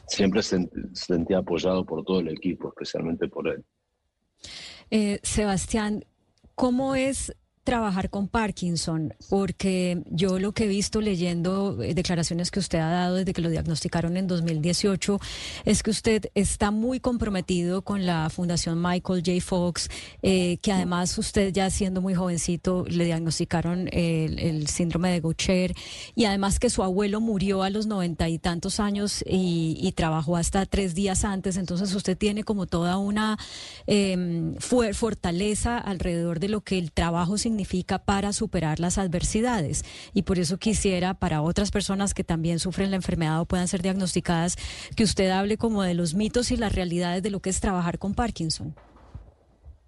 siempre 0.07 0.43
se 0.43 0.69
sentía 0.93 1.39
apoyado 1.39 1.83
por 1.83 2.03
todo 2.05 2.19
el 2.19 2.29
equipo, 2.29 2.69
especialmente 2.69 3.27
por 3.27 3.47
él. 3.47 5.19
Sebastián, 5.23 6.05
¿cómo 6.53 6.95
es 6.95 7.35
trabajar 7.65 8.09
con 8.09 8.29
Parkinson? 8.29 9.13
Porque 9.29 10.03
yo 10.09 10.39
lo 10.39 10.53
que 10.53 10.63
he 10.63 10.67
visto 10.67 11.01
leyendo 11.01 11.81
eh, 11.81 11.93
declaraciones 11.93 12.51
que 12.51 12.59
usted 12.59 12.79
ha 12.79 12.89
dado 12.89 13.15
desde 13.15 13.33
que 13.33 13.41
lo 13.41 13.49
diagnosticaron 13.49 14.15
en 14.15 14.27
2018 14.27 15.19
es 15.65 15.83
que 15.83 15.89
usted 15.89 16.31
está 16.35 16.71
muy 16.71 17.01
comprometido 17.01 17.81
con 17.81 18.05
la 18.05 18.29
Fundación 18.29 18.81
Michael 18.81 19.23
J. 19.25 19.41
Fox, 19.41 19.89
eh, 20.21 20.57
que 20.61 20.71
además 20.71 21.17
usted 21.17 21.51
ya 21.51 21.69
siendo 21.69 22.01
muy 22.01 22.13
jovencito 22.13 22.85
le 22.87 23.05
diagnosticaron 23.05 23.89
el, 23.91 24.67
síndrome 24.67 25.11
de 25.11 25.19
Gaucher 25.19 25.73
y 26.15 26.25
además 26.25 26.59
que 26.59 26.69
su 26.69 26.83
abuelo 26.83 27.19
murió 27.19 27.63
a 27.63 27.69
los 27.69 27.87
noventa 27.87 28.29
y 28.29 28.37
tantos 28.37 28.79
años 28.79 29.23
y, 29.27 29.91
trabajó 29.95 30.35
hasta 30.35 30.65
tres 30.65 30.93
días 30.93 31.23
antes, 31.23 31.55
entonces 31.55 31.95
usted 31.95 32.17
tiene 32.17 32.43
como 32.43 32.65
toda 32.65 32.97
una 32.97 33.39
eh, 33.87 34.53
fortaleza 34.59 35.77
alrededor 35.77 36.41
de 36.41 36.49
lo 36.49 36.61
que 36.61 36.77
el 36.77 36.91
trabajo 36.91 37.37
significa 37.37 37.54
significa 37.55 37.99
para 37.99 38.33
superar 38.33 38.81
las 38.81 38.97
adversidades. 38.97 39.85
Y 40.13 40.23
por 40.23 40.39
eso 40.39 40.57
quisiera, 40.57 41.13
para 41.13 41.41
otras 41.41 41.71
personas 41.71 42.13
que 42.13 42.25
también 42.25 42.59
sufren 42.59 42.89
la 42.89 42.97
enfermedad 42.97 43.39
o 43.39 43.45
puedan 43.45 43.69
ser 43.69 43.81
diagnosticadas, 43.81 44.57
que 44.95 45.03
usted 45.03 45.29
hable 45.29 45.57
como 45.57 45.83
de 45.83 45.93
los 45.93 46.15
mitos 46.15 46.51
y 46.51 46.57
las 46.57 46.75
realidades 46.75 47.23
de 47.23 47.29
lo 47.29 47.39
que 47.39 47.49
es 47.49 47.61
trabajar 47.61 47.97
con 47.97 48.13
Parkinson. 48.13 48.75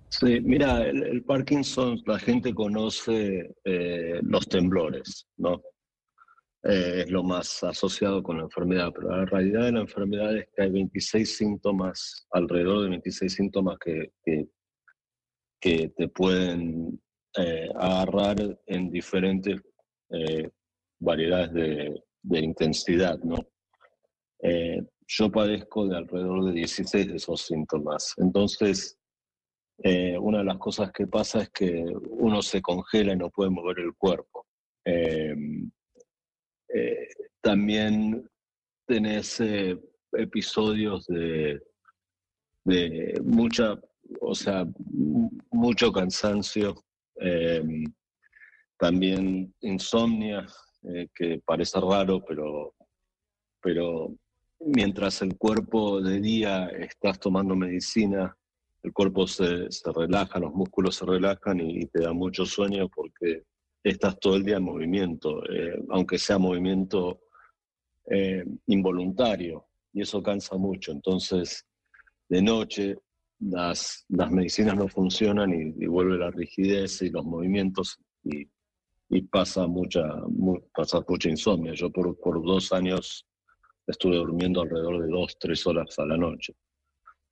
Sí, 0.10 0.39
mira, 0.39 0.88
el, 0.88 1.22
Parkinson, 1.23 2.02
la 2.06 2.18
gente 2.18 2.53
conoce 2.53 3.53
eh, 3.65 4.19
los 4.22 4.48
temblores, 4.48 5.27
¿no? 5.35 5.61
Eh, 6.64 7.02
es 7.03 7.11
lo 7.11 7.23
más 7.23 7.61
asociado 7.64 8.23
con 8.23 8.38
la 8.38 8.44
enfermedad, 8.44 8.94
pero 8.95 9.10
la 9.10 9.26
realidad 9.26 9.65
de 9.65 9.73
la 9.73 9.81
enfermedad 9.81 10.38
es 10.38 10.48
que 10.56 10.64
hay 10.64 10.69
26 10.72 11.38
síntomas, 11.38 12.26
alrededor 12.31 12.84
de 12.84 12.89
26 12.91 13.34
síntomas 13.34 13.77
que, 13.77 14.14
que, 14.23 14.48
que 15.60 15.89
te 15.89 16.07
pueden 16.07 16.98
eh, 17.39 17.69
agarrar 17.76 18.35
en 18.65 18.89
diferentes 18.89 19.61
eh, 20.09 20.49
variedades 20.99 21.53
de, 22.23 22.39
intensidad, 22.39 23.19
¿no? 23.19 23.38
Eh, 24.41 24.81
yo 25.05 25.31
padezco 25.31 25.88
de 25.88 25.97
alrededor 25.97 26.45
de 26.45 26.53
16 26.53 27.07
de 27.09 27.15
esos 27.15 27.41
síntomas. 27.41 28.15
Entonces, 28.18 28.97
una 30.19 30.39
de 30.39 30.43
las 30.45 30.57
cosas 30.57 30.91
que 30.91 31.05
pasa 31.05 31.43
es 31.43 31.49
que 31.51 31.85
uno 32.09 32.41
se 32.41 32.59
congela 32.61 33.14
y 33.14 33.18
no 33.18 33.30
puede 33.30 33.51
mover 33.51 33.80
el 33.80 33.93
cuerpo. 33.93 34.47
también 37.41 38.27
tenés 38.88 39.39
episodios 40.14 41.05
de 41.05 41.61
mucha, 43.23 43.80
o 44.22 44.34
sea, 44.34 44.65
mucho 45.51 45.91
cansancio, 45.91 46.86
Em, 47.19 47.84
también 48.77 49.53
insomnia, 49.61 50.45
eh, 50.84 51.07
que 51.14 51.41
parece 51.44 51.80
raro, 51.80 52.23
pero, 52.23 52.76
pero 53.61 54.15
mientras 54.60 55.22
el 55.22 55.35
cuerpo 55.38 56.02
de 56.02 56.19
día 56.19 56.68
estás 56.68 57.19
tomando 57.19 57.56
medicina, 57.56 58.35
el 58.84 58.94
cuerpo 58.94 59.27
se, 59.27 59.72
se 59.72 59.91
relaja, 59.91 60.39
los 60.39 60.53
músculos 60.53 60.95
se 60.95 61.06
relajan 61.06 61.60
y, 61.60 61.85
te 61.88 62.03
da 62.03 62.14
mucho 62.14 62.45
sueño 62.45 62.88
porque 62.89 63.44
estás 63.84 64.19
todo 64.19 64.35
el 64.35 64.44
día 64.44 64.57
en 64.57 64.64
movimiento, 64.64 65.44
eh, 65.49 65.84
aunque 65.89 66.18
sea 66.18 66.38
movimiento 66.38 67.22
eh, 68.10 68.45
involuntario, 68.68 69.65
y 69.91 70.02
eso 70.02 70.22
cansa 70.22 70.56
mucho. 70.57 70.91
Entonces, 70.91 71.65
de 72.30 72.41
noche 72.41 72.98
las, 73.39 74.05
las 74.09 74.31
medicinas 74.31 74.76
no 74.76 74.88
funcionan 74.88 75.53
y, 75.53 75.85
vuelve 75.85 76.18
la 76.18 76.31
rigidez 76.31 77.01
y 77.01 77.09
los 77.09 77.26
movimientos 77.26 77.99
y, 78.23 78.47
pasa, 79.31 79.68
mucha, 79.68 80.03
pasa 80.73 81.03
mucha 81.07 81.30
insomnia. 81.30 81.73
Yo 81.73 81.89
por, 81.91 82.18
por 82.19 82.43
dos 82.43 82.73
años 82.73 83.26
estuve 83.85 84.18
durmiendo 84.18 84.61
alrededor 84.61 85.01
de 85.01 85.09
dos, 85.09 85.38
tres 85.39 85.65
horas 85.65 85.97
a 85.97 86.05
la 86.05 86.18
noche, 86.18 86.53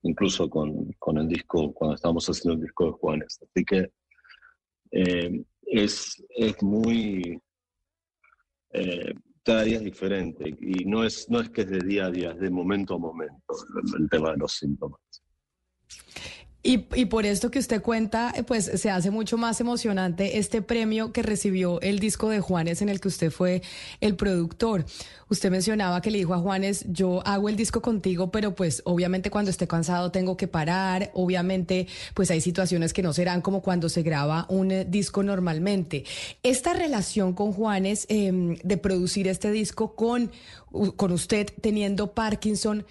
incluso 0.03 0.49
con, 0.49 0.91
con 0.99 1.17
el 1.17 1.27
disco, 1.27 1.73
cuando 1.73 1.95
estábamos 1.95 2.25
haciendo 2.27 2.55
el 2.55 2.61
disco 2.61 2.85
de 2.85 2.91
Juanes. 2.91 3.39
Así 3.41 3.65
que 3.65 3.91
eh, 4.91 5.43
es, 5.63 6.23
es 6.29 6.63
muy... 6.63 7.39
Eh, 8.71 9.13
cada 9.43 9.61
día 9.61 9.77
es 9.77 9.83
diferente 9.83 10.49
y 10.59 10.85
no 10.85 11.03
es, 11.03 11.29
no 11.29 11.39
es 11.39 11.49
que 11.51 11.61
es 11.61 11.69
de 11.69 11.79
día 11.79 12.07
a 12.07 12.11
día, 12.11 12.31
es 12.31 12.39
de 12.39 12.49
momento 12.49 12.95
a 12.95 12.97
momento 12.97 13.53
el 13.99 14.09
tema 14.09 14.31
de 14.31 14.37
los 14.37 14.53
síntomas. 14.53 14.99
Y, 16.67 16.79
por 16.79 17.27
esto 17.27 17.51
que 17.51 17.59
usted 17.59 17.79
cuenta, 17.79 18.33
eh, 18.35 18.41
pues 18.41 18.65
se 18.65 18.89
hace 18.89 19.11
mucho 19.11 19.37
más 19.37 19.61
emocionante 19.61 20.39
este 20.39 20.63
premio 20.63 21.11
que 21.11 21.21
recibió 21.21 21.79
el 21.81 21.99
disco 21.99 22.27
de 22.29 22.39
Juanes 22.39 22.81
en 22.81 22.89
el 22.89 22.99
que 22.99 23.07
usted 23.07 23.29
fue 23.29 23.61
el 24.01 24.15
productor. 24.15 24.83
Usted 25.29 25.51
mencionaba 25.51 26.01
que 26.01 26.09
le 26.09 26.17
dijo 26.17 26.33
a 26.33 26.39
Juanes, 26.39 26.83
yo 26.89 27.21
hago 27.27 27.49
el 27.49 27.55
disco 27.55 27.83
contigo, 27.83 28.31
pero 28.31 28.55
pues 28.55 28.81
obviamente 28.85 29.29
cuando 29.29 29.51
esté 29.51 29.67
cansado 29.67 30.09
tengo 30.09 30.37
que 30.37 30.47
parar, 30.47 31.11
obviamente 31.13 31.85
pues 32.15 32.31
hay 32.31 32.41
situaciones 32.41 32.93
que 32.93 33.03
no 33.03 33.13
serán 33.13 33.41
como 33.41 33.61
cuando 33.61 33.87
se 33.87 34.01
graba 34.01 34.47
un 34.49 34.71
eh, 34.71 34.85
disco 34.85 35.21
normalmente. 35.21 36.03
Esta 36.41 36.73
relación 36.73 37.33
con 37.33 37.53
Juanes 37.53 38.07
em, 38.09 38.55
de 38.63 38.77
producir 38.77 39.27
este 39.27 39.51
disco 39.51 39.93
con, 39.93 40.31
con 40.95 41.11
usted 41.11 41.47
teniendo 41.61 42.15
Parkinson, 42.15 42.87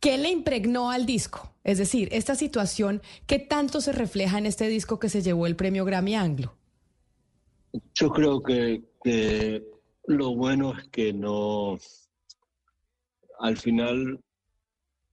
¿Qué 0.00 0.16
le 0.16 0.30
impregnó 0.30 0.90
al 0.90 1.06
disco? 1.06 1.52
Es 1.64 1.78
decir, 1.78 2.08
esta 2.12 2.34
situación, 2.34 3.02
¿qué 3.26 3.38
tanto 3.38 3.80
se 3.80 3.92
refleja 3.92 4.38
en 4.38 4.46
este 4.46 4.68
disco 4.68 4.98
que 4.98 5.08
se 5.08 5.22
llevó 5.22 5.46
el 5.46 5.56
premio 5.56 5.84
Grammy 5.84 6.14
Anglo? 6.14 6.54
Yo 7.94 8.10
creo 8.10 8.40
que, 8.42 8.82
lo 10.06 10.34
bueno 10.34 10.78
es 10.78 10.88
que 10.88 11.12
no, 11.12 11.78
al 13.40 13.56
final 13.56 14.20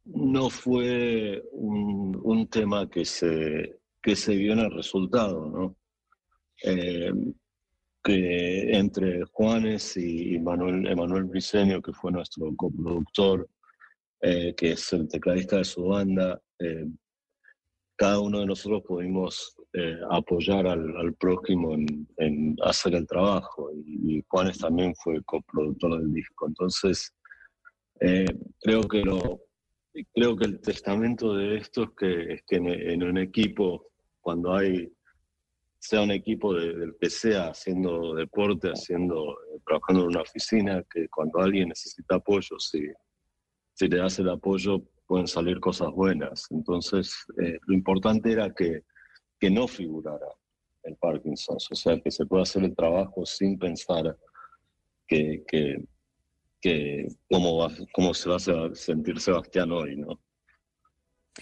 no 0.06 0.50
fue 0.50 1.44
un, 1.52 2.48
tema 2.48 2.88
que 2.90 3.04
se, 3.06 3.80
que 4.02 4.16
se 4.16 4.36
vio 4.36 4.54
en 4.54 4.60
el 4.60 4.72
resultado, 4.72 5.50
¿no? 5.50 5.76
Eh, 6.64 7.12
que 8.04 8.78
entre 8.78 9.26
Juanes 9.26 9.98
y 9.98 10.38
Manuel, 10.40 10.88
Emanuel 10.88 11.24
Briceño, 11.24 11.82
que 11.82 11.92
fue 11.92 12.12
nuestro 12.12 12.56
coproductor, 12.56 13.50
eh, 14.28 14.56
que 14.56 14.72
es 14.72 14.92
el 14.92 15.08
tecladista 15.08 15.58
de 15.58 15.64
su 15.64 15.84
banda. 15.84 16.42
Eh, 16.58 16.88
cada 17.96 18.20
uno 18.20 18.40
de 18.40 18.48
nosotros 18.48 18.82
pudimos 18.82 19.56
eh, 19.72 20.00
apoyar 20.10 20.66
al, 20.66 21.14
prójimo 21.14 21.76
en, 22.18 22.58
hacer 22.64 22.96
el 22.96 23.06
trabajo 23.06 23.70
y, 23.72 24.24
Juanes 24.28 24.58
también 24.58 24.96
fue 24.96 25.24
coproductor 25.26 26.00
del 26.00 26.12
disco. 26.12 26.48
Entonces, 26.48 27.14
creo, 28.00 28.88
que 28.88 29.04
lo, 29.04 29.42
creo 30.16 30.36
que 30.36 30.46
el 30.46 30.60
testamento 30.60 31.36
de 31.36 31.58
esto 31.58 31.84
es 31.84 31.90
que, 31.96 32.40
que 32.48 32.56
en, 32.56 33.04
un 33.04 33.20
equipo, 33.20 33.92
cuando 34.22 34.56
hay 34.56 34.92
sea 35.78 36.02
un 36.02 36.12
equipo 36.12 36.52
del 36.56 36.96
que 37.00 37.12
sea, 37.12 37.50
haciendo 37.50 38.16
deporte, 38.16 38.70
haciendo, 38.70 39.38
trabajando 39.68 40.02
en 40.02 40.08
una 40.08 40.22
oficina, 40.22 40.84
que 40.92 41.08
cuando 41.10 41.42
alguien 41.42 41.70
necesita 41.70 42.16
apoyo, 42.16 42.58
sí, 42.58 42.88
si 43.76 43.88
le 43.88 43.98
das 43.98 44.18
el 44.20 44.30
apoyo 44.30 44.82
pueden 45.06 45.28
salir 45.28 45.60
cosas 45.60 45.92
buenas. 45.92 46.48
Entonces, 46.50 47.14
eh, 47.42 47.60
lo 47.68 47.74
importante 47.74 48.32
era 48.32 48.54
que, 48.54 48.84
que 49.40 49.52
no 49.52 49.68
figurara 49.68 50.28
el 50.84 50.96
Parkinson, 50.96 51.58
o 51.58 51.76
sea, 51.76 52.00
que 52.00 52.12
se 52.12 52.26
pueda 52.26 52.44
hacer 52.44 52.64
el 52.64 52.76
trabajo 52.76 53.26
sin 53.26 53.58
pensar 53.60 54.18
que, 55.08 55.44
que, 55.48 55.84
que 56.62 57.08
cómo, 57.30 57.58
va, 57.58 57.72
cómo 57.94 58.14
se 58.14 58.30
va 58.30 58.38
a 58.38 58.76
sentir 58.76 59.20
Sebastián 59.20 59.72
hoy, 59.72 59.98
¿no? 59.98 60.20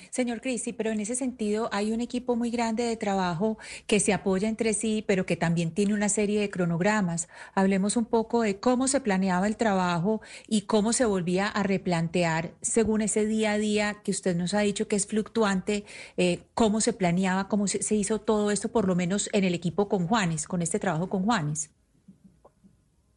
Señor 0.10 0.42
Cristi, 0.42 0.74
pero 0.74 0.92
en 0.92 1.00
ese 1.00 1.16
sentido 1.16 1.70
hay 1.72 1.92
un 1.92 2.02
equipo 2.02 2.36
muy 2.36 2.50
grande 2.50 2.84
de 2.84 2.98
trabajo 2.98 3.58
que 3.86 4.00
se 4.00 4.14
apoya 4.14 4.50
entre 4.50 4.74
sí, 4.74 5.04
pero 5.08 5.26
que 5.26 5.38
también 5.38 5.72
tiene 5.72 5.94
una 5.94 6.10
serie 6.10 6.40
de 6.40 6.50
cronogramas. 6.50 7.30
Hablemos 7.54 7.96
un 7.96 8.06
poco 8.06 8.42
de 8.42 8.60
cómo 8.60 8.88
se 8.88 9.02
planeaba 9.02 9.48
el 9.48 9.56
trabajo 9.56 10.22
y 10.48 10.62
cómo 10.62 10.94
se 10.94 11.06
volvía 11.06 11.48
a 11.48 11.64
replantear 11.64 12.54
según 12.62 13.02
ese 13.02 13.26
día 13.26 13.54
a 13.54 13.58
día 13.58 13.98
que 14.04 14.12
usted 14.12 14.36
nos 14.36 14.54
ha 14.54 14.62
dicho 14.62 14.88
que 14.88 14.96
es 14.96 15.06
fluctuante, 15.06 15.84
eh, 16.18 16.40
cómo 16.54 16.82
se 16.82 16.94
planeaba, 16.94 17.48
cómo 17.48 17.68
se, 17.68 17.96
hizo 17.96 18.20
todo 18.20 18.50
esto, 18.50 18.72
por 18.72 18.88
lo 18.88 18.96
menos 18.96 19.30
en 19.32 19.44
el 19.44 19.54
equipo 19.54 19.88
con 19.88 20.08
Juanes, 20.08 20.48
con 20.48 20.62
este 20.62 20.80
trabajo 20.80 21.08
con 21.08 21.24
Juanes. 21.24 21.72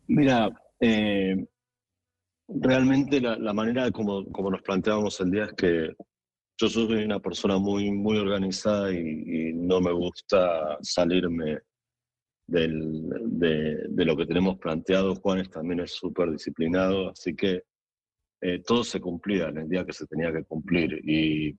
Mira, 0.08 0.50
eh, 0.80 1.46
realmente 2.48 3.20
la, 3.20 3.52
manera 3.52 3.90
como, 3.90 4.24
como 4.30 4.50
nos 4.50 4.62
planteábamos 4.62 5.18
el 5.20 5.30
día 5.30 5.44
es 5.44 5.52
que 5.54 5.96
yo 6.58 6.68
soy 6.68 7.04
una 7.04 7.20
persona 7.20 7.58
muy, 7.58 7.90
muy 7.90 8.16
organizada 8.18 8.92
y, 8.92 9.52
no 9.52 9.80
me 9.80 9.92
gusta 9.92 10.78
salirme 10.80 11.58
de, 12.46 12.68
lo 13.88 14.16
que 14.16 14.26
tenemos 14.26 14.58
planteado. 14.58 15.16
Juanes 15.16 15.50
también 15.50 15.80
es 15.80 15.92
súper 15.92 16.30
disciplinado, 16.30 17.10
así 17.10 17.34
que 17.34 17.62
eh, 18.40 18.62
todo 18.64 18.84
se 18.84 19.00
cumplía 19.00 19.48
el 19.48 19.68
día 19.68 19.84
que 19.84 19.92
se 19.92 20.06
tenía 20.06 20.32
que 20.32 20.44
cumplir. 20.44 21.00
Y, 21.04 21.56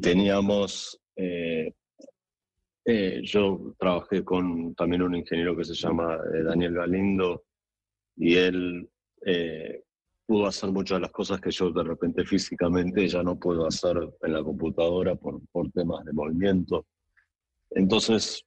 teníamos, 0.00 0.98
eh, 1.16 1.72
eh, 2.84 3.20
yo 3.22 3.74
trabajé 3.78 4.24
con 4.24 4.74
también 4.74 5.02
un 5.02 5.14
ingeniero 5.14 5.56
que 5.56 5.64
se 5.64 5.74
llama 5.74 6.18
Daniel 6.44 6.74
Galindo 6.74 7.44
y 8.16 8.34
él 8.34 8.88
pudo 10.32 10.46
hacer 10.46 10.72
muchas 10.72 10.96
de 10.96 11.02
las 11.02 11.10
cosas 11.10 11.42
que 11.42 11.50
yo 11.50 11.70
de 11.70 11.84
repente 11.84 12.24
físicamente 12.24 13.06
ya 13.06 13.22
no 13.22 13.38
puedo 13.38 13.66
hacer 13.66 13.98
en 14.22 14.32
la 14.32 14.42
computadora 14.42 15.14
por, 15.14 15.46
por 15.48 15.70
temas 15.72 16.02
de 16.06 16.12
movimiento. 16.14 16.86
Entonces, 17.68 18.42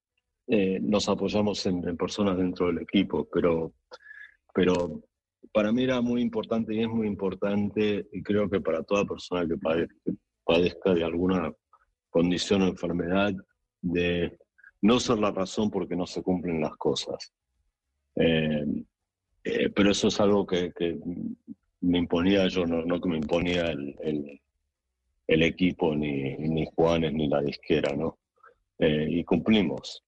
eh, 0.47 0.79
nos 0.81 1.07
apoyamos 1.07 1.63
en, 1.67 1.95
personas 1.95 2.39
dentro 2.39 2.65
del 2.65 2.79
equipo, 2.79 3.29
pero, 3.31 3.73
pero 4.51 5.03
para 5.53 5.71
mí 5.71 5.83
era 5.83 6.01
muy 6.01 6.23
importante 6.23 6.73
y 6.73 6.81
es 6.81 6.89
muy 6.89 7.05
importante, 7.05 8.07
y 8.11 8.23
creo 8.23 8.49
que 8.49 8.61
para 8.61 8.81
toda 8.81 9.05
persona 9.05 9.47
que 9.47 9.55
padezca, 10.43 10.91
de 10.91 11.03
alguna 11.03 11.53
condición 12.09 12.63
o 12.63 12.67
enfermedad, 12.67 13.31
de 13.79 14.35
no 14.81 14.99
ser 14.99 15.19
la 15.19 15.29
razón 15.29 15.69
porque 15.69 15.95
no 15.95 16.07
se 16.07 16.23
cumplen 16.23 16.61
las 16.61 16.75
cosas. 16.77 17.31
Eh, 18.15 18.65
eh, 19.43 19.69
pero 19.69 19.91
eso 19.91 20.07
es 20.07 20.19
algo 20.19 20.47
que, 20.47 20.73
que, 20.73 20.97
me 21.85 21.99
imponía 21.99 22.47
yo, 22.47 22.65
no, 22.65 22.83
no 22.83 22.99
que 22.99 23.09
me 23.09 23.17
imponía 23.17 23.65
el, 23.67 23.95
el, 25.27 25.43
equipo, 25.43 25.95
ni, 25.95 26.35
ni 26.35 26.65
Juanes, 26.75 27.13
ni 27.13 27.27
la 27.27 27.41
disquera, 27.41 27.95
¿no? 27.95 28.17
Eh, 28.79 29.07
y 29.09 29.23
cumplimos. 29.23 30.03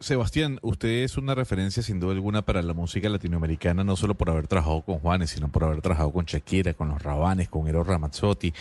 Sebastián, 0.00 0.58
usted 0.62 0.88
es 1.04 1.16
una 1.18 1.36
referencia 1.36 1.84
sin 1.84 2.00
duda 2.00 2.12
alguna 2.12 2.42
para 2.42 2.62
la 2.62 2.74
música 2.74 3.08
latinoamericana, 3.08 3.84
no 3.84 3.94
solo 3.94 4.16
por 4.16 4.28
haber 4.28 4.48
trabajado 4.48 4.82
con 4.82 4.98
Juanes, 4.98 5.30
sino 5.30 5.52
por 5.52 5.62
haber 5.62 5.80
trabajado 5.80 6.12
con 6.12 6.24
Shakira, 6.24 6.74
con 6.74 6.88
los 6.88 7.00
Rabanes, 7.00 7.48
con 7.48 7.68
Eros 7.68 7.86
Ramazzotti, 7.86 8.52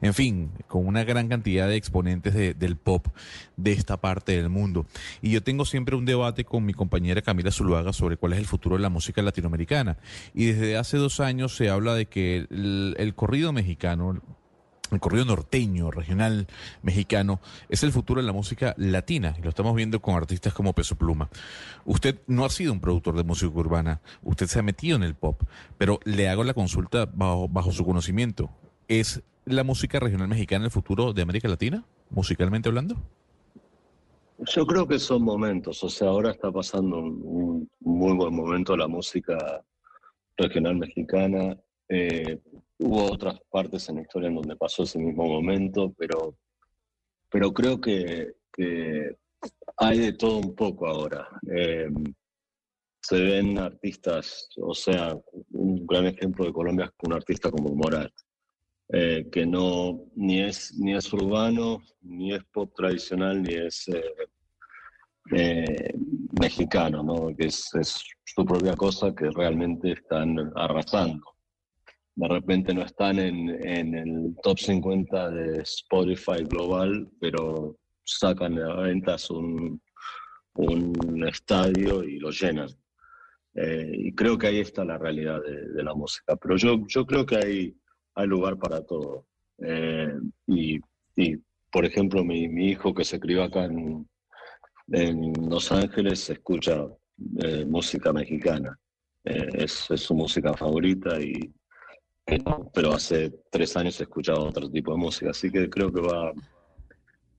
en 0.00 0.14
fin, 0.14 0.52
con 0.68 0.86
una 0.86 1.02
gran 1.02 1.26
cantidad 1.26 1.66
de 1.66 1.74
exponentes 1.74 2.34
del 2.56 2.76
pop 2.76 3.08
de 3.56 3.72
esta 3.72 3.96
parte 3.96 4.36
del 4.36 4.48
mundo. 4.48 4.86
Y 5.20 5.32
yo 5.32 5.42
tengo 5.42 5.64
siempre 5.64 5.96
un 5.96 6.04
debate 6.04 6.44
con 6.44 6.64
mi 6.64 6.72
compañera 6.72 7.20
Camila 7.20 7.50
Zuluaga 7.50 7.92
sobre 7.92 8.16
cuál 8.16 8.34
es 8.34 8.38
el 8.38 8.46
futuro 8.46 8.76
de 8.76 8.82
la 8.82 8.90
música 8.90 9.22
latinoamericana. 9.22 9.98
Y 10.34 10.46
desde 10.46 10.76
hace 10.76 10.98
dos 10.98 11.18
años 11.18 11.56
se 11.56 11.68
habla 11.68 11.96
de 11.96 12.06
que 12.06 12.46
el 12.48 13.12
corrido 13.16 13.52
mexicano, 13.52 14.22
el 14.90 15.00
corrido 15.00 15.24
norteño, 15.24 15.90
regional 15.90 16.46
mexicano, 16.82 17.40
es 17.68 17.82
el 17.82 17.92
futuro 17.92 18.20
de 18.20 18.26
la 18.26 18.32
música 18.32 18.74
latina 18.76 19.34
y 19.38 19.42
lo 19.42 19.50
estamos 19.50 19.74
viendo 19.74 20.00
con 20.00 20.14
artistas 20.14 20.52
como 20.52 20.72
Peso 20.72 20.96
Pluma. 20.96 21.28
Usted 21.84 22.20
no 22.26 22.44
ha 22.44 22.50
sido 22.50 22.72
un 22.72 22.80
productor 22.80 23.16
de 23.16 23.24
música 23.24 23.52
urbana, 23.52 24.00
usted 24.22 24.46
se 24.46 24.58
ha 24.58 24.62
metido 24.62 24.96
en 24.96 25.02
el 25.02 25.14
pop, 25.14 25.42
pero 25.78 26.00
le 26.04 26.28
hago 26.28 26.44
la 26.44 26.54
consulta 26.54 27.06
bajo, 27.12 27.48
bajo 27.48 27.72
su 27.72 27.84
conocimiento. 27.84 28.50
¿Es 28.88 29.22
la 29.44 29.64
música 29.64 30.00
regional 30.00 30.28
mexicana 30.28 30.66
el 30.66 30.70
futuro 30.70 31.12
de 31.12 31.22
América 31.22 31.48
Latina, 31.48 31.84
musicalmente 32.10 32.68
hablando? 32.68 32.96
Yo 34.46 34.66
creo 34.66 34.88
que 34.88 34.98
son 34.98 35.22
momentos, 35.22 35.84
o 35.84 35.90
sea, 35.90 36.08
ahora 36.08 36.30
está 36.30 36.50
pasando 36.50 36.98
un, 36.98 37.68
muy 37.80 38.16
buen 38.16 38.34
momento 38.34 38.76
la 38.76 38.88
música 38.88 39.62
regional 40.36 40.76
mexicana. 40.76 41.56
Eh, 41.88 42.38
Hubo 42.82 43.12
otras 43.12 43.38
partes 43.50 43.86
en 43.90 43.96
la 43.96 44.02
historia 44.02 44.28
en 44.30 44.36
donde 44.36 44.56
pasó 44.56 44.84
ese 44.84 44.98
mismo 44.98 45.26
momento, 45.26 45.92
pero, 45.98 46.38
pero 47.30 47.52
creo 47.52 47.78
que, 47.78 48.36
hay 49.76 49.98
de 49.98 50.12
todo 50.14 50.38
un 50.38 50.54
poco 50.54 50.86
ahora. 50.86 51.28
Em, 51.46 52.04
se 53.02 53.20
ven 53.20 53.58
artistas, 53.58 54.48
o 54.56 54.74
sea, 54.74 55.14
un 55.52 55.86
gran 55.86 56.06
ejemplo 56.06 56.46
de 56.46 56.52
Colombia 56.54 56.86
es 56.86 57.06
un 57.06 57.12
artista 57.12 57.50
como 57.50 57.74
Morat, 57.74 58.12
eh, 58.88 59.28
que 59.30 59.44
no 59.44 60.06
ni 60.16 60.40
es 60.40 60.74
ni 60.78 60.94
es 60.94 61.12
urbano, 61.12 61.82
ni 62.00 62.32
es 62.32 62.42
pop 62.44 62.72
tradicional, 62.74 63.42
ni 63.42 63.54
es 63.54 63.88
eh, 63.88 64.14
eh, 65.32 65.94
mexicano, 66.40 67.02
¿no? 67.02 67.36
que 67.36 67.48
es, 67.48 67.74
es, 67.74 68.02
su 68.24 68.44
propia 68.44 68.74
cosa 68.74 69.14
que 69.14 69.28
realmente 69.30 69.92
están 69.92 70.52
arrasando 70.54 71.29
de 72.14 72.28
repente 72.28 72.74
no 72.74 72.82
están 72.82 73.18
en, 73.18 73.48
en, 73.66 73.94
el 73.94 74.36
top 74.42 74.58
50 74.58 75.30
de 75.30 75.62
Spotify 75.62 76.44
global, 76.44 77.08
pero 77.20 77.78
sacan 78.04 78.58
a 78.58 78.74
ventas 78.82 79.30
un, 79.30 79.80
un 80.54 81.28
estadio 81.28 82.02
y 82.02 82.18
lo 82.18 82.30
llenan. 82.30 82.68
Eh, 83.54 83.92
y 83.94 84.14
creo 84.14 84.38
que 84.38 84.48
ahí 84.48 84.60
está 84.60 84.84
la 84.84 84.98
realidad 84.98 85.40
de, 85.42 85.82
la 85.82 85.94
música. 85.94 86.36
Pero 86.36 86.56
yo, 86.56 86.86
yo 86.86 87.06
creo 87.06 87.26
que 87.26 87.36
hay, 87.36 87.76
hay 88.14 88.26
lugar 88.26 88.58
para 88.58 88.84
todo. 88.84 89.26
Eh, 89.58 90.14
y, 90.46 90.78
y, 91.16 91.36
por 91.70 91.84
ejemplo, 91.84 92.24
mi, 92.24 92.48
mi, 92.48 92.68
hijo 92.70 92.94
que 92.94 93.04
se 93.04 93.20
crió 93.20 93.42
acá 93.42 93.64
en, 93.64 94.08
en 94.88 95.32
Los 95.48 95.72
Ángeles 95.72 96.28
escucha 96.30 96.86
eh, 97.38 97.64
música 97.64 98.12
mexicana. 98.12 98.78
Es, 99.22 99.90
es, 99.90 100.00
su 100.00 100.14
música 100.14 100.54
favorita 100.54 101.20
y, 101.20 101.52
pero 102.72 102.92
hace 102.92 103.32
tres 103.50 103.76
años 103.76 104.00
he 104.00 104.04
escuchado 104.04 104.46
otro 104.46 104.70
tipo 104.70 104.92
de 104.92 104.98
música, 104.98 105.30
así 105.30 105.50
que 105.50 105.68
creo 105.68 105.92
que 105.92 106.00
va, 106.00 106.32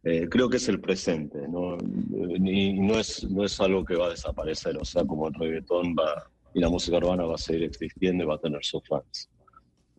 eh, 0.03 0.27
creo 0.30 0.49
que 0.49 0.57
es 0.57 0.68
el 0.69 0.80
presente, 0.80 1.47
¿no? 1.47 1.77
Y 1.80 2.73
no 2.73 2.99
es, 2.99 3.23
no 3.30 3.43
es 3.45 3.59
algo 3.59 3.85
que 3.85 3.95
va 3.95 4.07
a 4.07 4.11
desaparecer, 4.11 4.77
o 4.77 4.85
sea, 4.85 5.05
como 5.05 5.27
el 5.27 5.34
reggaetón 5.34 5.95
va, 5.95 6.30
y 6.53 6.59
la 6.59 6.69
música 6.69 6.97
urbana 6.97 7.23
va 7.23 7.35
a 7.35 7.38
seguir 7.38 7.63
existiendo 7.63 8.23
y 8.23 8.27
va 8.27 8.35
a 8.35 8.39
tener 8.39 8.63
sus 8.63 8.85
fans. 8.88 9.30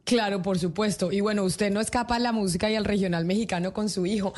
Claro, 0.04 0.42
por 0.42 0.58
supuesto. 0.58 1.12
Y 1.12 1.20
bueno, 1.20 1.44
usted 1.44 1.70
no 1.70 1.80
escapa 1.80 2.16
a 2.16 2.18
la 2.18 2.32
música 2.32 2.68
y 2.68 2.74
al 2.74 2.84
regional 2.84 3.24
mexicano 3.24 3.72
con 3.72 3.88
su 3.88 4.04
hijo. 4.04 4.34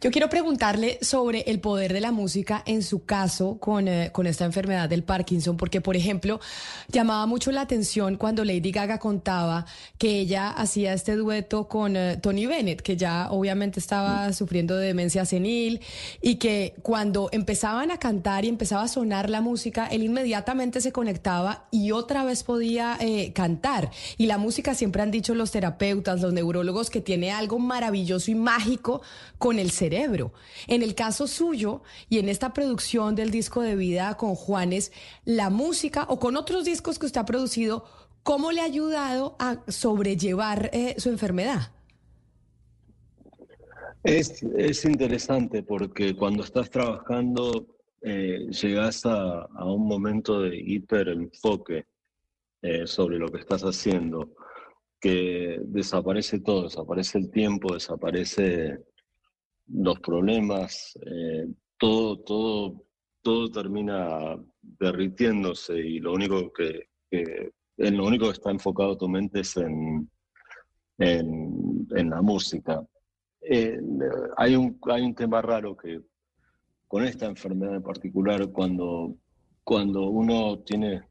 Yo 0.00 0.12
quiero 0.12 0.28
preguntarle 0.28 0.98
sobre 1.02 1.40
el 1.48 1.58
poder 1.58 1.92
de 1.92 2.00
la 2.00 2.12
música 2.12 2.62
en 2.66 2.84
su 2.84 3.04
caso 3.04 3.58
con, 3.58 3.88
eh, 3.88 4.10
con 4.12 4.28
esta 4.28 4.44
enfermedad 4.44 4.88
del 4.88 5.02
Parkinson, 5.02 5.56
porque, 5.56 5.80
por 5.80 5.96
ejemplo, 5.96 6.38
llamaba 6.86 7.26
mucho 7.26 7.50
la 7.50 7.62
atención 7.62 8.16
cuando 8.16 8.44
Lady 8.44 8.70
Gaga 8.70 9.00
contaba 9.00 9.66
que 9.98 10.20
ella 10.20 10.50
hacía 10.50 10.92
este 10.92 11.16
dueto 11.16 11.66
con 11.66 11.96
eh, 11.96 12.16
Tony 12.18 12.46
Bennett, 12.46 12.80
que 12.80 12.96
ya 12.96 13.28
obviamente 13.32 13.80
estaba 13.80 14.32
sufriendo 14.32 14.76
de 14.76 14.86
demencia 14.86 15.24
senil, 15.24 15.80
y 16.22 16.36
que 16.36 16.76
cuando 16.82 17.28
empezaban 17.32 17.90
a 17.90 17.98
cantar 17.98 18.44
y 18.44 18.48
empezaba 18.48 18.84
a 18.84 18.88
sonar 18.88 19.30
la 19.30 19.40
música, 19.40 19.88
él 19.88 20.04
inmediatamente 20.04 20.80
se 20.80 20.92
conectaba 20.92 21.66
y 21.72 21.90
otra 21.90 22.22
vez 22.22 22.44
podía 22.44 22.96
eh, 23.00 23.32
cantar. 23.32 23.90
Y 24.16 24.26
la 24.26 24.38
música 24.38 24.76
siempre 24.76 25.07
dicho 25.10 25.34
los 25.34 25.50
terapeutas, 25.50 26.20
los 26.20 26.32
neurólogos, 26.32 26.90
que 26.90 27.00
tiene 27.00 27.30
algo 27.30 27.58
maravilloso 27.58 28.30
y 28.30 28.34
mágico 28.34 29.02
con 29.38 29.58
el 29.58 29.70
cerebro. 29.70 30.32
En 30.66 30.82
el 30.82 30.94
caso 30.94 31.26
suyo 31.26 31.82
y 32.08 32.18
en 32.18 32.28
esta 32.28 32.52
producción 32.52 33.14
del 33.14 33.30
disco 33.30 33.62
de 33.62 33.76
vida 33.76 34.16
con 34.16 34.34
Juanes, 34.34 34.92
la 35.24 35.50
música 35.50 36.06
o 36.08 36.18
con 36.18 36.36
otros 36.36 36.64
discos 36.64 36.98
que 36.98 37.06
usted 37.06 37.20
ha 37.20 37.26
producido, 37.26 37.84
¿cómo 38.22 38.52
le 38.52 38.60
ha 38.60 38.64
ayudado 38.64 39.36
a 39.38 39.58
sobrellevar 39.68 40.70
eh, 40.72 40.94
su 40.98 41.08
enfermedad? 41.08 41.72
Es, 44.04 44.42
es, 44.42 44.84
interesante 44.84 45.62
porque 45.62 46.14
cuando 46.14 46.44
estás 46.44 46.70
trabajando 46.70 47.66
eh, 48.00 48.46
llegas 48.50 49.04
a, 49.04 49.42
a, 49.42 49.64
un 49.64 49.86
momento 49.86 50.40
de 50.40 50.56
hiperenfoque 50.56 51.84
eh, 52.62 52.86
sobre 52.86 53.18
lo 53.18 53.28
que 53.28 53.38
estás 53.38 53.62
haciendo 53.62 54.30
que 55.00 55.60
desaparece 55.64 56.40
todo, 56.40 56.64
desaparece 56.64 57.18
el 57.18 57.30
tiempo, 57.30 57.74
desaparece 57.74 58.78
los 59.68 60.00
problemas, 60.00 60.98
eh, 61.06 61.46
todo, 61.78 62.18
todo, 62.20 62.84
todo 63.22 63.50
termina 63.50 64.36
derritiéndose 64.60 65.78
y 65.78 66.00
lo 66.00 66.12
único 66.12 66.52
que, 66.52 66.88
en 67.10 67.96
lo 67.96 68.06
único 68.06 68.26
que 68.26 68.32
está 68.32 68.50
enfocado 68.50 68.96
tu 68.98 69.08
mente 69.08 69.40
es 69.40 69.56
en, 69.56 70.10
en, 70.98 71.86
en 71.94 72.10
la 72.10 72.20
música. 72.20 72.84
Eh, 73.40 73.78
hay, 74.36 74.56
un, 74.56 74.78
hay 74.90 75.02
un 75.02 75.14
tema 75.14 75.40
raro 75.40 75.76
que 75.76 76.00
con 76.88 77.04
esta 77.04 77.26
enfermedad 77.26 77.76
en 77.76 77.82
particular, 77.82 78.50
cuando, 78.50 79.14
cuando 79.62 80.08
uno 80.08 80.58
tiene 80.60 81.02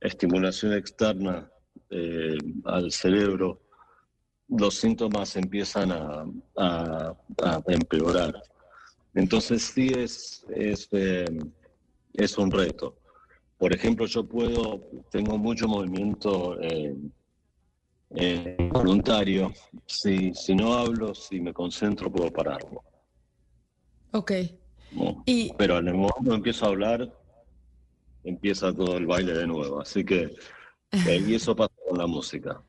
estimulación 0.00 0.72
externa 0.74 1.51
eh, 1.92 2.38
al 2.64 2.90
cerebro, 2.90 3.60
los 4.48 4.74
síntomas 4.74 5.36
empiezan 5.36 5.92
a, 5.92 6.24
a, 6.56 7.16
a 7.44 7.62
empeorar. 7.68 8.42
Entonces 9.14 9.62
sí 9.62 9.88
es, 9.94 10.44
es, 10.54 10.88
eh, 10.92 11.26
es 12.14 12.38
un 12.38 12.50
reto. 12.50 12.98
Por 13.58 13.72
ejemplo, 13.74 14.06
yo 14.06 14.24
puedo, 14.26 14.90
tengo 15.10 15.38
mucho 15.38 15.68
movimiento 15.68 16.60
eh, 16.60 16.96
eh, 18.16 18.70
voluntario. 18.72 19.52
Si, 19.86 20.34
si 20.34 20.54
no 20.54 20.74
hablo, 20.74 21.14
si 21.14 21.40
me 21.40 21.52
concentro, 21.52 22.10
puedo 22.10 22.30
pararlo. 22.30 22.82
Ok. 24.12 24.32
¿no? 24.92 25.22
Y 25.26 25.52
Pero 25.54 25.78
en 25.78 25.88
el 25.88 25.94
momento 25.94 26.30
que 26.30 26.34
empiezo 26.36 26.64
a 26.66 26.68
hablar, 26.68 27.12
empieza 28.24 28.72
todo 28.74 28.96
el 28.96 29.06
baile 29.06 29.32
de 29.32 29.46
nuevo. 29.46 29.80
Así 29.80 30.04
que, 30.04 30.34
eh, 30.92 31.24
y 31.26 31.34
eso 31.34 31.54
pasa 31.54 31.71
con 31.92 31.98
la 31.98 32.06
música. 32.06 32.62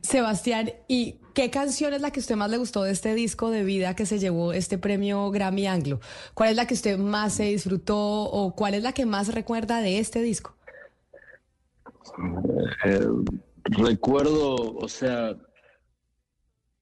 Sebastián, 0.00 0.72
¿y 0.88 1.18
qué 1.34 1.50
canción 1.50 1.92
es 1.92 2.00
la 2.00 2.10
que 2.10 2.20
a 2.20 2.22
usted 2.22 2.34
más 2.34 2.50
le 2.50 2.56
gustó 2.56 2.82
de 2.82 2.90
este 2.90 3.14
disco 3.14 3.50
de 3.50 3.62
vida 3.62 3.94
que 3.94 4.06
se 4.06 4.18
llevó 4.18 4.54
este 4.54 4.78
premio 4.78 5.30
Grammy 5.30 5.66
Anglo? 5.66 6.00
¿Cuál 6.32 6.48
es 6.50 6.56
la 6.56 6.66
que 6.66 6.72
usted 6.72 6.96
más 6.96 7.34
se 7.34 7.44
disfrutó 7.44 7.98
o 7.98 8.54
cuál 8.54 8.72
es 8.72 8.82
la 8.82 8.92
que 8.92 9.04
más 9.04 9.34
recuerda 9.34 9.82
de 9.82 9.98
este 9.98 10.22
disco? 10.22 10.56
Eh, 12.86 13.06
recuerdo, 13.64 14.56
o 14.76 14.88
sea, 14.88 15.36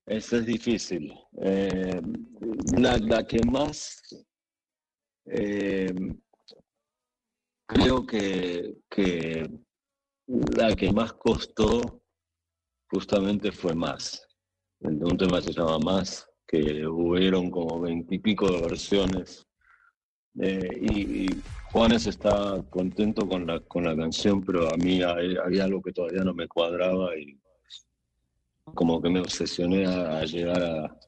eso 0.07 0.37
es 0.37 0.47
difícil. 0.47 1.13
Eh, 1.43 2.01
la, 2.77 2.97
la 2.99 3.27
que 3.27 3.41
más 3.45 4.01
eh, 5.27 5.93
creo 7.67 8.07
que, 8.07 8.77
que 8.89 9.51
la 10.57 10.75
que 10.77 10.93
más 10.93 11.13
costó 11.15 12.03
justamente 12.91 13.51
fue 13.53 13.75
más. 13.75 14.27
Un 14.81 15.17
tema 15.17 15.41
se 15.43 15.53
llama 15.53 15.79
Más, 15.79 16.29
que 16.47 16.87
hubieron 16.87 17.51
como 17.51 17.81
veintipico 17.81 18.49
de 18.51 18.63
versiones. 18.63 19.47
Eh, 20.41 20.69
y, 20.81 21.25
y 21.25 21.43
Juanes 21.73 22.07
está 22.07 22.63
contento 22.71 23.29
con 23.29 23.47
la, 23.47 23.61
con 23.61 23.85
la 23.85 23.97
canción, 23.97 24.41
pero 24.45 24.69
a 24.73 24.77
mí 24.77 25.03
hay- 25.03 25.37
había 25.37 25.65
algo 25.65 25.83
que 25.83 25.93
todavía 25.93 26.23
no 26.23 26.33
me 26.33 26.47
cuadraba 26.49 27.17
y 27.17 27.39
como 28.75 29.03
que 29.03 29.11
me 29.11 29.21
obsesioné 29.21 29.87
a, 29.87 30.21
a 30.21 30.25
llegar 30.25 30.63
a, 30.63 30.99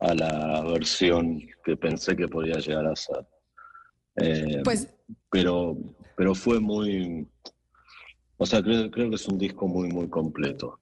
a 0.00 0.14
la 0.14 0.62
versión 0.62 1.40
que 1.64 1.76
pensé 1.76 2.16
que 2.16 2.26
podía 2.28 2.56
llegar 2.58 2.86
a 2.86 2.96
ser. 2.96 3.26
Eh, 4.16 4.62
Pues 4.64 4.94
pero, 5.30 5.76
pero 6.16 6.34
fue 6.34 6.58
muy, 6.58 7.28
o 8.38 8.46
sea, 8.46 8.62
creo, 8.62 8.90
creo 8.90 9.08
que 9.10 9.16
es 9.16 9.28
un 9.28 9.38
disco 9.38 9.66
muy, 9.68 9.88
muy 9.88 10.08
completo. 10.08 10.80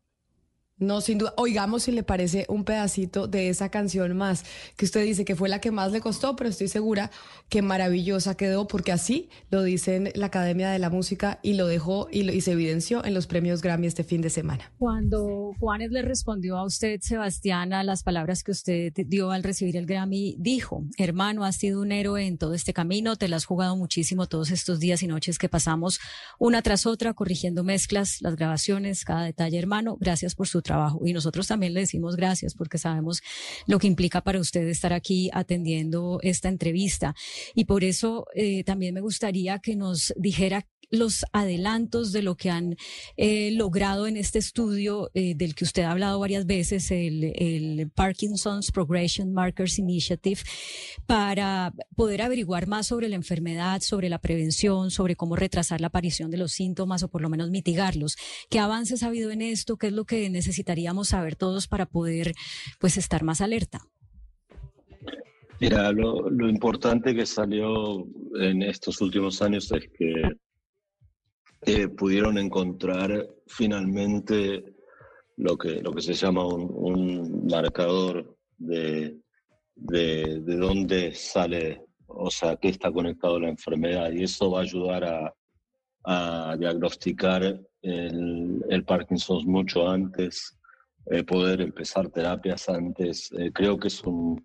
No, 0.76 1.01
sin 1.01 1.18
duda. 1.18 1.34
Oigamos 1.36 1.84
si 1.84 1.92
le 1.92 2.02
parece 2.02 2.46
un 2.48 2.64
pedacito 2.64 3.28
de 3.28 3.48
esa 3.48 3.68
canción 3.68 4.16
más, 4.16 4.44
que 4.76 4.84
usted 4.84 5.05
dice 5.05 5.24
que 5.24 5.36
fue 5.36 5.48
la 5.48 5.60
que 5.60 5.70
más 5.70 5.92
le 5.92 6.01
costó, 6.01 6.34
pero 6.36 6.51
estoy 6.51 6.68
segura 6.68 7.10
que 7.48 7.62
maravillosa 7.62 8.36
quedó, 8.36 8.66
porque 8.66 8.90
así 8.92 9.28
lo 9.51 9.62
dicen 9.62 10.10
la 10.14 10.26
Academia 10.26 10.70
de 10.70 10.78
la 10.80 10.90
Música 10.90 11.38
y 11.42 11.55
lo 11.55 11.66
dejó 11.68 12.09
y, 12.10 12.24
lo- 12.24 12.32
se 12.40 12.52
evidenció 12.52 13.05
en 13.05 13.14
los 13.14 13.26
premios 13.26 13.62
Grammy 13.62 13.86
este 13.86 14.02
fin 14.05 14.20
de 14.20 14.30
semana. 14.30 14.72
Cuando 14.78 15.52
Juanes 15.60 15.90
le 15.92 16.02
respondió 16.02 16.59
a 16.59 16.64
usted, 16.66 16.98
Sebastián, 17.01 17.72
a 17.72 17.84
las 17.84 18.02
palabras 18.02 18.42
que 18.42 18.51
usted 18.51 18.92
dio 19.06 19.30
al 19.30 19.44
recibir 19.44 19.76
el 19.76 19.86
Grammy, 19.86 20.34
dijo, 20.38 20.84
hermano, 20.98 21.44
has 21.44 21.56
sido 21.56 21.80
un 21.80 21.92
héroe 21.92 22.26
en 22.26 22.36
todo 22.36 22.55
este 22.55 22.72
camino, 22.74 23.16
te 23.16 23.28
la 23.28 23.36
has 23.36 23.44
jugado 23.44 23.76
muchísimo 23.76 24.26
todos 24.26 24.51
estos 24.51 24.80
días 24.80 25.02
y 25.02 25.06
noches 25.06 25.38
que 25.38 25.48
pasamos 25.48 26.01
una 26.38 26.62
tras 26.62 26.84
otra 26.86 27.14
corrigiendo 27.14 27.62
mezclas, 27.62 28.20
las 28.20 28.34
grabaciones, 28.36 29.05
cada 29.05 29.22
detalle, 29.24 29.59
hermano, 29.59 29.96
gracias 30.01 30.34
por 30.34 30.48
su 30.48 30.64
trabajo. 30.65 31.01
Y 31.07 31.12
nosotros 31.12 31.47
también 31.47 31.74
le 31.74 31.81
decimos 31.81 32.16
gracias 32.16 32.55
porque 32.55 32.78
sabemos 32.78 33.23
lo 33.66 33.78
que 33.78 33.86
implica 33.86 34.23
para 34.23 34.41
usted 34.41 34.66
estar 34.66 34.93
aquí 34.93 35.31
atendiendo 35.32 36.19
esta 36.23 36.49
entrevista. 36.49 37.15
Y 37.55 37.66
por 37.66 37.85
eso 37.85 38.27
eh, 38.35 38.65
también 38.65 38.95
me 38.95 39.01
gustaría 39.01 39.61
que 39.61 39.77
nos 39.77 40.12
dijera 40.16 40.66
los 40.90 41.24
adelantos 41.32 42.12
de 42.12 42.23
lo 42.23 42.36
que 42.36 42.51
han 42.51 42.77
eh, 43.16 43.51
logrado 43.52 44.06
en 44.06 44.16
este 44.16 44.39
estudio 44.39 45.11
eh, 45.15 45.35
del 45.35 45.55
que 45.55 45.65
usted 45.65 45.82
ha 45.82 45.93
hablado 45.93 46.19
varias 46.19 46.47
veces, 46.47 46.90
el, 46.90 47.90
Parkinson's 47.94 48.70
Progression 48.73 49.32
Markers 49.32 49.78
Initiative, 49.78 50.40
para 51.06 51.73
poder 51.97 52.23
averiguar 52.23 52.66
más 52.66 52.86
sobre 52.86 53.09
la 53.09 53.16
enfermedad, 53.16 53.81
sobre 53.81 54.09
la 54.09 54.19
prevención, 54.19 54.90
sobre 54.90 55.16
cómo 55.16 55.36
retrasar 55.36 55.81
la 55.81 55.89
aparición 55.89 56.31
de 56.31 56.39
los 56.39 56.52
síntomas 56.52 57.02
o 57.02 57.09
por 57.09 57.23
lo 57.23 57.28
menos 57.28 57.51
mitigarlos. 57.51 58.16
¿Qué 58.51 58.59
avances 58.59 59.02
ha 59.02 59.09
habido 59.09 59.31
en 59.31 59.43
esto? 59.43 59.77
¿Qué 59.77 59.89
es 59.89 59.93
lo 59.93 60.05
que 60.05 60.28
necesitaríamos 60.31 61.09
saber 61.09 61.36
todos 61.36 61.69
para 61.69 61.86
poder 61.86 62.35
pues 62.78 62.97
estar 62.97 63.23
más 63.23 63.40
alerta? 63.40 63.81
Mira, 65.61 65.93
lo 65.93 66.48
importante 66.48 67.15
que 67.15 67.27
salió 67.27 68.05
en 68.40 68.62
estos 68.62 69.01
últimos 69.01 69.40
años 69.40 69.70
es 69.73 69.89
que 69.97 70.36
eh, 71.66 71.89
pudieron 71.89 72.39
encontrar 72.39 73.27
finalmente 73.47 74.74
lo 75.36 75.57
que, 75.57 75.81
lo 75.82 75.93
que 75.93 76.01
se 76.03 76.15
llama 76.15 76.47
un, 76.47 76.70
un 76.70 77.47
marcador 77.47 78.36
de, 78.57 79.19
de, 79.74 80.41
de 80.41 80.57
dónde 80.57 81.15
sale, 81.15 81.82
o 82.07 82.31
sea, 82.31 82.57
qué 82.57 82.69
está 82.69 82.93
conectado 82.93 83.36
a 83.36 83.41
la 83.41 83.49
enfermedad. 83.49 84.12
Y 84.12 84.24
eso 84.24 84.51
va 84.51 84.61
a 84.61 84.62
ayudar 84.62 85.05
a, 85.05 85.35
a 86.05 86.57
diagnosticar 86.57 87.43
el, 87.82 88.65
el 88.69 88.85
Parkinson 88.85 89.45
mucho 89.47 89.89
antes, 89.89 90.59
eh, 91.07 91.24
poder 91.24 91.61
empezar 91.61 92.09
terapias 92.11 92.69
antes. 92.69 93.31
Eh, 93.32 93.51
creo 93.53 93.78
que 93.78 93.89
es 93.89 94.03
un, 94.05 94.45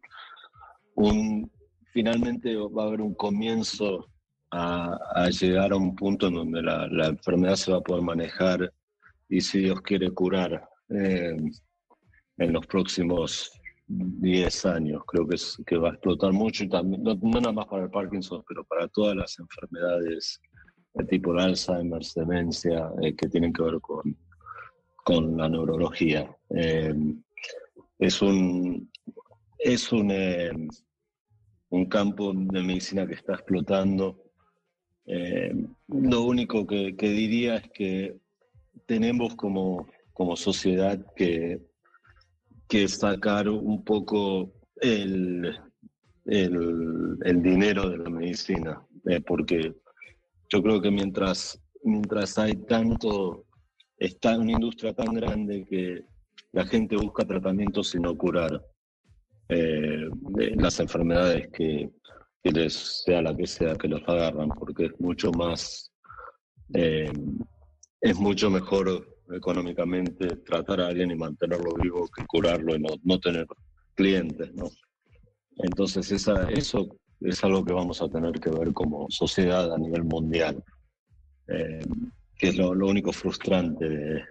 un, 0.96 1.52
finalmente 1.94 2.56
va 2.56 2.84
a 2.84 2.88
haber 2.88 3.02
un 3.02 3.14
comienzo 3.14 4.10
a, 4.52 5.30
llegar 5.30 5.72
a 5.72 5.78
un 5.78 5.96
punto 5.96 6.28
en 6.28 6.34
donde 6.34 6.62
la, 6.62 7.08
enfermedad 7.08 7.56
se 7.56 7.72
va 7.72 7.78
a 7.78 7.82
poder 7.82 8.04
manejar 8.04 8.74
y 9.28 9.42
si 9.42 9.60
Dios 9.60 9.82
quiere 9.82 10.12
curar 10.12 10.68
eh, 10.90 11.38
en 12.38 12.54
los 12.54 12.66
próximos 12.66 13.52
10 13.90 14.66
años. 14.66 15.04
Creo 15.08 15.28
que, 15.28 15.36
es, 15.36 15.58
que 15.66 15.78
va 15.78 15.90
a 15.90 15.94
explotar 15.94 16.32
mucho 16.32 16.64
y 16.64 16.70
también, 16.70 17.04
no, 17.04 17.16
nada 17.16 17.52
más 17.52 17.66
para 17.66 17.84
el 17.84 17.90
Parkinson, 17.90 18.44
pero 18.48 18.64
para 18.64 18.88
todas 18.88 19.16
las 19.16 19.38
enfermedades 19.40 20.40
de 20.94 21.06
tipo 21.06 21.34
el 21.34 21.40
Alzheimer, 21.40 22.02
demencia, 22.16 22.92
eh, 23.02 23.16
que 23.16 23.28
tienen 23.28 23.52
que 23.52 23.64
ver 23.64 23.80
con, 23.82 24.16
con 25.04 25.38
la 25.38 25.50
neurología. 25.50 26.36
Eh, 26.50 26.94
es 27.98 28.22
un, 28.22 28.90
es 29.58 29.92
un, 29.92 30.12
eh, 30.12 30.52
un 31.70 31.86
campo 31.88 32.32
de 32.34 32.62
medicina 32.62 33.08
que 33.08 33.16
está 33.16 33.34
explotando. 33.34 34.29
Eh, 35.12 35.52
lo 35.88 36.22
único 36.22 36.68
que, 36.68 36.94
diría 36.96 37.56
es 37.56 37.70
que 37.72 38.16
tenemos 38.86 39.36
como, 39.36 39.88
como 40.14 40.36
sociedad 40.36 41.04
que, 41.16 41.60
que 42.68 42.88
sacar 42.88 43.50
un 43.50 43.84
poco 43.84 44.54
el, 44.80 45.58
el, 46.26 47.42
dinero 47.42 47.90
de 47.90 47.98
la 47.98 48.10
medicina, 48.12 48.86
eh, 49.06 49.20
porque 49.20 49.74
yo 50.48 50.62
creo 50.62 50.80
que 50.80 50.92
mientras, 50.92 51.60
mientras 51.84 52.38
hay 52.38 52.54
tanto, 52.68 53.46
está 53.98 54.38
una 54.38 54.52
industria 54.52 54.94
tan 54.94 55.16
grande 55.16 55.66
que 55.68 56.06
la 56.52 56.68
gente 56.68 56.96
busca 56.96 57.26
tratamientos 57.26 57.96
y 57.96 58.00
no 58.00 58.16
curar 58.16 58.64
eh, 59.50 60.08
las 60.56 60.80
enfermedades 60.80 61.48
que, 61.48 61.90
les 62.44 63.04
sea 63.04 63.22
la 63.22 63.36
que 63.36 63.48
sea 63.48 63.76
que 63.76 63.88
los 63.88 64.02
agarran, 64.08 64.50
porque 64.50 64.86
es 64.86 65.00
mucho 65.00 65.32
más, 65.32 65.92
eh, 66.74 67.12
es 68.02 68.20
mucho 68.20 68.50
mejor 68.50 69.18
económicamente 69.32 70.38
tratar 70.38 70.82
a 70.82 70.88
alguien 70.88 71.12
y 71.12 71.16
mantenerlo 71.16 71.74
vivo 71.76 72.08
que 72.08 72.26
curarlo 72.26 72.76
y 72.76 72.80
no, 72.80 72.90
no 73.04 73.20
tener 73.20 73.46
clientes, 73.94 74.54
¿no? 74.54 74.70
Entonces 75.58 76.12
esa, 76.12 76.50
eso 76.50 76.88
es 77.22 77.44
algo 77.44 77.66
que 77.66 77.74
vamos 77.74 78.02
a 78.02 78.10
tener 78.10 78.40
que 78.40 78.50
ver 78.50 78.74
como 78.74 79.08
sociedad 79.10 79.74
a 79.74 79.78
nivel 79.78 80.04
mundial, 80.04 80.64
eh, 81.48 81.82
que 82.38 82.48
es 82.48 82.58
lo, 82.58 82.72
único 82.72 83.12
frustrante 83.12 84.26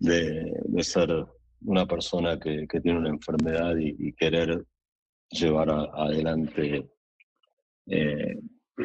de, 0.00 0.82
ser 0.82 1.24
una 1.62 1.86
persona 1.86 2.38
que, 2.38 2.66
que 2.66 2.80
tiene 2.80 2.98
una 2.98 3.10
enfermedad 3.10 3.76
y, 3.76 4.12
querer 4.14 4.64
llevar 5.30 5.70
adelante 5.70 6.88
eh, 7.86 8.38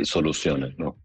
soluciones, 0.03 0.77
¿no? 0.77 0.97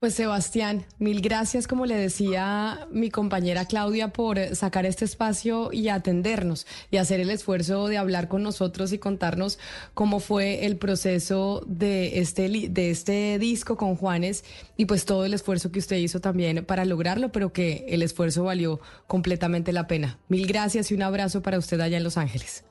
Pues 0.00 0.14
Sebastián, 0.14 0.86
mil 0.98 1.20
gracias, 1.20 1.68
como 1.68 1.84
le 1.84 1.94
decía 1.94 2.88
mi 2.90 3.10
compañera 3.10 3.66
Claudia, 3.66 4.14
por 4.14 4.38
sacar 4.56 4.86
este 4.86 5.04
espacio 5.04 5.74
y 5.74 5.90
atendernos 5.90 6.66
y 6.90 6.96
hacer 6.96 7.20
el 7.20 7.28
esfuerzo 7.28 7.86
de 7.86 7.98
hablar 7.98 8.26
con 8.26 8.42
nosotros 8.42 8.94
y 8.94 8.98
contarnos 8.98 9.58
cómo 9.92 10.18
fue 10.18 10.64
el 10.64 10.78
proceso 10.78 11.62
de 11.66 12.18
este, 12.18 12.48
de 12.48 12.90
este 12.90 13.38
disco 13.38 13.76
con 13.76 13.94
Juanes 13.94 14.42
y 14.78 14.86
pues 14.86 15.04
todo 15.04 15.26
el 15.26 15.34
esfuerzo 15.34 15.70
que 15.70 15.80
usted 15.80 15.96
hizo 15.96 16.18
también 16.18 16.64
para 16.64 16.86
lograrlo, 16.86 17.30
pero 17.30 17.52
que 17.52 17.84
el 17.90 18.00
esfuerzo 18.00 18.44
valió 18.44 18.80
completamente 19.06 19.70
la 19.70 19.86
pena. 19.86 20.18
Mil 20.28 20.46
gracias 20.46 20.90
y 20.90 20.94
un 20.94 21.02
abrazo 21.02 21.42
para 21.42 21.58
usted 21.58 21.78
allá 21.78 21.98
en 21.98 22.04
Los 22.04 22.16
Ángeles. 22.16 22.64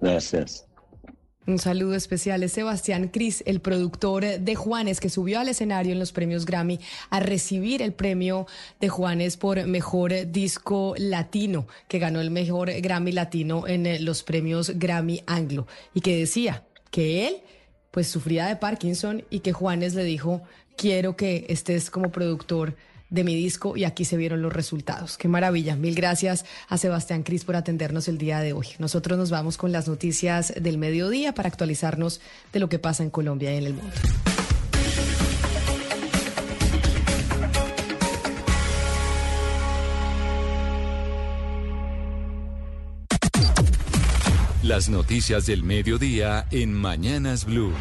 Gracias. 0.00 0.66
Un 1.46 1.58
saludo 1.58 1.94
especial 1.94 2.42
es 2.42 2.52
Sebastián 2.52 3.08
Cris, 3.08 3.42
el 3.44 3.60
productor 3.60 4.24
de 4.24 4.54
Juanes, 4.54 4.98
que 4.98 5.10
subió 5.10 5.40
al 5.40 5.50
escenario 5.50 5.92
en 5.92 5.98
los 5.98 6.10
premios 6.10 6.46
Grammy 6.46 6.80
a 7.10 7.20
recibir 7.20 7.82
el 7.82 7.92
premio 7.92 8.46
de 8.80 8.88
Juanes 8.88 9.36
por 9.36 9.66
mejor 9.66 10.32
disco 10.32 10.94
latino, 10.96 11.66
que 11.86 11.98
ganó 11.98 12.22
el 12.22 12.30
mejor 12.30 12.72
Grammy 12.80 13.12
latino 13.12 13.66
en 13.66 13.84
eh, 13.84 14.00
los 14.00 14.22
premios 14.22 14.78
Grammy 14.78 15.22
Anglo, 15.26 15.66
y 15.92 16.00
que 16.00 16.16
decía 16.16 16.64
que 16.90 17.28
él 17.28 17.36
pues 17.90 18.08
sufría 18.08 18.46
de 18.46 18.56
Parkinson 18.56 19.22
y 19.28 19.40
que 19.40 19.52
Juanes 19.52 19.94
le 19.94 20.04
dijo, 20.04 20.40
quiero 20.78 21.14
que 21.14 21.44
estés 21.50 21.90
como 21.90 22.10
productor 22.10 22.74
de 23.14 23.24
mi 23.24 23.34
disco 23.34 23.76
y 23.76 23.84
aquí 23.84 24.04
se 24.04 24.16
vieron 24.16 24.42
los 24.42 24.52
resultados. 24.52 25.16
Qué 25.16 25.28
maravilla. 25.28 25.76
Mil 25.76 25.94
gracias 25.94 26.44
a 26.68 26.76
Sebastián 26.76 27.22
Cris 27.22 27.44
por 27.44 27.56
atendernos 27.56 28.08
el 28.08 28.18
día 28.18 28.40
de 28.40 28.52
hoy. 28.52 28.68
Nosotros 28.78 29.16
nos 29.16 29.30
vamos 29.30 29.56
con 29.56 29.72
las 29.72 29.88
noticias 29.88 30.52
del 30.60 30.78
mediodía 30.78 31.32
para 31.32 31.48
actualizarnos 31.48 32.20
de 32.52 32.60
lo 32.60 32.68
que 32.68 32.78
pasa 32.78 33.04
en 33.04 33.10
Colombia 33.10 33.54
y 33.54 33.58
en 33.58 33.66
el 33.66 33.74
mundo. 33.74 33.92
Las 44.64 44.88
noticias 44.88 45.44
del 45.44 45.62
mediodía 45.62 46.46
en 46.50 46.72
Mañanas 46.72 47.44
Blue. 47.44 47.74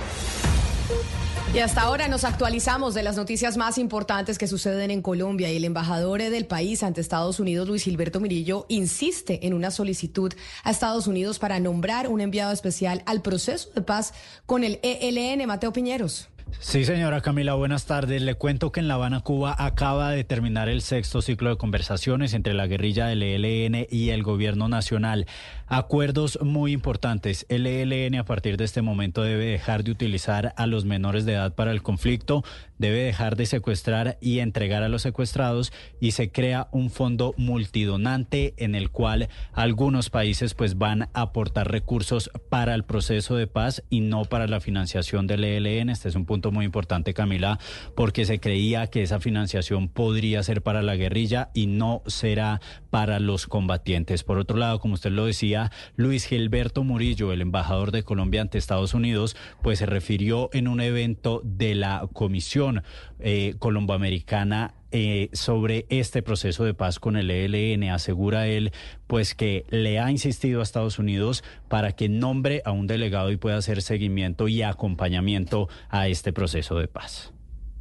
Y 1.54 1.60
hasta 1.60 1.82
ahora 1.82 2.08
nos 2.08 2.24
actualizamos 2.24 2.96
de 2.96 3.04
las 3.04 3.16
noticias 3.16 3.58
más 3.58 3.78
importantes 3.78 4.40
que 4.40 4.48
suceden 4.48 4.90
en 4.90 5.04
Colombia 5.04 5.52
y 5.52 5.58
el 5.58 5.66
embajador 5.66 6.20
del 6.20 6.48
país 6.48 6.82
ante 6.82 7.00
Estados 7.00 7.40
Unidos, 7.40 7.68
Luis 7.68 7.84
Gilberto 7.84 8.20
Mirillo, 8.20 8.66
insiste 8.70 9.46
en 9.46 9.54
una 9.54 9.70
solicitud 9.70 10.34
a 10.64 10.72
Estados 10.72 11.06
Unidos 11.06 11.38
para 11.38 11.60
nombrar 11.60 12.08
un 12.08 12.22
enviado 12.22 12.52
especial 12.52 13.04
al 13.06 13.22
proceso 13.22 13.70
de 13.76 13.84
paz 13.84 14.16
con 14.48 14.64
el 14.64 14.80
ELN, 14.82 15.46
Mateo 15.46 15.72
Piñeros. 15.72 16.28
Sí, 16.60 16.86
señora 16.86 17.22
Camila, 17.22 17.56
buenas 17.56 17.86
tardes. 17.86 18.22
Le 18.22 18.36
cuento 18.36 18.72
que 18.72 18.80
en 18.80 18.88
La 18.88 18.96
Habana, 18.96 19.22
Cuba, 19.22 19.56
acaba 19.58 20.12
de 20.12 20.24
terminar 20.24 20.70
el 20.70 20.82
sexto 20.82 21.22
ciclo 21.22 21.50
de 21.50 21.58
conversaciones 21.58 22.34
entre 22.34 22.54
la 22.54 22.68
guerrilla 22.68 23.08
del 23.08 23.22
ELN 23.22 23.88
y 23.90 24.10
el 24.10 24.24
gobierno 24.24 24.70
nacional. 24.70 25.28
Acuerdos 25.68 26.40
muy 26.42 26.72
importantes. 26.72 27.46
El 27.50 27.68
ELN 27.68 28.16
a 28.16 28.26
partir 28.26 28.58
de 28.58 28.66
este 28.66 28.82
momento 28.82 29.24
debe 29.24 29.46
dejar 29.46 29.84
de 29.84 29.92
utilizar 29.92 30.54
a 30.56 30.68
los 30.68 30.86
menores 30.86 31.26
de 31.26 31.34
edad 31.34 31.54
para 31.54 31.72
el 31.72 31.82
conflicto, 31.82 32.44
debe 32.78 33.04
dejar 33.04 33.36
de 33.36 33.46
secuestrar 33.46 34.18
y 34.22 34.40
entregar 34.40 34.84
a 34.84 34.90
los 34.90 35.02
secuestrados 35.02 35.72
y 36.00 36.12
se 36.12 36.32
crea 36.32 36.68
un 36.72 36.90
fondo 36.90 37.34
multidonante 37.38 38.54
en 38.58 38.76
el 38.76 38.90
cual 38.90 39.30
algunos 39.54 40.10
países 40.10 40.54
pues 40.54 40.78
van 40.78 41.04
a 41.04 41.10
aportar 41.14 41.72
recursos 41.72 42.30
para 42.50 42.76
el 42.76 42.84
proceso 42.84 43.36
de 43.36 43.48
paz 43.48 43.84
y 43.90 44.02
no 44.02 44.26
para 44.26 44.48
la 44.48 44.60
financiación 44.60 45.28
del 45.28 45.44
ELN. 45.44 45.90
Este 45.90 46.10
es 46.10 46.16
un 46.16 46.26
punto 46.26 46.43
muy 46.52 46.66
importante, 46.66 47.14
Camila, 47.14 47.60
porque 47.96 48.26
se 48.26 48.40
creía 48.40 48.88
que 48.88 49.04
esa 49.04 49.20
financiación 49.20 49.88
podría 49.88 50.44
ser 50.44 50.62
para 50.62 50.82
la 50.82 50.96
guerrilla 50.96 51.50
y 51.54 51.68
no 51.68 52.02
será 52.06 52.62
para 52.90 53.20
los 53.20 53.48
combatientes. 53.48 54.24
Por 54.24 54.38
otro 54.38 54.58
lado, 54.58 54.80
como 54.80 54.96
usted 54.96 55.12
lo 55.12 55.26
decía, 55.26 55.72
Luis 55.96 56.26
Gilberto 56.26 56.84
Murillo, 56.84 57.32
el 57.32 57.42
embajador 57.42 57.92
de 57.92 58.04
Colombia 58.04 58.42
ante 58.42 58.58
Estados 58.58 58.94
Unidos, 58.94 59.36
pues 59.62 59.80
se 59.80 59.86
refirió 59.86 60.50
en 60.54 60.68
un 60.68 60.82
evento 60.82 61.42
de 61.44 61.76
la 61.76 62.08
Comisión 62.14 62.84
eh, 63.20 63.56
Colomboamericana 63.60 64.74
eh, 64.96 65.30
sobre 65.34 65.88
este 65.90 66.22
proceso 66.22 66.64
de 66.64 66.76
paz 66.76 67.00
con 67.00 67.18
el 67.18 67.32
ELN. 67.32 67.90
Asegura 67.90 68.48
él, 68.48 68.72
pues, 69.08 69.34
que 69.34 69.66
le 69.70 70.00
ha 70.00 70.12
insistido 70.12 70.60
a 70.60 70.64
Estados 70.64 71.00
Unidos 71.00 71.44
para 71.68 71.94
que 71.94 72.10
nombre 72.10 72.62
a 72.64 72.72
un 72.72 72.86
delegado 72.86 73.32
y 73.32 73.38
pueda 73.38 73.58
hacer 73.58 73.82
seguimiento 73.82 74.48
y 74.48 74.62
acompañamiento 74.62 75.68
a 75.90 76.08
este 76.08 76.32
proceso 76.32 76.76
de 76.76 76.88
paz. 76.88 77.34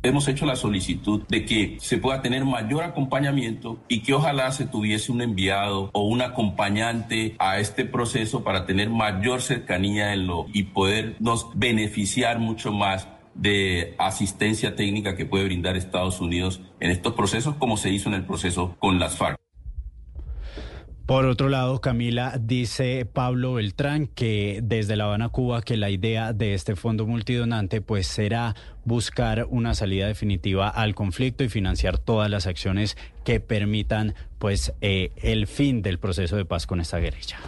Hemos 0.05 0.27
hecho 0.27 0.47
la 0.47 0.57
solicitud 0.57 1.23
de 1.29 1.45
que 1.45 1.77
se 1.79 1.99
pueda 1.99 2.23
tener 2.23 2.45
mayor 2.45 2.83
acompañamiento 2.83 3.79
y 3.87 4.01
que 4.01 4.15
ojalá 4.15 4.51
se 4.51 4.67
tuviese 4.67 5.13
un 5.13 5.23
enviado 5.23 5.91
o 5.93 6.03
un 6.03 6.23
acompañante 6.23 7.37
a 7.39 7.61
este 7.61 7.85
proceso 7.85 8.43
para 8.43 8.67
tener 8.67 8.91
mayor 8.91 9.43
cercanía 9.43 10.13
en 10.13 10.27
lo 10.27 10.47
y 10.53 10.65
podernos 10.65 11.51
beneficiar 11.55 12.41
mucho 12.41 12.73
más 12.73 13.07
de 13.35 13.95
asistencia 13.99 14.77
técnica 14.77 15.17
que 15.17 15.27
puede 15.27 15.45
brindar 15.45 15.77
Estados 15.77 16.21
Unidos 16.21 16.61
en 16.81 16.91
estos 16.91 17.15
procesos, 17.15 17.57
como 17.57 17.77
se 17.77 17.91
hizo 17.91 18.09
en 18.09 18.15
el 18.15 18.25
proceso 18.25 18.77
con 18.79 18.99
las 18.99 19.17
FARC. 19.17 19.43
Por 21.07 21.27
otro 21.27 21.49
lado, 21.49 21.81
Camila, 21.81 22.39
dice 22.41 23.05
Pablo 23.05 23.55
Beltrán 23.55 24.07
que 24.07 24.61
desde 24.63 24.97
La 24.97 25.05
Habana, 25.05 25.31
Cuba, 25.31 25.61
que 25.61 25.77
la 25.77 25.91
idea 25.91 26.33
de 26.33 26.55
este 26.55 26.77
fondo 26.77 27.07
multidonante 27.07 27.81
pues 27.81 28.07
será 28.07 28.55
buscar 28.85 29.47
una 29.49 29.75
salida 29.75 30.07
definitiva 30.07 30.69
al 30.69 30.95
conflicto 30.95 31.45
y 31.45 31.49
financiar 31.49 31.99
todas 31.99 32.31
las 32.31 32.47
acciones 32.47 32.97
que 33.25 33.41
permitan 33.41 34.15
pues 34.39 34.73
eh, 34.81 35.13
el 35.17 35.47
fin 35.47 35.83
del 35.83 36.01
proceso 36.01 36.37
de 36.37 36.45
paz 36.45 36.67
con 36.67 36.81
esta 36.81 36.99
guerrilla. 36.99 37.39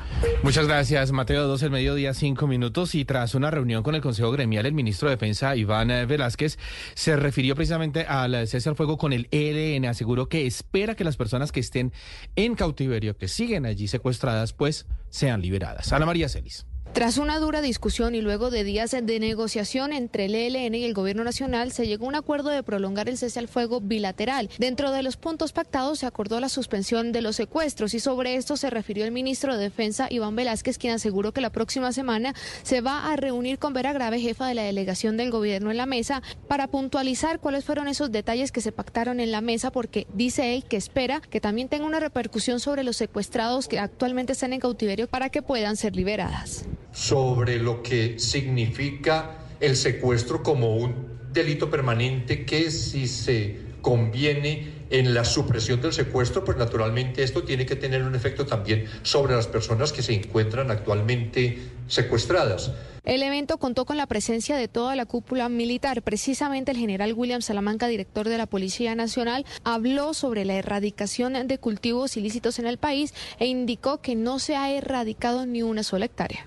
Muchas 0.44 0.69
gracias, 0.69 1.11
Mateo. 1.11 1.48
Dos 1.48 1.62
el 1.62 1.70
mediodía, 1.70 2.15
cinco 2.15 2.47
minutos. 2.47 2.94
Y 2.94 3.05
tras 3.05 3.35
una 3.35 3.51
reunión 3.51 3.82
con 3.82 3.97
el 3.97 4.01
Consejo 4.01 4.31
Gremial, 4.31 4.66
el 4.66 4.74
ministro 4.74 5.09
de 5.09 5.16
Defensa, 5.16 5.56
Iván 5.56 5.90
eh, 5.90 6.06
Velázquez, 6.06 6.59
se 6.94 7.16
refirió 7.16 7.56
precisamente 7.56 8.02
al 8.02 8.47
cese 8.47 8.69
al 8.69 8.77
fuego 8.77 8.97
con 8.97 9.12
el 9.12 9.27
ELN. 9.32 9.86
Aseguró 9.86 10.28
que 10.28 10.47
espera 10.47 10.94
que 10.94 11.02
las 11.02 11.16
personas 11.16 11.51
que 11.51 11.61
estén 11.61 11.93
en 12.36 12.55
cautiverio, 12.55 13.16
que 13.16 13.27
siguen 13.27 13.66
allí 13.66 13.89
secuestradas, 13.89 14.52
pues 14.52 14.86
sean 15.11 15.43
liberadas. 15.43 15.93
Ana 15.93 16.06
María 16.06 16.28
Celis. 16.28 16.66
Tras 16.95 17.19
una 17.19 17.41
dura 17.41 17.61
discusión 17.61 18.15
y 18.15 18.21
luego 18.21 18.51
de 18.51 18.62
días 18.62 18.93
de 18.93 19.19
negociación 19.19 19.93
entre 19.93 20.27
el 20.27 20.37
ELN 20.37 20.77
y 20.77 20.85
el 20.85 20.95
Gobierno 20.95 21.25
Nacional, 21.25 21.73
se 21.73 21.89
llegó 21.89 22.05
a 22.05 22.09
un 22.09 22.15
acuerdo 22.15 22.51
de 22.51 22.62
prolongar 22.62 23.09
el 23.09 23.19
cese 23.19 23.41
al 23.41 23.49
fuego 23.49 23.81
bilateral. 23.81 24.49
Dentro 24.59 24.93
de 24.93 25.03
los 25.03 25.16
puntos 25.16 25.51
pactados 25.51 25.99
se 25.99 26.07
acordó 26.07 26.39
la 26.39 26.49
suspensión 26.49 27.11
de 27.11 27.21
los 27.21 27.35
secuestros 27.35 27.95
y 27.95 27.99
sobre 27.99 28.37
esto 28.37 28.57
se 28.57 28.71
refirió 28.71 29.05
el 29.05 29.11
ministro 29.11 29.57
de 29.57 29.65
Defensa, 29.65 30.07
Iván 30.09 30.37
Velázquez, 30.37 30.79
quien 30.79 30.95
aseguró 30.95 31.33
que 31.33 31.41
la 31.41 31.51
próxima 31.51 31.91
semana 31.91 32.33
se 32.62 32.81
va 32.81 33.11
a 33.11 33.16
reunir 33.16 33.59
con 33.59 33.73
Vera 33.73 33.93
Grave, 33.93 34.21
jefa 34.21 34.47
de 34.47 34.55
la 34.55 34.62
delegación 34.62 35.16
del 35.16 35.33
Gobierno 35.33 35.73
en 35.73 35.79
la 35.79 35.87
mesa, 35.87 36.23
para 36.47 36.69
puntualizar 36.69 37.41
cuáles 37.41 37.65
fueron 37.65 37.89
esos 37.89 38.12
detalles 38.12 38.53
que 38.53 38.61
se 38.61 38.71
pactaron 38.71 39.19
en 39.19 39.33
la 39.33 39.41
mesa, 39.41 39.73
porque 39.73 40.07
dice 40.15 40.55
él 40.55 40.62
que 40.62 40.77
espera 40.77 41.21
que 41.21 41.41
también 41.41 41.69
tenga 41.69 41.87
una 41.87 41.99
repercusión 41.99 42.61
sobre 42.61 42.85
los 42.85 42.97
secuestrados 42.97 43.66
que 43.66 43.81
actualmente 43.81 44.35
están 44.35 44.53
en 44.53 44.61
cautiverio 44.61 45.09
para 45.09 45.29
que 45.29 45.43
puedan 45.43 45.77
ser 45.77 45.97
liberadas 45.97 46.66
sobre 46.93 47.59
lo 47.59 47.82
que 47.82 48.19
significa 48.19 49.39
el 49.61 49.77
secuestro 49.77 50.43
como 50.43 50.77
un 50.77 51.15
delito 51.32 51.70
permanente 51.70 52.44
que 52.44 52.70
si 52.70 53.09
se 53.09 53.56
conviene 53.82 54.73
en 54.90 55.12
la 55.12 55.24
supresión 55.24 55.81
del 55.81 55.93
secuestro, 55.93 56.44
pues 56.44 56.56
naturalmente 56.56 57.23
esto 57.23 57.43
tiene 57.43 57.66
que 57.66 57.77
tener 57.77 58.02
un 58.02 58.15
efecto 58.15 58.47
también 58.47 58.86
sobre 59.02 59.35
las 59.35 59.47
personas 59.47 59.93
que 59.93 60.02
se 60.02 60.15
encuentran 60.15 60.70
actualmente 60.70 61.59
secuestradas. 61.89 62.70
El 63.05 63.23
evento 63.23 63.59
contó 63.59 63.85
con 63.85 63.98
la 63.98 64.06
presencia 64.06 64.56
de 64.56 64.69
toda 64.69 64.97
la 64.97 65.05
cúpula 65.05 65.51
militar. 65.51 66.01
Precisamente 66.01 66.70
el 66.70 66.78
general 66.78 67.12
William 67.12 67.43
Salamanca, 67.43 67.86
director 67.86 68.28
de 68.28 68.39
la 68.39 68.47
Policía 68.47 68.94
Nacional, 68.94 69.44
habló 69.62 70.15
sobre 70.15 70.47
la 70.47 70.55
erradicación 70.55 71.47
de 71.47 71.59
cultivos 71.59 72.16
ilícitos 72.16 72.59
en 72.59 72.66
el 72.66 72.78
país 72.78 73.12
e 73.39 73.47
indicó 73.47 74.01
que 74.01 74.15
no 74.15 74.39
se 74.39 74.56
ha 74.56 74.70
erradicado 74.70 75.44
ni 75.44 75.62
una 75.62 75.82
sola 75.82 76.06
hectárea. 76.06 76.47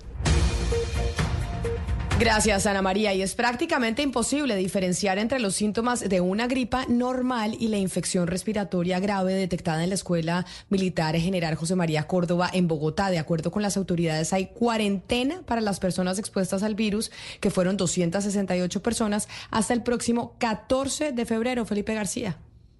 Gracias, 2.18 2.66
Ana 2.66 2.82
María. 2.82 3.14
Y 3.14 3.22
es 3.22 3.36
prácticamente 3.36 4.02
imposible 4.02 4.56
diferenciar 4.56 5.18
entre 5.18 5.38
los 5.38 5.54
síntomas 5.54 6.00
de 6.00 6.20
una 6.20 6.48
gripa 6.48 6.84
normal 6.88 7.56
y 7.60 7.68
la 7.68 7.76
infección 7.76 8.26
respiratoria 8.26 8.98
grave 8.98 9.34
detectada 9.34 9.84
en 9.84 9.90
la 9.90 9.94
Escuela 9.94 10.44
Militar 10.68 11.14
General 11.16 11.54
José 11.54 11.76
María 11.76 12.08
Córdoba 12.08 12.50
en 12.52 12.66
Bogotá. 12.66 13.10
De 13.10 13.20
acuerdo 13.20 13.52
con 13.52 13.62
las 13.62 13.76
autoridades, 13.76 14.32
hay 14.32 14.46
cuarentena 14.46 15.42
para 15.46 15.60
las 15.60 15.78
personas 15.78 16.18
expuestas 16.18 16.64
al 16.64 16.74
virus, 16.74 17.12
que 17.38 17.50
fueron 17.50 17.76
268 17.76 18.82
personas, 18.82 19.28
hasta 19.52 19.72
el 19.72 19.84
próximo 19.84 20.34
14 20.38 21.12
de 21.12 21.24
febrero. 21.24 21.66
Felipe 21.66 21.94
García. 21.94 22.36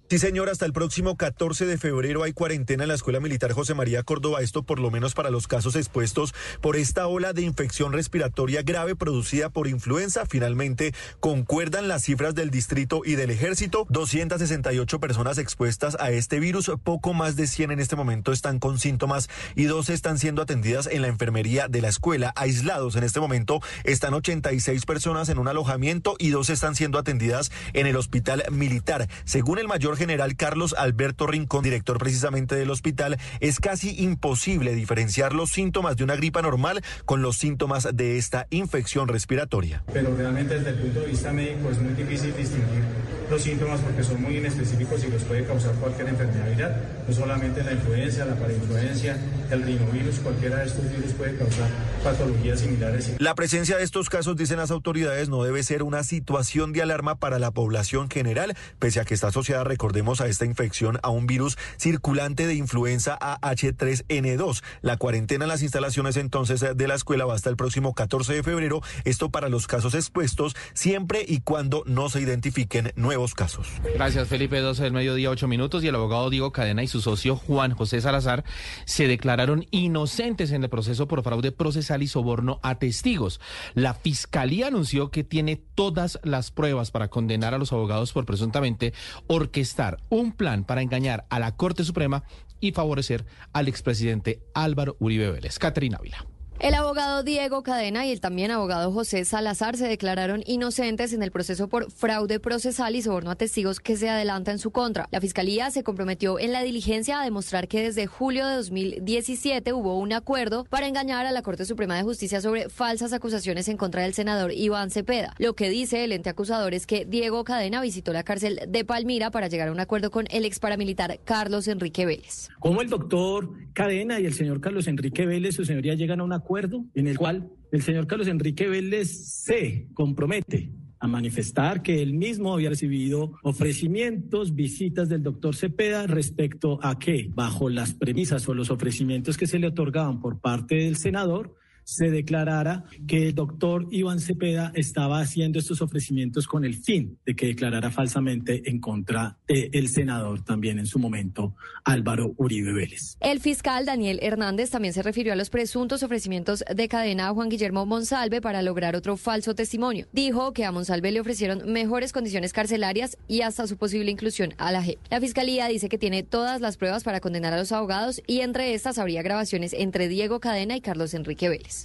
Sí, 0.09 0.17
señor, 0.17 0.49
hasta 0.49 0.65
el 0.65 0.73
próximo 0.73 1.17
14 1.17 1.67
de 1.67 1.77
febrero 1.77 2.23
hay 2.23 2.33
cuarentena 2.33 2.83
en 2.83 2.87
la 2.87 2.95
Escuela 2.95 3.19
Militar 3.19 3.51
José 3.51 3.75
María 3.75 4.01
Córdoba, 4.01 4.41
esto 4.41 4.63
por 4.63 4.79
lo 4.79 4.89
menos 4.89 5.13
para 5.13 5.29
los 5.29 5.45
casos 5.45 5.75
expuestos 5.75 6.33
por 6.61 6.77
esta 6.77 7.05
ola 7.05 7.31
de 7.31 7.43
infección 7.43 7.93
respiratoria 7.93 8.63
grave 8.63 8.95
producida 8.95 9.51
por 9.51 9.67
influenza. 9.67 10.25
Finalmente, 10.25 10.95
concuerdan 11.19 11.87
las 11.87 12.05
cifras 12.05 12.33
del 12.33 12.49
distrito 12.49 13.03
y 13.05 13.17
del 13.17 13.29
ejército, 13.29 13.85
268 13.91 14.99
personas 14.99 15.37
expuestas 15.37 15.95
a 15.99 16.09
este 16.09 16.39
virus, 16.39 16.71
poco 16.83 17.13
más 17.13 17.35
de 17.35 17.45
100 17.45 17.69
en 17.69 17.79
este 17.79 17.95
momento 17.95 18.31
están 18.31 18.57
con 18.57 18.79
síntomas 18.79 19.29
y 19.55 19.65
dos 19.65 19.91
están 19.91 20.17
siendo 20.17 20.41
atendidas 20.41 20.87
en 20.87 21.03
la 21.03 21.07
enfermería 21.07 21.67
de 21.67 21.81
la 21.83 21.89
escuela. 21.89 22.33
Aislados 22.35 22.95
en 22.95 23.03
este 23.03 23.19
momento 23.19 23.61
están 23.83 24.15
86 24.15 24.87
personas 24.87 25.29
en 25.29 25.37
un 25.37 25.47
alojamiento 25.47 26.15
y 26.17 26.31
dos 26.31 26.49
están 26.49 26.73
siendo 26.73 26.97
atendidas 26.97 27.51
en 27.73 27.85
el 27.85 27.95
hospital 27.95 28.43
militar. 28.49 29.07
Según 29.23 29.59
el 29.59 29.67
mayor 29.67 29.98
general 29.99 30.35
Carlos 30.35 30.73
Alberto 30.75 31.27
Rincón, 31.27 31.63
director 31.63 31.99
precisamente 31.99 32.55
del 32.55 32.71
hospital, 32.71 33.17
es 33.41 33.59
casi 33.59 34.01
imposible 34.01 34.73
diferenciar 34.73 35.33
los 35.33 35.51
síntomas 35.51 35.97
de 35.97 36.03
una 36.05 36.15
gripa 36.15 36.41
normal 36.41 36.81
con 37.05 37.21
los 37.21 37.37
síntomas 37.37 37.87
de 37.93 38.17
esta 38.17 38.47
infección 38.49 39.07
respiratoria. 39.07 39.83
Pero 39.93 40.15
realmente 40.15 40.55
desde 40.55 40.71
el 40.71 40.77
punto 40.77 41.01
de 41.01 41.07
vista 41.07 41.31
médico 41.31 41.69
es 41.69 41.79
muy 41.79 41.93
difícil 41.93 42.35
distinguir 42.35 42.83
los 43.29 43.43
síntomas 43.43 43.79
porque 43.81 44.03
son 44.03 44.21
muy 44.21 44.37
inespecíficos 44.37 45.03
y 45.03 45.11
los 45.11 45.23
puede 45.23 45.45
causar 45.45 45.73
cualquier 45.75 46.09
enfermedad 46.09 46.49
viral, 46.49 47.03
no 47.07 47.13
solamente 47.13 47.63
la 47.63 47.73
influencia, 47.73 48.25
la 48.25 48.35
parainfluencia, 48.35 49.17
el 49.51 49.63
rinovirus, 49.63 50.19
cualquiera 50.19 50.57
de 50.57 50.65
estos 50.65 50.89
virus 50.89 51.13
puede 51.13 51.35
causar 51.35 51.69
patologías 52.03 52.59
similares. 52.59 53.13
La 53.19 53.35
presencia 53.35 53.77
de 53.77 53.83
estos 53.83 54.09
casos, 54.09 54.35
dicen 54.35 54.57
las 54.57 54.71
autoridades, 54.71 55.29
no 55.29 55.43
debe 55.43 55.61
ser 55.63 55.83
una 55.83 56.03
situación 56.03 56.73
de 56.73 56.81
alarma 56.81 57.15
para 57.15 57.37
la 57.37 57.51
población 57.51 58.09
general, 58.09 58.55
pese 58.79 58.99
a 58.99 59.05
que 59.05 59.13
está 59.13 59.27
asociada, 59.27 59.63
recordemos, 59.89 60.21
a 60.21 60.27
esta 60.27 60.45
infección 60.45 60.99
a 61.01 61.09
un 61.09 61.25
virus 61.25 61.57
circulante 61.77 62.45
de 62.45 62.53
influenza 62.53 63.17
AH3N2. 63.17 64.61
La 64.81 64.97
cuarentena 64.97 65.45
en 65.45 65.49
las 65.49 65.63
instalaciones 65.63 66.15
entonces 66.15 66.63
de 66.75 66.87
la 66.87 66.93
escuela 66.93 67.25
va 67.25 67.33
hasta 67.33 67.49
el 67.49 67.55
próximo 67.55 67.95
14 67.95 68.35
de 68.35 68.43
febrero, 68.43 68.81
esto 69.03 69.31
para 69.31 69.49
los 69.49 69.65
casos 69.65 69.95
expuestos, 69.95 70.55
siempre 70.73 71.25
y 71.27 71.39
cuando 71.39 71.81
no 71.87 72.07
se 72.09 72.21
identifiquen 72.21 72.91
nuevos 72.95 73.33
casos. 73.33 73.67
Gracias, 73.95 74.27
Felipe. 74.27 74.59
12 74.59 74.83
del 74.83 74.93
mediodía, 74.93 75.31
8 75.31 75.47
minutos. 75.47 75.83
Y 75.83 75.87
el 75.87 75.95
abogado 75.95 76.29
Diego 76.29 76.51
Cadena 76.51 76.83
y 76.83 76.87
su 76.87 77.01
socio 77.01 77.35
Juan 77.35 77.71
José 77.71 77.99
Salazar 77.99 78.43
se 78.85 79.07
declararon 79.07 79.65
inocentes 79.71 80.51
en 80.51 80.63
el 80.63 80.69
proceso 80.69 81.07
por 81.07 81.23
fraude 81.23 81.51
procesal 81.51 82.03
y 82.03 82.07
soborno 82.07 82.59
a 82.61 82.75
testigos. 82.75 83.41
La 83.73 83.95
fiscalía 83.95 84.67
anunció 84.67 85.09
que 85.09 85.23
tiene 85.23 85.55
todas 85.55 86.19
las 86.21 86.51
pruebas 86.51 86.91
para 86.91 87.07
condenar 87.07 87.55
a 87.55 87.57
los 87.57 87.73
abogados 87.73 88.13
por 88.13 88.27
presuntamente 88.27 88.93
orquestar 89.25 89.78
un 90.09 90.33
plan 90.33 90.65
para 90.65 90.81
engañar 90.81 91.25
a 91.29 91.39
la 91.39 91.55
Corte 91.55 91.83
Suprema 91.83 92.23
y 92.59 92.73
favorecer 92.73 93.25
al 93.53 93.67
expresidente 93.67 94.41
Álvaro 94.53 94.97
Uribe 94.99 95.31
Vélez. 95.31 95.57
Caterina 95.57 95.97
Ávila. 95.97 96.25
El 96.61 96.73
abogado 96.73 97.23
Diego 97.23 97.63
Cadena 97.63 98.05
y 98.05 98.11
el 98.11 98.19
también 98.19 98.51
abogado 98.51 98.91
José 98.91 99.23
Salazar 99.23 99.77
se 99.77 99.87
declararon 99.87 100.43
inocentes 100.45 101.13
en 101.13 101.23
el 101.23 101.31
proceso 101.31 101.69
por 101.69 101.89
fraude 101.89 102.41
procesal 102.41 102.97
y 102.97 103.01
soborno 103.01 103.31
a 103.31 103.35
testigos 103.35 103.79
que 103.79 103.95
se 103.95 104.09
adelanta 104.09 104.51
en 104.51 104.59
su 104.59 104.71
contra. 104.71 105.07
La 105.09 105.21
fiscalía 105.21 105.71
se 105.71 105.83
comprometió 105.83 106.37
en 106.37 106.51
la 106.51 106.61
diligencia 106.61 107.21
a 107.21 107.23
demostrar 107.23 107.69
que 107.69 107.81
desde 107.81 108.07
julio 108.07 108.45
de 108.45 108.55
2017 108.55 109.71
hubo 109.71 109.97
un 109.97 110.11
acuerdo 110.11 110.65
para 110.65 110.87
engañar 110.87 111.25
a 111.25 111.31
la 111.31 111.43
Corte 111.43 111.63
Suprema 111.63 111.95
de 111.95 112.03
Justicia 112.03 112.41
sobre 112.41 112.67
falsas 112.67 113.13
acusaciones 113.13 113.69
en 113.69 113.77
contra 113.77 114.01
del 114.01 114.13
senador 114.13 114.51
Iván 114.51 114.91
Cepeda. 114.91 115.35
Lo 115.37 115.53
que 115.53 115.69
dice 115.69 116.03
el 116.03 116.11
ente 116.11 116.29
acusador 116.29 116.73
es 116.73 116.85
que 116.85 117.05
Diego 117.05 117.45
Cadena 117.45 117.79
visitó 117.79 118.11
la 118.11 118.23
cárcel 118.23 118.59
de 118.67 118.83
Palmira 118.83 119.31
para 119.31 119.47
llegar 119.47 119.69
a 119.69 119.71
un 119.71 119.79
acuerdo 119.79 120.11
con 120.11 120.25
el 120.29 120.43
ex 120.43 120.59
paramilitar 120.59 121.21
Carlos 121.23 121.69
Enrique 121.69 122.05
Vélez. 122.05 122.49
Como 122.59 122.81
el 122.81 122.89
doctor 122.89 123.49
Cadena 123.71 124.19
y 124.19 124.25
el 124.25 124.33
señor 124.33 124.59
Carlos 124.59 124.87
Enrique 124.87 125.25
Vélez, 125.25 125.55
su 125.55 125.63
señoría, 125.63 125.93
llegan 125.93 126.19
a 126.19 126.25
un 126.25 126.33
acuerdo 126.33 126.48
en 126.95 127.07
el 127.07 127.17
cual 127.17 127.49
el 127.71 127.81
señor 127.83 128.07
Carlos 128.07 128.27
Enrique 128.27 128.67
Vélez 128.67 129.07
se 129.07 129.87
compromete 129.93 130.71
a 130.99 131.07
manifestar 131.07 131.81
que 131.81 132.01
él 132.01 132.13
mismo 132.13 132.53
había 132.53 132.69
recibido 132.69 133.33
ofrecimientos, 133.43 134.55
visitas 134.55 135.07
del 135.07 135.23
doctor 135.23 135.55
Cepeda 135.55 136.07
respecto 136.07 136.79
a 136.81 136.99
que, 136.99 137.29
bajo 137.33 137.69
las 137.69 137.93
premisas 137.93 138.47
o 138.49 138.53
los 138.53 138.69
ofrecimientos 138.69 139.37
que 139.37 139.47
se 139.47 139.59
le 139.59 139.67
otorgaban 139.67 140.19
por 140.19 140.41
parte 140.41 140.75
del 140.75 140.97
senador, 140.97 141.55
se 141.89 142.11
declarara 142.11 142.83
que 143.07 143.27
el 143.27 143.35
doctor 143.35 143.87
Iván 143.89 144.19
Cepeda 144.19 144.71
estaba 144.75 145.19
haciendo 145.19 145.57
estos 145.57 145.81
ofrecimientos 145.81 146.47
con 146.47 146.63
el 146.63 146.75
fin 146.75 147.17
de 147.25 147.35
que 147.35 147.47
declarara 147.47 147.89
falsamente 147.89 148.69
en 148.69 148.79
contra 148.79 149.37
del 149.47 149.87
senador 149.89 150.43
también 150.43 150.77
en 150.77 150.85
su 150.85 150.99
momento, 150.99 151.55
Álvaro 151.83 152.33
Uribe 152.37 152.73
Vélez. 152.73 153.17
El 153.19 153.39
fiscal 153.39 153.85
Daniel 153.85 154.19
Hernández 154.21 154.69
también 154.69 154.93
se 154.93 155.01
refirió 155.01 155.33
a 155.33 155.35
los 155.35 155.49
presuntos 155.49 156.03
ofrecimientos 156.03 156.63
de 156.73 156.87
cadena 156.87 157.29
a 157.29 157.33
Juan 157.33 157.49
Guillermo 157.49 157.85
Monsalve 157.85 158.39
para 158.39 158.61
lograr 158.61 158.95
otro 158.95 159.17
falso 159.17 159.55
testimonio. 159.55 160.05
Dijo 160.13 160.53
que 160.53 160.65
a 160.65 160.71
Monsalve 160.71 161.11
le 161.11 161.21
ofrecieron 161.21 161.71
mejores 161.71 162.13
condiciones 162.13 162.53
carcelarias 162.53 163.17
y 163.27 163.41
hasta 163.41 163.65
su 163.65 163.77
posible 163.77 164.11
inclusión 164.11 164.53
a 164.57 164.71
la 164.71 164.83
JEP. 164.83 164.99
La 165.09 165.19
fiscalía 165.19 165.67
dice 165.67 165.89
que 165.89 165.97
tiene 165.97 166.21
todas 166.21 166.61
las 166.61 166.77
pruebas 166.77 167.03
para 167.03 167.19
condenar 167.19 167.53
a 167.53 167.57
los 167.57 167.71
abogados 167.71 168.21
y 168.27 168.41
entre 168.41 168.73
estas 168.73 168.99
habría 168.99 169.23
grabaciones 169.23 169.73
entre 169.73 170.07
Diego 170.07 170.39
Cadena 170.39 170.75
y 170.75 170.81
Carlos 170.81 171.13
Enrique 171.13 171.49
Vélez. 171.49 171.78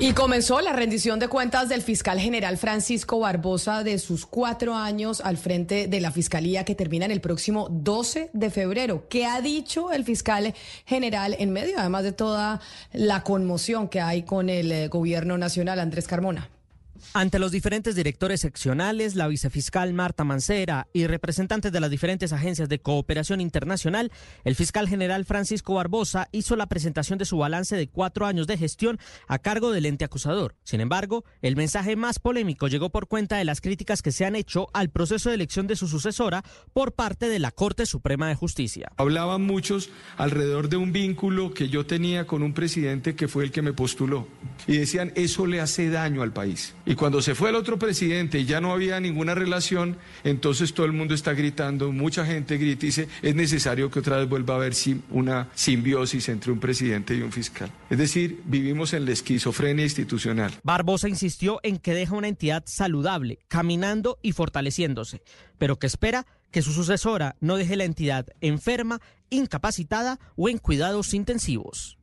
Y 0.00 0.12
comenzó 0.12 0.60
la 0.60 0.72
rendición 0.72 1.18
de 1.18 1.26
cuentas 1.26 1.68
del 1.68 1.82
fiscal 1.82 2.20
general 2.20 2.56
Francisco 2.56 3.18
Barbosa 3.18 3.82
de 3.82 3.98
sus 3.98 4.26
cuatro 4.26 4.76
años 4.76 5.20
al 5.20 5.36
frente 5.36 5.88
de 5.88 6.00
la 6.00 6.12
fiscalía 6.12 6.64
que 6.64 6.76
termina 6.76 7.04
en 7.04 7.10
el 7.10 7.20
próximo 7.20 7.66
12 7.68 8.30
de 8.32 8.50
febrero. 8.50 9.08
¿Qué 9.08 9.26
ha 9.26 9.40
dicho 9.40 9.90
el 9.90 10.04
fiscal 10.04 10.54
general 10.86 11.34
en 11.40 11.50
medio, 11.50 11.80
además 11.80 12.04
de 12.04 12.12
toda 12.12 12.60
la 12.92 13.24
conmoción 13.24 13.88
que 13.88 14.00
hay 14.00 14.22
con 14.22 14.48
el 14.48 14.70
eh, 14.70 14.86
gobierno 14.86 15.36
nacional, 15.36 15.80
Andrés 15.80 16.06
Carmona? 16.06 16.48
Ante 17.14 17.38
los 17.38 17.52
diferentes 17.52 17.96
directores 17.96 18.42
seccionales, 18.42 19.14
la 19.14 19.28
vicefiscal 19.28 19.94
Marta 19.94 20.24
Mancera 20.24 20.88
y 20.92 21.06
representantes 21.06 21.72
de 21.72 21.80
las 21.80 21.90
diferentes 21.90 22.34
agencias 22.34 22.68
de 22.68 22.80
cooperación 22.80 23.40
internacional, 23.40 24.12
el 24.44 24.54
fiscal 24.54 24.88
general 24.88 25.24
Francisco 25.24 25.74
Barbosa 25.74 26.28
hizo 26.32 26.54
la 26.54 26.66
presentación 26.66 27.18
de 27.18 27.24
su 27.24 27.38
balance 27.38 27.76
de 27.76 27.88
cuatro 27.88 28.26
años 28.26 28.46
de 28.46 28.58
gestión 28.58 28.98
a 29.26 29.38
cargo 29.38 29.72
del 29.72 29.86
ente 29.86 30.04
acusador. 30.04 30.54
Sin 30.64 30.82
embargo, 30.82 31.24
el 31.40 31.56
mensaje 31.56 31.96
más 31.96 32.18
polémico 32.18 32.68
llegó 32.68 32.90
por 32.90 33.08
cuenta 33.08 33.38
de 33.38 33.46
las 33.46 33.62
críticas 33.62 34.02
que 34.02 34.12
se 34.12 34.26
han 34.26 34.36
hecho 34.36 34.68
al 34.74 34.90
proceso 34.90 35.30
de 35.30 35.36
elección 35.36 35.66
de 35.66 35.76
su 35.76 35.88
sucesora 35.88 36.44
por 36.74 36.92
parte 36.92 37.30
de 37.30 37.38
la 37.38 37.52
Corte 37.52 37.86
Suprema 37.86 38.28
de 38.28 38.34
Justicia. 38.34 38.92
Hablaban 38.98 39.42
muchos 39.42 39.88
alrededor 40.18 40.68
de 40.68 40.76
un 40.76 40.92
vínculo 40.92 41.54
que 41.54 41.70
yo 41.70 41.86
tenía 41.86 42.26
con 42.26 42.42
un 42.42 42.52
presidente 42.52 43.16
que 43.16 43.28
fue 43.28 43.44
el 43.44 43.50
que 43.50 43.62
me 43.62 43.72
postuló 43.72 44.28
y 44.66 44.76
decían 44.76 45.12
eso 45.16 45.46
le 45.46 45.62
hace 45.62 45.88
daño 45.88 46.22
al 46.22 46.34
país. 46.34 46.74
Cuando 46.98 47.22
se 47.22 47.34
fue 47.34 47.50
el 47.50 47.56
otro 47.56 47.78
presidente 47.78 48.40
y 48.40 48.44
ya 48.44 48.60
no 48.60 48.72
había 48.72 49.00
ninguna 49.00 49.34
relación, 49.34 49.96
entonces 50.24 50.74
todo 50.74 50.84
el 50.84 50.92
mundo 50.92 51.14
está 51.14 51.32
gritando, 51.32 51.92
mucha 51.92 52.26
gente 52.26 52.58
grita 52.58 52.84
y 52.84 52.88
dice, 52.88 53.08
es 53.22 53.34
necesario 53.34 53.90
que 53.90 54.00
otra 54.00 54.18
vez 54.18 54.28
vuelva 54.28 54.54
a 54.54 54.56
haber 54.58 54.74
una 55.10 55.48
simbiosis 55.54 56.28
entre 56.28 56.52
un 56.52 56.60
presidente 56.60 57.14
y 57.14 57.22
un 57.22 57.32
fiscal. 57.32 57.70
Es 57.88 57.96
decir, 57.98 58.42
vivimos 58.44 58.92
en 58.92 59.06
la 59.06 59.12
esquizofrenia 59.12 59.84
institucional. 59.84 60.52
Barbosa 60.62 61.08
insistió 61.08 61.60
en 61.62 61.78
que 61.78 61.94
deja 61.94 62.14
una 62.14 62.28
entidad 62.28 62.64
saludable, 62.66 63.38
caminando 63.48 64.18
y 64.20 64.32
fortaleciéndose, 64.32 65.22
pero 65.56 65.78
que 65.78 65.86
espera 65.86 66.26
que 66.50 66.62
su 66.62 66.72
sucesora 66.72 67.36
no 67.40 67.56
deje 67.56 67.76
la 67.76 67.84
entidad 67.84 68.26
enferma, 68.40 69.00
incapacitada 69.30 70.18
o 70.36 70.48
en 70.48 70.58
cuidados 70.58 71.14
intensivos. 71.14 71.97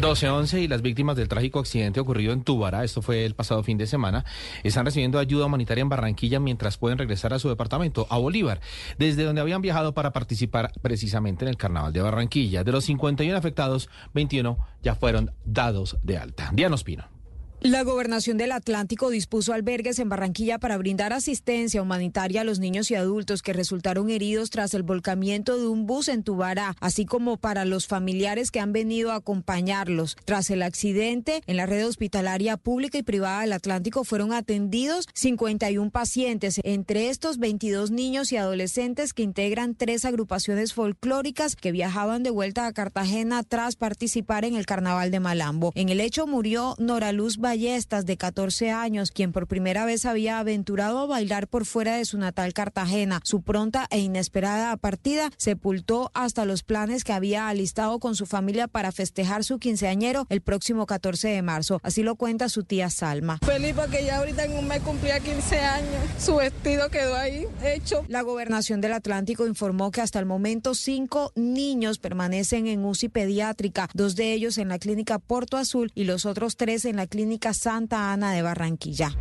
12-11 0.00 0.62
y 0.62 0.68
las 0.68 0.82
víctimas 0.82 1.16
del 1.16 1.28
trágico 1.28 1.58
accidente 1.58 2.00
ocurrido 2.00 2.32
en 2.32 2.42
Túbara, 2.42 2.84
esto 2.84 3.02
fue 3.02 3.24
el 3.24 3.34
pasado 3.34 3.62
fin 3.62 3.78
de 3.78 3.86
semana, 3.86 4.24
están 4.62 4.84
recibiendo 4.84 5.18
ayuda 5.18 5.46
humanitaria 5.46 5.82
en 5.82 5.88
Barranquilla 5.88 6.40
mientras 6.40 6.78
pueden 6.78 6.98
regresar 6.98 7.34
a 7.34 7.38
su 7.38 7.48
departamento, 7.48 8.06
a 8.10 8.18
Bolívar, 8.18 8.60
desde 8.98 9.24
donde 9.24 9.40
habían 9.40 9.62
viajado 9.62 9.94
para 9.94 10.12
participar 10.12 10.72
precisamente 10.82 11.44
en 11.44 11.48
el 11.48 11.56
Carnaval 11.56 11.92
de 11.92 12.02
Barranquilla. 12.02 12.64
De 12.64 12.72
los 12.72 12.84
51 12.84 13.36
afectados, 13.36 13.88
21 14.14 14.58
ya 14.82 14.94
fueron 14.94 15.32
dados 15.44 15.96
de 16.02 16.18
alta. 16.18 16.50
Diana 16.52 16.74
Ospino. 16.74 17.17
La 17.60 17.82
gobernación 17.82 18.38
del 18.38 18.52
Atlántico 18.52 19.10
dispuso 19.10 19.52
albergues 19.52 19.98
en 19.98 20.08
Barranquilla 20.08 20.60
para 20.60 20.78
brindar 20.78 21.12
asistencia 21.12 21.82
humanitaria 21.82 22.42
a 22.42 22.44
los 22.44 22.60
niños 22.60 22.88
y 22.92 22.94
adultos 22.94 23.42
que 23.42 23.52
resultaron 23.52 24.10
heridos 24.10 24.50
tras 24.50 24.74
el 24.74 24.84
volcamiento 24.84 25.58
de 25.58 25.66
un 25.66 25.84
bus 25.84 26.06
en 26.06 26.22
Tubará, 26.22 26.76
así 26.80 27.04
como 27.04 27.36
para 27.36 27.64
los 27.64 27.88
familiares 27.88 28.52
que 28.52 28.60
han 28.60 28.72
venido 28.72 29.10
a 29.10 29.16
acompañarlos. 29.16 30.16
Tras 30.24 30.50
el 30.50 30.62
accidente, 30.62 31.42
en 31.48 31.56
la 31.56 31.66
red 31.66 31.84
hospitalaria 31.84 32.56
pública 32.58 32.96
y 32.96 33.02
privada 33.02 33.40
del 33.40 33.52
Atlántico 33.52 34.04
fueron 34.04 34.32
atendidos 34.32 35.08
51 35.14 35.90
pacientes, 35.90 36.60
entre 36.62 37.08
estos 37.08 37.38
22 37.38 37.90
niños 37.90 38.30
y 38.30 38.36
adolescentes 38.36 39.12
que 39.12 39.24
integran 39.24 39.74
tres 39.74 40.04
agrupaciones 40.04 40.74
folclóricas 40.74 41.56
que 41.56 41.72
viajaban 41.72 42.22
de 42.22 42.30
vuelta 42.30 42.68
a 42.68 42.72
Cartagena 42.72 43.42
tras 43.42 43.74
participar 43.74 44.44
en 44.44 44.54
el 44.54 44.64
Carnaval 44.64 45.10
de 45.10 45.18
Malambo. 45.18 45.72
En 45.74 45.88
el 45.88 46.00
hecho 46.00 46.28
murió 46.28 46.76
Nora 46.78 47.10
Luz 47.10 47.36
Ballestas, 47.48 48.04
de 48.04 48.18
14 48.18 48.72
años, 48.72 49.10
quien 49.10 49.32
por 49.32 49.46
primera 49.46 49.86
vez 49.86 50.04
había 50.04 50.38
aventurado 50.38 50.98
a 50.98 51.06
bailar 51.06 51.48
por 51.48 51.64
fuera 51.64 51.96
de 51.96 52.04
su 52.04 52.18
natal 52.18 52.52
Cartagena. 52.52 53.22
Su 53.24 53.40
pronta 53.40 53.86
e 53.88 54.00
inesperada 54.00 54.76
partida 54.76 55.30
sepultó 55.38 56.10
hasta 56.12 56.44
los 56.44 56.62
planes 56.62 57.04
que 57.04 57.14
había 57.14 57.48
alistado 57.48 58.00
con 58.00 58.16
su 58.16 58.26
familia 58.26 58.68
para 58.68 58.92
festejar 58.92 59.44
su 59.44 59.58
quinceañero 59.58 60.26
el 60.28 60.42
próximo 60.42 60.84
14 60.84 61.28
de 61.28 61.40
marzo. 61.40 61.80
Así 61.82 62.02
lo 62.02 62.16
cuenta 62.16 62.50
su 62.50 62.64
tía 62.64 62.90
Salma. 62.90 63.38
Feliz 63.38 63.72
porque 63.74 64.04
ya 64.04 64.18
ahorita 64.18 64.44
en 64.44 64.52
un 64.52 64.68
mes 64.68 64.82
cumplía 64.82 65.18
15 65.18 65.58
años. 65.58 66.02
Su 66.18 66.36
vestido 66.36 66.90
quedó 66.90 67.16
ahí 67.16 67.46
hecho. 67.64 68.04
La 68.08 68.20
gobernación 68.20 68.82
del 68.82 68.92
Atlántico 68.92 69.46
informó 69.46 69.90
que 69.90 70.02
hasta 70.02 70.18
el 70.18 70.26
momento 70.26 70.74
cinco 70.74 71.32
niños 71.34 71.98
permanecen 71.98 72.66
en 72.66 72.84
UCI 72.84 73.08
pediátrica, 73.08 73.88
dos 73.94 74.16
de 74.16 74.34
ellos 74.34 74.58
en 74.58 74.68
la 74.68 74.78
clínica 74.78 75.18
Porto 75.18 75.56
Azul 75.56 75.90
y 75.94 76.04
los 76.04 76.26
otros 76.26 76.58
tres 76.58 76.84
en 76.84 76.96
la 76.96 77.06
clínica 77.06 77.37
Santa 77.54 78.12
Ana 78.12 78.32
de 78.32 78.42
Barranquilla. 78.42 79.12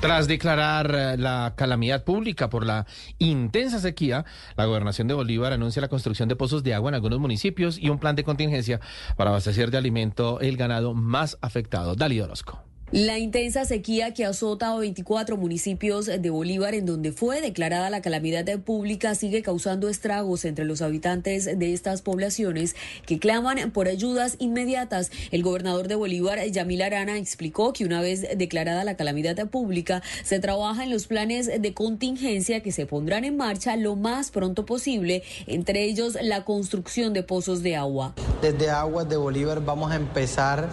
Tras 0.00 0.28
declarar 0.28 0.94
eh, 0.94 1.16
la 1.16 1.54
calamidad 1.56 2.04
pública 2.04 2.50
por 2.50 2.66
la 2.66 2.86
intensa 3.18 3.80
sequía, 3.80 4.24
la 4.56 4.66
gobernación 4.66 5.08
de 5.08 5.14
Bolívar 5.14 5.52
anuncia 5.52 5.80
la 5.80 5.88
construcción 5.88 6.28
de 6.28 6.36
pozos 6.36 6.62
de 6.62 6.74
agua 6.74 6.90
en 6.90 6.96
algunos 6.96 7.18
municipios 7.18 7.78
y 7.78 7.88
un 7.88 7.98
plan 7.98 8.14
de 8.14 8.24
contingencia 8.24 8.80
para 9.16 9.30
abastecer 9.30 9.70
de 9.70 9.78
alimento 9.78 10.38
el 10.40 10.56
ganado 10.56 10.94
más 10.94 11.38
afectado. 11.40 11.94
Dali 11.94 12.20
Orozco. 12.20 12.65
La 12.92 13.18
intensa 13.18 13.64
sequía 13.64 14.14
que 14.14 14.24
azota 14.24 14.70
a 14.70 14.78
24 14.78 15.36
municipios 15.36 16.06
de 16.06 16.30
Bolívar, 16.30 16.72
en 16.72 16.86
donde 16.86 17.10
fue 17.10 17.40
declarada 17.40 17.90
la 17.90 18.00
calamidad 18.00 18.46
pública, 18.60 19.16
sigue 19.16 19.42
causando 19.42 19.88
estragos 19.88 20.44
entre 20.44 20.64
los 20.64 20.82
habitantes 20.82 21.46
de 21.46 21.72
estas 21.72 22.00
poblaciones 22.02 22.76
que 23.04 23.18
claman 23.18 23.72
por 23.72 23.88
ayudas 23.88 24.36
inmediatas. 24.38 25.10
El 25.32 25.42
gobernador 25.42 25.88
de 25.88 25.96
Bolívar, 25.96 26.38
Yamil 26.46 26.80
Arana, 26.80 27.18
explicó 27.18 27.72
que 27.72 27.84
una 27.84 28.00
vez 28.00 28.24
declarada 28.36 28.84
la 28.84 28.96
calamidad 28.96 29.48
pública, 29.48 30.00
se 30.22 30.38
trabaja 30.38 30.84
en 30.84 30.90
los 30.90 31.08
planes 31.08 31.50
de 31.60 31.74
contingencia 31.74 32.62
que 32.62 32.70
se 32.70 32.86
pondrán 32.86 33.24
en 33.24 33.36
marcha 33.36 33.74
lo 33.76 33.96
más 33.96 34.30
pronto 34.30 34.64
posible, 34.64 35.24
entre 35.48 35.82
ellos 35.82 36.16
la 36.22 36.44
construcción 36.44 37.14
de 37.14 37.24
pozos 37.24 37.64
de 37.64 37.74
agua. 37.74 38.14
Desde 38.40 38.70
Aguas 38.70 39.08
de 39.08 39.16
Bolívar 39.16 39.64
vamos 39.64 39.90
a 39.90 39.96
empezar 39.96 40.68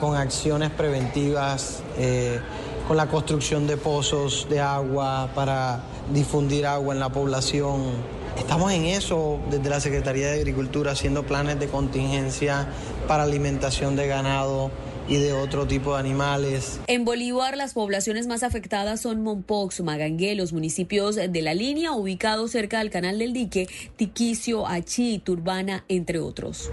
con 0.00 0.16
acciones 0.16 0.70
preventivas, 0.70 1.03
eh, 1.98 2.40
con 2.86 2.96
la 2.96 3.06
construcción 3.06 3.66
de 3.66 3.76
pozos 3.76 4.46
de 4.48 4.60
agua 4.60 5.30
para 5.34 5.82
difundir 6.12 6.66
agua 6.66 6.94
en 6.94 7.00
la 7.00 7.10
población. 7.10 7.82
Estamos 8.38 8.72
en 8.72 8.84
eso 8.86 9.38
desde 9.50 9.70
la 9.70 9.80
Secretaría 9.80 10.26
de 10.26 10.34
Agricultura 10.34 10.92
haciendo 10.92 11.24
planes 11.24 11.58
de 11.60 11.68
contingencia 11.68 12.66
para 13.06 13.22
alimentación 13.22 13.96
de 13.96 14.06
ganado 14.06 14.70
y 15.08 15.16
de 15.16 15.32
otro 15.32 15.66
tipo 15.66 15.94
de 15.94 16.00
animales. 16.00 16.80
En 16.86 17.04
Bolívar, 17.04 17.56
las 17.56 17.74
poblaciones 17.74 18.26
más 18.26 18.42
afectadas 18.42 19.00
son 19.00 19.22
Mompox, 19.22 19.80
Magangué, 19.82 20.34
los 20.34 20.52
municipios 20.52 21.16
de 21.16 21.42
la 21.42 21.54
línea 21.54 21.92
ubicados 21.92 22.50
cerca 22.50 22.78
del 22.78 22.90
canal 22.90 23.18
del 23.18 23.32
dique, 23.32 23.68
Tiquicio, 23.96 24.66
Achí, 24.66 25.18
Turbana, 25.18 25.84
entre 25.88 26.18
otros. 26.18 26.70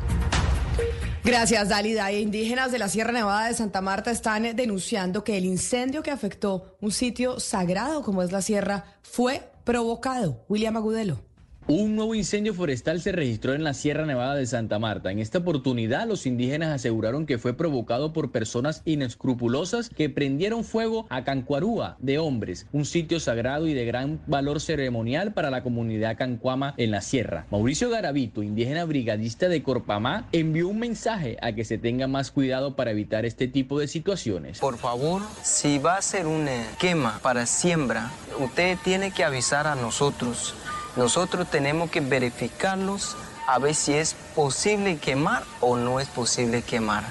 Gracias, 1.23 1.69
Dalida. 1.69 2.11
Indígenas 2.11 2.71
de 2.71 2.79
la 2.79 2.89
Sierra 2.89 3.11
Nevada 3.11 3.47
de 3.47 3.53
Santa 3.53 3.79
Marta 3.79 4.09
están 4.09 4.55
denunciando 4.55 5.23
que 5.23 5.37
el 5.37 5.45
incendio 5.45 6.01
que 6.01 6.09
afectó 6.09 6.75
un 6.81 6.91
sitio 6.91 7.39
sagrado 7.39 8.01
como 8.01 8.23
es 8.23 8.31
la 8.31 8.41
sierra 8.41 8.85
fue 9.03 9.43
provocado. 9.63 10.43
William 10.49 10.77
Agudelo. 10.77 11.30
Un 11.67 11.95
nuevo 11.95 12.15
incendio 12.15 12.55
forestal 12.55 13.01
se 13.01 13.11
registró 13.11 13.53
en 13.53 13.63
la 13.63 13.75
Sierra 13.75 14.05
Nevada 14.05 14.33
de 14.33 14.47
Santa 14.47 14.79
Marta. 14.79 15.11
En 15.11 15.19
esta 15.19 15.37
oportunidad, 15.37 16.07
los 16.07 16.25
indígenas 16.25 16.73
aseguraron 16.73 17.27
que 17.27 17.37
fue 17.37 17.53
provocado 17.53 18.13
por 18.13 18.31
personas 18.31 18.81
inescrupulosas 18.83 19.89
que 19.89 20.09
prendieron 20.09 20.63
fuego 20.63 21.05
a 21.09 21.23
Cancuarúa 21.23 21.97
de 21.99 22.17
hombres, 22.17 22.65
un 22.73 22.85
sitio 22.85 23.19
sagrado 23.19 23.67
y 23.67 23.75
de 23.75 23.85
gran 23.85 24.19
valor 24.25 24.59
ceremonial 24.59 25.33
para 25.33 25.51
la 25.51 25.61
comunidad 25.61 26.17
cancuama 26.17 26.73
en 26.77 26.89
la 26.89 27.01
sierra. 27.01 27.45
Mauricio 27.51 27.91
Garavito, 27.91 28.41
indígena 28.41 28.83
brigadista 28.83 29.47
de 29.47 29.61
Corpamá, 29.61 30.27
envió 30.31 30.67
un 30.67 30.79
mensaje 30.79 31.37
a 31.41 31.53
que 31.53 31.63
se 31.63 31.77
tenga 31.77 32.07
más 32.07 32.31
cuidado 32.31 32.75
para 32.75 32.91
evitar 32.91 33.23
este 33.23 33.47
tipo 33.47 33.79
de 33.79 33.87
situaciones. 33.87 34.59
Por 34.59 34.77
favor, 34.77 35.21
si 35.43 35.77
va 35.77 35.97
a 35.97 36.01
ser 36.01 36.25
una 36.25 36.65
quema 36.79 37.19
para 37.21 37.45
siembra, 37.45 38.11
usted 38.39 38.79
tiene 38.83 39.11
que 39.11 39.23
avisar 39.23 39.67
a 39.67 39.75
nosotros 39.75 40.55
nosotros 40.95 41.49
tenemos 41.49 41.89
que 41.89 42.01
verificarlos 42.01 43.15
a 43.47 43.59
ver 43.59 43.75
si 43.75 43.93
es 43.93 44.15
posible 44.35 44.97
quemar 44.97 45.43
o 45.59 45.77
no 45.77 45.99
es 45.99 46.07
posible 46.07 46.61
quemar. 46.61 47.03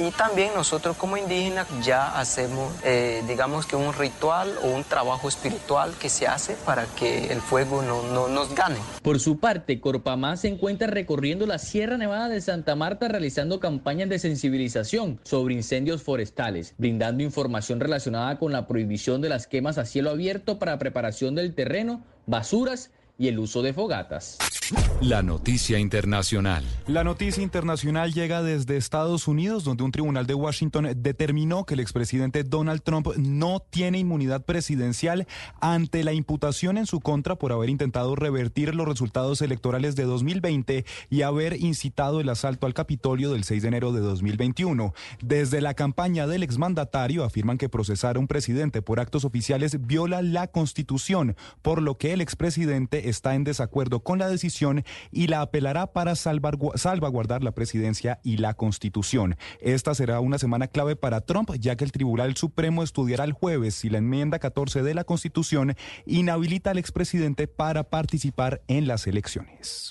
Y 0.00 0.10
también 0.12 0.52
nosotros 0.54 0.96
como 0.96 1.16
indígenas 1.16 1.66
ya 1.84 2.18
hacemos, 2.18 2.72
eh, 2.82 3.22
digamos 3.28 3.66
que 3.66 3.76
un 3.76 3.92
ritual 3.92 4.50
o 4.62 4.68
un 4.68 4.84
trabajo 4.84 5.28
espiritual 5.28 5.92
que 6.00 6.08
se 6.08 6.26
hace 6.26 6.54
para 6.64 6.86
que 6.86 7.30
el 7.30 7.40
fuego 7.40 7.82
no, 7.82 8.02
no 8.04 8.28
nos 8.28 8.54
gane. 8.54 8.76
Por 9.02 9.20
su 9.20 9.38
parte, 9.38 9.80
Corpamá 9.80 10.36
se 10.36 10.48
encuentra 10.48 10.86
recorriendo 10.86 11.46
la 11.46 11.58
Sierra 11.58 11.98
Nevada 11.98 12.28
de 12.28 12.40
Santa 12.40 12.74
Marta 12.74 13.08
realizando 13.08 13.60
campañas 13.60 14.08
de 14.08 14.18
sensibilización 14.18 15.20
sobre 15.24 15.54
incendios 15.54 16.02
forestales, 16.02 16.74
brindando 16.78 17.22
información 17.22 17.80
relacionada 17.80 18.38
con 18.38 18.52
la 18.52 18.66
prohibición 18.66 19.20
de 19.20 19.28
las 19.28 19.46
quemas 19.46 19.76
a 19.76 19.84
cielo 19.84 20.10
abierto 20.10 20.58
para 20.58 20.78
preparación 20.78 21.34
del 21.34 21.54
terreno, 21.54 22.02
basuras 22.26 22.90
y 23.18 23.28
el 23.28 23.38
uso 23.38 23.62
de 23.62 23.72
fogatas. 23.72 24.38
La 25.00 25.22
noticia 25.22 25.78
internacional. 25.78 26.64
La 26.86 27.04
noticia 27.04 27.42
internacional 27.42 28.12
llega 28.12 28.42
desde 28.42 28.76
Estados 28.76 29.26
Unidos, 29.26 29.64
donde 29.64 29.82
un 29.82 29.92
tribunal 29.92 30.26
de 30.26 30.34
Washington 30.34 30.88
determinó 30.96 31.64
que 31.66 31.74
el 31.74 31.80
expresidente 31.80 32.44
Donald 32.44 32.82
Trump 32.82 33.08
no 33.16 33.60
tiene 33.60 33.98
inmunidad 33.98 34.44
presidencial 34.44 35.26
ante 35.60 36.04
la 36.04 36.12
imputación 36.12 36.78
en 36.78 36.86
su 36.86 37.00
contra 37.00 37.36
por 37.36 37.52
haber 37.52 37.68
intentado 37.68 38.14
revertir 38.14 38.74
los 38.74 38.86
resultados 38.86 39.42
electorales 39.42 39.96
de 39.96 40.04
2020 40.04 40.84
y 41.10 41.22
haber 41.22 41.60
incitado 41.60 42.20
el 42.20 42.28
asalto 42.28 42.66
al 42.66 42.74
Capitolio 42.74 43.32
del 43.32 43.44
6 43.44 43.62
de 43.62 43.68
enero 43.68 43.92
de 43.92 44.00
2021. 44.00 44.94
Desde 45.20 45.60
la 45.60 45.74
campaña 45.74 46.26
del 46.26 46.44
exmandatario 46.44 47.24
afirman 47.24 47.58
que 47.58 47.68
procesar 47.68 48.16
a 48.16 48.20
un 48.20 48.28
presidente 48.28 48.82
por 48.82 49.00
actos 49.00 49.24
oficiales 49.24 49.84
viola 49.86 50.22
la 50.22 50.46
Constitución, 50.46 51.36
por 51.60 51.82
lo 51.82 51.98
que 51.98 52.12
el 52.12 52.20
expresidente 52.20 53.01
está 53.08 53.34
en 53.34 53.44
desacuerdo 53.44 54.00
con 54.00 54.18
la 54.18 54.28
decisión 54.28 54.84
y 55.10 55.26
la 55.26 55.40
apelará 55.40 55.92
para 55.92 56.14
salvaguardar 56.14 57.42
la 57.42 57.52
presidencia 57.52 58.20
y 58.22 58.38
la 58.38 58.54
constitución. 58.54 59.36
Esta 59.60 59.94
será 59.94 60.20
una 60.20 60.38
semana 60.38 60.68
clave 60.68 60.96
para 60.96 61.20
Trump, 61.20 61.50
ya 61.58 61.76
que 61.76 61.84
el 61.84 61.92
Tribunal 61.92 62.36
Supremo 62.36 62.82
estudiará 62.82 63.24
el 63.24 63.32
jueves 63.32 63.74
si 63.74 63.90
la 63.90 63.98
enmienda 63.98 64.38
14 64.38 64.82
de 64.82 64.94
la 64.94 65.04
constitución 65.04 65.74
inhabilita 66.06 66.70
al 66.70 66.78
expresidente 66.78 67.46
para 67.46 67.84
participar 67.84 68.62
en 68.68 68.86
las 68.86 69.06
elecciones. 69.06 69.90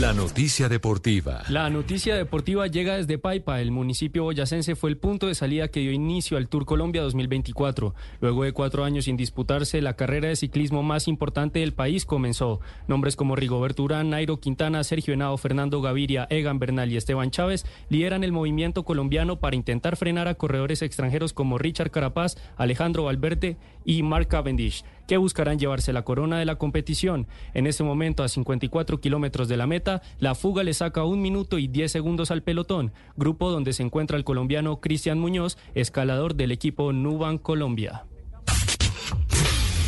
La 0.00 0.14
noticia 0.14 0.70
deportiva. 0.70 1.42
La 1.50 1.68
noticia 1.68 2.16
deportiva 2.16 2.66
llega 2.66 2.96
desde 2.96 3.18
Paipa. 3.18 3.60
El 3.60 3.72
municipio 3.72 4.24
boyacense 4.24 4.74
fue 4.74 4.88
el 4.88 4.96
punto 4.96 5.26
de 5.26 5.34
salida 5.34 5.68
que 5.68 5.80
dio 5.80 5.92
inicio 5.92 6.38
al 6.38 6.48
Tour 6.48 6.64
Colombia 6.64 7.02
2024. 7.02 7.94
Luego 8.22 8.44
de 8.44 8.52
cuatro 8.52 8.84
años 8.84 9.04
sin 9.04 9.18
disputarse, 9.18 9.82
la 9.82 9.94
carrera 9.94 10.28
de 10.28 10.36
ciclismo 10.36 10.82
más 10.82 11.08
importante 11.08 11.58
del 11.58 11.74
país 11.74 12.06
comenzó. 12.06 12.60
Nombres 12.88 13.16
como 13.16 13.36
Rigoberto 13.36 13.82
Urán, 13.82 14.08
Nairo 14.08 14.40
Quintana, 14.40 14.82
Sergio 14.82 15.12
Henao, 15.12 15.36
Fernando 15.36 15.82
Gaviria, 15.82 16.26
Egan 16.30 16.58
Bernal 16.58 16.90
y 16.90 16.96
Esteban 16.96 17.30
Chávez 17.30 17.66
lideran 17.90 18.24
el 18.24 18.32
movimiento 18.32 18.84
colombiano 18.84 19.40
para 19.40 19.56
intentar 19.56 19.96
frenar 19.98 20.26
a 20.26 20.36
corredores 20.36 20.80
extranjeros 20.80 21.34
como 21.34 21.58
Richard 21.58 21.90
Carapaz, 21.90 22.36
Alejandro 22.56 23.04
Valverde 23.04 23.58
y 23.84 24.02
Mark 24.02 24.28
Cavendish 24.28 24.84
que 25.06 25.16
buscarán 25.16 25.58
llevarse 25.58 25.92
la 25.92 26.04
corona 26.04 26.38
de 26.38 26.44
la 26.44 26.56
competición. 26.56 27.26
En 27.54 27.66
este 27.66 27.84
momento, 27.84 28.22
a 28.22 28.28
54 28.28 29.00
kilómetros 29.00 29.48
de 29.48 29.56
la 29.56 29.66
meta, 29.66 30.00
la 30.18 30.34
fuga 30.34 30.62
le 30.62 30.74
saca 30.74 31.04
un 31.04 31.20
minuto 31.20 31.58
y 31.58 31.68
10 31.68 31.92
segundos 31.92 32.30
al 32.30 32.42
pelotón, 32.42 32.92
grupo 33.16 33.50
donde 33.50 33.72
se 33.72 33.82
encuentra 33.82 34.16
el 34.16 34.24
colombiano 34.24 34.80
Cristian 34.80 35.18
Muñoz, 35.18 35.58
escalador 35.74 36.34
del 36.34 36.52
equipo 36.52 36.92
Nuban 36.92 37.38
Colombia. 37.38 38.04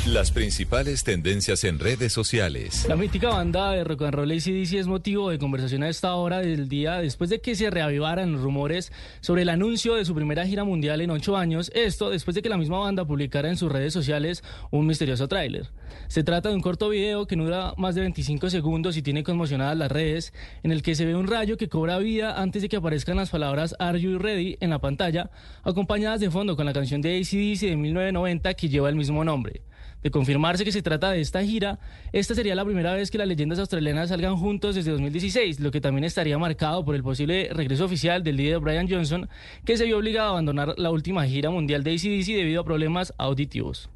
Las 0.06 0.30
principales 0.32 1.02
tendencias 1.02 1.64
en 1.64 1.78
redes 1.78 2.12
sociales. 2.12 2.84
La 2.86 2.94
mítica 2.94 3.30
banda 3.30 3.70
de 3.70 3.84
rock 3.84 4.02
and 4.02 4.14
roll 4.14 4.30
ACDC 4.32 4.74
es 4.74 4.86
motivo 4.86 5.30
de 5.30 5.38
conversación 5.38 5.82
a 5.82 5.88
esta 5.88 6.14
hora 6.16 6.40
del 6.40 6.68
día 6.68 6.98
después 6.98 7.30
de 7.30 7.40
que 7.40 7.54
se 7.54 7.70
reavivaran 7.70 8.36
rumores 8.36 8.92
sobre 9.22 9.42
el 9.42 9.48
anuncio 9.48 9.94
de 9.94 10.04
su 10.04 10.14
primera 10.14 10.46
gira 10.46 10.62
mundial 10.62 11.00
en 11.00 11.10
ocho 11.10 11.38
años. 11.38 11.72
Esto 11.74 12.10
después 12.10 12.34
de 12.34 12.42
que 12.42 12.50
la 12.50 12.58
misma 12.58 12.80
banda 12.80 13.06
publicara 13.06 13.48
en 13.48 13.56
sus 13.56 13.72
redes 13.72 13.94
sociales 13.94 14.44
un 14.70 14.86
misterioso 14.86 15.26
tráiler. 15.26 15.70
Se 16.08 16.22
trata 16.22 16.50
de 16.50 16.54
un 16.54 16.60
corto 16.60 16.90
video 16.90 17.26
que 17.26 17.36
dura 17.36 17.72
más 17.78 17.94
de 17.94 18.02
25 18.02 18.50
segundos 18.50 18.98
y 18.98 19.02
tiene 19.02 19.24
conmocionadas 19.24 19.78
las 19.78 19.90
redes, 19.90 20.34
en 20.62 20.70
el 20.70 20.82
que 20.82 20.96
se 20.96 21.06
ve 21.06 21.14
un 21.14 21.28
rayo 21.28 21.56
que 21.56 21.70
cobra 21.70 21.96
vida 21.96 22.42
antes 22.42 22.60
de 22.60 22.68
que 22.68 22.76
aparezcan 22.76 23.16
las 23.16 23.30
palabras 23.30 23.74
Are 23.78 23.98
You 23.98 24.18
Ready 24.18 24.58
en 24.60 24.68
la 24.68 24.80
pantalla, 24.80 25.30
acompañadas 25.62 26.20
de 26.20 26.30
fondo 26.30 26.56
con 26.56 26.66
la 26.66 26.74
canción 26.74 27.00
de 27.00 27.16
ACDC 27.16 27.70
de 27.70 27.76
1990 27.76 28.52
que 28.52 28.68
lleva 28.68 28.90
el 28.90 28.96
mismo 28.96 29.24
nombre. 29.24 29.62
De 30.02 30.10
confirmarse 30.10 30.64
que 30.64 30.72
se 30.72 30.82
trata 30.82 31.10
de 31.10 31.20
esta 31.20 31.42
gira, 31.42 31.78
esta 32.12 32.34
sería 32.34 32.54
la 32.54 32.64
primera 32.64 32.92
vez 32.92 33.10
que 33.10 33.18
las 33.18 33.26
leyendas 33.26 33.58
australianas 33.58 34.10
salgan 34.10 34.36
juntos 34.36 34.74
desde 34.74 34.90
2016, 34.90 35.60
lo 35.60 35.70
que 35.70 35.80
también 35.80 36.04
estaría 36.04 36.36
marcado 36.38 36.84
por 36.84 36.94
el 36.94 37.02
posible 37.02 37.48
regreso 37.52 37.86
oficial 37.86 38.22
del 38.22 38.36
líder 38.36 38.60
Brian 38.60 38.88
Johnson, 38.88 39.28
que 39.64 39.76
se 39.76 39.86
vio 39.86 39.98
obligado 39.98 40.28
a 40.28 40.32
abandonar 40.32 40.74
la 40.76 40.90
última 40.90 41.26
gira 41.26 41.50
mundial 41.50 41.82
de 41.82 41.92
ACDC 41.92 42.26
debido 42.26 42.60
a 42.60 42.64
problemas 42.64 43.14
auditivos. 43.16 43.88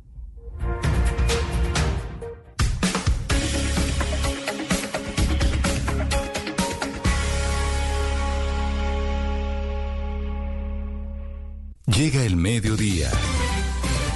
Llega 11.98 12.22
el 12.22 12.36
mediodía. 12.36 13.10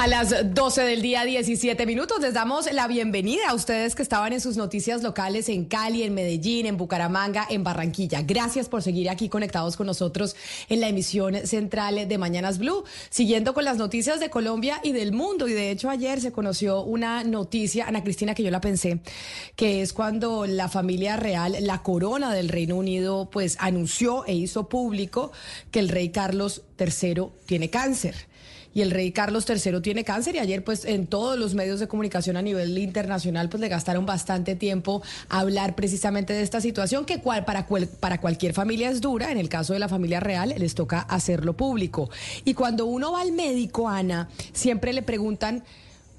A 0.00 0.06
las 0.06 0.54
12 0.54 0.80
del 0.80 1.02
día, 1.02 1.26
17 1.26 1.84
minutos, 1.84 2.20
les 2.22 2.32
damos 2.32 2.72
la 2.72 2.88
bienvenida 2.88 3.50
a 3.50 3.54
ustedes 3.54 3.94
que 3.94 4.02
estaban 4.02 4.32
en 4.32 4.40
sus 4.40 4.56
noticias 4.56 5.02
locales 5.02 5.50
en 5.50 5.66
Cali, 5.66 6.04
en 6.04 6.14
Medellín, 6.14 6.64
en 6.64 6.78
Bucaramanga, 6.78 7.46
en 7.50 7.64
Barranquilla. 7.64 8.22
Gracias 8.22 8.70
por 8.70 8.82
seguir 8.82 9.10
aquí 9.10 9.28
conectados 9.28 9.76
con 9.76 9.86
nosotros 9.86 10.36
en 10.70 10.80
la 10.80 10.88
emisión 10.88 11.46
central 11.46 12.08
de 12.08 12.16
Mañanas 12.16 12.58
Blue, 12.58 12.82
siguiendo 13.10 13.52
con 13.52 13.66
las 13.66 13.76
noticias 13.76 14.20
de 14.20 14.30
Colombia 14.30 14.80
y 14.82 14.92
del 14.92 15.12
mundo. 15.12 15.48
Y 15.48 15.52
de 15.52 15.70
hecho 15.70 15.90
ayer 15.90 16.18
se 16.22 16.32
conoció 16.32 16.80
una 16.82 17.22
noticia, 17.22 17.86
Ana 17.86 18.02
Cristina, 18.02 18.34
que 18.34 18.42
yo 18.42 18.50
la 18.50 18.62
pensé, 18.62 19.00
que 19.54 19.82
es 19.82 19.92
cuando 19.92 20.46
la 20.46 20.70
familia 20.70 21.18
real, 21.18 21.56
la 21.60 21.82
corona 21.82 22.32
del 22.32 22.48
Reino 22.48 22.76
Unido, 22.76 23.28
pues 23.30 23.58
anunció 23.60 24.24
e 24.24 24.32
hizo 24.32 24.66
público 24.66 25.30
que 25.70 25.80
el 25.80 25.90
rey 25.90 26.08
Carlos 26.08 26.62
III 26.78 27.24
tiene 27.44 27.68
cáncer 27.68 28.29
y 28.74 28.82
el 28.82 28.90
rey 28.90 29.12
Carlos 29.12 29.46
III 29.48 29.80
tiene 29.80 30.04
cáncer 30.04 30.36
y 30.36 30.38
ayer 30.38 30.62
pues 30.64 30.84
en 30.84 31.06
todos 31.06 31.38
los 31.38 31.54
medios 31.54 31.80
de 31.80 31.88
comunicación 31.88 32.36
a 32.36 32.42
nivel 32.42 32.76
internacional 32.78 33.48
pues 33.48 33.60
le 33.60 33.68
gastaron 33.68 34.06
bastante 34.06 34.54
tiempo 34.54 35.02
a 35.28 35.40
hablar 35.40 35.74
precisamente 35.74 36.32
de 36.32 36.42
esta 36.42 36.60
situación 36.60 37.04
que 37.04 37.20
cual, 37.20 37.44
para, 37.44 37.66
para 38.00 38.20
cualquier 38.20 38.54
familia 38.54 38.90
es 38.90 39.00
dura, 39.00 39.30
en 39.32 39.38
el 39.38 39.48
caso 39.48 39.72
de 39.72 39.78
la 39.78 39.88
familia 39.88 40.20
real 40.20 40.54
les 40.56 40.74
toca 40.74 41.00
hacerlo 41.00 41.56
público. 41.56 42.10
Y 42.44 42.54
cuando 42.54 42.86
uno 42.86 43.12
va 43.12 43.22
al 43.22 43.32
médico, 43.32 43.88
Ana, 43.88 44.28
siempre 44.52 44.92
le 44.92 45.02
preguntan 45.02 45.64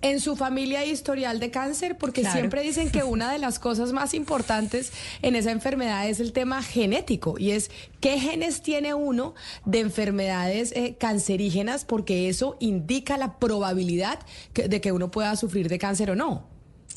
en 0.02 0.20
su 0.20 0.36
familia 0.36 0.80
hay 0.80 0.92
historial 0.92 1.40
de 1.40 1.52
cáncer, 1.52 1.98
porque 1.98 2.26
siempre 2.26 2.62
dicen 2.62 2.90
que 2.90 3.04
una 3.04 3.32
de 3.32 3.40
las 3.40 3.60
cosas 3.60 3.94
más 3.94 4.14
importantes 4.14 4.92
en 5.22 5.36
esa 5.36 5.52
enfermedad 5.52 6.08
es 6.08 6.20
el 6.20 6.34
tema 6.34 6.64
genético 6.64 7.36
y 7.38 7.52
es 7.52 7.72
qué 8.00 8.20
genes 8.20 8.62
tiene 8.62 8.94
uno 8.94 9.36
de 9.66 9.80
enfermedades 9.80 10.72
eh, 10.76 10.96
cancerígenas, 11.00 11.86
porque 11.86 12.30
eso 12.30 12.58
indica 12.60 13.18
la 13.18 13.38
probabilidad 13.40 14.20
de 14.54 14.82
que 14.82 14.92
uno 14.92 15.12
pueda 15.12 15.36
sufrir 15.36 15.70
de 15.70 15.80
cáncer 15.80 16.12
o 16.12 16.16
no. 16.16 16.51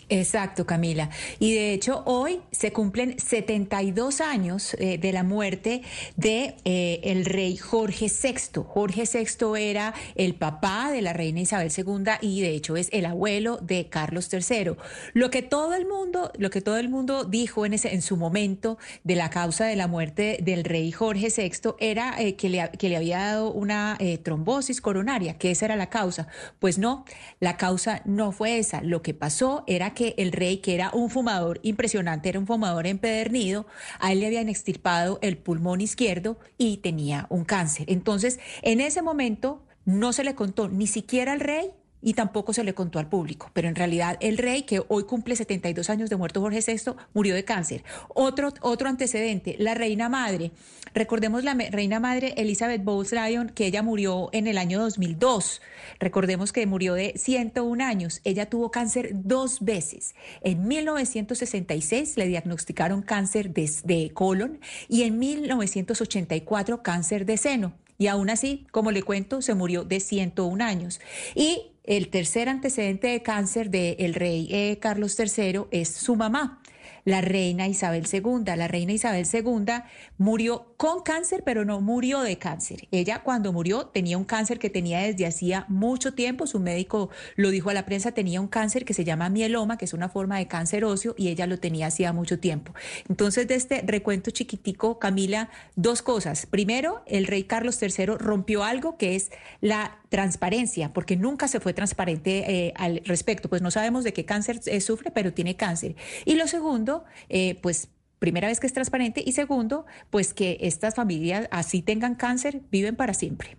Exacto, 0.08 0.66
Camila. 0.66 1.08
Y 1.38 1.54
de 1.54 1.72
hecho, 1.72 2.02
hoy 2.04 2.40
se 2.50 2.72
cumplen 2.72 3.18
72 3.18 4.20
años 4.20 4.74
eh, 4.78 4.98
de 4.98 5.12
la 5.12 5.22
muerte 5.22 5.82
de 6.16 6.56
eh, 6.64 7.00
el 7.04 7.24
rey 7.24 7.56
Jorge 7.56 8.06
VI. 8.06 8.62
Jorge 8.66 9.04
VI 9.12 9.58
era 9.58 9.94
el 10.14 10.34
papá 10.34 10.90
de 10.90 11.00
la 11.00 11.12
reina 11.12 11.40
Isabel 11.40 11.72
II 11.74 12.04
y 12.20 12.42
de 12.42 12.50
hecho 12.50 12.76
es 12.76 12.88
el 12.92 13.06
abuelo 13.06 13.58
de 13.62 13.88
Carlos 13.88 14.28
III. 14.32 14.72
Lo 15.14 15.30
que 15.30 15.42
todo 15.42 15.74
el 15.74 15.86
mundo, 15.86 16.30
lo 16.38 16.50
que 16.50 16.60
todo 16.60 16.76
el 16.76 16.88
mundo 16.88 17.24
dijo 17.24 17.64
en 17.64 18.02
su 18.02 18.16
momento 18.16 18.78
de 19.04 19.16
la 19.16 19.30
causa 19.30 19.64
de 19.64 19.76
la 19.76 19.88
muerte 19.88 20.38
del 20.42 20.64
rey 20.64 20.92
Jorge 20.92 21.28
VI 21.34 21.74
era 21.78 22.20
eh, 22.20 22.36
que 22.36 22.48
le 22.48 22.96
había 22.96 23.18
dado 23.18 23.52
una 23.52 23.98
trombosis 24.22 24.80
coronaria, 24.80 25.38
que 25.38 25.50
esa 25.50 25.64
era 25.64 25.76
la 25.76 25.88
causa. 25.88 26.28
Pues 26.58 26.78
no, 26.78 27.04
la 27.40 27.56
causa 27.56 28.02
no 28.04 28.32
fue 28.32 28.58
esa. 28.58 28.82
Lo 28.82 29.02
que 29.02 29.14
pasó 29.14 29.64
era 29.66 29.83
que 29.92 30.14
el 30.16 30.32
rey, 30.32 30.58
que 30.58 30.74
era 30.74 30.90
un 30.94 31.10
fumador 31.10 31.60
impresionante, 31.62 32.30
era 32.30 32.38
un 32.38 32.46
fumador 32.46 32.86
empedernido, 32.86 33.66
a 33.98 34.12
él 34.12 34.20
le 34.20 34.26
habían 34.26 34.48
extirpado 34.48 35.18
el 35.20 35.36
pulmón 35.36 35.80
izquierdo 35.82 36.38
y 36.56 36.78
tenía 36.78 37.26
un 37.28 37.44
cáncer. 37.44 37.90
Entonces, 37.90 38.40
en 38.62 38.80
ese 38.80 39.02
momento 39.02 39.62
no 39.84 40.12
se 40.12 40.24
le 40.24 40.34
contó 40.34 40.68
ni 40.68 40.86
siquiera 40.86 41.32
al 41.32 41.40
rey 41.40 41.72
y 42.04 42.12
tampoco 42.12 42.52
se 42.52 42.62
le 42.62 42.74
contó 42.74 42.98
al 42.98 43.08
público. 43.08 43.50
Pero 43.54 43.66
en 43.66 43.74
realidad 43.74 44.18
el 44.20 44.38
rey, 44.38 44.62
que 44.62 44.82
hoy 44.88 45.04
cumple 45.04 45.34
72 45.34 45.88
años 45.90 46.10
de 46.10 46.16
muerto 46.16 46.40
Jorge 46.40 46.60
VI, 46.64 46.92
murió 47.14 47.34
de 47.34 47.44
cáncer. 47.44 47.82
Otro, 48.08 48.52
otro 48.60 48.88
antecedente, 48.88 49.56
la 49.58 49.74
reina 49.74 50.08
madre. 50.08 50.52
Recordemos 50.94 51.42
la 51.42 51.54
reina 51.54 51.98
madre 51.98 52.34
Elizabeth 52.36 52.84
Bowles 52.84 53.12
Lyon, 53.12 53.48
que 53.48 53.66
ella 53.66 53.82
murió 53.82 54.28
en 54.32 54.46
el 54.46 54.58
año 54.58 54.78
2002. 54.80 55.62
Recordemos 55.98 56.52
que 56.52 56.66
murió 56.66 56.94
de 56.94 57.14
101 57.16 57.82
años. 57.82 58.20
Ella 58.24 58.50
tuvo 58.50 58.70
cáncer 58.70 59.10
dos 59.14 59.64
veces. 59.64 60.14
En 60.42 60.68
1966 60.68 62.16
le 62.18 62.28
diagnosticaron 62.28 63.02
cáncer 63.02 63.54
de, 63.54 63.70
de 63.82 64.10
colon 64.12 64.60
y 64.88 65.02
en 65.02 65.18
1984 65.18 66.82
cáncer 66.82 67.24
de 67.24 67.38
seno. 67.38 67.83
Y 67.98 68.08
aún 68.08 68.30
así, 68.30 68.66
como 68.70 68.90
le 68.90 69.02
cuento, 69.02 69.42
se 69.42 69.54
murió 69.54 69.84
de 69.84 70.00
101 70.00 70.64
años. 70.64 71.00
Y 71.34 71.72
el 71.84 72.08
tercer 72.08 72.48
antecedente 72.48 73.08
de 73.08 73.22
cáncer 73.22 73.70
del 73.70 74.14
rey 74.14 74.48
eh, 74.50 74.78
Carlos 74.80 75.18
III 75.18 75.62
es 75.70 75.88
su 75.90 76.16
mamá 76.16 76.60
la 77.04 77.20
reina 77.20 77.68
Isabel 77.68 78.06
II. 78.10 78.44
La 78.56 78.68
reina 78.68 78.92
Isabel 78.92 79.26
II 79.30 79.82
murió 80.18 80.73
con 80.84 81.00
cáncer, 81.00 81.44
pero 81.46 81.64
no 81.64 81.80
murió 81.80 82.20
de 82.20 82.36
cáncer. 82.36 82.88
Ella 82.90 83.22
cuando 83.22 83.54
murió 83.54 83.86
tenía 83.86 84.18
un 84.18 84.24
cáncer 84.26 84.58
que 84.58 84.68
tenía 84.68 84.98
desde 84.98 85.24
hacía 85.24 85.64
mucho 85.70 86.12
tiempo. 86.12 86.46
Su 86.46 86.60
médico 86.60 87.08
lo 87.36 87.48
dijo 87.48 87.70
a 87.70 87.72
la 87.72 87.86
prensa, 87.86 88.12
tenía 88.12 88.38
un 88.38 88.48
cáncer 88.48 88.84
que 88.84 88.92
se 88.92 89.02
llama 89.02 89.30
mieloma, 89.30 89.78
que 89.78 89.86
es 89.86 89.94
una 89.94 90.10
forma 90.10 90.36
de 90.36 90.46
cáncer 90.46 90.84
óseo, 90.84 91.14
y 91.16 91.28
ella 91.28 91.46
lo 91.46 91.58
tenía 91.58 91.86
hacía 91.86 92.12
mucho 92.12 92.38
tiempo. 92.38 92.74
Entonces, 93.08 93.48
de 93.48 93.54
este 93.54 93.82
recuento 93.86 94.30
chiquitico, 94.30 94.98
Camila, 94.98 95.48
dos 95.74 96.02
cosas. 96.02 96.44
Primero, 96.44 97.02
el 97.06 97.26
rey 97.28 97.44
Carlos 97.44 97.80
III 97.80 98.04
rompió 98.18 98.62
algo 98.62 98.98
que 98.98 99.16
es 99.16 99.30
la 99.62 99.96
transparencia, 100.10 100.92
porque 100.92 101.16
nunca 101.16 101.48
se 101.48 101.60
fue 101.60 101.72
transparente 101.72 102.44
eh, 102.46 102.74
al 102.76 103.00
respecto. 103.06 103.48
Pues 103.48 103.62
no 103.62 103.70
sabemos 103.70 104.04
de 104.04 104.12
qué 104.12 104.26
cáncer 104.26 104.60
eh, 104.66 104.82
sufre, 104.82 105.10
pero 105.10 105.32
tiene 105.32 105.56
cáncer. 105.56 105.96
Y 106.26 106.34
lo 106.34 106.46
segundo, 106.46 107.04
eh, 107.30 107.58
pues 107.62 107.88
primera 108.18 108.48
vez 108.48 108.60
que 108.60 108.66
es 108.66 108.72
transparente 108.72 109.22
y 109.24 109.32
segundo, 109.32 109.86
pues 110.10 110.34
que 110.34 110.58
estas 110.60 110.94
familias 110.94 111.48
así 111.50 111.82
tengan 111.82 112.14
cáncer, 112.14 112.62
viven 112.70 112.96
para 112.96 113.14
siempre. 113.14 113.56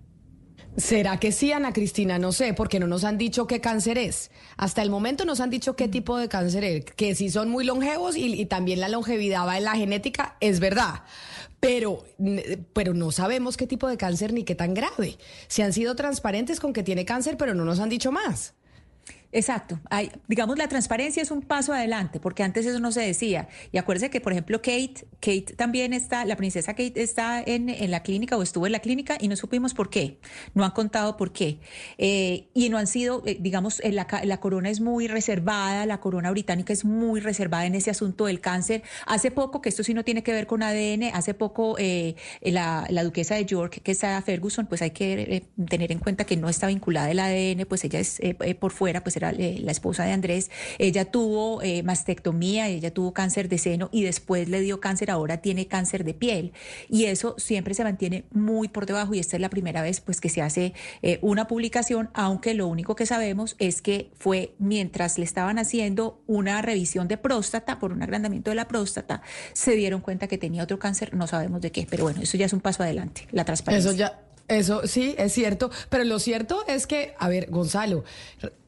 ¿Será 0.77 1.21
que 1.21 1.31
sí, 1.31 1.53
Ana 1.53 1.71
Cristina? 1.71 2.19
No 2.19 2.33
sé, 2.33 2.53
porque 2.53 2.81
no 2.81 2.87
nos 2.87 3.05
han 3.05 3.17
dicho 3.17 3.47
qué 3.47 3.61
cáncer 3.61 3.97
es. 3.97 4.29
Hasta 4.57 4.81
el 4.81 4.89
momento 4.89 5.23
nos 5.23 5.39
han 5.39 5.49
dicho 5.49 5.77
qué 5.77 5.87
tipo 5.87 6.17
de 6.17 6.27
cáncer 6.27 6.65
es, 6.65 6.83
que 6.83 7.15
si 7.15 7.29
son 7.29 7.49
muy 7.49 7.63
longevos 7.63 8.17
y, 8.17 8.25
y 8.25 8.45
también 8.45 8.81
la 8.81 8.89
longevidad 8.89 9.47
va 9.47 9.57
en 9.57 9.63
la 9.63 9.75
genética, 9.75 10.35
es 10.41 10.59
verdad 10.59 11.03
pero, 11.65 12.05
pero 12.73 12.93
no 12.93 13.11
sabemos 13.11 13.57
qué 13.57 13.65
tipo 13.65 13.87
de 13.87 13.97
cáncer 13.97 14.33
ni 14.33 14.43
qué 14.43 14.53
tan 14.53 14.75
grave. 14.75 15.17
Se 15.47 15.63
han 15.63 15.73
sido 15.73 15.95
transparentes 15.95 16.59
con 16.59 16.73
que 16.73 16.83
tiene 16.83 17.05
cáncer, 17.05 17.37
pero 17.37 17.55
no 17.55 17.65
nos 17.65 17.79
han 17.79 17.89
dicho 17.89 18.11
más. 18.11 18.53
Exacto. 19.35 19.81
Hay, 19.89 20.13
digamos, 20.29 20.57
la 20.57 20.69
transparencia 20.69 21.21
es 21.21 21.29
un 21.29 21.41
paso 21.41 21.73
adelante, 21.73 22.21
porque 22.21 22.41
antes 22.41 22.65
eso 22.65 22.79
no 22.79 22.93
se 22.93 23.01
decía. 23.01 23.49
Y 23.73 23.77
acuérdese 23.77 24.09
que, 24.09 24.21
por 24.21 24.31
ejemplo, 24.31 24.59
Kate, 24.59 25.05
Kate 25.19 25.55
también 25.57 25.91
está, 25.91 26.23
la 26.23 26.37
princesa 26.37 26.73
Kate 26.73 27.03
está 27.03 27.43
en, 27.45 27.67
en 27.67 27.91
la 27.91 28.01
clínica 28.01 28.37
o 28.37 28.41
estuvo 28.41 28.65
en 28.65 28.71
la 28.71 28.79
clínica 28.79 29.17
y 29.19 29.27
no 29.27 29.35
supimos 29.35 29.73
por 29.73 29.89
qué. 29.89 30.19
No 30.53 30.63
han 30.63 30.71
contado 30.71 31.17
por 31.17 31.33
qué. 31.33 31.59
Eh, 31.97 32.47
y 32.53 32.69
no 32.69 32.77
han 32.77 32.87
sido, 32.87 33.23
eh, 33.25 33.35
digamos, 33.37 33.81
eh, 33.81 33.91
la, 33.91 34.07
la, 34.23 34.39
corona 34.39 34.69
es 34.69 34.79
muy 34.79 35.09
reservada, 35.09 35.85
la 35.85 35.99
corona 35.99 36.31
británica 36.31 36.71
es 36.71 36.85
muy 36.85 37.19
reservada 37.19 37.65
en 37.65 37.75
ese 37.75 37.91
asunto 37.91 38.27
del 38.27 38.39
cáncer. 38.39 38.83
Hace 39.05 39.31
poco, 39.31 39.61
que 39.61 39.67
esto 39.67 39.83
sí 39.83 39.93
no 39.93 40.05
tiene 40.05 40.23
que 40.23 40.31
ver 40.31 40.47
con 40.47 40.63
ADN, 40.63 41.13
hace 41.13 41.33
poco 41.33 41.75
la, 42.41 42.87
la, 42.89 43.03
duquesa 43.03 43.35
de 43.35 43.45
York, 43.45 43.81
que 43.83 43.91
es 43.91 43.97
Sarah 43.97 44.21
Ferguson, 44.21 44.65
pues 44.67 44.81
hay 44.81 44.91
que 44.91 45.43
tener 45.67 45.91
en 45.91 45.99
cuenta 45.99 46.23
que 46.23 46.37
no 46.37 46.47
está 46.47 46.67
vinculada 46.67 47.11
el 47.11 47.19
ADN, 47.19 47.65
pues 47.67 47.83
ella 47.83 47.99
es 47.99 48.21
por 48.61 48.71
fuera, 48.71 49.03
pues 49.03 49.17
era 49.17 49.24
eh, 49.29 49.59
la 49.61 49.71
esposa 49.71 50.05
de 50.05 50.11
Andrés, 50.11 50.51
ella 50.77 51.05
tuvo 51.05 51.61
eh, 51.61 51.83
mastectomía, 51.83 52.67
ella 52.67 52.93
tuvo 52.93 53.13
cáncer 53.13 53.49
de 53.49 53.57
seno 53.57 53.89
y 53.91 54.03
después 54.03 54.49
le 54.49 54.61
dio 54.61 54.79
cáncer, 54.79 55.11
ahora 55.11 55.37
tiene 55.37 55.67
cáncer 55.67 56.03
de 56.03 56.13
piel. 56.13 56.53
Y 56.89 57.05
eso 57.05 57.35
siempre 57.37 57.73
se 57.73 57.83
mantiene 57.83 58.25
muy 58.31 58.67
por 58.67 58.85
debajo 58.85 59.13
y 59.13 59.19
esta 59.19 59.37
es 59.37 59.41
la 59.41 59.49
primera 59.49 59.81
vez 59.81 60.01
pues 60.01 60.21
que 60.21 60.29
se 60.29 60.41
hace 60.41 60.73
eh, 61.01 61.19
una 61.21 61.47
publicación, 61.47 62.09
aunque 62.13 62.53
lo 62.53 62.67
único 62.67 62.95
que 62.95 63.05
sabemos 63.05 63.55
es 63.59 63.81
que 63.81 64.11
fue 64.17 64.53
mientras 64.59 65.17
le 65.17 65.25
estaban 65.25 65.59
haciendo 65.59 66.21
una 66.27 66.61
revisión 66.61 67.07
de 67.07 67.17
próstata 67.17 67.79
por 67.79 67.91
un 67.91 68.03
agrandamiento 68.03 68.51
de 68.51 68.55
la 68.55 68.67
próstata, 68.67 69.21
se 69.53 69.75
dieron 69.75 70.01
cuenta 70.01 70.27
que 70.27 70.37
tenía 70.37 70.63
otro 70.63 70.79
cáncer, 70.79 71.13
no 71.13 71.27
sabemos 71.27 71.61
de 71.61 71.71
qué, 71.71 71.87
pero 71.89 72.03
bueno, 72.03 72.21
eso 72.21 72.37
ya 72.37 72.45
es 72.45 72.53
un 72.53 72.61
paso 72.61 72.83
adelante, 72.83 73.27
la 73.31 73.45
transparencia. 73.45 73.89
Eso 73.89 73.97
ya 73.97 74.21
eso 74.47 74.85
sí, 74.85 75.15
es 75.17 75.33
cierto, 75.33 75.71
pero 75.89 76.03
lo 76.03 76.19
cierto 76.19 76.63
es 76.67 76.85
que, 76.85 77.15
a 77.17 77.27
ver, 77.29 77.49
Gonzalo, 77.49 78.03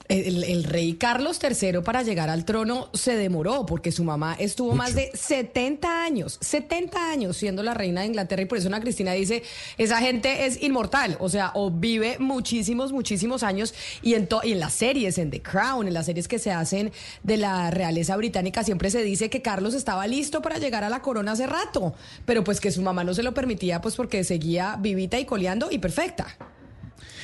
el, 0.09 0.63
rey 0.63 0.93
Carlos 0.93 1.39
III 1.41 1.81
para 1.83 2.03
llegar 2.03 2.29
al 2.29 2.45
trono 2.45 2.89
se 2.93 3.15
demoró 3.15 3.65
porque 3.65 3.91
su 3.91 4.03
mamá 4.03 4.35
estuvo 4.39 4.73
más 4.73 4.95
de 4.95 5.11
70 5.13 6.03
años, 6.03 6.37
70 6.41 7.11
años 7.11 7.37
siendo 7.37 7.63
la 7.63 7.73
reina 7.73 8.01
de 8.01 8.07
Inglaterra 8.07 8.41
y 8.41 8.45
por 8.45 8.57
eso 8.57 8.67
Ana 8.67 8.79
Cristina 8.79 9.11
dice, 9.13 9.43
esa 9.77 9.99
gente 9.99 10.45
es 10.45 10.61
inmortal, 10.61 11.17
o 11.19 11.29
sea, 11.29 11.51
o 11.55 11.71
vive 11.71 12.17
muchísimos, 12.19 12.91
muchísimos 12.91 13.43
años 13.43 13.73
y 14.01 14.13
en, 14.13 14.27
y 14.43 14.51
en 14.53 14.59
las 14.59 14.73
series, 14.73 15.17
en 15.17 15.29
The 15.29 15.41
Crown, 15.41 15.87
en 15.87 15.93
las 15.93 16.05
series 16.05 16.27
que 16.27 16.39
se 16.39 16.51
hacen 16.51 16.91
de 17.23 17.37
la 17.37 17.71
realeza 17.71 18.15
británica, 18.17 18.63
siempre 18.63 18.89
se 18.89 19.03
dice 19.03 19.29
que 19.29 19.41
Carlos 19.41 19.73
estaba 19.73 20.07
listo 20.07 20.41
para 20.41 20.57
llegar 20.57 20.83
a 20.83 20.89
la 20.89 21.01
corona 21.01 21.33
hace 21.33 21.47
rato, 21.47 21.93
pero 22.25 22.43
pues 22.43 22.59
que 22.59 22.71
su 22.71 22.81
mamá 22.81 23.03
no 23.03 23.13
se 23.13 23.23
lo 23.23 23.33
permitía 23.33 23.81
pues 23.81 23.95
porque 23.95 24.23
seguía 24.23 24.77
vivita 24.79 25.19
y 25.19 25.25
coleando 25.25 25.69
y 25.71 25.79
perfecta. 25.79 26.37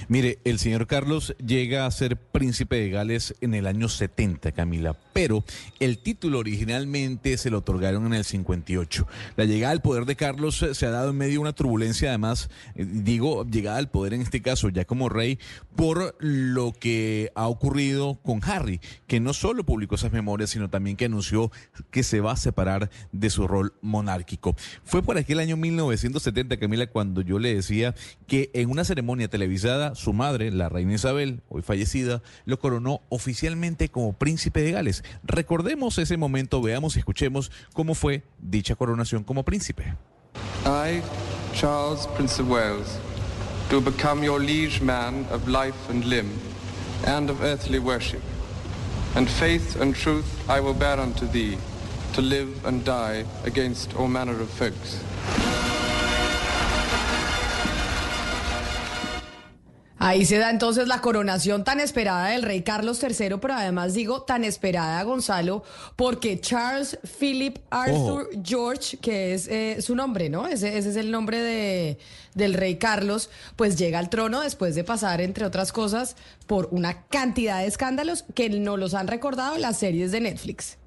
Mire, 0.08 0.40
el 0.44 0.60
señor 0.60 0.88
Carlos 0.88 1.36
llega 1.46 1.86
a 1.86 1.92
ser 1.92 2.18
príncipe 2.18 2.78
de 2.78 2.90
Gales 2.90 3.36
en 3.42 3.54
el 3.54 3.68
año 3.68 3.90
70, 3.90 4.52
Camila, 4.52 4.96
pero 5.14 5.44
el 5.80 6.00
título 6.00 6.40
originalmente 6.40 7.38
se 7.38 7.50
lo 7.50 7.60
otorgaron 7.60 8.06
en 8.08 8.14
el 8.14 8.24
58. 8.24 9.08
La 9.36 9.46
llegada 9.46 9.72
al 9.72 9.82
poder 9.82 10.06
de 10.06 10.16
Carlos 10.16 10.66
se 10.72 10.86
ha 10.86 10.90
dado 10.90 11.12
en 11.12 11.18
medio 11.18 11.34
de 11.34 11.40
una 11.40 11.54
turbulencia, 11.54 12.10
además, 12.10 12.50
eh, 12.76 12.86
digo, 12.88 13.46
llegada 13.46 13.78
al 13.78 13.90
poder 13.90 14.14
en 14.14 14.22
este 14.22 14.42
caso 14.42 14.70
ya 14.70 14.86
como 14.86 15.10
rey, 15.10 15.40
por 15.76 16.16
lo 16.20 16.74
que 16.74 17.32
ha 17.36 17.48
ocurrido 17.48 18.20
con 18.24 18.42
Harry, 18.44 18.80
que 19.08 19.20
no 19.20 19.34
solo 19.34 19.64
publicó 19.64 19.96
esas 19.96 20.12
memorias, 20.12 20.50
sino 20.50 20.70
también 20.70 20.98
que 20.98 21.06
anunció 21.06 21.52
que 21.92 22.04
se 22.04 22.22
va 22.22 22.34
a 22.34 22.38
separar 22.38 22.90
de 23.12 23.30
su 23.30 23.48
rol 23.48 23.74
monárquico. 23.82 24.56
Fue 24.84 25.04
por 25.04 25.18
aquel 25.18 25.40
año 25.40 25.58
1970, 25.58 26.58
Camila, 26.58 26.88
cuando 26.88 27.22
yo 27.22 27.40
le 27.40 27.54
decía 27.54 27.96
que 28.28 28.50
en 28.54 28.70
una 28.70 28.84
ceremonia 28.84 29.28
televisada 29.28 29.83
su 29.94 30.14
madre, 30.14 30.52
la 30.52 30.70
reina 30.70 30.94
Isabel, 30.94 31.42
hoy 31.50 31.62
fallecida, 31.62 32.22
lo 32.46 32.58
coronó 32.58 33.02
oficialmente 33.10 33.90
como 33.90 34.14
príncipe 34.14 34.62
de 34.62 34.72
Gales. 34.72 35.04
Recordemos 35.24 35.98
ese 35.98 36.18
momento, 36.18 36.62
veamos 36.62 36.96
y 36.96 37.00
escuchemos 37.00 37.52
cómo 37.74 37.94
fue 37.94 38.24
dicha 38.40 38.76
coronación 38.76 39.24
como 39.24 39.44
príncipe. 39.44 39.96
I, 40.66 41.02
Charles, 41.54 42.08
Prince 42.16 42.42
of 42.42 42.50
Wales, 42.50 42.98
do 43.70 43.82
become 43.82 44.24
your 44.24 44.40
liege 44.40 44.82
man 44.82 45.26
of 45.32 45.48
life 45.48 45.90
and 45.90 46.06
limb, 46.06 46.32
and 47.06 47.30
of 47.30 47.42
earthly 47.42 47.80
worship. 47.80 48.22
And 49.16 49.30
faith 49.30 49.80
and 49.80 49.96
truth 49.96 50.26
I 50.50 50.60
will 50.60 50.74
bear 50.74 51.00
unto 51.00 51.28
thee, 51.28 51.58
to 52.14 52.22
live 52.22 52.66
and 52.66 52.84
die 52.84 53.26
against 53.46 53.96
all 53.96 54.08
manner 54.08 54.40
of 54.40 54.50
folks. 54.50 55.00
Ahí 60.06 60.26
se 60.26 60.38
da 60.38 60.50
entonces 60.50 60.90
la 60.90 61.00
coronación 61.00 61.64
tan 61.64 61.80
esperada 61.80 62.28
del 62.28 62.44
rey 62.44 62.62
Carlos 62.62 63.02
III, 63.02 63.38
pero 63.40 63.54
además 63.54 63.94
digo 63.94 64.24
tan 64.24 64.44
esperada, 64.44 65.02
Gonzalo, 65.04 65.64
porque 65.96 66.42
Charles 66.42 67.00
Philip 67.20 67.60
Arthur 67.70 68.28
George, 68.44 68.98
que 68.98 69.34
es 69.34 69.48
eh, 69.48 69.82
su 69.82 69.96
nombre, 69.96 70.28
¿no? 70.28 70.46
Ese, 70.46 70.78
ese, 70.78 70.90
es 70.90 70.98
el 70.98 71.10
nombre 71.10 71.42
de, 71.42 72.00
del 72.34 72.54
rey 72.54 72.76
Carlos, 72.76 73.30
pues 73.56 73.78
llega 73.78 73.98
al 73.98 74.10
trono 74.10 74.42
después 74.42 74.76
de 74.76 74.84
pasar, 74.84 75.22
entre 75.22 75.46
otras 75.46 75.72
cosas, 75.72 76.18
por 76.48 76.68
una 76.72 77.04
cantidad 77.04 77.60
de 77.60 77.68
escándalos 77.68 78.26
que 78.36 78.50
no 78.50 78.76
los 78.76 78.96
han 78.96 79.08
recordado 79.08 79.58
las 79.58 79.78
series 79.78 80.12
de 80.12 80.20
Netflix. 80.20 80.80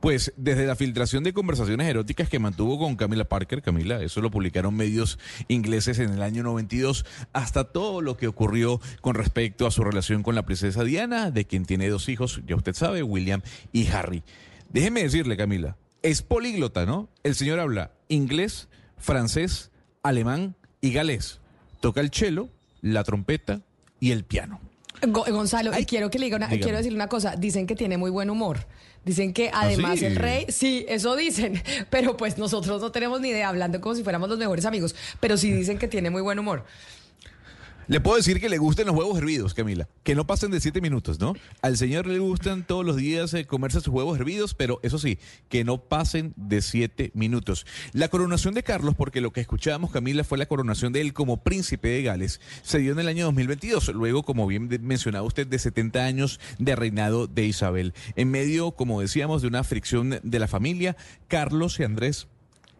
Pues 0.00 0.32
desde 0.36 0.66
la 0.66 0.76
filtración 0.76 1.24
de 1.24 1.32
conversaciones 1.32 1.86
eróticas 1.88 2.28
que 2.28 2.38
mantuvo 2.38 2.78
con 2.78 2.96
Camila 2.96 3.24
Parker, 3.24 3.62
Camila, 3.62 4.02
eso 4.02 4.20
lo 4.20 4.30
publicaron 4.30 4.74
medios 4.74 5.18
ingleses 5.48 5.98
en 5.98 6.10
el 6.10 6.22
año 6.22 6.42
92, 6.42 7.04
hasta 7.32 7.64
todo 7.64 8.00
lo 8.00 8.16
que 8.16 8.28
ocurrió 8.28 8.80
con 9.00 9.14
respecto 9.14 9.66
a 9.66 9.70
su 9.70 9.84
relación 9.84 10.22
con 10.22 10.34
la 10.34 10.44
princesa 10.44 10.84
Diana, 10.84 11.30
de 11.30 11.44
quien 11.44 11.64
tiene 11.64 11.88
dos 11.88 12.08
hijos, 12.08 12.40
ya 12.46 12.56
usted 12.56 12.74
sabe, 12.74 13.02
William 13.02 13.42
y 13.72 13.88
Harry. 13.88 14.22
Déjeme 14.70 15.02
decirle, 15.02 15.36
Camila, 15.36 15.76
es 16.02 16.22
políglota, 16.22 16.86
¿no? 16.86 17.08
El 17.22 17.34
señor 17.34 17.60
habla 17.60 17.92
inglés, 18.08 18.68
francés, 18.96 19.70
alemán 20.02 20.56
y 20.80 20.92
galés. 20.92 21.40
Toca 21.80 22.00
el 22.00 22.10
cello, 22.10 22.48
la 22.80 23.04
trompeta 23.04 23.62
y 24.00 24.12
el 24.12 24.24
piano. 24.24 24.60
Gonzalo, 25.06 25.78
y 25.78 25.84
quiero 25.84 26.10
que 26.10 26.18
le 26.18 26.26
diga 26.26 26.48
quiero 26.48 26.76
decirle 26.76 26.96
una 26.96 27.08
cosa, 27.08 27.36
dicen 27.36 27.66
que 27.66 27.76
tiene 27.76 27.96
muy 27.98 28.10
buen 28.10 28.30
humor. 28.30 28.66
Dicen 29.04 29.32
que 29.32 29.48
¿Ah, 29.48 29.62
además 29.62 30.02
el 30.02 30.16
rey, 30.16 30.46
sí, 30.48 30.84
eso 30.88 31.16
dicen, 31.16 31.62
pero 31.90 32.16
pues 32.16 32.36
nosotros 32.38 32.80
no 32.80 32.92
tenemos 32.92 33.20
ni 33.20 33.30
idea, 33.30 33.48
hablando 33.48 33.80
como 33.80 33.94
si 33.94 34.02
fuéramos 34.02 34.28
los 34.28 34.38
mejores 34.38 34.64
amigos, 34.64 34.94
pero 35.20 35.36
sí 35.36 35.50
dicen 35.50 35.78
que 35.78 35.88
tiene 35.88 36.10
muy 36.10 36.22
buen 36.22 36.38
humor. 36.38 36.64
Le 37.88 38.00
puedo 38.00 38.18
decir 38.18 38.38
que 38.38 38.50
le 38.50 38.58
gusten 38.58 38.86
los 38.86 38.94
huevos 38.94 39.16
hervidos, 39.16 39.54
Camila. 39.54 39.88
Que 40.02 40.14
no 40.14 40.26
pasen 40.26 40.50
de 40.50 40.60
siete 40.60 40.82
minutos, 40.82 41.18
¿no? 41.20 41.32
Al 41.62 41.78
señor 41.78 42.06
le 42.06 42.18
gustan 42.18 42.66
todos 42.66 42.84
los 42.84 42.96
días 42.96 43.32
eh, 43.32 43.46
comerse 43.46 43.80
sus 43.80 43.94
huevos 43.94 44.18
hervidos, 44.18 44.52
pero 44.52 44.78
eso 44.82 44.98
sí, 44.98 45.18
que 45.48 45.64
no 45.64 45.78
pasen 45.78 46.34
de 46.36 46.60
siete 46.60 47.10
minutos. 47.14 47.64
La 47.94 48.08
coronación 48.08 48.52
de 48.52 48.62
Carlos, 48.62 48.94
porque 48.94 49.22
lo 49.22 49.32
que 49.32 49.40
escuchábamos, 49.40 49.90
Camila, 49.90 50.22
fue 50.22 50.36
la 50.36 50.44
coronación 50.44 50.92
de 50.92 51.00
él 51.00 51.14
como 51.14 51.42
príncipe 51.42 51.88
de 51.88 52.02
Gales, 52.02 52.42
se 52.62 52.78
dio 52.78 52.92
en 52.92 52.98
el 52.98 53.08
año 53.08 53.24
2022. 53.24 53.88
Luego, 53.94 54.22
como 54.22 54.46
bien 54.46 54.68
mencionaba 54.82 55.26
usted, 55.26 55.46
de 55.46 55.58
70 55.58 56.04
años 56.04 56.40
de 56.58 56.76
reinado 56.76 57.26
de 57.26 57.46
Isabel. 57.46 57.94
En 58.16 58.30
medio, 58.30 58.72
como 58.72 59.00
decíamos, 59.00 59.40
de 59.40 59.48
una 59.48 59.64
fricción 59.64 60.20
de 60.22 60.38
la 60.38 60.46
familia, 60.46 60.94
Carlos 61.26 61.80
y 61.80 61.84
Andrés 61.84 62.28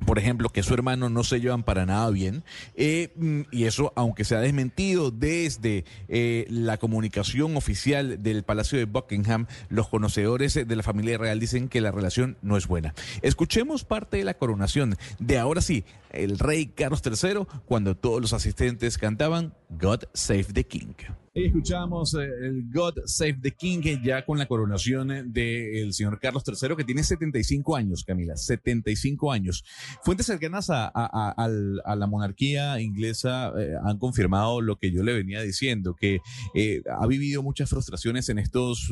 por 0.05 0.19
ejemplo, 0.19 0.49
que 0.49 0.63
su 0.63 0.75
hermano 0.75 1.09
no 1.11 1.25
se 1.25 1.41
llevan 1.41 1.63
para 1.63 1.87
nada 1.87 2.11
bien. 2.11 2.45
Eh, 2.77 3.13
mm, 3.17 3.43
y 3.51 3.65
eso, 3.65 3.93
aunque 3.97 4.25
se 4.25 4.37
ha 4.37 4.41
desmentido 4.41 5.11
desde 5.11 5.85
eh, 6.09 6.47
la 6.49 6.79
comunicación 6.79 7.57
oficial 7.57 8.23
del 8.23 8.43
Palacio 8.43 8.79
de 8.79 8.85
Buckingham, 8.85 9.47
los 9.69 9.89
conocedores 9.89 10.55
de 10.55 10.77
la 10.77 10.83
familia 10.83 11.19
real 11.19 11.41
dicen 11.41 11.69
que 11.69 11.81
la 11.81 11.91
relación 11.91 12.37
no 12.43 12.57
es 12.57 12.67
buena. 12.67 12.95
Escuchemos 13.23 13.85
parte 13.85 14.19
de 14.19 14.25
la 14.25 14.35
coronación 14.35 14.97
de 15.19 15.39
ahora 15.39 15.61
sí, 15.61 15.85
el 16.11 16.39
rey 16.39 16.67
Carlos 16.67 17.03
III, 17.05 17.47
cuando 17.67 17.97
todos 17.97 18.21
los 18.21 18.33
asistentes 18.33 18.99
cantaban 18.99 19.55
God 19.71 20.05
Save 20.15 20.53
the 20.55 20.65
King. 20.65 20.95
Escuchamos 21.35 22.15
eh, 22.15 22.25
el 22.43 22.69
God 22.73 22.95
Save 23.05 23.39
the 23.43 23.53
King 23.53 23.81
ya 24.03 24.25
con 24.25 24.39
la 24.39 24.47
coronación 24.47 25.33
del 25.33 25.93
señor 25.93 26.19
Carlos 26.19 26.43
III, 26.47 26.75
que 26.75 26.85
tiene 26.85 27.05
75 27.05 27.77
años, 27.77 28.03
Camila, 28.05 28.37
75 28.37 29.31
años. 29.31 29.65
Fuentes 30.03 30.27
cercanas 30.27 30.69
a, 30.71 31.95
la 31.97 32.07
monarquía 32.07 32.81
inglesa 32.81 33.53
eh, 33.57 33.75
han 33.85 33.99
confirmado 33.99 34.61
lo 34.61 34.77
que 34.77 34.91
yo 34.91 35.03
le 35.03 35.13
venía 35.13 35.41
diciendo, 35.43 35.95
que 35.95 36.21
eh, 36.55 36.83
ha 36.99 37.07
vivido 37.07 37.43
muchas 37.43 37.71
frustraciones 37.71 38.29
en 38.31 38.39
estos 38.39 38.91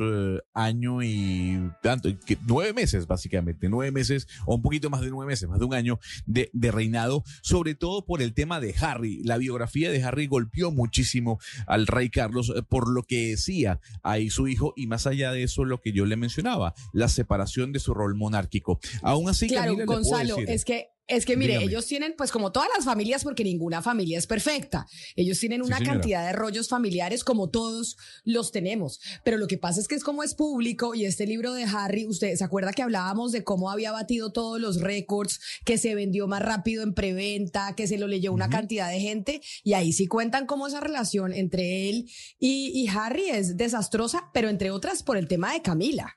años 0.54 1.04
y 1.04 1.58
tanto, 1.82 2.10
nueve 2.46 2.72
meses 2.72 3.06
básicamente, 3.06 3.68
nueve 3.68 3.90
meses 3.90 4.28
o 4.44 4.54
un 4.54 4.62
poquito 4.62 4.90
más 4.90 5.00
de 5.00 5.10
nueve 5.10 5.32
meses, 5.32 5.48
más 5.48 5.58
de 5.58 5.64
un 5.64 5.74
año 5.74 5.98
de, 6.26 6.50
de 6.52 6.70
reinado, 6.70 7.24
sobre 7.42 7.74
todo 7.74 8.04
por 8.04 8.22
el 8.22 8.34
tema 8.34 8.60
de 8.60 8.74
Harry. 8.80 9.22
La 9.24 9.38
biografía 9.38 9.90
de 9.90 10.02
Harry 10.04 10.26
golpeó 10.26 10.65
muchísimo 10.70 11.38
al 11.66 11.86
rey 11.86 12.10
Carlos 12.10 12.52
eh, 12.54 12.62
por 12.62 12.88
lo 12.88 13.02
que 13.02 13.28
decía 13.28 13.80
ahí 14.02 14.30
su 14.30 14.48
hijo 14.48 14.72
y 14.76 14.86
más 14.86 15.06
allá 15.06 15.32
de 15.32 15.42
eso 15.42 15.64
lo 15.64 15.80
que 15.80 15.92
yo 15.92 16.06
le 16.06 16.16
mencionaba, 16.16 16.74
la 16.92 17.08
separación 17.08 17.72
de 17.72 17.80
su 17.80 17.94
rol 17.94 18.14
monárquico. 18.14 18.80
Aún 19.02 19.28
así, 19.28 19.48
claro, 19.48 19.76
Gonzalo, 19.86 20.38
es 20.38 20.64
que 20.64 20.95
es 21.08 21.24
que 21.24 21.36
mire, 21.36 21.56
ellos 21.62 21.86
tienen, 21.86 22.14
pues 22.16 22.32
como 22.32 22.50
todas 22.50 22.68
las 22.74 22.84
familias, 22.84 23.22
porque 23.22 23.44
ninguna 23.44 23.80
familia 23.80 24.18
es 24.18 24.26
perfecta, 24.26 24.86
ellos 25.14 25.38
tienen 25.38 25.62
una 25.62 25.78
cantidad 25.80 26.26
de 26.26 26.32
rollos 26.32 26.68
familiares 26.68 27.22
como 27.22 27.48
todos 27.48 27.96
los 28.24 28.50
tenemos, 28.50 29.00
pero 29.22 29.36
lo 29.36 29.46
que 29.46 29.58
pasa 29.58 29.80
es 29.80 29.86
que 29.86 29.94
es 29.94 30.02
como 30.02 30.22
es 30.22 30.34
público 30.34 30.94
y 30.94 31.04
este 31.04 31.26
libro 31.26 31.52
de 31.52 31.64
Harry, 31.64 32.06
usted 32.06 32.34
se 32.34 32.44
acuerda 32.44 32.72
que 32.72 32.82
hablábamos 32.82 33.30
de 33.32 33.44
cómo 33.44 33.70
había 33.70 33.92
batido 33.92 34.32
todos 34.32 34.60
los 34.60 34.80
récords, 34.80 35.40
que 35.64 35.78
se 35.78 35.94
vendió 35.94 36.26
más 36.26 36.42
rápido 36.42 36.82
en 36.82 36.94
preventa, 36.94 37.74
que 37.76 37.86
se 37.86 37.98
lo 37.98 38.08
leyó 38.08 38.32
una 38.32 38.48
cantidad 38.48 38.90
de 38.90 39.00
gente 39.00 39.40
y 39.62 39.74
ahí 39.74 39.92
sí 39.92 40.06
cuentan 40.06 40.46
cómo 40.46 40.66
esa 40.66 40.80
relación 40.80 41.32
entre 41.32 41.88
él 41.88 42.10
y, 42.40 42.72
y 42.74 42.88
Harry 42.88 43.28
es 43.28 43.56
desastrosa, 43.56 44.30
pero 44.32 44.48
entre 44.48 44.70
otras 44.70 45.02
por 45.02 45.16
el 45.16 45.28
tema 45.28 45.52
de 45.52 45.62
Camila 45.62 46.16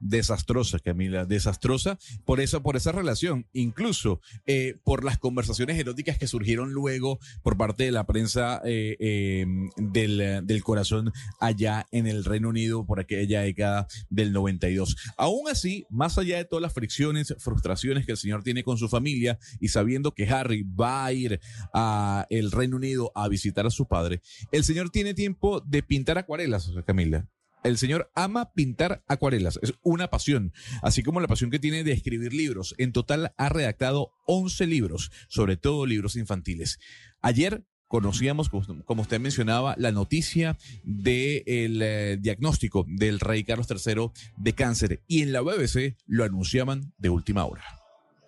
desastrosa, 0.00 0.78
Camila, 0.78 1.24
desastrosa 1.24 1.98
por 2.24 2.40
eso, 2.40 2.62
por 2.62 2.76
esa 2.76 2.92
relación, 2.92 3.46
incluso 3.52 4.20
eh, 4.46 4.76
por 4.84 5.04
las 5.04 5.18
conversaciones 5.18 5.78
eróticas 5.78 6.18
que 6.18 6.26
surgieron 6.26 6.72
luego 6.72 7.18
por 7.42 7.56
parte 7.56 7.84
de 7.84 7.92
la 7.92 8.06
prensa 8.06 8.60
eh, 8.64 8.96
em, 9.00 9.70
del, 9.76 10.46
del, 10.46 10.62
corazón 10.62 11.12
allá 11.40 11.86
en 11.92 12.06
el 12.06 12.24
Reino 12.24 12.48
Unido 12.48 12.84
por 12.86 13.00
aquella 13.00 13.42
década 13.42 13.86
del 14.10 14.32
92. 14.32 14.96
Aún 15.16 15.48
así, 15.48 15.86
más 15.90 16.18
allá 16.18 16.36
de 16.36 16.44
todas 16.44 16.62
las 16.62 16.74
fricciones, 16.74 17.34
frustraciones 17.38 18.06
que 18.06 18.12
el 18.12 18.18
señor 18.18 18.42
tiene 18.42 18.64
con 18.64 18.78
su 18.78 18.88
familia 18.88 19.38
y 19.60 19.68
sabiendo 19.68 20.12
que 20.12 20.28
Harry 20.28 20.62
va 20.62 21.04
a 21.04 21.12
ir 21.12 21.40
a 21.72 22.26
el 22.30 22.50
Reino 22.50 22.76
Unido 22.76 23.12
a 23.14 23.28
visitar 23.28 23.66
a 23.66 23.70
su 23.70 23.86
padre, 23.86 24.20
el 24.52 24.64
señor 24.64 24.90
tiene 24.90 25.14
tiempo 25.14 25.60
de 25.60 25.82
pintar 25.82 26.18
acuarelas, 26.18 26.70
Camila. 26.86 27.28
El 27.64 27.76
señor 27.76 28.10
ama 28.14 28.52
pintar 28.52 29.02
acuarelas, 29.08 29.58
es 29.62 29.74
una 29.82 30.08
pasión, 30.08 30.52
así 30.82 31.02
como 31.02 31.20
la 31.20 31.26
pasión 31.26 31.50
que 31.50 31.58
tiene 31.58 31.84
de 31.84 31.92
escribir 31.92 32.32
libros. 32.32 32.74
En 32.78 32.92
total 32.92 33.32
ha 33.36 33.48
redactado 33.48 34.12
11 34.26 34.66
libros, 34.66 35.10
sobre 35.28 35.56
todo 35.56 35.86
libros 35.86 36.16
infantiles. 36.16 36.78
Ayer 37.20 37.64
conocíamos, 37.88 38.48
como 38.48 39.02
usted 39.02 39.18
mencionaba, 39.18 39.74
la 39.78 39.90
noticia 39.90 40.56
del 40.84 41.82
eh, 41.82 42.16
diagnóstico 42.20 42.84
del 42.86 43.18
rey 43.18 43.44
Carlos 43.44 43.66
III 43.70 44.10
de 44.36 44.52
cáncer 44.52 45.02
y 45.08 45.22
en 45.22 45.32
la 45.32 45.40
BBC 45.40 45.96
lo 46.06 46.24
anunciaban 46.24 46.92
de 46.98 47.08
última 47.08 47.44
hora. 47.44 47.64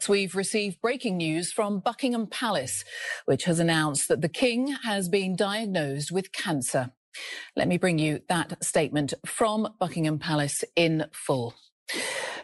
We've 0.09 0.35
received 0.35 0.81
breaking 0.81 1.19
news 1.19 1.53
from 1.53 1.81
Buckingham 1.81 2.27
Palace, 2.27 2.85
which 3.27 3.45
has 3.47 3.61
announced 3.61 4.09
that 4.09 4.23
the 4.23 4.31
King 4.31 4.75
has 4.83 5.11
been 5.11 5.37
diagnosed 5.37 6.11
with 6.11 6.33
cancer. 6.33 6.93
Let 7.57 7.69
me 7.69 7.79
bring 7.79 7.99
you 7.99 8.21
that 8.29 8.63
statement 8.65 9.15
from 9.27 9.69
Buckingham 9.79 10.19
Palace 10.19 10.65
in 10.77 11.07
full. 11.13 11.55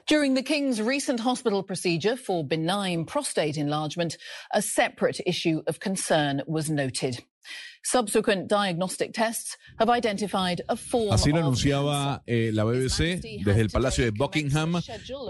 During 0.06 0.34
the 0.34 0.42
King's 0.42 0.80
recent 0.80 1.20
hospital 1.20 1.64
procedure 1.64 2.16
for 2.16 2.44
benign 2.44 3.04
prostate 3.06 3.56
enlargement, 3.56 4.16
a 4.52 4.62
separate 4.62 5.20
issue 5.26 5.62
of 5.66 5.80
concern 5.80 6.42
was 6.46 6.70
noted. 6.70 7.24
Subsequent 7.82 8.48
diagnostic 8.48 9.12
tests 9.12 9.56
have 9.78 9.88
identified 9.88 10.62
a 10.68 10.76
form 10.76 11.12
Así 11.12 11.30
lo 11.30 11.38
anunciaba 11.38 12.22
eh, 12.26 12.50
la 12.52 12.64
BBC 12.64 13.20
desde 13.44 13.60
el 13.60 13.70
Palacio 13.70 14.04
de 14.04 14.10
Buckingham. 14.10 14.80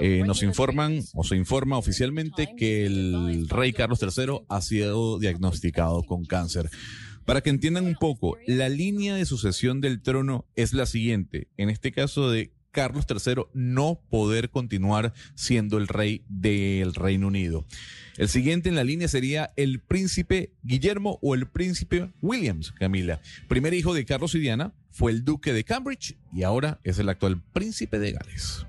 Eh, 0.00 0.22
nos 0.26 0.42
informan 0.42 1.02
o 1.14 1.22
se 1.22 1.36
informa 1.36 1.76
oficialmente 1.76 2.54
que 2.56 2.86
el 2.86 3.46
rey 3.48 3.72
Carlos 3.72 4.02
III 4.02 4.46
ha 4.48 4.60
sido 4.62 5.18
diagnosticado 5.18 6.02
con 6.04 6.24
cáncer. 6.24 6.70
Para 7.26 7.40
que 7.40 7.50
entiendan 7.50 7.84
un 7.84 7.96
poco, 7.96 8.38
la 8.46 8.68
línea 8.68 9.16
de 9.16 9.26
sucesión 9.26 9.80
del 9.80 10.00
trono 10.00 10.46
es 10.54 10.72
la 10.72 10.86
siguiente. 10.86 11.48
En 11.56 11.70
este 11.70 11.90
caso 11.90 12.30
de 12.30 12.52
Carlos 12.70 13.04
III 13.10 13.46
no 13.52 14.00
poder 14.10 14.50
continuar 14.50 15.12
siendo 15.34 15.76
el 15.78 15.88
rey 15.88 16.24
del 16.28 16.94
Reino 16.94 17.26
Unido. 17.26 17.66
El 18.16 18.28
siguiente 18.28 18.68
en 18.68 18.76
la 18.76 18.84
línea 18.84 19.08
sería 19.08 19.52
el 19.56 19.80
príncipe 19.80 20.52
Guillermo 20.62 21.18
o 21.20 21.34
el 21.34 21.48
príncipe 21.48 22.12
Williams, 22.22 22.70
Camila. 22.70 23.20
Primer 23.48 23.74
hijo 23.74 23.92
de 23.92 24.04
Carlos 24.04 24.34
y 24.36 24.38
Diana 24.38 24.72
fue 24.90 25.10
el 25.10 25.24
duque 25.24 25.52
de 25.52 25.64
Cambridge 25.64 26.16
y 26.32 26.44
ahora 26.44 26.78
es 26.84 27.00
el 27.00 27.08
actual 27.08 27.42
príncipe 27.52 27.98
de 27.98 28.12
Gales. 28.12 28.66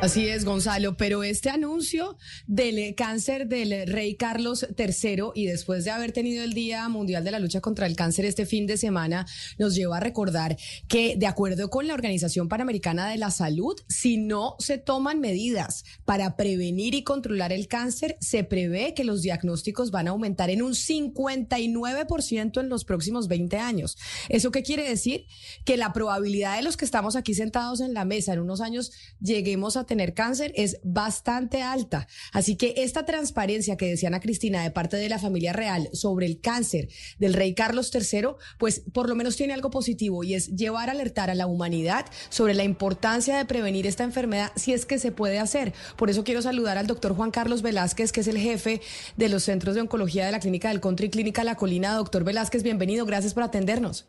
Así 0.00 0.28
es, 0.28 0.44
Gonzalo, 0.44 0.98
pero 0.98 1.22
este 1.22 1.48
anuncio 1.48 2.18
del 2.46 2.94
cáncer 2.94 3.48
del 3.48 3.86
rey 3.86 4.16
Carlos 4.16 4.66
III 4.76 5.30
y 5.34 5.46
después 5.46 5.84
de 5.84 5.92
haber 5.92 6.12
tenido 6.12 6.44
el 6.44 6.52
Día 6.52 6.86
Mundial 6.90 7.24
de 7.24 7.30
la 7.30 7.38
Lucha 7.38 7.62
contra 7.62 7.86
el 7.86 7.96
Cáncer 7.96 8.26
este 8.26 8.44
fin 8.44 8.66
de 8.66 8.76
semana, 8.76 9.24
nos 9.56 9.74
lleva 9.74 9.96
a 9.96 10.00
recordar 10.00 10.58
que, 10.88 11.16
de 11.16 11.26
acuerdo 11.26 11.70
con 11.70 11.86
la 11.86 11.94
Organización 11.94 12.50
Panamericana 12.50 13.08
de 13.08 13.16
la 13.16 13.30
Salud, 13.30 13.76
si 13.88 14.18
no 14.18 14.56
se 14.58 14.76
toman 14.76 15.20
medidas 15.20 15.84
para 16.04 16.36
prevenir 16.36 16.94
y 16.94 17.02
controlar 17.02 17.52
el 17.52 17.66
cáncer, 17.66 18.18
se 18.20 18.44
prevé 18.44 18.92
que 18.92 19.04
los 19.04 19.22
diagnósticos 19.22 19.90
van 19.90 20.08
a 20.08 20.10
aumentar 20.10 20.50
en 20.50 20.60
un 20.60 20.74
59% 20.74 22.60
en 22.60 22.68
los 22.68 22.84
próximos 22.84 23.26
20 23.28 23.56
años. 23.56 23.96
¿Eso 24.28 24.50
qué 24.50 24.62
quiere 24.62 24.86
decir? 24.86 25.24
Que 25.64 25.78
la 25.78 25.94
probabilidad 25.94 26.56
de 26.56 26.62
los 26.62 26.76
que 26.76 26.84
estamos 26.84 27.16
aquí 27.16 27.32
sentados 27.32 27.80
en 27.80 27.94
la 27.94 28.04
mesa 28.04 28.34
en 28.34 28.40
unos 28.40 28.60
años 28.60 28.92
lleguemos 29.20 29.78
tener 29.84 30.14
cáncer 30.14 30.52
es 30.56 30.80
bastante 30.82 31.62
alta. 31.62 32.06
Así 32.32 32.56
que 32.56 32.74
esta 32.78 33.04
transparencia 33.04 33.76
que 33.76 33.88
decía 33.88 34.08
Ana 34.08 34.20
Cristina 34.20 34.62
de 34.62 34.70
parte 34.70 34.96
de 34.96 35.08
la 35.08 35.18
familia 35.18 35.52
real 35.52 35.88
sobre 35.92 36.26
el 36.26 36.40
cáncer 36.40 36.88
del 37.18 37.34
rey 37.34 37.54
Carlos 37.54 37.90
III, 37.94 38.36
pues 38.58 38.80
por 38.92 39.08
lo 39.08 39.14
menos 39.14 39.36
tiene 39.36 39.54
algo 39.54 39.70
positivo 39.70 40.24
y 40.24 40.34
es 40.34 40.54
llevar 40.54 40.88
a 40.88 40.92
alertar 40.92 41.30
a 41.30 41.34
la 41.34 41.46
humanidad 41.46 42.06
sobre 42.28 42.54
la 42.54 42.64
importancia 42.64 43.36
de 43.36 43.44
prevenir 43.44 43.86
esta 43.86 44.04
enfermedad 44.04 44.52
si 44.56 44.72
es 44.72 44.86
que 44.86 44.98
se 44.98 45.12
puede 45.12 45.38
hacer. 45.38 45.72
Por 45.96 46.10
eso 46.10 46.24
quiero 46.24 46.42
saludar 46.42 46.78
al 46.78 46.86
doctor 46.86 47.14
Juan 47.14 47.30
Carlos 47.30 47.62
Velázquez, 47.62 48.12
que 48.12 48.20
es 48.20 48.28
el 48.28 48.38
jefe 48.38 48.80
de 49.16 49.28
los 49.28 49.44
centros 49.44 49.74
de 49.74 49.82
oncología 49.82 50.26
de 50.26 50.32
la 50.32 50.40
clínica 50.40 50.68
del 50.68 50.80
Country 50.80 51.10
Clínica 51.10 51.44
La 51.44 51.56
Colina. 51.56 51.94
Doctor 51.94 52.24
Velázquez, 52.24 52.62
bienvenido. 52.62 53.06
Gracias 53.06 53.34
por 53.34 53.42
atendernos. 53.42 54.08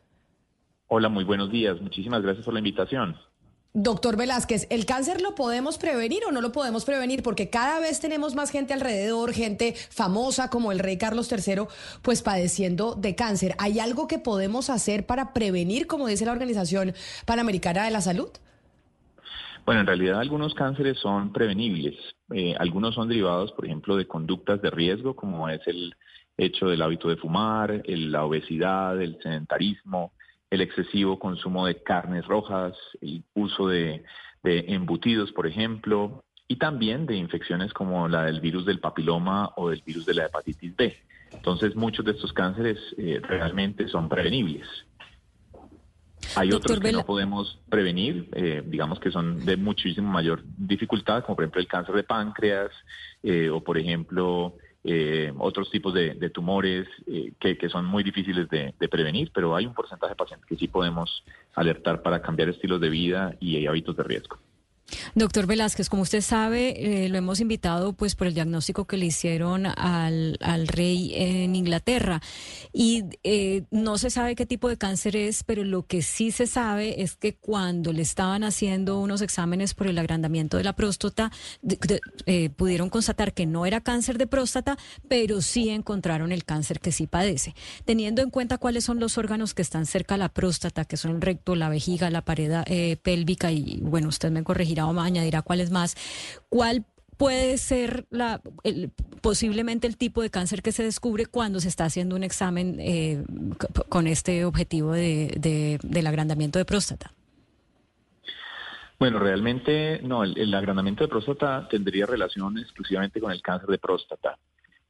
Hola, 0.88 1.10
muy 1.10 1.24
buenos 1.24 1.52
días. 1.52 1.82
Muchísimas 1.82 2.22
gracias 2.22 2.46
por 2.46 2.54
la 2.54 2.60
invitación. 2.60 3.16
Doctor 3.78 4.16
Velázquez, 4.16 4.68
¿el 4.70 4.86
cáncer 4.86 5.20
lo 5.20 5.36
podemos 5.36 5.78
prevenir 5.78 6.24
o 6.26 6.32
no 6.32 6.40
lo 6.40 6.54
podemos 6.54 6.86
prevenir? 6.86 7.22
Porque 7.22 7.50
cada 7.50 7.82
vez 7.82 8.00
tenemos 8.00 8.34
más 8.34 8.50
gente 8.50 8.74
alrededor, 8.74 9.34
gente 9.34 9.74
famosa 9.90 10.50
como 10.50 10.72
el 10.72 10.80
rey 10.80 10.98
Carlos 10.98 11.30
III, 11.30 11.64
pues 12.02 12.22
padeciendo 12.22 12.96
de 12.96 13.16
cáncer. 13.16 13.54
¿Hay 13.60 13.80
algo 13.80 14.08
que 14.08 14.18
podemos 14.18 14.70
hacer 14.70 15.06
para 15.06 15.34
prevenir, 15.34 15.88
como 15.88 16.08
dice 16.08 16.26
la 16.26 16.32
Organización 16.32 16.94
Panamericana 17.26 17.84
de 17.84 17.92
la 17.92 18.00
Salud? 18.00 18.30
Bueno, 19.66 19.82
en 19.82 19.88
realidad 19.88 20.22
algunos 20.22 20.54
cánceres 20.54 20.98
son 21.00 21.34
prevenibles. 21.34 21.96
Eh, 22.34 22.56
algunos 22.58 22.96
son 22.96 23.10
derivados, 23.10 23.52
por 23.52 23.66
ejemplo, 23.66 23.98
de 23.98 24.08
conductas 24.08 24.62
de 24.62 24.70
riesgo, 24.70 25.18
como 25.18 25.50
es 25.50 25.60
el 25.68 25.94
hecho 26.38 26.68
del 26.68 26.82
hábito 26.82 27.10
de 27.10 27.18
fumar, 27.18 27.84
la 27.86 28.24
obesidad, 28.24 29.02
el 29.02 29.20
sedentarismo, 29.22 30.14
el 30.56 30.62
excesivo 30.62 31.20
consumo 31.20 31.66
de 31.68 31.82
carnes 31.84 32.26
rojas, 32.26 32.76
el 33.02 33.24
uso 33.34 33.68
de, 33.68 34.04
embutidos, 34.44 35.32
por 35.32 35.48
ejemplo, 35.48 36.24
y 36.48 36.58
también 36.58 37.06
de 37.06 37.16
infecciones 37.16 37.74
como 37.74 38.08
la 38.08 38.26
del 38.26 38.40
virus 38.40 38.66
del 38.66 38.80
papiloma 38.80 39.52
o 39.56 39.70
del 39.70 39.82
virus 39.82 40.06
de 40.06 40.14
la 40.14 40.26
hepatitis 40.26 40.76
B. 40.76 40.96
Entonces, 41.32 41.76
muchos 41.76 42.06
de 42.06 42.12
estos 42.12 42.32
cánceres 42.32 42.78
eh, 42.98 43.20
realmente 43.24 43.88
son 43.88 44.08
prevenibles. 44.08 44.68
Hay 46.36 46.52
otros 46.52 46.80
que 46.80 46.92
no 46.92 47.06
podemos 47.06 47.60
prevenir, 47.70 48.30
eh, 48.34 48.64
digamos 48.66 49.00
que 49.00 49.12
son 49.12 49.46
de 49.46 49.58
muchísimo 49.58 50.12
mayor 50.12 50.44
dificultad, 50.58 51.24
como 51.24 51.36
por 51.36 51.46
ejemplo 51.46 51.62
el 51.62 51.68
cáncer 51.68 51.96
de 51.96 52.04
páncreas 52.04 52.72
eh, 53.24 53.50
o 53.50 53.64
por 53.64 53.78
ejemplo 53.78 54.56
eh, 54.88 55.34
otros 55.40 55.72
tipos 55.72 55.96
de, 55.96 56.30
tumores 56.30 56.88
eh, 57.08 57.34
que, 57.40 57.70
son 57.70 57.86
muy 57.86 58.04
difíciles 58.04 58.48
de, 58.50 58.72
prevenir, 58.88 59.32
pero 59.34 59.56
hay 59.56 59.66
un 59.66 59.74
porcentaje 59.74 60.12
de 60.12 60.16
pacientes 60.16 60.48
que 60.48 60.56
sí 60.56 60.68
podemos 60.68 61.24
alertar 61.56 62.04
para 62.04 62.22
cambiar 62.22 62.50
estilos 62.50 62.80
de 62.80 62.90
vida 62.90 63.36
y 63.40 63.66
hábitos 63.66 63.98
de 63.98 64.04
riesgo. 64.04 64.38
Doctor 65.16 65.48
Velázquez, 65.48 65.90
como 65.90 66.04
usted 66.04 66.22
sabe, 66.22 67.06
eh, 67.06 67.10
lo 67.10 67.18
hemos 67.18 67.40
invitado 67.40 67.94
pues 67.94 68.16
por 68.16 68.28
el 68.28 68.34
diagnóstico 68.34 68.86
que 68.86 68.98
le 68.98 69.08
hicieron 69.08 69.66
al, 69.66 70.38
rey 70.68 71.12
en 71.16 71.56
Inglaterra 71.56 72.22
y 72.72 73.04
eh, 73.24 73.64
no 73.72 73.98
se 73.98 74.10
sabe 74.10 74.36
qué 74.36 74.46
tipo 74.46 74.70
de 74.70 74.78
cáncer 74.78 75.16
es, 75.16 75.44
pero 75.44 75.64
lo 75.64 75.84
que 75.84 76.02
sí 76.02 76.32
se 76.32 76.48
sabe 76.48 77.02
es 77.02 77.16
que 77.16 77.36
cuando 77.36 77.94
le 77.94 78.02
estaban 78.02 78.44
haciendo 78.44 79.00
unos 79.00 79.22
exámenes 79.22 79.74
por 79.74 79.88
el 79.88 79.98
agrandamiento 79.98 80.58
de 80.58 80.64
la 80.64 80.74
próstata, 80.74 81.32
eh, 82.26 82.50
pudieron 82.52 82.90
constatar 82.90 83.34
que 83.34 83.46
no 83.46 83.66
era 83.66 83.82
cáncer 83.82 84.18
de 84.18 84.28
próstata, 84.28 84.78
pero 85.08 85.42
sí 85.42 85.70
encontraron 85.70 86.32
el 86.32 86.46
cáncer 86.46 86.80
que 86.80 86.92
sí 86.92 87.08
padece. 87.08 87.56
Teniendo 87.86 88.22
en 88.22 88.30
cuenta 88.30 88.58
cuáles 88.58 88.84
son 88.84 89.00
los 89.00 89.18
órganos 89.18 89.54
que 89.54 89.62
están 89.62 89.86
cerca 89.86 90.16
a 90.16 90.18
la 90.18 90.30
próstata, 90.30 90.86
que 90.86 90.98
son 90.98 91.12
el 91.16 91.22
recto, 91.22 91.56
la 91.56 91.70
vejiga, 91.70 92.10
la 92.10 92.24
pared 92.24 92.46
pélvica 93.02 93.52
y 93.52 93.80
bueno, 93.82 94.10
usted 94.10 94.30
me 94.32 94.44
corregirá 94.44 94.76
o 94.90 95.00
añadirá 95.00 95.42
cuáles 95.42 95.72
más, 95.72 95.96
¿cuál 96.50 96.86
puede 97.18 97.58
ser 97.58 98.06
la, 98.10 98.42
posiblemente 99.22 99.88
el 99.88 99.98
tipo 99.98 100.22
de 100.22 100.30
cáncer 100.30 100.62
que 100.62 100.72
se 100.72 100.84
descubre 100.84 101.26
cuando 101.26 101.60
se 101.60 101.70
está 101.70 101.86
haciendo 101.86 102.16
un 102.16 102.24
examen 102.24 102.78
eh, 102.80 103.24
con 103.90 104.08
este 104.08 104.46
objetivo 104.46 104.92
de, 104.92 105.80
del 105.82 106.08
agrandamiento 106.08 106.60
de 106.60 106.66
próstata? 106.66 107.12
Bueno, 108.98 109.20
realmente 109.20 110.00
no, 110.04 110.24
el, 110.24 110.54
agrandamiento 110.54 111.04
de 111.04 111.10
próstata 111.10 111.68
tendría 111.70 112.06
relación 112.06 112.58
exclusivamente 112.58 113.20
con 113.20 113.32
el 113.32 113.42
cáncer 113.42 113.70
de 113.70 113.78
próstata. 113.78 114.38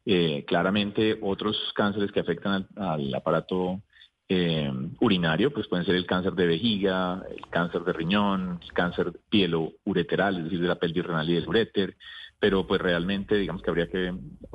Eh, 0.06 0.46
claramente 0.46 1.18
otros 1.22 1.58
cánceres 1.74 2.12
que 2.12 2.20
afectan 2.20 2.68
al 2.76 3.14
aparato 3.16 3.82
eh, 4.28 4.72
urinario, 5.00 5.54
pues 5.54 5.68
pueden 5.68 5.86
ser 5.86 5.96
el 5.96 6.06
cáncer 6.06 6.34
de 6.34 6.48
vejiga, 6.48 7.24
el 7.30 7.48
cáncer 7.50 7.84
de 7.84 7.94
riñón, 7.94 8.60
el 8.62 8.74
cáncer 8.74 9.14
pielo-ureteral, 9.30 10.38
es 10.38 10.44
decir, 10.46 10.62
de 10.62 10.68
la 10.68 10.76
pelvis 10.76 11.06
renal 11.06 11.30
y 11.30 11.34
del 11.34 11.48
uréter, 11.48 11.96
pero 12.40 12.66
pues 12.68 12.82
realmente 12.82 13.36
digamos 13.36 13.62
que 13.62 13.70
habría 13.70 13.88
que 13.88 14.14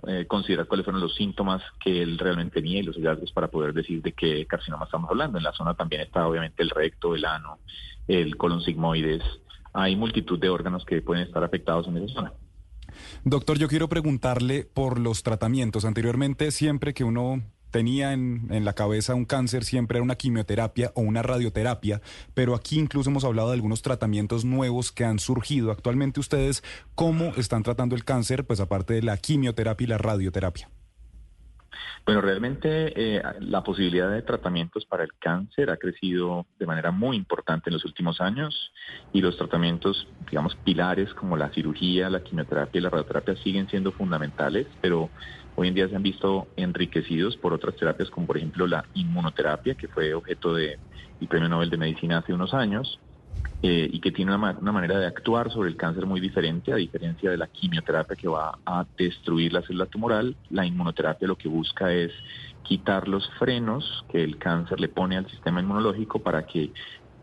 eh, 0.09 0.27
considerar 0.27 0.67
cuáles 0.67 0.85
fueron 0.85 1.01
los 1.01 1.15
síntomas 1.15 1.63
que 1.83 2.03
él 2.03 2.19
realmente 2.19 2.61
tenía 2.61 2.81
y 2.81 2.83
los 2.83 2.97
hallazgos 2.97 3.33
para 3.33 3.49
poder 3.49 3.73
decir 3.73 4.03
de 4.03 4.13
qué 4.13 4.47
carcinoma 4.47 4.85
estamos 4.85 5.09
hablando. 5.11 5.39
En 5.39 5.45
la 5.45 5.53
zona 5.53 5.75
también 5.75 6.03
está 6.03 6.27
obviamente 6.27 6.63
el 6.63 6.71
recto, 6.71 7.15
el 7.15 7.25
ano, 7.25 7.59
el 8.09 8.37
colon 8.37 8.63
sigmoides. 8.63 9.23
Hay 9.73 9.95
multitud 9.95 10.39
de 10.39 10.49
órganos 10.49 10.85
que 10.85 11.01
pueden 11.01 11.25
estar 11.25 11.45
afectados 11.45 11.87
en 11.87 11.97
esa 11.99 12.15
zona. 12.15 12.33
Doctor, 13.25 13.57
yo 13.57 13.69
quiero 13.69 13.89
preguntarle 13.89 14.65
por 14.65 14.99
los 14.99 15.23
tratamientos. 15.23 15.85
Anteriormente, 15.85 16.51
siempre 16.51 16.93
que 16.93 17.05
uno 17.05 17.43
tenía 17.71 18.13
en, 18.13 18.47
en, 18.51 18.65
la 18.65 18.73
cabeza 18.73 19.15
un 19.15 19.25
cáncer 19.25 19.65
siempre 19.65 19.99
era 19.99 20.05
una 20.05 20.17
quimioterapia 20.17 20.93
o 20.95 21.01
una 21.03 21.23
radioterapia, 21.23 22.01
pero 22.35 22.55
aquí 22.55 22.79
incluso 22.79 23.11
hemos 23.11 23.25
hablado 23.25 23.49
de 23.49 23.55
algunos 23.55 23.83
tratamientos 23.83 24.45
nuevos 24.45 24.93
que 24.93 25.05
han 25.05 25.19
surgido. 25.19 25.71
Actualmente 25.71 26.21
ustedes, 26.21 26.63
¿cómo 26.95 27.33
están 27.37 27.63
tratando 27.63 27.95
el 27.95 28.05
cáncer? 28.05 28.45
Pues 28.47 28.61
aparte 28.61 28.95
de 28.95 29.03
la 29.03 29.17
quimioterapia 29.17 29.85
y 29.85 29.89
la 29.89 29.99
radioterapia. 29.99 30.69
Bueno, 32.05 32.23
realmente 32.23 32.93
eh, 32.97 33.23
la 33.41 33.63
posibilidad 33.63 34.11
de 34.11 34.23
tratamientos 34.23 34.85
para 34.87 35.05
el 35.05 35.13
cáncer 35.19 35.71
ha 35.71 35.77
crecido 35.77 36.47
de 36.59 36.67
manera 36.67 36.91
muy 36.91 37.17
importante 37.17 37.71
en 37.71 37.75
los 37.75 37.85
últimos 37.85 38.21
años 38.21 38.73
y 39.13 39.21
los 39.21 39.37
tratamientos, 39.37 40.09
digamos, 40.29 40.57
pilares 40.57 41.13
como 41.15 41.37
la 41.37 41.51
cirugía, 41.51 42.11
la 42.11 42.23
quimioterapia 42.23 42.79
y 42.79 42.83
la 42.83 42.91
radioterapia 42.91 43.37
siguen 43.37 43.69
siendo 43.69 43.93
fundamentales, 43.93 44.67
pero 44.81 45.11
hoy 45.61 45.69
en 45.69 45.75
día 45.75 45.89
se 45.91 45.97
han 45.97 46.03
visto 46.03 46.49
enriquecidos 46.57 47.37
por 47.37 47.53
otras 47.53 47.77
terapias 47.77 48.09
como 48.09 48.27
por 48.27 48.39
ejemplo 48.39 48.67
la 48.67 48.83
inmunoterapia, 48.95 49.75
que 49.75 49.89
fue 49.89 50.15
objeto 50.15 50.55
del 50.55 50.79
Premio 51.29 51.51
Nobel 51.51 51.69
de 51.69 51.77
Medicina 51.77 52.19
hace 52.19 52.33
unos 52.33 52.55
años, 52.55 52.99
eh, 53.63 53.87
y 53.93 54.01
que 54.01 54.11
tiene 54.11 54.35
una, 54.35 54.57
una, 54.59 54.73
manera 54.73 54.99
de 54.99 55.07
actuar 55.07 55.53
sobre 55.53 55.69
el 55.69 55.77
cáncer 55.77 56.07
muy 56.07 56.19
diferente, 56.19 56.73
a 56.73 56.77
diferencia 56.77 57.31
de 57.31 57.37
la 57.37 57.47
quimioterapia 57.47 58.17
que 58.17 58.27
va 58.27 58.59
a 58.65 58.87
destruir 58.97 59.53
la 59.53 59.61
célula 59.61 59.85
tumoral. 59.85 60.35
La 60.49 60.65
inmunoterapia 60.65 61.29
lo 61.29 61.37
que 61.37 61.49
busca 61.49 61.93
es 61.93 62.11
quitar 62.63 63.07
los 63.07 63.29
frenos 63.39 64.07
que 64.11 64.25
el 64.25 64.39
cáncer 64.39 64.81
le 64.81 64.89
pone 64.89 65.19
al 65.19 65.29
sistema 65.29 65.61
inmunológico 65.61 66.21
para 66.21 66.47
que 66.47 66.73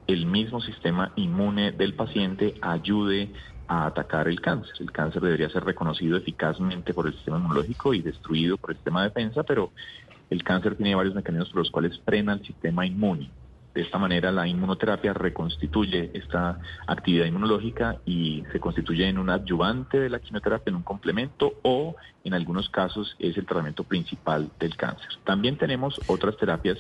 el 0.05 0.27
mismo 0.27 0.61
sistema 0.61 1.11
inmune 1.15 1.71
del 1.71 1.95
paciente 1.95 2.53
ayude 2.61 3.31
a 3.67 3.85
atacar 3.85 4.27
el 4.27 4.41
cáncer. 4.41 4.75
El 4.79 4.91
cáncer 4.91 5.21
debería 5.21 5.49
ser 5.49 5.63
reconocido 5.63 6.17
eficazmente 6.17 6.93
por 6.93 7.07
el 7.07 7.13
sistema 7.13 7.37
inmunológico 7.37 7.93
y 7.93 8.01
destruido 8.01 8.57
por 8.57 8.71
el 8.71 8.77
sistema 8.77 9.03
de 9.03 9.09
defensa, 9.09 9.43
pero 9.43 9.71
el 10.29 10.43
cáncer 10.43 10.75
tiene 10.75 10.95
varios 10.95 11.15
mecanismos 11.15 11.49
por 11.49 11.59
los 11.59 11.71
cuales 11.71 11.99
frena 12.05 12.33
el 12.33 12.45
sistema 12.45 12.85
inmune. 12.85 13.29
De 13.77 13.83
esta 13.83 13.99
manera 13.99 14.31
la 14.31 14.47
inmunoterapia 14.47 15.13
reconstituye 15.13 16.09
esta 16.15 16.59
actividad 16.87 17.27
inmunológica 17.27 17.97
y 18.05 18.43
se 18.51 18.59
constituye 18.59 19.07
en 19.07 19.19
un 19.19 19.29
adyuvante 19.29 19.99
de 19.99 20.09
la 20.09 20.17
quimioterapia, 20.17 20.71
en 20.71 20.77
un 20.77 20.81
complemento 20.81 21.53
o 21.61 21.95
en 22.23 22.33
algunos 22.33 22.69
casos 22.69 23.15
es 23.19 23.37
el 23.37 23.45
tratamiento 23.45 23.83
principal 23.83 24.49
del 24.59 24.75
cáncer. 24.75 25.09
También 25.23 25.57
tenemos 25.57 26.01
otras 26.07 26.35
terapias 26.37 26.79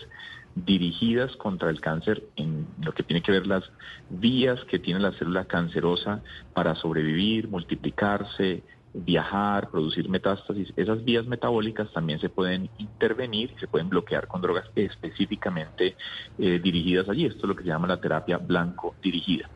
dirigidas 0.65 1.35
contra 1.35 1.69
el 1.69 1.81
cáncer 1.81 2.23
en 2.35 2.67
lo 2.81 2.93
que 2.93 3.03
tiene 3.03 3.21
que 3.21 3.31
ver 3.31 3.47
las 3.47 3.63
vías 4.09 4.59
que 4.65 4.79
tiene 4.79 4.99
la 4.99 5.11
célula 5.13 5.45
cancerosa 5.45 6.21
para 6.53 6.75
sobrevivir, 6.75 7.47
multiplicarse, 7.47 8.63
viajar, 8.93 9.69
producir 9.69 10.09
metástasis, 10.09 10.73
esas 10.75 11.03
vías 11.03 11.25
metabólicas 11.25 11.91
también 11.93 12.19
se 12.19 12.29
pueden 12.29 12.69
intervenir 12.77 13.53
se 13.59 13.67
pueden 13.67 13.89
bloquear 13.89 14.27
con 14.27 14.41
drogas 14.41 14.65
específicamente 14.75 15.95
eh, 16.39 16.59
dirigidas 16.63 17.07
allí. 17.09 17.25
Esto 17.25 17.41
es 17.41 17.49
lo 17.49 17.55
que 17.55 17.63
se 17.63 17.69
llama 17.69 17.87
la 17.87 18.01
terapia 18.01 18.37
blanco 18.37 18.95
dirigida. 19.01 19.49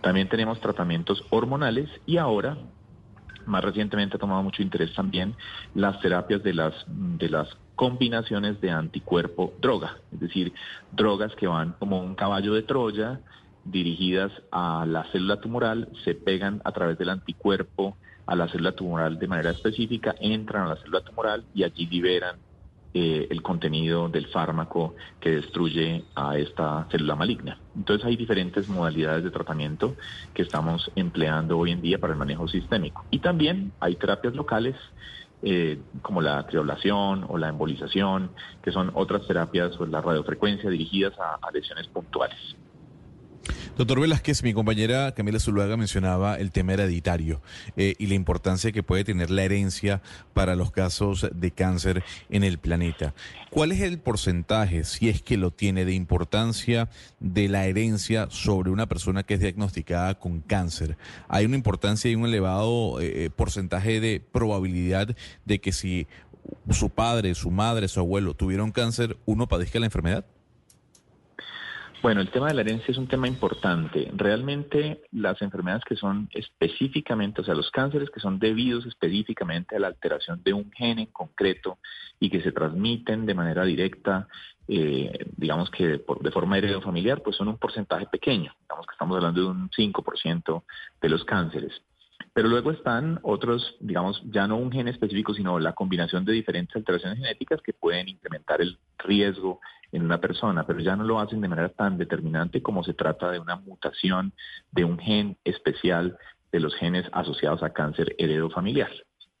También 0.00 0.28
tenemos 0.28 0.60
tratamientos 0.60 1.22
hormonales 1.30 1.90
y 2.06 2.16
ahora, 2.16 2.56
más 3.46 3.62
recientemente 3.62 4.16
ha 4.16 4.20
tomado 4.20 4.42
mucho 4.42 4.62
interés 4.62 4.94
también 4.94 5.34
las 5.74 6.00
terapias 6.00 6.42
de 6.42 6.54
las, 6.54 6.74
de 6.86 7.28
las 7.28 7.48
combinaciones 7.80 8.60
de 8.60 8.70
anticuerpo 8.70 9.54
droga, 9.58 9.96
es 10.12 10.20
decir, 10.20 10.52
drogas 10.92 11.34
que 11.34 11.46
van 11.46 11.74
como 11.78 11.98
un 11.98 12.14
caballo 12.14 12.52
de 12.52 12.60
Troya 12.60 13.20
dirigidas 13.64 14.30
a 14.52 14.84
la 14.86 15.04
célula 15.12 15.40
tumoral, 15.40 15.88
se 16.04 16.14
pegan 16.14 16.60
a 16.66 16.72
través 16.72 16.98
del 16.98 17.08
anticuerpo 17.08 17.96
a 18.26 18.36
la 18.36 18.48
célula 18.48 18.72
tumoral 18.72 19.18
de 19.18 19.26
manera 19.26 19.52
específica, 19.52 20.14
entran 20.20 20.64
a 20.64 20.74
la 20.74 20.76
célula 20.76 21.00
tumoral 21.00 21.46
y 21.54 21.62
allí 21.62 21.86
liberan 21.86 22.36
eh, 22.92 23.28
el 23.30 23.40
contenido 23.40 24.10
del 24.10 24.26
fármaco 24.26 24.94
que 25.18 25.30
destruye 25.30 26.04
a 26.14 26.36
esta 26.36 26.86
célula 26.90 27.16
maligna. 27.16 27.56
Entonces 27.74 28.04
hay 28.04 28.16
diferentes 28.16 28.68
modalidades 28.68 29.24
de 29.24 29.30
tratamiento 29.30 29.96
que 30.34 30.42
estamos 30.42 30.92
empleando 30.96 31.56
hoy 31.56 31.70
en 31.70 31.80
día 31.80 31.96
para 31.96 32.12
el 32.12 32.18
manejo 32.18 32.46
sistémico. 32.46 33.06
Y 33.10 33.20
también 33.20 33.72
hay 33.80 33.94
terapias 33.94 34.34
locales 34.34 34.76
eh, 35.42 35.80
como 36.02 36.20
la 36.20 36.46
trioblación 36.46 37.24
o 37.28 37.38
la 37.38 37.48
embolización, 37.48 38.30
que 38.62 38.72
son 38.72 38.90
otras 38.94 39.26
terapias 39.26 39.78
o 39.80 39.86
la 39.86 40.00
radiofrecuencia 40.00 40.70
dirigidas 40.70 41.14
a 41.18 41.50
lesiones 41.52 41.86
puntuales. 41.88 42.38
Doctor 43.76 44.00
Velázquez, 44.00 44.42
mi 44.42 44.52
compañera 44.52 45.14
Camila 45.14 45.40
Zuluaga 45.40 45.76
mencionaba 45.76 46.36
el 46.36 46.50
tema 46.50 46.74
hereditario 46.74 47.40
eh, 47.76 47.94
y 47.98 48.06
la 48.06 48.14
importancia 48.14 48.72
que 48.72 48.82
puede 48.82 49.04
tener 49.04 49.30
la 49.30 49.42
herencia 49.42 50.02
para 50.34 50.54
los 50.54 50.70
casos 50.70 51.26
de 51.32 51.50
cáncer 51.50 52.02
en 52.28 52.44
el 52.44 52.58
planeta. 52.58 53.14
¿Cuál 53.50 53.72
es 53.72 53.80
el 53.80 53.98
porcentaje, 53.98 54.84
si 54.84 55.08
es 55.08 55.22
que 55.22 55.36
lo 55.36 55.50
tiene, 55.50 55.84
de 55.84 55.94
importancia 55.94 56.90
de 57.20 57.48
la 57.48 57.66
herencia 57.66 58.28
sobre 58.30 58.70
una 58.70 58.86
persona 58.86 59.22
que 59.22 59.34
es 59.34 59.40
diagnosticada 59.40 60.18
con 60.18 60.40
cáncer? 60.40 60.98
¿Hay 61.28 61.46
una 61.46 61.56
importancia 61.56 62.10
y 62.10 62.14
un 62.14 62.26
elevado 62.26 63.00
eh, 63.00 63.24
eh, 63.24 63.30
porcentaje 63.30 64.00
de 64.00 64.20
probabilidad 64.20 65.16
de 65.44 65.60
que 65.60 65.72
si 65.72 66.06
su 66.70 66.90
padre, 66.90 67.34
su 67.34 67.50
madre, 67.50 67.88
su 67.88 68.00
abuelo 68.00 68.34
tuvieron 68.34 68.72
cáncer, 68.72 69.16
uno 69.24 69.48
padezca 69.48 69.80
la 69.80 69.86
enfermedad? 69.86 70.24
Bueno, 72.02 72.22
el 72.22 72.30
tema 72.30 72.48
de 72.48 72.54
la 72.54 72.62
herencia 72.62 72.92
es 72.92 72.96
un 72.96 73.08
tema 73.08 73.28
importante. 73.28 74.10
Realmente 74.16 75.02
las 75.12 75.42
enfermedades 75.42 75.84
que 75.84 75.96
son 75.96 76.30
específicamente, 76.32 77.42
o 77.42 77.44
sea, 77.44 77.54
los 77.54 77.70
cánceres 77.70 78.08
que 78.08 78.20
son 78.20 78.38
debidos 78.38 78.86
específicamente 78.86 79.76
a 79.76 79.80
la 79.80 79.88
alteración 79.88 80.42
de 80.42 80.54
un 80.54 80.72
gen 80.72 80.98
en 80.98 81.06
concreto 81.06 81.76
y 82.18 82.30
que 82.30 82.40
se 82.40 82.52
transmiten 82.52 83.26
de 83.26 83.34
manera 83.34 83.64
directa, 83.64 84.28
eh, 84.66 85.26
digamos 85.36 85.70
que 85.70 85.86
de, 85.86 86.04
de 86.20 86.30
forma 86.30 86.56
heredofamiliar, 86.56 87.22
pues 87.22 87.36
son 87.36 87.48
un 87.48 87.58
porcentaje 87.58 88.06
pequeño. 88.06 88.54
Digamos 88.62 88.86
que 88.86 88.92
estamos 88.92 89.16
hablando 89.16 89.42
de 89.42 89.48
un 89.48 89.68
5% 89.68 90.62
de 91.02 91.08
los 91.10 91.24
cánceres. 91.24 91.82
Pero 92.40 92.48
luego 92.48 92.70
están 92.70 93.20
otros, 93.22 93.76
digamos, 93.80 94.22
ya 94.24 94.46
no 94.46 94.56
un 94.56 94.72
gen 94.72 94.88
específico, 94.88 95.34
sino 95.34 95.58
la 95.58 95.74
combinación 95.74 96.24
de 96.24 96.32
diferentes 96.32 96.74
alteraciones 96.74 97.18
genéticas 97.18 97.60
que 97.60 97.74
pueden 97.74 98.08
incrementar 98.08 98.62
el 98.62 98.78
riesgo 98.96 99.60
en 99.92 100.06
una 100.06 100.22
persona, 100.22 100.66
pero 100.66 100.80
ya 100.80 100.96
no 100.96 101.04
lo 101.04 101.20
hacen 101.20 101.42
de 101.42 101.48
manera 101.48 101.68
tan 101.68 101.98
determinante 101.98 102.62
como 102.62 102.82
se 102.82 102.94
trata 102.94 103.30
de 103.30 103.40
una 103.40 103.56
mutación 103.56 104.32
de 104.72 104.84
un 104.84 104.98
gen 104.98 105.36
especial 105.44 106.16
de 106.50 106.60
los 106.60 106.74
genes 106.76 107.04
asociados 107.12 107.62
a 107.62 107.74
cáncer 107.74 108.16
heredofamiliar. 108.16 108.90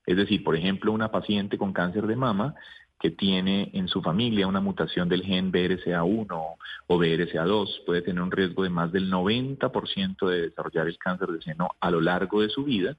Es 0.04 0.18
decir, 0.18 0.44
por 0.44 0.54
ejemplo, 0.54 0.92
una 0.92 1.10
paciente 1.10 1.56
con 1.56 1.72
cáncer 1.72 2.06
de 2.06 2.16
mama 2.16 2.54
que 3.00 3.10
tiene 3.10 3.70
en 3.72 3.88
su 3.88 4.02
familia 4.02 4.46
una 4.46 4.60
mutación 4.60 5.08
del 5.08 5.22
gen 5.22 5.50
BRCA1 5.50 6.56
o 6.86 6.98
BRCA2 6.98 7.84
puede 7.86 8.02
tener 8.02 8.22
un 8.22 8.30
riesgo 8.30 8.62
de 8.62 8.68
más 8.68 8.92
del 8.92 9.10
90% 9.10 10.28
de 10.28 10.42
desarrollar 10.42 10.86
el 10.86 10.98
cáncer 10.98 11.28
de 11.28 11.40
seno 11.40 11.70
a 11.80 11.90
lo 11.90 12.02
largo 12.02 12.42
de 12.42 12.50
su 12.50 12.62
vida, 12.62 12.96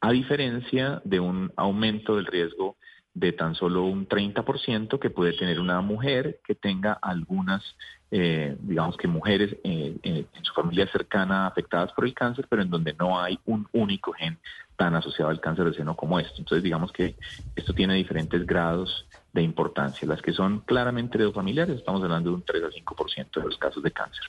a 0.00 0.10
diferencia 0.10 1.02
de 1.04 1.20
un 1.20 1.52
aumento 1.56 2.16
del 2.16 2.24
riesgo 2.24 2.76
de 3.12 3.32
tan 3.32 3.54
solo 3.54 3.84
un 3.84 4.08
30% 4.08 4.98
que 4.98 5.10
puede 5.10 5.34
tener 5.34 5.60
una 5.60 5.82
mujer 5.82 6.40
que 6.42 6.54
tenga 6.54 6.94
algunas, 6.94 7.62
eh, 8.10 8.56
digamos 8.60 8.96
que 8.96 9.06
mujeres 9.06 9.56
eh, 9.62 9.96
en 10.02 10.44
su 10.44 10.52
familia 10.52 10.90
cercana 10.90 11.46
afectadas 11.46 11.92
por 11.92 12.04
el 12.04 12.14
cáncer, 12.14 12.46
pero 12.48 12.62
en 12.62 12.70
donde 12.70 12.94
no 12.94 13.20
hay 13.20 13.38
un 13.46 13.68
único 13.72 14.12
gen 14.12 14.38
tan 14.76 14.94
asociado 14.94 15.30
al 15.30 15.40
cáncer 15.40 15.66
de 15.66 15.74
seno 15.74 15.94
como 15.94 16.18
esto. 16.18 16.36
Entonces, 16.38 16.64
digamos 16.64 16.90
que 16.90 17.14
esto 17.54 17.74
tiene 17.74 17.94
diferentes 17.94 18.46
grados 18.46 19.06
de 19.32 19.42
importancia. 19.42 20.08
Las 20.08 20.22
que 20.22 20.32
son 20.32 20.60
claramente 20.60 21.18
heredofamiliares, 21.18 21.76
estamos 21.76 22.02
hablando 22.02 22.30
de 22.30 22.36
un 22.36 22.42
3 22.42 22.64
a 22.64 22.68
5% 22.68 23.30
de 23.34 23.42
los 23.42 23.58
casos 23.58 23.82
de 23.82 23.90
cáncer. 23.90 24.24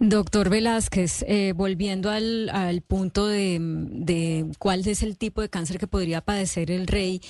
Doctor 0.00 0.50
Velázquez, 0.50 1.24
eh, 1.26 1.52
volviendo 1.54 2.10
al, 2.10 2.82
punto 2.86 3.26
de, 3.26 3.58
de 3.60 4.46
cuál 4.58 4.86
es 4.86 5.02
el 5.02 5.16
tipo 5.16 5.40
de 5.40 5.48
cáncer 5.48 5.78
que 5.78 5.86
podría 5.86 6.20
padecer 6.20 6.70
el 6.70 6.86
rey, 6.86 7.22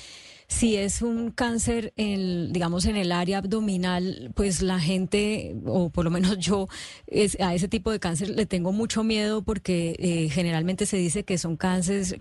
si 0.49 0.77
es 0.77 1.03
un 1.03 1.31
cáncer, 1.31 1.93
en, 1.97 2.53
digamos, 2.53 2.85
en 2.85 2.97
el 2.97 3.13
área 3.13 3.39
abdominal, 3.39 4.33
pues 4.35 4.63
la 4.63 4.79
gente, 4.79 5.57
o 5.67 5.91
por 5.91 6.05
lo 6.05 6.11
menos 6.11 6.39
yo, 6.39 6.69
es, 7.07 7.39
a 7.41 7.55
ese 7.55 7.69
tipo 7.69 7.91
de 7.91 7.99
cáncer 7.99 8.31
le 8.31 8.47
tengo 8.47 8.73
mucho 8.73 9.03
miedo 9.03 9.43
porque 9.43 9.97
eh, 9.99 10.29
generalmente 10.31 10.87
se 10.87 10.97
dice 10.97 11.25
que 11.25 11.39
son 11.39 11.57
cánceres, 11.57 12.17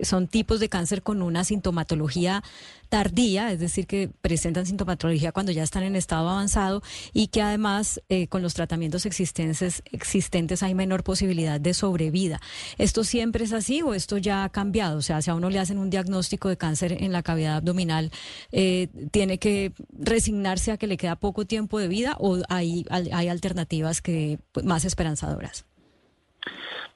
son 0.00 0.28
tipos 0.28 0.60
de 0.60 0.68
cáncer 0.68 1.02
con 1.02 1.22
una 1.22 1.44
sintomatología 1.44 2.42
tardía, 2.88 3.52
es 3.52 3.60
decir, 3.60 3.86
que 3.86 4.10
presentan 4.20 4.66
sintomatología 4.66 5.32
cuando 5.32 5.52
ya 5.52 5.62
están 5.62 5.82
en 5.82 5.96
estado 5.96 6.28
avanzado 6.28 6.82
y 7.12 7.28
que 7.28 7.42
además 7.42 8.00
eh, 8.08 8.28
con 8.28 8.42
los 8.42 8.54
tratamientos 8.54 9.06
existentes, 9.06 9.82
existentes 9.92 10.62
hay 10.62 10.74
menor 10.74 11.02
posibilidad 11.02 11.60
de 11.60 11.74
sobrevida. 11.74 12.40
¿Esto 12.78 13.04
siempre 13.04 13.44
es 13.44 13.52
así 13.52 13.82
o 13.82 13.94
esto 13.94 14.18
ya 14.18 14.44
ha 14.44 14.48
cambiado? 14.48 14.98
O 14.98 15.02
sea, 15.02 15.22
si 15.22 15.30
a 15.30 15.34
uno 15.34 15.50
le 15.50 15.58
hacen 15.58 15.78
un 15.78 15.90
diagnóstico 15.90 16.48
de 16.48 16.56
cáncer 16.56 17.02
en 17.02 17.12
la 17.12 17.22
cavidad 17.22 17.56
abdominal, 17.56 18.10
eh, 18.52 18.88
¿tiene 19.10 19.38
que 19.38 19.72
resignarse 19.92 20.72
a 20.72 20.76
que 20.76 20.86
le 20.86 20.96
queda 20.96 21.16
poco 21.16 21.44
tiempo 21.44 21.78
de 21.78 21.88
vida 21.88 22.16
o 22.18 22.42
hay, 22.48 22.84
hay 22.90 23.28
alternativas 23.28 24.00
que 24.02 24.38
pues, 24.52 24.64
más 24.64 24.84
esperanzadoras? 24.84 25.64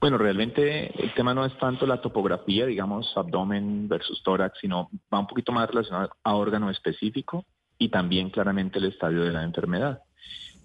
Bueno, 0.01 0.17
realmente 0.17 1.03
el 1.03 1.13
tema 1.13 1.35
no 1.35 1.45
es 1.45 1.57
tanto 1.59 1.87
la 1.87 2.01
topografía, 2.01 2.65
digamos, 2.65 3.13
abdomen 3.17 3.87
versus 3.87 4.23
tórax, 4.23 4.59
sino 4.59 4.89
va 5.13 5.19
un 5.19 5.27
poquito 5.27 5.53
más 5.53 5.69
relacionado 5.69 6.11
a 6.25 6.35
órgano 6.35 6.71
específico 6.71 7.45
y 7.77 7.91
también 7.91 8.31
claramente 8.31 8.79
el 8.79 8.87
estadio 8.87 9.23
de 9.23 9.33
la 9.33 9.43
enfermedad. 9.43 10.03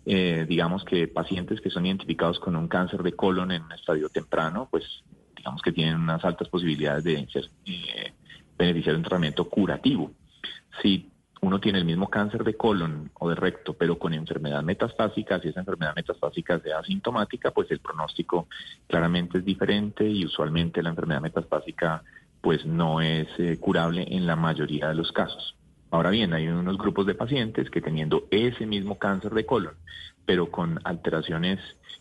Eh, 0.06 0.46
digamos 0.48 0.86
que 0.86 1.10
pacientes 1.10 1.60
que 1.60 1.70
son 1.70 1.86
identificados 1.86 2.40
con 2.40 2.56
un 2.56 2.70
cáncer 2.70 3.04
de 3.04 3.12
colon 3.12 3.52
en 3.52 3.64
un 3.64 3.72
estadio 3.74 4.08
temprano, 4.08 4.70
pues 4.72 5.04
digamos 5.36 5.62
que 5.62 5.74
tienen 5.74 5.96
unas 5.96 6.24
altas 6.24 6.48
posibilidades 6.48 7.04
de 7.04 7.28
ser, 7.28 7.50
eh, 7.66 8.14
beneficiar 8.58 8.94
de 8.94 9.00
un 9.00 9.04
tratamiento 9.04 9.50
curativo. 9.50 10.12
Si 10.82 11.10
uno 11.46 11.60
tiene 11.60 11.78
el 11.78 11.86
mismo 11.86 12.10
cáncer 12.10 12.44
de 12.44 12.56
colon 12.56 13.12
o 13.20 13.30
de 13.30 13.36
recto, 13.36 13.74
pero 13.74 14.00
con 14.00 14.16
enfermedad 14.16 14.64
metastásica, 14.64 15.40
si 15.40 15.50
esa 15.50 15.60
enfermedad 15.60 15.94
metastásica 15.96 16.60
sea 16.60 16.80
asintomática, 16.80 17.52
pues 17.52 17.70
el 17.70 17.80
pronóstico 17.80 18.48
claramente 18.88 19.38
es 19.38 19.46
diferente 19.46 20.10
y 20.10 20.26
usualmente 20.26 20.82
la 20.82 20.90
enfermedad 20.90 21.22
metastásica 21.22 22.02
pues 22.42 22.66
no 22.66 23.00
es 23.00 23.28
eh, 23.38 23.60
curable 23.60 24.08
en 24.10 24.26
la 24.26 24.36
mayoría 24.36 24.90
de 24.90 24.96
los 24.96 25.12
casos. 25.12 25.56
Ahora 25.92 26.10
bien, 26.10 26.34
hay 26.34 26.48
unos 26.48 26.80
grupos 26.80 27.06
de 27.06 27.14
pacientes 27.14 27.70
que 27.70 27.80
teniendo 27.80 28.26
ese 28.32 28.66
mismo 28.66 28.98
cáncer 28.98 29.32
de 29.34 29.46
colon, 29.46 29.76
pero 30.26 30.50
con 30.50 30.80
alteraciones 30.84 31.60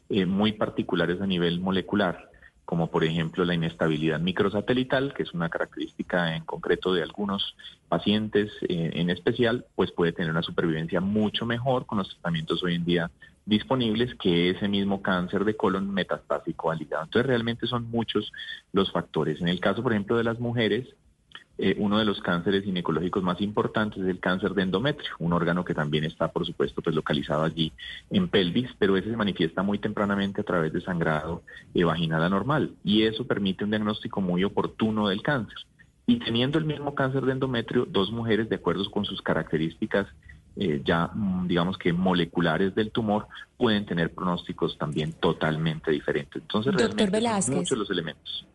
eh, 0.09 0.25
muy 0.25 0.53
particulares 0.53 1.21
a 1.21 1.27
nivel 1.27 1.61
molecular, 1.61 2.31
como 2.65 2.91
por 2.91 3.05
ejemplo 3.05 3.45
la 3.45 3.55
inestabilidad 3.55 4.21
microsatelital, 4.21 5.13
que 5.15 5.23
es 5.23 5.35
una 5.35 5.49
característica 5.49 6.35
en 6.37 6.45
concreto 6.45 6.95
de 6.95 7.03
algunos 7.03 7.57
pacientes 7.89 8.53
eh, 8.69 8.91
en 8.95 9.11
especial, 9.11 9.67
pues 9.75 9.93
puede 9.93 10.13
tener 10.13 10.31
una 10.31 10.43
supervivencia 10.43 11.01
mucho 11.01 11.47
mejor 11.47 11.87
con 11.87 11.99
los 11.99 12.09
tratamientos 12.09 12.63
hoy 12.63 12.77
en 12.77 12.85
día 12.85 13.11
disponibles 13.47 14.15
que 14.15 14.51
ese 14.51 14.69
mismo 14.69 15.03
cáncer 15.03 15.45
de 15.45 15.57
colon 15.57 15.93
metastásico 15.93 16.71
al 16.71 16.81
hígado. 16.81 17.05
Entonces 17.05 17.27
realmente 17.27 17.67
son 17.67 17.91
muchos 17.91 18.33
los 18.73 18.91
factores. 18.91 19.41
En 19.41 19.49
el 19.49 19.61
caso, 19.61 19.83
por 19.83 19.93
ejemplo, 19.93 20.17
de 20.17 20.25
las 20.25 20.41
mujeres, 20.41 20.89
eh, 21.57 21.77
uno 21.79 21.99
de 21.99 22.05
los 22.05 22.21
cánceres 22.21 22.65
ginecológicos 22.65 23.23
más 23.23 23.41
importantes 23.41 24.03
es 24.03 24.09
el 24.09 24.19
cáncer 24.19 24.55
de 24.55 24.63
endometrio, 24.63 25.11
un 25.21 25.33
órgano 25.33 25.65
que 25.65 25.75
también 25.75 26.05
está, 26.05 26.29
por 26.29 26.45
supuesto, 26.45 26.83
pues 26.83 26.97
localizado 26.97 27.45
allí 27.45 27.73
en 28.11 28.29
pelvis, 28.29 28.71
pero 28.79 28.97
ese 28.97 29.11
se 29.11 29.17
manifiesta 29.17 29.63
muy 29.63 29.79
tempranamente 29.79 30.41
a 30.41 30.45
través 30.45 30.73
de 30.73 30.81
sangrado 30.81 31.43
eh, 31.75 31.85
vaginal 31.85 32.25
anormal 32.25 32.73
y 32.83 33.05
eso 33.05 33.25
permite 33.27 33.65
un 33.65 33.71
diagnóstico 33.71 34.21
muy 34.21 34.43
oportuno 34.43 35.09
del 35.09 35.23
cáncer. 35.23 35.59
Y 36.07 36.19
teniendo 36.19 36.59
el 36.59 36.65
mismo 36.65 36.95
cáncer 36.95 37.23
de 37.25 37.33
endometrio, 37.33 37.87
dos 37.89 38.11
mujeres, 38.11 38.49
de 38.49 38.57
acuerdo 38.57 38.91
con 38.91 39.05
sus 39.05 39.23
características 39.23 40.07
eh, 40.57 40.83
ya, 40.85 41.09
mm, 41.13 41.49
digamos 41.49 41.79
que 41.79 41.93
moleculares 41.93 42.75
del 42.75 42.91
tumor, 42.91 43.27
pueden 43.57 43.87
tener 43.87 44.13
pronósticos 44.13 44.79
también 44.79 45.13
totalmente 45.15 45.91
diferentes. 45.91 46.43
Entonces, 46.43 46.75
realmente 46.75 47.43
son 47.43 47.55
muchos 47.57 47.79
los 47.79 47.91
elementos. 47.91 48.47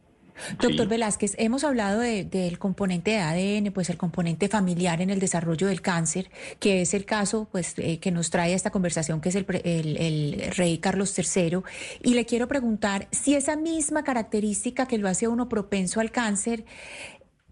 Doctor 0.60 0.88
Velázquez, 0.88 1.36
hemos 1.38 1.64
hablado 1.64 2.00
del 2.00 2.60
componente 2.60 3.12
de 3.12 3.20
ADN, 3.20 3.72
pues 3.72 3.90
el 3.90 3.98
componente 3.98 4.48
familiar 4.48 5.02
en 5.02 5.10
el 5.10 5.20
desarrollo 5.20 5.68
del 5.68 5.82
cáncer, 5.82 6.30
que 6.60 6.82
es 6.82 6.94
el 6.94 7.06
caso 7.06 7.48
pues 7.52 7.74
eh, 7.78 8.00
que 8.00 8.12
nos 8.12 8.30
trae 8.30 8.54
a 8.54 8.56
esta 8.56 8.72
conversación, 8.72 9.22
que 9.22 9.30
es 9.30 9.36
el, 9.36 9.46
el, 9.64 10.52
rey 10.56 10.78
Carlos 10.78 11.18
III. 11.18 11.60
Y 12.04 12.14
le 12.14 12.26
quiero 12.26 12.48
preguntar 12.48 13.08
si 13.12 13.36
esa 13.36 13.56
misma 13.56 14.04
característica 14.04 14.88
que 14.88 14.98
lo 14.98 15.08
hace 15.08 15.26
a 15.26 15.30
uno 15.30 15.50
propenso 15.50 16.00
al 16.00 16.12
cáncer 16.12 16.66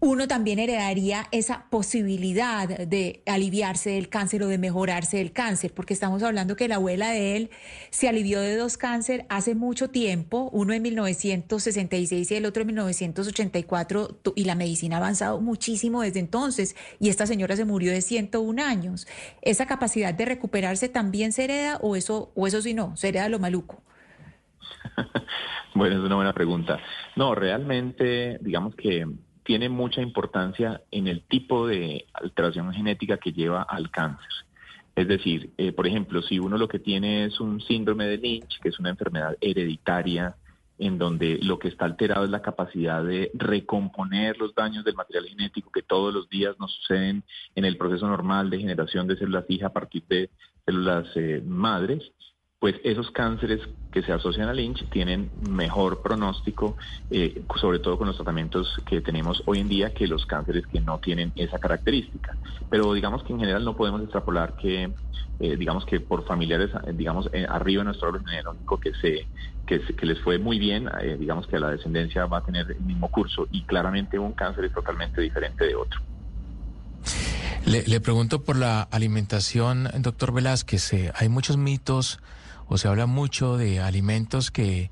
uno 0.00 0.28
también 0.28 0.60
heredaría 0.60 1.26
esa 1.32 1.66
posibilidad 1.70 2.68
de 2.68 3.22
aliviarse 3.26 3.90
del 3.90 4.08
cáncer 4.08 4.44
o 4.44 4.46
de 4.46 4.56
mejorarse 4.56 5.16
del 5.16 5.32
cáncer, 5.32 5.74
porque 5.74 5.92
estamos 5.92 6.22
hablando 6.22 6.54
que 6.54 6.68
la 6.68 6.76
abuela 6.76 7.10
de 7.10 7.36
él 7.36 7.50
se 7.90 8.08
alivió 8.08 8.40
de 8.40 8.56
dos 8.56 8.76
cáncer 8.76 9.26
hace 9.28 9.56
mucho 9.56 9.90
tiempo, 9.90 10.50
uno 10.52 10.72
en 10.72 10.82
1966 10.82 12.30
y 12.30 12.34
el 12.36 12.46
otro 12.46 12.60
en 12.60 12.68
1984, 12.68 14.20
y 14.36 14.44
la 14.44 14.54
medicina 14.54 14.96
ha 14.96 15.00
avanzado 15.00 15.40
muchísimo 15.40 16.02
desde 16.02 16.20
entonces, 16.20 16.76
y 17.00 17.08
esta 17.08 17.26
señora 17.26 17.56
se 17.56 17.64
murió 17.64 17.90
de 17.90 18.00
101 18.00 18.62
años. 18.62 19.08
¿Esa 19.42 19.66
capacidad 19.66 20.14
de 20.14 20.24
recuperarse 20.24 20.88
también 20.88 21.32
se 21.32 21.44
hereda 21.44 21.78
o 21.82 21.96
eso, 21.96 22.30
o 22.36 22.46
eso 22.46 22.62
sí 22.62 22.72
no, 22.72 22.96
se 22.96 23.08
hereda 23.08 23.28
lo 23.28 23.40
maluco? 23.40 23.82
bueno, 25.74 25.96
es 25.96 26.02
una 26.02 26.14
buena 26.14 26.32
pregunta. 26.32 26.78
No, 27.16 27.34
realmente, 27.34 28.38
digamos 28.40 28.76
que 28.76 29.04
tiene 29.48 29.70
mucha 29.70 30.02
importancia 30.02 30.82
en 30.90 31.08
el 31.08 31.22
tipo 31.22 31.66
de 31.66 32.04
alteración 32.12 32.70
genética 32.74 33.16
que 33.16 33.32
lleva 33.32 33.62
al 33.62 33.90
cáncer. 33.90 34.28
Es 34.94 35.08
decir, 35.08 35.52
eh, 35.56 35.72
por 35.72 35.86
ejemplo, 35.86 36.20
si 36.20 36.38
uno 36.38 36.58
lo 36.58 36.68
que 36.68 36.78
tiene 36.78 37.24
es 37.24 37.40
un 37.40 37.58
síndrome 37.62 38.06
de 38.06 38.18
Lynch, 38.18 38.60
que 38.60 38.68
es 38.68 38.78
una 38.78 38.90
enfermedad 38.90 39.38
hereditaria, 39.40 40.36
en 40.78 40.98
donde 40.98 41.38
lo 41.40 41.58
que 41.58 41.68
está 41.68 41.86
alterado 41.86 42.26
es 42.26 42.30
la 42.30 42.42
capacidad 42.42 43.02
de 43.02 43.30
recomponer 43.32 44.36
los 44.36 44.54
daños 44.54 44.84
del 44.84 44.96
material 44.96 45.24
genético 45.24 45.72
que 45.72 45.80
todos 45.80 46.12
los 46.12 46.28
días 46.28 46.54
nos 46.60 46.70
suceden 46.74 47.24
en 47.54 47.64
el 47.64 47.78
proceso 47.78 48.06
normal 48.06 48.50
de 48.50 48.58
generación 48.58 49.06
de 49.06 49.16
células 49.16 49.46
hijas 49.48 49.70
a 49.70 49.72
partir 49.72 50.04
de 50.10 50.28
células 50.66 51.06
eh, 51.16 51.42
madres, 51.42 52.12
pues 52.60 52.74
esos 52.82 53.10
cánceres 53.12 53.60
que 53.92 54.02
se 54.02 54.12
asocian 54.12 54.48
a 54.48 54.52
Lynch 54.52 54.88
tienen 54.90 55.30
mejor 55.48 56.02
pronóstico, 56.02 56.76
eh, 57.10 57.42
sobre 57.60 57.78
todo 57.78 57.96
con 57.96 58.08
los 58.08 58.16
tratamientos 58.16 58.80
que 58.84 59.00
tenemos 59.00 59.42
hoy 59.46 59.60
en 59.60 59.68
día, 59.68 59.94
que 59.94 60.08
los 60.08 60.26
cánceres 60.26 60.66
que 60.66 60.80
no 60.80 60.98
tienen 60.98 61.32
esa 61.36 61.58
característica. 61.58 62.36
Pero 62.68 62.92
digamos 62.94 63.22
que 63.22 63.32
en 63.32 63.38
general 63.38 63.64
no 63.64 63.76
podemos 63.76 64.02
extrapolar 64.02 64.56
que, 64.56 64.90
eh, 65.38 65.56
digamos 65.56 65.84
que 65.86 66.00
por 66.00 66.26
familiares, 66.26 66.70
eh, 66.84 66.92
digamos, 66.92 67.30
arriba 67.48 67.82
de 67.82 67.84
nuestro 67.86 68.08
árbol 68.08 68.24
genealógico 68.24 68.80
que 68.80 68.92
se 68.94 69.26
que, 69.64 69.80
que, 69.80 70.06
les 70.06 70.18
fue 70.20 70.38
muy 70.38 70.58
bien, 70.58 70.88
digamos 71.18 71.46
que 71.46 71.60
la 71.60 71.68
descendencia 71.68 72.24
va 72.24 72.38
a 72.38 72.40
tener 72.42 72.70
el 72.70 72.80
mismo 72.80 73.10
curso 73.10 73.46
y 73.52 73.64
claramente 73.64 74.18
un 74.18 74.32
cáncer 74.32 74.64
es 74.64 74.72
totalmente 74.72 75.20
diferente 75.20 75.66
de 75.66 75.74
otro. 75.74 76.00
Le, 77.66 77.82
le 77.86 78.00
pregunto 78.00 78.42
por 78.42 78.56
la 78.56 78.80
alimentación, 78.80 79.90
doctor 79.98 80.32
Velázquez. 80.32 81.12
hay 81.14 81.28
muchos 81.28 81.58
mitos 81.58 82.18
o 82.68 82.78
se 82.78 82.88
habla 82.88 83.06
mucho 83.06 83.56
de 83.56 83.80
alimentos 83.80 84.50
que 84.50 84.90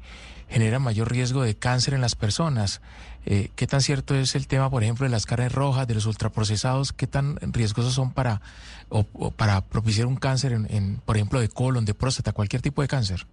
generan 0.48 0.82
mayor 0.82 1.10
riesgo 1.10 1.42
de 1.42 1.56
cáncer 1.56 1.94
en 1.94 2.00
las 2.00 2.14
personas. 2.14 2.80
Eh, 3.24 3.50
¿Qué 3.56 3.66
tan 3.66 3.80
cierto 3.80 4.14
es 4.14 4.36
el 4.36 4.46
tema, 4.46 4.70
por 4.70 4.82
ejemplo, 4.82 5.04
de 5.04 5.10
las 5.10 5.26
carnes 5.26 5.52
rojas, 5.52 5.88
de 5.88 5.94
los 5.94 6.06
ultraprocesados? 6.06 6.92
¿Qué 6.92 7.06
tan 7.06 7.36
riesgosos 7.52 7.92
son 7.92 8.12
para, 8.12 8.40
o, 8.88 9.04
para 9.32 9.62
propiciar 9.62 10.06
un 10.06 10.16
cáncer, 10.16 10.52
en, 10.52 11.00
por 11.04 11.16
ejemplo, 11.16 11.40
de 11.40 11.48
colon, 11.48 11.84
de 11.84 11.94
próstata, 11.94 12.32
cualquier 12.32 12.62
tipo 12.62 12.82
de 12.82 12.88
cáncer? 12.88 13.26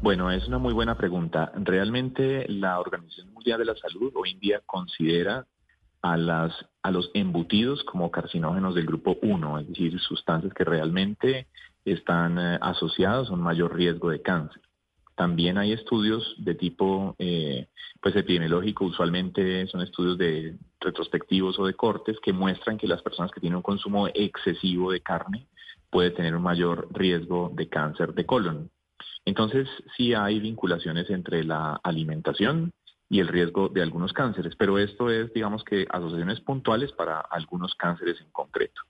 Bueno, 0.00 0.30
es 0.30 0.46
una 0.46 0.58
muy 0.58 0.72
buena 0.72 0.96
pregunta. 0.96 1.50
Realmente 1.56 2.46
la 2.48 2.78
Organización 2.78 3.32
Mundial 3.32 3.58
de 3.58 3.64
la 3.64 3.74
Salud 3.74 4.12
hoy 4.14 4.32
en 4.32 4.38
día 4.38 4.60
considera 4.64 5.46
a, 6.02 6.16
las, 6.16 6.52
a 6.82 6.90
los 6.90 7.10
embutidos 7.14 7.82
como 7.84 8.10
carcinógenos 8.10 8.74
del 8.74 8.86
grupo 8.86 9.16
1, 9.22 9.60
es 9.60 9.68
decir, 9.68 9.98
sustancias 10.00 10.52
que 10.52 10.62
realmente 10.62 11.48
están 11.84 12.38
eh, 12.38 12.58
asociados 12.60 13.30
a 13.30 13.32
un 13.34 13.42
mayor 13.42 13.74
riesgo 13.74 14.10
de 14.10 14.22
cáncer. 14.22 14.62
También 15.16 15.58
hay 15.58 15.72
estudios 15.72 16.34
de 16.38 16.54
tipo 16.54 17.14
eh, 17.18 17.68
pues 18.00 18.16
epidemiológico, 18.16 18.84
usualmente 18.84 19.66
son 19.68 19.80
estudios 19.80 20.18
de 20.18 20.58
retrospectivos 20.80 21.58
o 21.58 21.66
de 21.66 21.74
cortes 21.74 22.18
que 22.20 22.32
muestran 22.32 22.76
que 22.76 22.88
las 22.88 23.00
personas 23.02 23.30
que 23.30 23.40
tienen 23.40 23.56
un 23.56 23.62
consumo 23.62 24.08
excesivo 24.08 24.90
de 24.92 25.00
carne 25.00 25.46
puede 25.90 26.10
tener 26.10 26.34
un 26.34 26.42
mayor 26.42 26.88
riesgo 26.92 27.52
de 27.54 27.68
cáncer 27.68 28.12
de 28.14 28.26
colon. 28.26 28.70
Entonces, 29.24 29.68
sí 29.96 30.12
hay 30.12 30.40
vinculaciones 30.40 31.08
entre 31.08 31.44
la 31.44 31.80
alimentación 31.82 32.72
y 33.08 33.20
el 33.20 33.28
riesgo 33.28 33.68
de 33.68 33.82
algunos 33.82 34.12
cánceres, 34.12 34.56
pero 34.56 34.78
esto 34.78 35.08
es, 35.08 35.32
digamos 35.32 35.62
que, 35.64 35.86
asociaciones 35.88 36.40
puntuales 36.40 36.92
para 36.92 37.20
algunos 37.20 37.74
cánceres 37.76 38.20
en 38.20 38.30
concreto. 38.32 38.82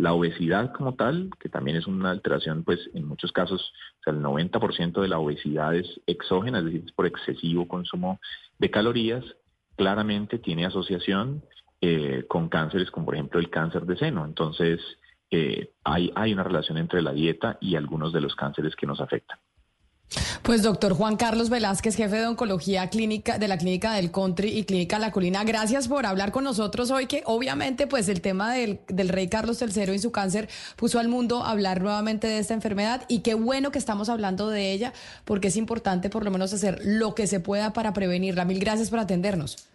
La 0.00 0.14
obesidad 0.14 0.72
como 0.72 0.94
tal, 0.94 1.28
que 1.38 1.50
también 1.50 1.76
es 1.76 1.86
una 1.86 2.10
alteración, 2.10 2.64
pues 2.64 2.80
en 2.94 3.06
muchos 3.06 3.32
casos, 3.32 3.70
o 4.00 4.02
sea, 4.02 4.14
el 4.14 4.22
90% 4.22 4.98
de 5.02 5.08
la 5.08 5.18
obesidad 5.18 5.74
es 5.74 6.00
exógena, 6.06 6.60
es 6.60 6.64
decir, 6.64 6.84
es 6.86 6.92
por 6.92 7.04
excesivo 7.04 7.68
consumo 7.68 8.18
de 8.58 8.70
calorías, 8.70 9.22
claramente 9.76 10.38
tiene 10.38 10.64
asociación 10.64 11.44
eh, 11.82 12.24
con 12.28 12.48
cánceres 12.48 12.90
como 12.90 13.04
por 13.04 13.14
ejemplo 13.14 13.40
el 13.40 13.50
cáncer 13.50 13.84
de 13.84 13.98
seno. 13.98 14.24
Entonces, 14.24 14.80
eh, 15.30 15.72
hay, 15.84 16.10
hay 16.14 16.32
una 16.32 16.44
relación 16.44 16.78
entre 16.78 17.02
la 17.02 17.12
dieta 17.12 17.58
y 17.60 17.76
algunos 17.76 18.14
de 18.14 18.22
los 18.22 18.34
cánceres 18.34 18.74
que 18.76 18.86
nos 18.86 19.02
afectan. 19.02 19.38
Pues 20.42 20.62
doctor 20.62 20.94
Juan 20.94 21.16
Carlos 21.16 21.50
Velázquez, 21.50 21.94
jefe 21.94 22.16
de 22.16 22.26
oncología 22.26 22.88
clínica 22.90 23.38
de 23.38 23.46
la 23.46 23.58
clínica 23.58 23.92
del 23.92 24.10
Country 24.10 24.48
y 24.48 24.64
clínica 24.64 24.98
La 24.98 25.12
Colina, 25.12 25.44
gracias 25.44 25.86
por 25.86 26.06
hablar 26.06 26.32
con 26.32 26.44
nosotros 26.44 26.90
hoy, 26.90 27.06
que 27.06 27.22
obviamente 27.26 27.86
pues 27.86 28.08
el 28.08 28.20
tema 28.20 28.52
del, 28.52 28.80
del 28.88 29.08
rey 29.08 29.28
Carlos 29.28 29.62
III 29.62 29.94
y 29.94 29.98
su 29.98 30.10
cáncer 30.10 30.48
puso 30.76 30.98
al 30.98 31.08
mundo 31.08 31.44
a 31.44 31.50
hablar 31.50 31.80
nuevamente 31.80 32.26
de 32.26 32.38
esta 32.38 32.54
enfermedad 32.54 33.04
y 33.08 33.20
qué 33.20 33.34
bueno 33.34 33.70
que 33.70 33.78
estamos 33.78 34.08
hablando 34.08 34.48
de 34.48 34.72
ella 34.72 34.92
porque 35.24 35.48
es 35.48 35.56
importante 35.56 36.10
por 36.10 36.24
lo 36.24 36.30
menos 36.30 36.52
hacer 36.52 36.80
lo 36.84 37.14
que 37.14 37.26
se 37.26 37.38
pueda 37.38 37.72
para 37.72 37.92
prevenirla. 37.92 38.44
Mil 38.44 38.58
gracias 38.58 38.90
por 38.90 38.98
atendernos. 38.98 39.68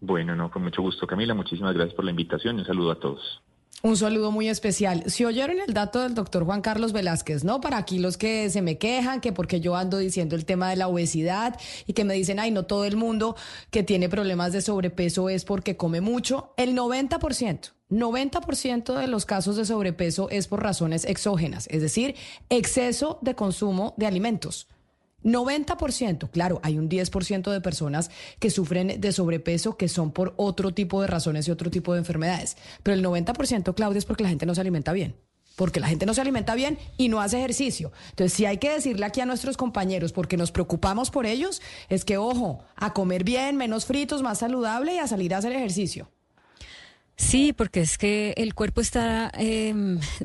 Bueno, 0.00 0.36
no, 0.36 0.50
con 0.50 0.62
mucho 0.62 0.82
gusto 0.82 1.06
Camila, 1.06 1.34
muchísimas 1.34 1.74
gracias 1.74 1.94
por 1.94 2.04
la 2.04 2.10
invitación 2.10 2.56
y 2.56 2.60
un 2.60 2.66
saludo 2.66 2.92
a 2.92 3.00
todos. 3.00 3.42
Un 3.84 3.96
saludo 3.96 4.30
muy 4.30 4.48
especial. 4.48 5.02
Si 5.08 5.24
oyeron 5.24 5.58
el 5.58 5.74
dato 5.74 6.02
del 6.02 6.14
doctor 6.14 6.44
Juan 6.44 6.62
Carlos 6.62 6.92
Velázquez, 6.92 7.42
¿no? 7.42 7.60
Para 7.60 7.78
aquí 7.78 7.98
los 7.98 8.16
que 8.16 8.48
se 8.48 8.62
me 8.62 8.78
quejan, 8.78 9.20
que 9.20 9.32
porque 9.32 9.60
yo 9.60 9.74
ando 9.74 9.98
diciendo 9.98 10.36
el 10.36 10.44
tema 10.44 10.70
de 10.70 10.76
la 10.76 10.86
obesidad 10.86 11.58
y 11.84 11.92
que 11.92 12.04
me 12.04 12.14
dicen, 12.14 12.38
ay, 12.38 12.52
no 12.52 12.64
todo 12.64 12.84
el 12.84 12.94
mundo 12.94 13.34
que 13.72 13.82
tiene 13.82 14.08
problemas 14.08 14.52
de 14.52 14.62
sobrepeso 14.62 15.28
es 15.28 15.44
porque 15.44 15.76
come 15.76 16.00
mucho. 16.00 16.54
El 16.56 16.76
90%, 16.76 17.72
90% 17.90 18.94
de 18.94 19.06
los 19.08 19.26
casos 19.26 19.56
de 19.56 19.64
sobrepeso 19.64 20.30
es 20.30 20.46
por 20.46 20.62
razones 20.62 21.04
exógenas, 21.04 21.66
es 21.68 21.82
decir, 21.82 22.14
exceso 22.50 23.18
de 23.20 23.34
consumo 23.34 23.94
de 23.96 24.06
alimentos. 24.06 24.68
90%, 25.24 26.30
claro, 26.30 26.60
hay 26.62 26.78
un 26.78 26.88
10% 26.88 27.50
de 27.50 27.60
personas 27.60 28.10
que 28.38 28.50
sufren 28.50 29.00
de 29.00 29.12
sobrepeso 29.12 29.76
que 29.76 29.88
son 29.88 30.12
por 30.12 30.34
otro 30.36 30.72
tipo 30.72 31.00
de 31.00 31.06
razones 31.06 31.48
y 31.48 31.50
otro 31.50 31.70
tipo 31.70 31.92
de 31.92 32.00
enfermedades, 32.00 32.56
pero 32.82 32.94
el 32.94 33.04
90%, 33.04 33.74
Claudia, 33.74 33.98
es 33.98 34.04
porque 34.04 34.22
la 34.24 34.30
gente 34.30 34.46
no 34.46 34.54
se 34.54 34.60
alimenta 34.60 34.92
bien. 34.92 35.14
porque 35.56 35.80
la 35.80 35.88
gente 35.88 36.06
no 36.06 36.14
se 36.14 36.20
alimenta 36.20 36.54
bien 36.54 36.78
y 36.96 37.08
no 37.08 37.20
hace 37.20 37.38
ejercicio. 37.38 37.92
Entonces, 38.10 38.32
si 38.32 38.46
hay 38.46 38.58
que 38.58 38.70
decirle 38.70 39.04
aquí 39.04 39.20
a 39.20 39.26
nuestros 39.26 39.56
compañeros, 39.56 40.12
porque 40.12 40.36
nos 40.36 40.52
preocupamos 40.52 41.10
por 41.10 41.26
ellos, 41.26 41.60
es 41.88 42.04
que, 42.04 42.16
ojo, 42.16 42.64
a 42.76 42.92
comer 42.92 43.24
bien, 43.24 43.56
menos 43.56 43.84
fritos, 43.86 44.22
más 44.22 44.38
saludable 44.38 44.94
y 44.94 44.98
a 44.98 45.06
salir 45.06 45.34
a 45.34 45.38
hacer 45.38 45.52
ejercicio. 45.52 46.08
Sí, 47.16 47.52
porque 47.52 47.80
es 47.80 47.98
que 47.98 48.34
el 48.36 48.54
cuerpo 48.54 48.80
está, 48.80 49.30
eh, 49.38 49.74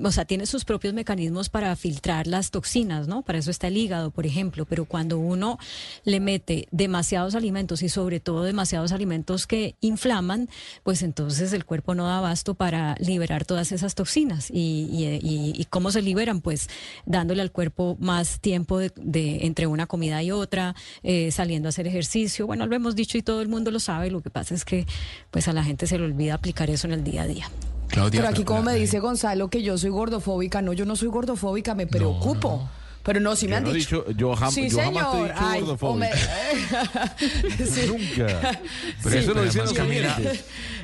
o 0.02 0.12
sea, 0.12 0.26
tiene 0.26 0.46
sus 0.46 0.66
propios 0.66 0.94
mecanismos 0.94 1.50
para 1.50 1.76
filtrar 1.76 2.28
las 2.28 2.50
toxinas, 2.50 3.08
¿no? 3.08 3.22
Para 3.22 3.40
eso 3.40 3.52
está 3.52 3.68
el 3.68 3.78
hígado, 3.78 4.10
por 4.10 4.26
ejemplo. 4.26 4.66
Pero 4.66 4.86
cuando 4.86 5.20
uno 5.20 5.60
le 6.06 6.20
mete 6.20 6.68
demasiados 6.72 7.36
alimentos 7.36 7.84
y 7.84 7.90
sobre 7.90 8.20
todo 8.20 8.44
demasiados 8.44 8.94
alimentos 8.94 9.48
que 9.48 9.76
inflaman, 9.80 10.50
pues 10.84 11.04
entonces 11.04 11.54
el 11.54 11.66
cuerpo 11.66 11.94
no 11.94 12.06
da 12.08 12.18
abasto 12.20 12.56
para 12.56 12.96
liberar 13.00 13.46
todas 13.46 13.72
esas 13.74 13.94
toxinas. 13.94 14.50
¿Y, 14.50 14.88
y, 14.90 15.06
y, 15.22 15.54
y 15.56 15.66
cómo 15.66 15.92
se 15.92 16.02
liberan? 16.02 16.42
Pues 16.42 16.68
dándole 17.06 17.42
al 17.42 17.52
cuerpo 17.52 17.98
más 18.00 18.40
tiempo 18.40 18.80
de, 18.80 18.92
de 18.96 19.46
entre 19.46 19.68
una 19.68 19.88
comida 19.88 20.24
y 20.24 20.32
otra, 20.32 20.74
eh, 21.04 21.32
saliendo 21.32 21.68
a 21.68 21.70
hacer 21.70 21.86
ejercicio. 21.86 22.48
Bueno, 22.48 22.66
lo 22.66 22.76
hemos 22.76 22.96
dicho 22.96 23.18
y 23.18 23.22
todo 23.22 23.42
el 23.42 23.50
mundo 23.50 23.72
lo 23.72 23.80
sabe. 23.80 24.10
Lo 24.10 24.22
que 24.22 24.30
pasa 24.30 24.56
es 24.56 24.66
que 24.66 24.86
pues 25.32 25.48
a 25.48 25.54
la 25.54 25.64
gente 25.64 25.86
se 25.86 26.00
le 26.00 26.06
olvida 26.06 26.34
aplicar 26.34 26.70
eso 26.70 26.77
en 26.86 26.94
el 26.94 27.04
día 27.04 27.24
a 27.24 27.28
día. 27.28 27.50
Claudia, 27.90 28.20
pero 28.22 28.30
aquí 28.34 28.44
como 28.44 28.64
me 28.64 28.76
dice 28.76 29.00
Gonzalo 29.00 29.50
que 29.50 29.64
yo 29.64 29.78
soy 29.78 29.90
gordofóbica, 29.90 30.62
no, 30.62 30.74
yo 30.74 30.86
no 30.86 30.96
soy 30.96 31.08
gordofóbica, 31.08 31.74
me 31.74 31.88
preocupo. 31.88 32.50
No, 32.50 32.58
no. 32.64 32.88
Pero 33.04 33.22
no, 33.22 33.38
sí 33.38 33.46
me 33.46 33.52
yo 33.52 33.58
han 33.58 33.64
no 33.64 33.72
dicho. 33.72 34.04
dicho. 34.06 34.18
Yo, 34.20 34.36
jam 34.36 34.52
sí, 34.52 34.64
yo 34.70 34.80
señor. 34.82 34.94
jamás 34.94 35.12
te 35.14 35.18
he 35.20 35.24
dicho 35.24 35.36
Ay, 35.40 35.60
gordofóbica. 35.62 36.18
sí. 37.66 37.82
Nunca. 37.88 38.60
Pero 39.04 39.10
Sí, 39.12 39.18
eso 39.18 39.34
lo 39.34 39.44
dicen 39.44 39.62
los 39.62 39.72
Camila. 39.74 40.18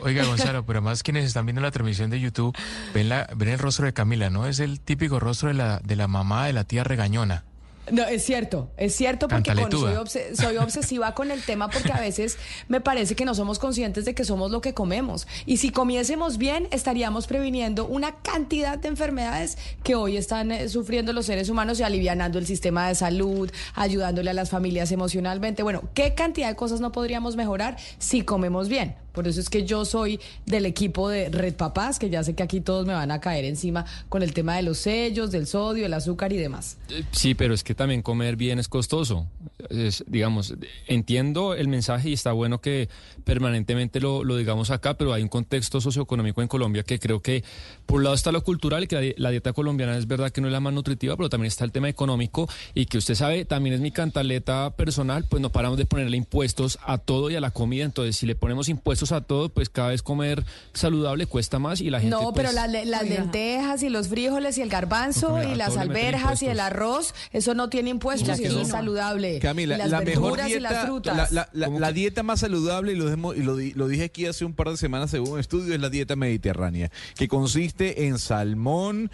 Oiga, 0.01 0.23
Gonzalo, 0.25 0.65
pero 0.65 0.79
además 0.79 1.03
quienes 1.03 1.25
están 1.25 1.45
viendo 1.45 1.61
la 1.61 1.71
transmisión 1.71 2.09
de 2.09 2.21
YouTube 2.21 2.55
ven, 2.93 3.09
la, 3.09 3.27
ven 3.35 3.49
el 3.49 3.59
rostro 3.59 3.85
de 3.85 3.93
Camila, 3.93 4.29
¿no? 4.29 4.47
Es 4.47 4.59
el 4.59 4.79
típico 4.79 5.19
rostro 5.19 5.49
de 5.49 5.55
la, 5.55 5.79
de 5.83 5.95
la 5.97 6.07
mamá 6.07 6.45
de 6.47 6.53
la 6.53 6.63
tía 6.63 6.85
regañona. 6.85 7.43
No, 7.91 8.03
es 8.05 8.23
cierto, 8.23 8.69
es 8.77 8.95
cierto 8.95 9.27
porque 9.27 9.51
con- 9.63 9.71
soy, 10.07 10.21
soy 10.35 10.57
obsesiva 10.57 11.13
con 11.13 11.31
el 11.31 11.43
tema 11.43 11.69
porque 11.69 11.91
a 11.91 11.99
veces 11.99 12.37
me 12.69 12.79
parece 12.79 13.15
que 13.15 13.25
no 13.25 13.35
somos 13.35 13.59
conscientes 13.59 14.05
de 14.05 14.15
que 14.15 14.23
somos 14.23 14.51
lo 14.51 14.61
que 14.61 14.73
comemos. 14.73 15.27
Y 15.45 15.57
si 15.57 15.69
comiésemos 15.69 16.37
bien, 16.37 16.67
estaríamos 16.71 17.27
previniendo 17.27 17.85
una 17.85 18.15
cantidad 18.21 18.77
de 18.77 18.87
enfermedades 18.87 19.57
que 19.83 19.95
hoy 19.95 20.15
están 20.15 20.51
eh, 20.51 20.69
sufriendo 20.69 21.11
los 21.11 21.25
seres 21.25 21.49
humanos 21.49 21.79
y 21.79 21.83
alivianando 21.83 22.39
el 22.39 22.45
sistema 22.45 22.87
de 22.87 22.95
salud, 22.95 23.51
ayudándole 23.75 24.29
a 24.29 24.33
las 24.33 24.49
familias 24.49 24.91
emocionalmente. 24.93 25.61
Bueno, 25.63 25.81
¿qué 25.93 26.13
cantidad 26.13 26.47
de 26.47 26.55
cosas 26.55 26.79
no 26.79 26.91
podríamos 26.93 27.35
mejorar 27.35 27.75
si 27.97 28.21
comemos 28.21 28.69
bien? 28.69 28.95
Por 29.13 29.27
eso 29.27 29.39
es 29.39 29.49
que 29.49 29.63
yo 29.63 29.85
soy 29.85 30.19
del 30.45 30.65
equipo 30.65 31.07
de 31.07 31.29
Red 31.29 31.53
Papás, 31.53 31.99
que 31.99 32.09
ya 32.09 32.23
sé 32.23 32.33
que 32.33 32.43
aquí 32.43 32.61
todos 32.61 32.85
me 32.85 32.93
van 32.93 33.11
a 33.11 33.21
caer 33.21 33.45
encima 33.45 33.85
con 34.09 34.23
el 34.23 34.33
tema 34.33 34.55
de 34.55 34.63
los 34.63 34.79
sellos, 34.79 35.31
del 35.31 35.47
sodio, 35.47 35.85
el 35.85 35.93
azúcar 35.93 36.33
y 36.33 36.37
demás. 36.37 36.77
Sí, 37.11 37.35
pero 37.35 37.53
es 37.53 37.63
que 37.63 37.75
también 37.75 38.01
comer 38.01 38.35
bien 38.35 38.59
es 38.59 38.67
costoso. 38.67 39.27
Es, 39.69 40.03
digamos, 40.07 40.55
entiendo 40.87 41.53
el 41.53 41.67
mensaje 41.67 42.09
y 42.09 42.13
está 42.13 42.31
bueno 42.31 42.59
que 42.59 42.89
permanentemente 43.23 43.99
lo, 43.99 44.23
lo 44.23 44.37
digamos 44.37 44.69
acá, 44.71 44.95
pero 44.95 45.13
hay 45.13 45.23
un 45.23 45.29
contexto 45.29 45.81
socioeconómico 45.81 46.41
en 46.41 46.47
Colombia 46.47 46.83
que 46.83 46.99
creo 46.99 47.21
que 47.21 47.43
por 47.85 47.97
un 47.97 48.03
lado 48.03 48.15
está 48.15 48.31
lo 48.31 48.43
cultural, 48.43 48.87
que 48.87 48.95
la, 48.95 49.01
di- 49.01 49.13
la 49.17 49.29
dieta 49.31 49.53
colombiana 49.53 49.97
es 49.97 50.07
verdad 50.07 50.31
que 50.31 50.41
no 50.41 50.47
es 50.47 50.53
la 50.53 50.59
más 50.59 50.73
nutritiva, 50.73 51.15
pero 51.17 51.29
también 51.29 51.47
está 51.47 51.65
el 51.65 51.71
tema 51.71 51.89
económico 51.89 52.47
y 52.73 52.85
que 52.85 52.97
usted 52.97 53.15
sabe, 53.15 53.45
también 53.45 53.73
es 53.75 53.81
mi 53.81 53.91
cantaleta 53.91 54.71
personal, 54.75 55.25
pues 55.29 55.41
no 55.41 55.49
paramos 55.51 55.77
de 55.77 55.85
ponerle 55.85 56.17
impuestos 56.17 56.77
a 56.85 56.97
todo 56.97 57.29
y 57.29 57.35
a 57.35 57.41
la 57.41 57.51
comida, 57.51 57.83
entonces 57.85 58.15
si 58.17 58.25
le 58.25 58.35
ponemos 58.35 58.69
impuestos 58.69 59.11
a 59.11 59.21
todo, 59.21 59.49
pues 59.49 59.69
cada 59.69 59.89
vez 59.89 60.01
comer 60.03 60.43
saludable 60.73 61.25
cuesta 61.25 61.59
más 61.59 61.81
y 61.81 61.89
la 61.89 61.99
gente... 61.99 62.15
No, 62.15 62.33
pero 62.33 62.49
pues, 62.49 62.55
las, 62.55 62.69
le- 62.69 62.85
las 62.85 63.03
lentejas 63.07 63.83
y 63.83 63.89
los 63.89 64.07
frijoles 64.07 64.57
y 64.57 64.61
el 64.61 64.69
garbanzo 64.69 65.37
No, 65.37 65.43
y 65.43 65.55
las 65.55 65.77
alberjas 65.77 66.41
y 66.41 66.47
el 66.47 66.59
arroz, 66.59 67.13
eso 67.31 67.53
no 67.53 67.69
tiene 67.69 67.89
impuestos 67.89 68.39
y, 68.39 68.43
eso 68.45 68.61
es 68.61 68.67
saludable. 68.69 69.39
Camila, 69.39 69.75
y 69.75 69.77
las 69.79 69.89
la 69.91 70.01
mejor 70.01 70.39
y 70.39 70.59
las 70.59 70.71
dieta, 70.71 70.85
frutas. 70.85 71.31
la, 71.31 71.49
la- 71.53 71.67
la- 71.69 71.79
la 71.79 71.91
dieta 71.91 72.23
más 72.23 72.39
saludable, 72.41 72.93
y, 72.93 72.95
lo, 72.95 73.12
y 73.35 73.41
lo, 73.41 73.55
di- 73.55 73.73
lo 73.73 73.87
dije 73.87 74.05
aquí 74.05 74.25
hace 74.25 74.45
un 74.45 74.53
par 74.53 74.69
de 74.69 74.77
semanas 74.77 75.11
según 75.11 75.31
un 75.31 75.39
estudio, 75.39 75.73
es 75.73 75.79
la 75.81 75.89
dieta 75.89 76.15
mediterránea, 76.15 76.91
que 77.15 77.27
consiste 77.27 78.05
en 78.07 78.19
salmón, 78.19 79.11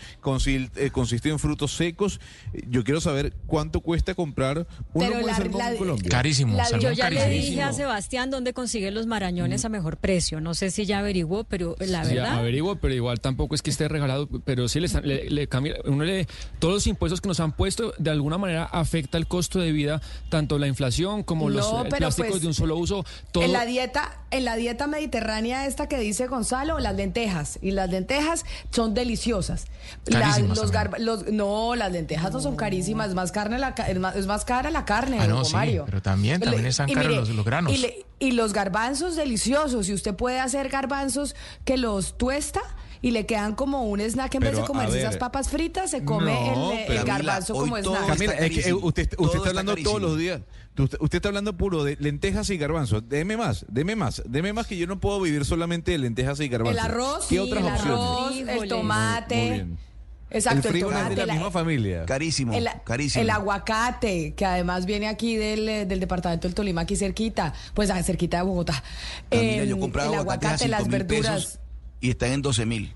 eh, 0.76 0.89
consiste 0.91 1.30
en 1.30 1.39
frutos 1.39 1.71
secos. 1.76 2.19
Eh, 2.53 2.63
Yo 2.69 2.84
quiero 2.84 3.01
saber 3.01 3.34
cuánto 3.47 3.81
cuesta 3.81 4.13
comprar 4.15 4.67
un 4.93 5.01
Pero 5.01 5.09
lomo 5.15 5.21
de 5.21 5.26
la- 5.31 5.35
salmón 5.38 5.57
la- 5.59 5.71
en 5.71 5.77
Colombia. 5.77 6.09
Carísimo, 6.09 6.55
La- 6.55 6.65
salmón 6.65 6.81
Yo 6.81 6.91
ya 6.91 7.09
le 7.09 7.17
carísimo. 7.17 7.45
dije 7.47 7.61
a 7.63 7.73
Sebastián 7.73 8.30
dónde 8.30 8.53
consigue 8.53 8.91
los 8.91 9.05
marañones 9.07 9.65
a 9.65 9.69
mejor 9.69 9.97
precio. 9.97 10.39
No 10.41 10.53
sé 10.53 10.71
si 10.71 10.85
ya 10.85 10.99
averiguó, 10.99 11.43
pero 11.43 11.76
la 11.80 12.05
Sí, 12.05 12.15
verdad. 12.15 12.39
averiguo, 12.39 12.76
pero 12.77 12.93
igual 12.93 13.19
tampoco 13.19 13.55
es 13.55 13.61
que 13.61 13.69
esté 13.69 13.88
regalado, 13.88 14.27
pero 14.45 14.67
sí 14.67 14.80
le, 14.80 14.85
están- 14.88 15.07
le, 15.07 15.30
le 15.30 15.47
cambia, 15.47 15.76
uno 15.85 16.03
le, 16.03 16.27
todos 16.59 16.73
los 16.76 16.88
impuestos 16.88 17.21
que 17.21 17.27
nos 17.27 17.39
han 17.39 17.51
puesto 17.53 17.93
de 17.97 18.09
alguna 18.11 18.38
manera 18.38 18.65
afecta 18.65 19.17
el 19.17 19.27
costo 19.27 19.59
de 19.59 19.71
vida, 19.71 20.01
tanto 20.30 20.57
la 20.59 20.67
inflación 20.67 21.23
como 21.23 21.49
los 21.49 21.71
No, 21.71 21.85
eh, 21.85 21.89
plásticos 21.89 22.30
pues, 22.31 22.41
de 22.41 22.47
un 22.47 22.53
solo 22.53 22.77
uso, 22.77 23.05
todo 23.31 23.43
En 23.43 23.51
la 23.53 23.65
dieta, 23.65 23.89
en 24.32 24.45
la 24.45 24.56
dieta 24.56 24.88
mediterránea 24.88 25.66
esta 25.66 25.88
que 25.88 25.98
dice 25.98 26.28
Gonzalo, 26.28 26.80
las 26.80 26.95
lentejas 26.95 27.60
y 27.61 27.72
las 27.72 27.90
lentejas 27.90 28.45
son 28.72 28.94
deliciosas. 28.94 29.66
La- 30.06 30.38
los, 30.40 30.60
también. 30.72 30.72
garba- 30.72 30.98
los- 30.99 31.28
no, 31.32 31.76
las 31.76 31.91
lentejas 31.91 32.32
no 32.32 32.40
son 32.40 32.56
carísimas, 32.56 33.10
es 33.10 33.16
más 33.16 33.32
carne 33.32 33.57
la 33.60 33.76
ca- 33.76 33.90
es 33.90 33.98
más, 33.99 34.16
es 34.16 34.28
más 34.28 34.45
cara 34.45 34.70
la 34.72 34.86
carne, 34.86 35.18
Ah, 35.20 35.28
no, 35.28 35.44
sí, 35.45 35.53
Mario. 35.53 35.84
pero 35.86 36.02
también- 36.02 36.40
también 36.41 36.66
están 36.66 36.90
caros 36.91 37.16
los- 37.16 37.30
los 37.30 37.45
granos. 37.45 37.74
Y, 37.74 37.78
le- 37.78 38.06
y 38.20 38.32
los 38.32 38.53
garbanzos 38.53 39.16
deliciosos, 39.16 39.90
y 39.90 39.94
usted 39.94 40.14
puede 40.16 40.40
hacer 40.40 40.70
garbanzos 40.70 41.36
que 41.66 41.78
los 41.78 42.18
tuesta 42.18 42.61
y 43.01 43.11
le 43.11 43.26
quedan 43.26 43.55
como 43.55 43.84
un 43.84 44.01
snack 44.01 44.35
en 44.35 44.41
vez 44.41 44.55
de 44.57 44.63
comerse 44.63 44.91
ver, 44.93 45.01
esas 45.01 45.17
papas 45.17 45.49
fritas, 45.49 45.91
se 45.91 46.03
come 46.03 46.34
no, 46.55 46.71
el, 46.73 46.80
el 46.80 46.85
pero- 46.88 47.05
garbanzo 47.05 47.53
Camila, 47.55 47.81
como 47.84 47.95
snack. 47.97 48.07
Camila, 48.07 48.34
es 48.34 48.51
que 48.51 48.69
eh, 48.69 48.73
usted, 48.73 49.03
usted 49.03 49.15
Todo 49.17 49.26
está 49.27 49.38
está 49.38 49.49
hablando 49.49 49.71
carísimo. 49.73 49.89
todos 49.97 50.01
los 50.11 50.17
días. 50.19 50.41
Usted, 50.77 50.97
usted 51.01 51.15
está 51.17 51.27
hablando 51.30 51.57
puro 51.57 51.84
de 51.84 51.97
lentejas 51.99 52.49
y 52.49 52.57
garbanzos. 52.57 53.07
Deme 53.09 53.35
más, 53.38 53.65
deme 53.69 53.95
más, 53.95 54.21
deme 54.26 54.53
más 54.53 54.65
que 54.67 54.77
yo 54.77 54.88
no 54.88 54.99
puedo 54.99 55.19
vivir 55.21 55.43
solamente 55.45 55.91
de 55.91 55.97
lentejas 55.97 56.39
y 56.39 56.47
garbanzos. 56.49 56.80
El 56.85 56.91
arroz, 56.91 57.26
¿Qué 57.27 57.35
sí, 57.35 57.38
otras 57.39 57.65
el 57.65 57.71
opciones? 57.73 58.49
arroz, 58.49 58.61
el 58.63 58.69
tomate. 58.69 59.35
Muy 59.35 59.49
bien. 59.53 59.77
Exacto, 60.31 60.59
el 60.59 60.65
el, 60.65 60.71
frijol 60.71 60.91
es 60.93 60.97
tomate, 60.99 61.15
de 61.15 61.21
la, 61.21 61.26
la- 61.26 61.34
misma 61.34 61.51
familia. 61.51 62.05
Carísimo, 62.05 62.53
el, 62.53 62.69
carísimo. 62.84 63.23
el 63.23 63.30
aguacate, 63.31 64.34
que 64.35 64.45
además 64.45 64.85
viene 64.85 65.07
aquí 65.07 65.35
del, 65.35 65.67
eh, 65.67 65.85
del 65.88 65.99
departamento 65.99 66.47
del 66.47 66.53
Tolima, 66.53 66.81
aquí 66.81 66.95
cerquita, 66.95 67.53
pues 67.73 67.89
ah, 67.89 68.01
cerquita 68.03 68.38
de 68.38 68.43
Bogotá. 68.43 68.84
Camila, 69.30 69.63
Em, 69.63 69.69
yo 69.69 69.80
compraba 69.80 70.09
el 70.11 70.15
a 70.15 70.19
aguacate, 70.19 70.57
5 70.65 70.69
las 70.71 70.88
verduras. 70.88 71.31
pesos 71.45 71.59
y 72.01 72.09
están 72.11 72.31
en 72.31 72.41
12 72.41 72.65
mil. 72.65 72.93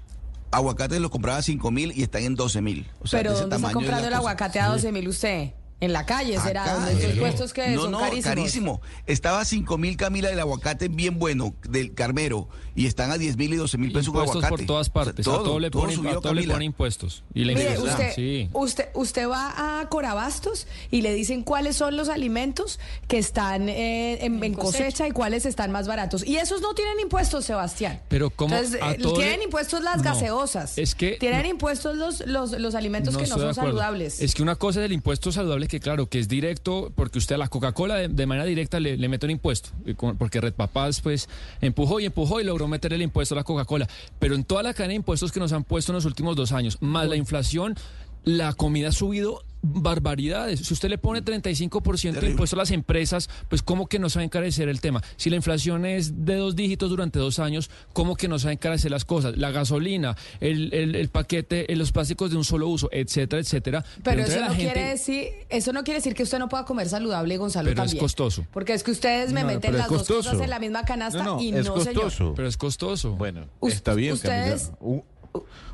Aguacates 0.52 1.00
los 1.02 1.10
compraba 1.10 1.40
a 1.40 1.42
5 1.42 1.72
mil 1.72 1.92
y 1.96 2.04
están 2.04 2.24
en 2.24 2.36
12 2.36 2.62
mil. 2.62 2.88
O 3.02 3.08
sea, 3.08 3.20
Pero 3.22 3.34
¿dónde 3.34 3.56
está 3.56 3.72
comprando 3.72 4.02
la 4.02 4.08
el 4.08 4.10
cosa. 4.10 4.18
aguacate 4.18 4.60
a 4.60 4.68
12 4.70 4.92
mil 4.92 5.08
usted? 5.08 5.54
En 5.84 5.94
la 5.94 6.06
calle 6.06 6.40
será, 6.40 6.64
Acá, 6.64 6.76
donde 6.76 7.04
esos 7.04 7.20
puestos 7.20 7.54
que 7.54 7.70
no, 7.70 7.82
son 7.84 7.92
no, 7.92 8.00
carísimos. 8.00 8.26
carísimo. 8.36 8.82
Estaba 9.06 9.42
a 9.42 9.46
5 9.46 9.78
mil 9.78 9.98
Camila 9.98 10.30
el 10.30 10.40
aguacate 10.40 10.88
bien 10.88 11.20
bueno 11.20 11.54
del 11.70 11.94
Carmero 11.94 12.48
y 12.76 12.86
están 12.88 13.12
a 13.12 13.18
10 13.18 13.38
mil 13.38 13.54
y 13.54 13.58
12 13.58 13.78
mil 13.78 13.92
pesos 13.92 14.08
impuestos 14.08 14.38
aguacate. 14.38 14.58
por 14.64 14.66
todas 14.66 14.90
partes, 14.90 15.28
O 15.28 15.32
sea, 15.32 15.40
a 15.42 15.44
todo 15.44 15.60
le 15.60 15.70
todo 15.70 15.82
ponen, 15.84 15.96
subió, 15.98 16.18
a 16.18 16.22
todo 16.22 16.34
le 16.34 16.44
ponen 16.44 16.64
impuestos. 16.64 17.24
Y 17.34 17.44
la 17.44 17.54
Mire, 17.54 17.78
usted, 17.80 18.14
sí. 18.16 18.50
usted, 18.54 18.90
usted 18.94 19.28
va 19.30 19.82
a 19.82 19.90
Corabastos 19.90 20.68
y 20.90 21.02
le 21.02 21.14
dicen 21.14 21.44
cuáles 21.44 21.76
son 21.76 21.98
los 21.98 22.10
alimentos 22.10 22.80
que 23.08 23.18
están 23.18 23.70
eh, 23.70 24.26
en, 24.26 24.44
en 24.44 24.54
cosecha. 24.54 24.78
cosecha. 24.84 25.08
y 25.08 25.12
cuáles 25.12 25.46
están 25.46 25.72
más 25.72 25.88
baratos. 25.88 26.26
Y 26.26 26.38
esos 26.38 26.62
no 26.62 26.74
tienen 26.74 27.00
impuestos, 27.00 27.46
Sebastián. 27.46 28.02
Pero 28.08 28.30
¿cómo 28.30 28.56
Entonces, 28.56 28.82
a 28.82 28.94
eh, 28.94 28.98
todo 29.02 29.16
tienen 29.16 29.40
le- 29.40 29.46
impuestos 29.46 29.84
las 29.84 29.98
No, 29.98 30.04
gaseosas. 30.04 30.78
es 30.78 30.96
que- 30.96 31.18
tienen 31.20 31.44
no. 31.44 31.50
impuestos 31.50 31.96
los, 31.98 32.26
los, 32.26 32.52
los 32.52 32.76
alimentos 32.76 33.18
que 33.18 33.28
no 33.28 33.38
son 33.38 33.54
saludables. 33.54 34.22
Es 34.22 34.34
que 34.34 34.42
una 34.42 34.56
cosa 34.56 34.80
es 34.80 34.86
el 34.86 34.94
impuesto 34.94 35.32
saludable, 35.32 35.68
que 35.74 35.80
claro, 35.80 36.08
que 36.08 36.20
es 36.20 36.28
directo, 36.28 36.92
porque 36.94 37.18
usted 37.18 37.34
a 37.34 37.40
la 37.40 37.48
Coca-Cola 37.48 37.96
de, 37.96 38.08
de 38.08 38.26
manera 38.28 38.46
directa 38.46 38.80
le, 38.80 38.96
le 38.96 39.10
mete 39.10 39.26
un 39.26 39.32
impuesto, 39.32 39.72
porque 40.20 40.40
Red 40.40 40.54
Papás 40.54 41.02
pues 41.02 41.28
empujó 41.62 42.00
y 42.00 42.06
empujó 42.06 42.40
y 42.40 42.44
logró 42.44 42.68
meter 42.68 42.94
el 42.94 43.02
impuesto 43.02 43.34
a 43.34 43.38
la 43.38 43.44
Coca-Cola. 43.44 43.90
Pero 44.20 44.36
en 44.36 44.44
toda 44.44 44.62
la 44.62 44.76
cadena 44.76 44.90
de 44.90 44.98
impuestos 44.98 45.32
que 45.32 45.40
nos 45.40 45.52
han 45.52 45.64
puesto 45.64 45.92
en 45.92 45.96
los 45.96 46.06
últimos 46.06 46.36
dos 46.36 46.52
años, 46.52 46.78
más 46.80 47.10
la 47.10 47.16
inflación, 47.16 47.76
la 48.24 48.54
comida 48.54 48.90
ha 48.90 48.92
subido 48.92 49.44
barbaridades. 49.64 50.60
Si 50.60 50.74
usted 50.74 50.90
le 50.90 50.98
pone 50.98 51.24
35% 51.24 52.20
de 52.20 52.30
impuesto 52.30 52.56
a 52.56 52.60
las 52.60 52.72
empresas, 52.72 53.30
pues 53.50 53.64
¿cómo 53.64 53.88
que 53.88 53.98
no 53.98 54.10
se 54.10 54.20
va 54.20 54.22
a 54.22 54.26
encarecer 54.26 54.70
el 54.70 54.82
tema? 54.82 55.02
Si 55.16 55.30
la 55.30 55.38
inflación 55.38 55.86
es 55.86 56.26
de 56.26 56.36
dos 56.36 56.56
dígitos 56.56 56.90
durante 56.90 57.18
dos 57.20 57.40
años, 57.40 57.70
¿cómo 57.94 58.16
que 58.16 58.28
no 58.28 58.38
se 58.40 58.46
va 58.46 58.50
a 58.52 58.54
encarecer 58.54 58.92
las 58.92 59.06
cosas? 59.06 59.38
La 59.38 59.52
gasolina, 59.52 60.16
el, 60.40 60.74
el- 60.74 60.96
el 60.96 61.10
paquete, 61.10 61.72
eh, 61.72 61.76
los 61.76 61.92
plásticos 61.92 62.30
de 62.32 62.38
un 62.38 62.44
solo 62.44 62.68
uso, 62.68 62.90
etcétera, 62.92 63.42
etcétera. 63.42 63.86
Pero 64.04 64.22
eso 64.24 64.40
la 64.40 64.50
no 64.50 64.56
gente- 64.56 64.74
quiere 64.74 64.90
decir, 64.90 65.28
eso 65.50 65.74
no 65.74 65.84
quiere 65.84 66.00
decir 66.00 66.14
que 66.14 66.24
usted 66.24 66.40
no 66.40 66.50
pueda 66.50 66.66
comer 66.66 66.90
saludable, 66.90 67.38
Gonzalo 67.38 67.70
Pero 67.70 67.84
es 67.84 67.96
costoso. 67.96 68.46
Porque 68.52 68.74
es 68.74 68.84
que 68.84 68.92
ustedes 68.92 69.32
me 69.32 69.42
No, 69.42 69.48
meten 69.48 69.78
las 69.78 69.90
dos 69.90 70.08
cosas 70.08 70.40
en 70.40 70.50
la 70.50 70.60
misma 70.60 70.84
canasta 70.84 71.24
No, 71.24 71.36
no, 71.36 71.42
y 71.42 71.54
es 71.56 71.66
no, 71.66 71.74
costoso. 71.76 72.10
señor. 72.10 72.34
Pero 72.36 72.48
es 72.48 72.58
costoso. 72.58 73.12
Bueno, 73.16 73.48
está 73.64 73.94
bien, 73.94 74.14
ustedes- 74.14 74.72
Camila. 74.80 75.04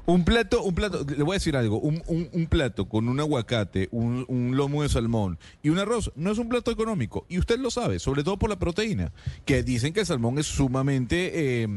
Un 0.05 0.25
plato, 0.25 0.63
un 0.63 0.73
plato, 0.73 1.05
le 1.07 1.21
voy 1.23 1.33
a 1.35 1.37
decir 1.37 1.55
algo, 1.55 1.79
un, 1.79 2.01
un- 2.07 2.29
un 2.33 2.47
plato 2.47 2.89
con 2.89 3.07
un 3.07 3.19
aguacate, 3.19 3.89
un, 3.91 4.25
un 4.27 4.57
lomo 4.57 4.81
de 4.81 4.89
salmón 4.89 5.37
y 5.61 5.69
un 5.69 5.77
arroz 5.77 6.11
no 6.15 6.31
es 6.31 6.39
un 6.39 6.49
plato 6.49 6.71
económico. 6.71 7.25
Y 7.29 7.37
usted 7.37 7.59
lo 7.59 7.69
sabe, 7.69 7.99
sobre 7.99 8.23
todo 8.23 8.37
por 8.39 8.49
la 8.49 8.57
proteína, 8.57 9.11
que 9.45 9.61
dicen 9.61 9.93
que 9.93 9.99
el 9.99 10.05
salmón 10.07 10.39
es 10.39 10.47
sumamente, 10.47 11.61
eh, 11.61 11.63
eh, 11.63 11.67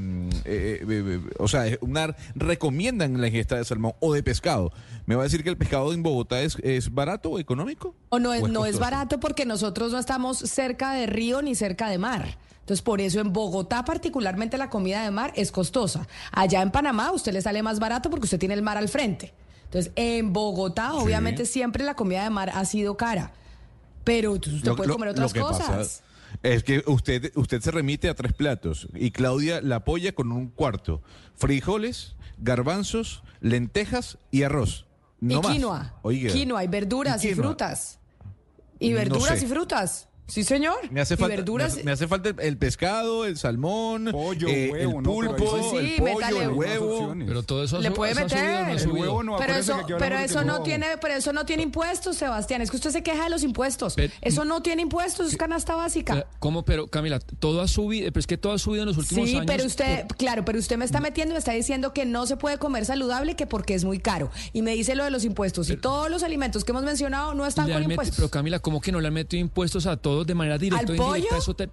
eh, 0.46 0.86
eh, 0.88 1.20
o 1.38 1.46
sea, 1.48 1.64
una, 1.82 2.16
recomiendan 2.34 3.20
la 3.20 3.26
ingesta 3.28 3.56
de 3.56 3.64
salmón 3.64 3.92
o 4.00 4.14
de 4.14 4.22
pescado. 4.22 4.72
¿Me 5.04 5.14
va 5.14 5.22
a 5.22 5.24
decir 5.24 5.42
que 5.42 5.50
el 5.50 5.56
pescado 5.59 5.92
en 5.92 6.02
Bogotá 6.02 6.40
es, 6.42 6.56
es 6.62 6.94
barato 6.94 7.30
o 7.32 7.38
económico? 7.38 7.94
O 8.09 8.18
no 8.18 8.32
es, 8.32 8.42
¿O 8.42 8.48
no 8.48 8.64
es 8.64 8.78
barato 8.78 9.20
porque 9.20 9.44
nosotros 9.44 9.92
no 9.92 9.98
estamos 9.98 10.38
cerca 10.38 10.92
de 10.94 11.06
río 11.06 11.42
ni 11.42 11.54
cerca 11.54 11.90
de 11.90 11.98
mar. 11.98 12.38
Entonces, 12.62 12.82
por 12.82 13.01
eso 13.01 13.20
en 13.20 13.32
Bogotá 13.32 13.84
particularmente 13.84 14.56
la 14.56 14.70
comida 14.70 15.02
de 15.05 15.10
mar 15.10 15.32
es 15.36 15.52
costosa. 15.52 16.06
Allá 16.30 16.62
en 16.62 16.70
Panamá 16.70 17.10
usted 17.12 17.32
le 17.32 17.43
sale 17.43 17.62
más 17.62 17.78
barato 17.78 18.09
porque 18.09 18.24
usted 18.24 18.39
tiene 18.39 18.55
el 18.55 18.62
mar 18.62 18.78
al 18.78 18.89
frente. 18.89 19.34
Entonces, 19.64 19.93
en 19.97 20.32
Bogotá 20.32 20.94
obviamente 20.94 21.44
siempre 21.44 21.82
la 21.84 21.94
comida 21.94 22.22
de 22.24 22.30
mar 22.30 22.51
ha 22.55 22.64
sido 22.64 22.97
cara. 22.97 23.32
Pero 24.05 24.32
usted 24.32 24.64
Lo- 24.64 24.76
puede 24.76 24.89
lo- 24.89 24.94
comer 24.94 25.09
otras 25.10 25.32
pasa 25.32 25.47
cosas. 25.66 26.02
es 26.43 26.62
que 26.64 26.82
usted, 26.86 27.32
usted 27.36 27.60
se 27.60 27.70
remite 27.70 28.09
a 28.09 28.14
tres 28.14 28.32
platos 28.32 28.89
y 28.94 29.10
Claudia 29.12 29.60
la 29.60 29.76
apoya 29.76 30.12
con 30.14 30.30
un 30.32 30.48
cuarto. 30.48 31.02
Frijoles, 31.36 32.14
garbanzos, 32.39 33.22
lentejas 33.40 34.18
y 34.30 34.43
arroz. 34.44 34.86
No 35.20 35.34
y 35.34 35.43
más. 35.43 35.52
quinoa. 35.52 35.94
Oiga. 36.02 36.32
Quinoa 36.32 36.64
y 36.64 36.68
verduras 36.68 37.24
Y 37.24 37.34
frutas. 37.34 37.98
Y 38.78 38.90
No 38.90 38.97
verduras 38.97 39.39
sé. 39.39 39.47
y 39.47 39.48
frutas. 39.48 40.09
Sí, 40.32 40.44
señor. 40.44 40.76
Me 40.90 41.02
hace 41.02 41.18
falta, 41.18 41.36
verduras. 41.36 41.72
me 41.74 41.74
hace, 41.74 41.84
me 41.84 41.92
hace 41.92 42.09
falta 42.09 42.30
el, 42.30 42.40
el 42.40 42.56
pescado, 42.56 43.26
el 43.26 43.36
salmón, 43.36 44.09
Pollo, 44.10 44.48
eh, 44.48 44.70
huevo, 44.72 44.98
el 44.98 45.04
pulpo, 45.04 45.70
sí, 45.70 45.76
el 45.76 45.86
sí, 45.90 45.94
pollo, 45.98 46.14
métale 46.14 46.38
el 46.42 46.48
unas 46.48 46.59
huevo. 46.59 47.14
Pero 47.26 47.42
todo 47.42 47.64
eso 47.64 47.78
Le 47.80 47.90
puede 47.90 48.12
eso 48.12 48.24
ha 48.24 48.28
subido, 48.30 48.44
meter. 48.46 48.66
no 48.66 48.72
El 48.72 48.80
subido. 48.80 49.00
huevo 49.02 49.22
no, 49.22 49.36
pero 49.36 49.54
eso, 49.56 49.78
pero 49.98 50.16
eso 50.16 50.42
no 50.42 50.62
tiene, 50.62 50.86
pero 51.02 51.12
eso 51.14 51.34
no 51.34 51.44
tiene 51.44 51.64
impuestos, 51.64 52.16
Sebastián. 52.16 52.62
Es 52.62 52.70
que 52.70 52.76
usted 52.76 52.90
se 52.92 53.02
queja 53.02 53.24
de 53.24 53.28
los 53.30 53.42
impuestos. 53.42 53.92
Pero- 53.94 54.10
eso 54.22 54.46
no 54.46 54.62
tiene 54.62 54.80
impuestos, 54.80 55.28
es 55.28 55.36
canasta 55.36 55.74
básica. 55.76 56.26
¿Cómo? 56.38 56.64
Pero, 56.64 56.86
Camila, 56.86 57.20
todo 57.20 57.60
ha 57.60 57.68
subido, 57.68 58.10
pero 58.10 58.20
es 58.20 58.26
que 58.26 58.38
todo 58.38 58.54
ha 58.54 58.59
subido 58.59 58.84
en 58.84 58.88
los 58.88 58.96
últimos 58.96 59.28
Sí, 59.28 59.34
años. 59.36 59.46
pero 59.46 59.66
usted, 59.66 60.06
por- 60.06 60.16
claro, 60.16 60.46
pero 60.46 60.59
usted 60.59 60.78
me 60.78 60.86
está 60.86 61.00
metiendo 61.00 61.32
y 61.32 61.34
me 61.34 61.40
está 61.40 61.52
diciendo 61.52 61.92
que 61.92 62.06
no 62.06 62.24
se 62.26 62.38
puede 62.38 62.56
comer 62.56 62.86
saludable, 62.86 63.36
que 63.36 63.46
porque 63.46 63.74
es 63.74 63.84
muy 63.84 63.98
caro. 63.98 64.30
Y 64.54 64.62
me 64.62 64.72
dice 64.74 64.94
lo 64.94 65.04
de 65.04 65.10
los 65.10 65.24
impuestos. 65.26 65.68
y 65.68 65.76
todos 65.76 66.10
los 66.10 66.22
alimentos 66.22 66.64
que 66.64 66.72
hemos 66.72 66.84
mencionado 66.84 67.34
no 67.34 67.44
están 67.44 67.70
con 67.70 67.82
impuestos. 67.82 68.16
pero 68.16 68.30
Camila, 68.30 68.60
¿cómo 68.60 68.80
que 68.80 68.92
no 68.92 68.98
le 69.00 69.09
han 69.09 69.14
metido 69.14 69.38
impuestos 69.40 69.84
a 69.84 69.98
todos 69.98 70.21
de 70.26 70.34
manera 70.34 70.58
directa 70.58 70.92
¿Al 70.92 71.00
o 71.00 71.04
indirecta? 71.06 71.28
pollo? 71.28 71.38
Eso 71.42 71.54
te- 71.54 71.70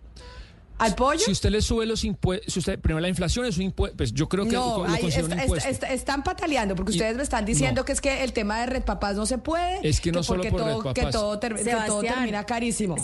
¿Al 0.77 0.95
pollo? 0.95 1.19
Si 1.19 1.31
usted 1.31 1.49
le 1.49 1.61
sube 1.61 1.85
los 1.85 2.05
impuestos, 2.05 2.53
si 2.53 2.59
usted, 2.59 2.79
primero 2.79 3.01
la 3.01 3.09
inflación 3.09 3.45
es 3.45 3.57
un 3.57 3.63
impuesto, 3.63 3.97
pues 3.97 4.13
yo 4.13 4.29
creo 4.29 4.45
que 4.45 4.53
no, 4.53 4.85
lo 4.87 4.97
considero 4.97 5.25
un 5.25 5.33
impuesto. 5.33 5.55
está- 5.57 5.69
está- 5.69 5.93
están 5.93 6.23
pataleando 6.23 6.73
porque 6.73 6.93
Y- 6.93 6.95
ustedes 6.95 7.17
me 7.17 7.23
están 7.23 7.43
diciendo 7.45 7.81
no. 7.81 7.85
que 7.85 7.91
es 7.91 7.99
que 7.99 8.23
el 8.23 8.31
tema 8.31 8.61
de 8.61 8.65
Red 8.67 8.83
Papás 8.83 9.17
no 9.17 9.25
se 9.25 9.37
puede. 9.39 9.85
Es 9.87 9.99
que 9.99 10.13
no 10.13 10.23
solo 10.23 10.41
porque 10.43 10.51
por 10.51 10.61
todo, 10.61 10.81
Red 10.83 10.93
que 10.93 11.05
todo, 11.11 11.37
ter- 11.39 11.55
que 11.55 11.75
todo 11.85 11.99
termina 12.01 12.45
carísimo. 12.45 12.95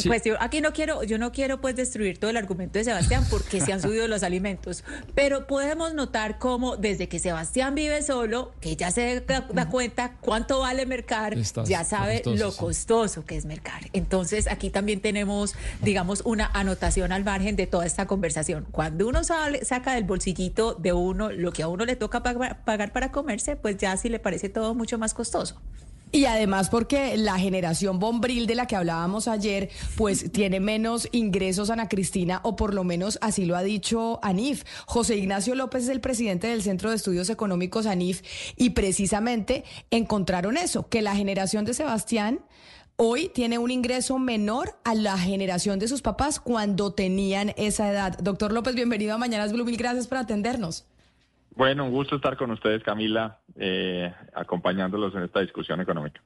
Sí. 0.00 0.08
Pues 0.08 0.22
yo 0.24 0.36
aquí 0.40 0.60
no 0.60 0.72
quiero, 0.72 1.02
yo 1.04 1.18
no 1.18 1.32
quiero 1.32 1.60
pues 1.60 1.76
destruir 1.76 2.18
todo 2.18 2.30
el 2.30 2.36
argumento 2.36 2.78
de 2.78 2.84
Sebastián 2.84 3.24
porque 3.30 3.60
se 3.60 3.72
han 3.72 3.80
subido 3.82 4.08
los 4.08 4.22
alimentos, 4.22 4.84
pero 5.14 5.46
podemos 5.46 5.94
notar 5.94 6.38
cómo 6.38 6.76
desde 6.76 7.08
que 7.08 7.18
Sebastián 7.18 7.74
vive 7.74 8.02
solo, 8.02 8.52
que 8.60 8.76
ya 8.76 8.90
se 8.90 9.20
da, 9.20 9.46
da 9.52 9.68
cuenta 9.68 10.16
cuánto 10.20 10.60
vale 10.60 10.86
mercar, 10.86 11.34
ya 11.66 11.84
sabe 11.84 12.22
costoso, 12.22 12.44
lo 12.44 12.50
sí. 12.52 12.58
costoso 12.58 13.24
que 13.24 13.36
es 13.36 13.44
mercar. 13.44 13.82
Entonces 13.92 14.46
aquí 14.46 14.70
también 14.70 15.00
tenemos, 15.00 15.54
digamos, 15.82 16.22
una 16.24 16.46
anotación 16.52 17.12
al 17.12 17.24
margen 17.24 17.56
de 17.56 17.66
toda 17.66 17.86
esta 17.86 18.06
conversación. 18.06 18.66
Cuando 18.70 19.08
uno 19.08 19.24
sale- 19.24 19.64
saca 19.64 19.94
del 19.94 20.04
bolsillito 20.04 20.74
de 20.74 20.92
uno 20.92 21.30
lo 21.30 21.52
que 21.52 21.62
a 21.62 21.68
uno 21.68 21.84
le 21.84 21.96
toca 21.96 22.22
pagar 22.22 22.92
para 22.92 23.12
comerse, 23.12 23.56
pues 23.56 23.76
ya 23.76 23.96
sí 23.96 24.08
le 24.08 24.18
parece 24.18 24.48
todo 24.48 24.74
mucho 24.74 24.98
más 24.98 25.14
costoso. 25.14 25.60
Y 26.14 26.26
además 26.26 26.68
porque 26.68 27.16
la 27.16 27.38
generación 27.38 27.98
bombril 27.98 28.46
de 28.46 28.54
la 28.54 28.66
que 28.66 28.76
hablábamos 28.76 29.28
ayer, 29.28 29.70
pues 29.96 30.30
tiene 30.32 30.60
menos 30.60 31.08
ingresos 31.10 31.70
Ana 31.70 31.88
Cristina, 31.88 32.40
o 32.44 32.54
por 32.54 32.74
lo 32.74 32.84
menos 32.84 33.18
así 33.22 33.46
lo 33.46 33.56
ha 33.56 33.62
dicho 33.62 34.20
Anif. 34.22 34.64
José 34.84 35.16
Ignacio 35.16 35.54
López 35.54 35.84
es 35.84 35.88
el 35.88 36.02
presidente 36.02 36.48
del 36.48 36.62
Centro 36.62 36.90
de 36.90 36.96
Estudios 36.96 37.30
Económicos 37.30 37.86
Anif, 37.86 38.20
y 38.56 38.70
precisamente 38.70 39.64
encontraron 39.90 40.58
eso, 40.58 40.86
que 40.86 41.00
la 41.00 41.16
generación 41.16 41.64
de 41.64 41.72
Sebastián 41.72 42.40
hoy 42.96 43.30
tiene 43.30 43.56
un 43.56 43.70
ingreso 43.70 44.18
menor 44.18 44.78
a 44.84 44.94
la 44.94 45.16
generación 45.16 45.78
de 45.78 45.88
sus 45.88 46.02
papás 46.02 46.40
cuando 46.40 46.92
tenían 46.92 47.54
esa 47.56 47.90
edad. 47.90 48.18
Doctor 48.18 48.52
López, 48.52 48.74
bienvenido 48.74 49.14
a 49.14 49.18
Mañanas 49.18 49.54
Blue, 49.54 49.64
mil 49.64 49.78
gracias 49.78 50.08
por 50.08 50.18
atendernos. 50.18 50.84
Bueno, 51.54 51.84
un 51.84 51.90
gusto 51.90 52.16
estar 52.16 52.36
con 52.36 52.50
ustedes, 52.50 52.82
Camila, 52.82 53.40
eh, 53.56 54.12
acompañándolos 54.34 55.14
en 55.14 55.24
esta 55.24 55.40
discusión 55.40 55.80
económica. 55.80 56.20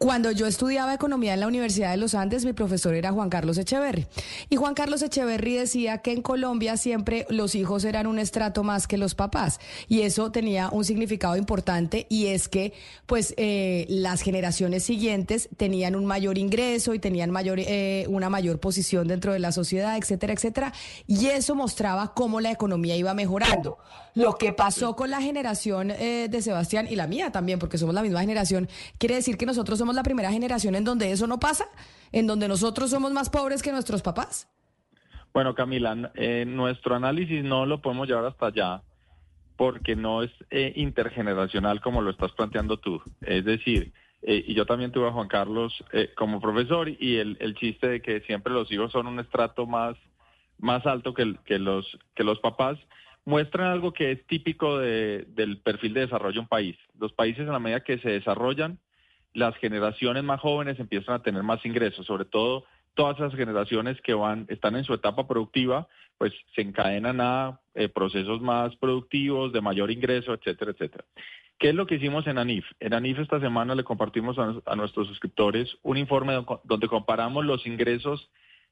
Cuando 0.00 0.30
yo 0.30 0.46
estudiaba 0.46 0.94
economía 0.94 1.34
en 1.34 1.40
la 1.40 1.46
Universidad 1.46 1.90
de 1.90 1.98
los 1.98 2.14
Andes, 2.14 2.46
mi 2.46 2.54
profesor 2.54 2.94
era 2.94 3.12
Juan 3.12 3.28
Carlos 3.28 3.58
Echeverry. 3.58 4.06
Y 4.48 4.56
Juan 4.56 4.72
Carlos 4.72 5.02
Echeverry 5.02 5.56
decía 5.56 5.98
que 5.98 6.12
en 6.12 6.22
Colombia 6.22 6.78
siempre 6.78 7.26
los 7.28 7.54
hijos 7.54 7.84
eran 7.84 8.06
un 8.06 8.18
estrato 8.18 8.64
más 8.64 8.86
que 8.86 8.96
los 8.96 9.14
papás. 9.14 9.60
Y 9.88 10.00
eso 10.00 10.32
tenía 10.32 10.70
un 10.70 10.86
significado 10.86 11.36
importante 11.36 12.06
y 12.08 12.28
es 12.28 12.48
que 12.48 12.72
pues 13.04 13.34
eh, 13.36 13.84
las 13.90 14.22
generaciones 14.22 14.84
siguientes 14.84 15.50
tenían 15.58 15.94
un 15.94 16.06
mayor 16.06 16.38
ingreso 16.38 16.94
y 16.94 16.98
tenían 16.98 17.30
mayor, 17.30 17.58
eh, 17.60 18.06
una 18.08 18.30
mayor 18.30 18.58
posición 18.58 19.06
dentro 19.06 19.34
de 19.34 19.38
la 19.38 19.52
sociedad, 19.52 19.98
etcétera, 19.98 20.32
etcétera. 20.32 20.72
Y 21.06 21.26
eso 21.26 21.54
mostraba 21.54 22.14
cómo 22.14 22.40
la 22.40 22.50
economía 22.50 22.96
iba 22.96 23.12
mejorando. 23.12 23.76
Lo 24.14 24.34
que 24.34 24.52
pasó 24.52 24.96
con 24.96 25.10
la 25.10 25.20
generación 25.20 25.90
eh, 25.90 26.28
de 26.30 26.42
Sebastián 26.42 26.86
y 26.90 26.96
la 26.96 27.06
mía 27.06 27.30
también, 27.32 27.58
porque 27.58 27.78
somos 27.78 27.94
la 27.94 28.02
misma 28.02 28.20
generación, 28.20 28.68
quiere 28.98 29.16
decir 29.16 29.36
que 29.36 29.46
nosotros 29.46 29.78
somos 29.78 29.94
la 29.94 30.02
primera 30.02 30.30
generación 30.30 30.74
en 30.74 30.84
donde 30.84 31.12
eso 31.12 31.26
no 31.26 31.38
pasa, 31.38 31.66
en 32.12 32.26
donde 32.26 32.48
nosotros 32.48 32.90
somos 32.90 33.12
más 33.12 33.30
pobres 33.30 33.62
que 33.62 33.72
nuestros 33.72 34.02
papás. 34.02 34.48
Bueno, 35.32 35.54
Camila, 35.54 36.10
eh, 36.14 36.44
nuestro 36.46 36.96
análisis 36.96 37.44
no 37.44 37.66
lo 37.66 37.80
podemos 37.80 38.08
llevar 38.08 38.24
hasta 38.24 38.46
allá 38.46 38.82
porque 39.56 39.94
no 39.94 40.22
es 40.22 40.30
eh, 40.50 40.72
intergeneracional 40.74 41.80
como 41.80 42.00
lo 42.00 42.10
estás 42.10 42.32
planteando 42.32 42.78
tú. 42.78 43.02
Es 43.20 43.44
decir, 43.44 43.92
eh, 44.22 44.44
y 44.46 44.54
yo 44.54 44.66
también 44.66 44.92
tuve 44.92 45.08
a 45.08 45.12
Juan 45.12 45.28
Carlos 45.28 45.72
eh, 45.92 46.12
como 46.16 46.40
profesor 46.40 46.88
y 46.88 47.16
el, 47.16 47.54
chiste 47.56 47.88
de 47.88 48.02
que 48.02 48.20
siempre 48.22 48.52
los 48.52 48.70
hijos 48.70 48.92
son 48.92 49.06
un 49.06 49.18
estrato 49.18 49.66
más, 49.66 49.96
más 50.58 50.84
alto 50.86 51.14
que, 51.14 51.24
los, 51.58 51.98
que 52.14 52.24
los 52.24 52.38
papás 52.40 52.78
muestran 53.30 53.68
algo 53.68 53.92
que 53.92 54.10
es 54.12 54.26
típico 54.26 54.78
de- 54.78 55.24
del 55.28 55.58
perfil 55.58 55.94
de 55.94 56.00
desarrollo 56.02 56.34
de 56.34 56.40
un 56.40 56.48
país. 56.48 56.76
Los 56.98 57.12
países 57.12 57.42
en 57.46 57.52
la 57.52 57.58
medida 57.58 57.80
que 57.84 57.98
se 57.98 58.10
desarrollan, 58.10 58.78
las 59.32 59.54
generaciones 59.56 60.22
más 60.24 60.40
jóvenes 60.40 60.78
empiezan 60.80 61.14
a 61.14 61.22
tener 61.22 61.42
más 61.42 61.64
ingresos, 61.64 62.04
sobre 62.06 62.24
todo 62.24 62.64
todas 62.94 63.16
esas 63.18 63.34
generaciones 63.34 64.00
que 64.02 64.14
van, 64.14 64.46
están 64.48 64.74
en 64.76 64.84
su 64.84 64.92
etapa 64.92 65.26
productiva, 65.28 65.86
pues 66.18 66.32
se 66.54 66.60
encadenan 66.62 67.20
a 67.20 67.60
eh, 67.74 67.88
procesos 67.88 68.40
más 68.42 68.74
productivos, 68.76 69.52
de 69.52 69.60
mayor 69.60 69.90
ingreso, 69.92 70.34
etcétera, 70.34 70.72
etcétera. 70.72 71.04
¿Qué 71.58 71.68
es 71.68 71.74
lo 71.74 71.86
que 71.86 71.94
hicimos 71.96 72.26
en 72.26 72.38
ANIF? 72.38 72.64
En 72.80 72.92
ANIF 72.94 73.18
esta 73.20 73.38
semana 73.38 73.74
le 73.76 73.84
compartimos 73.84 74.36
a, 74.38 74.54
a 74.66 74.74
nuestros 74.76 75.06
suscriptores 75.06 75.68
un 75.82 75.96
informe 75.98 76.32
do- 76.34 76.60
donde 76.64 76.88
comparamos 76.88 77.44
los 77.46 77.64
ingresos 77.66 78.28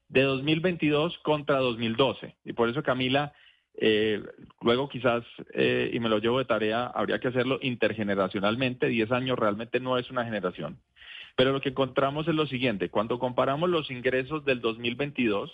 de 0.09 0.23
2022 0.23 1.17
contra 1.19 1.57
2012. 1.59 2.35
Y 2.43 2.53
por 2.53 2.67
eso, 2.67 2.83
Camila, 2.83 3.31
eh, 3.75 4.21
luego 4.61 4.89
quizás, 4.89 5.23
eh, 5.53 5.89
y 5.93 5.99
me 5.99 6.09
lo 6.09 6.19
llevo 6.19 6.39
de 6.39 6.45
tarea, 6.45 6.87
habría 6.87 7.19
que 7.19 7.29
hacerlo 7.29 7.59
intergeneracionalmente. 7.61 8.87
10 8.87 9.11
años 9.11 9.39
realmente 9.39 9.79
no 9.79 9.97
es 9.97 10.09
una 10.11 10.25
generación. 10.25 10.79
Pero 11.35 11.53
lo 11.53 11.61
que 11.61 11.69
encontramos 11.69 12.27
es 12.27 12.35
lo 12.35 12.45
siguiente, 12.47 12.89
cuando 12.89 13.17
comparamos 13.17 13.69
los 13.69 13.89
ingresos 13.91 14.43
del 14.43 14.59
2022 14.59 15.51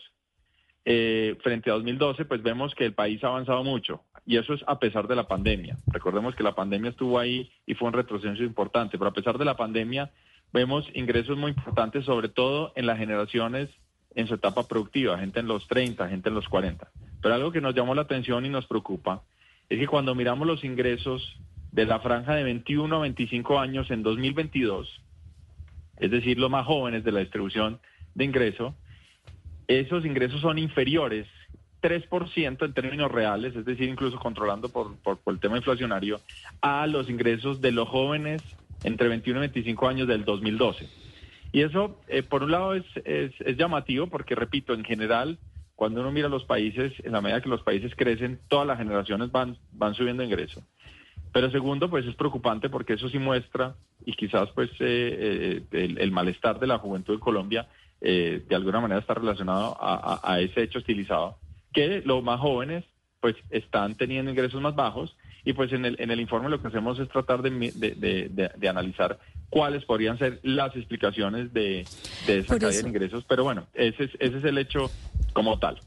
eh, 0.88 1.36
frente 1.42 1.70
a 1.70 1.74
2012, 1.74 2.26
pues 2.26 2.42
vemos 2.42 2.74
que 2.76 2.86
el 2.86 2.94
país 2.94 3.24
ha 3.24 3.28
avanzado 3.28 3.64
mucho. 3.64 4.02
Y 4.26 4.38
eso 4.38 4.54
es 4.54 4.64
a 4.66 4.80
pesar 4.80 5.08
de 5.08 5.16
la 5.16 5.28
pandemia. 5.28 5.78
Recordemos 5.88 6.36
que 6.36 6.44
la 6.44 6.56
pandemia 6.56 6.92
estuvo 6.92 7.20
ahí 7.20 7.52
y 7.66 7.76
fue 7.76 7.88
un 7.88 7.94
retroceso 7.94 8.44
importante, 8.44 8.98
pero 8.98 9.10
a 9.10 9.14
pesar 9.14 9.38
de 9.38 9.46
la 9.46 9.58
pandemia 9.58 10.12
vemos 10.54 10.88
ingresos 10.94 11.38
muy 11.38 11.52
importantes, 11.52 12.06
sobre 12.06 12.30
todo 12.30 12.72
en 12.76 12.88
las 12.88 12.98
generaciones 12.98 13.70
en 14.16 14.28
su 14.28 14.36
etapa 14.36 14.68
productiva, 14.68 15.20
gente 15.20 15.40
en 15.40 15.48
los 15.48 15.68
30, 15.68 16.08
gente 16.08 16.30
en 16.30 16.36
los 16.36 16.48
40. 16.48 16.90
Pero 17.26 17.34
algo 17.34 17.52
que 17.52 17.60
nos 17.60 17.74
llamó 17.74 17.96
la 17.96 18.04
atención 18.04 18.46
y 18.46 18.50
nos 18.50 18.68
preocupa 18.68 19.24
es 19.68 19.80
que 19.80 19.88
cuando 19.88 20.14
miramos 20.14 20.46
los 20.46 20.64
ingresos 20.64 21.40
de 21.72 21.88
la 21.88 22.00
franja 22.00 22.36
de 22.36 22.44
21 22.44 22.96
a 22.96 23.00
25 23.00 23.58
años 23.58 23.90
en 23.90 24.04
2022, 24.04 25.02
es 25.98 26.12
decir, 26.12 26.38
los 26.38 26.52
más 26.52 26.68
jóvenes 26.68 27.04
de 27.04 27.12
la 27.12 27.22
distribución 27.22 27.80
de 28.14 28.26
ingreso, 28.26 28.76
esos 29.68 30.06
ingresos 30.06 30.40
son 30.40 30.60
inferiores 30.60 31.26
3% 31.82 32.64
en 32.64 32.74
términos 32.76 33.12
reales, 33.12 33.56
es 33.56 33.66
decir, 33.66 33.90
incluso 33.90 34.20
controlando 34.20 34.70
por, 34.70 34.96
el 35.26 35.40
tema 35.40 35.58
inflacionario, 35.58 36.22
a 36.62 36.86
los 36.86 37.10
ingresos 37.10 37.60
de 37.60 37.72
los 37.72 37.90
jóvenes 37.90 38.44
entre 38.84 39.08
21 39.08 39.40
y 39.40 39.48
25 39.48 39.88
años 39.88 40.08
del 40.08 40.26
2012. 40.26 40.88
Y 41.54 41.62
eso, 41.62 42.00
eh, 42.08 42.22
por 42.22 42.44
un 42.44 42.52
lado, 42.52 42.76
es, 42.76 42.86
es 43.04 43.58
llamativo 43.58 44.06
porque, 44.06 44.36
repito, 44.36 44.76
en 44.76 44.84
general, 44.84 45.40
cuando 45.76 46.02
uno 46.02 46.12
mira 46.12 46.30
los 46.30 46.46
países, 46.46 46.94
en 47.04 47.12
la 47.12 47.22
medida 47.22 47.42
que 47.42 47.50
los 47.50 47.62
países 47.62 47.94
crecen, 47.96 48.40
todas 48.48 48.66
las 48.66 48.78
generaciones 48.78 49.32
van, 49.32 49.58
van 49.72 49.94
subiendo 49.94 50.24
ingreso. 50.24 50.64
Pero 51.36 51.52
segundo, 51.52 51.90
pues 51.90 52.06
es 52.06 52.16
preocupante 52.16 52.70
porque 52.70 52.94
eso 52.94 53.10
sí 53.10 53.20
muestra 53.20 53.76
y 54.06 54.14
quizás 54.14 54.50
pues 54.56 54.70
eh, 54.80 55.62
eh, 55.70 55.96
el, 56.00 56.12
malestar 56.12 56.60
de 56.60 56.68
la 56.68 56.78
juventud 56.78 57.16
de 57.16 57.20
Colombia 57.20 57.68
eh, 58.00 58.42
de 58.48 58.56
alguna 58.56 58.80
manera 58.80 59.02
está 59.02 59.16
relacionado 59.16 59.76
a, 59.78 60.40
ese 60.40 60.64
hecho 60.64 60.80
estilizado, 60.80 61.38
que 61.74 62.02
los 62.06 62.24
más 62.24 62.40
jóvenes 62.40 62.86
pues 63.20 63.36
están 63.50 63.96
teniendo 63.96 64.32
ingresos 64.32 64.62
más 64.62 64.76
bajos 64.76 65.18
y 65.46 65.54
pues 65.54 65.72
en 65.72 65.86
el, 65.86 65.96
en 66.00 66.10
el 66.12 66.20
informe 66.20 66.50
lo 66.50 66.60
que 66.60 66.68
hacemos 66.68 67.00
es 67.00 67.08
tratar 67.08 67.42
de, 67.44 68.68
analizar 68.68 69.20
cuáles 69.50 69.86
podrían 69.86 70.18
ser 70.18 70.40
las 70.44 70.76
explicaciones 70.76 71.54
de, 71.54 71.86
esa 72.28 72.60
caída 72.60 72.82
de 72.82 72.90
ingresos, 72.90 73.24
pero 73.30 73.44
bueno, 73.44 73.68
ese 73.76 74.06
ese 74.20 74.38
es 74.38 74.44
el 74.44 74.58
hecho 74.58 74.90
como 75.34 75.60
tal. 75.60 75.80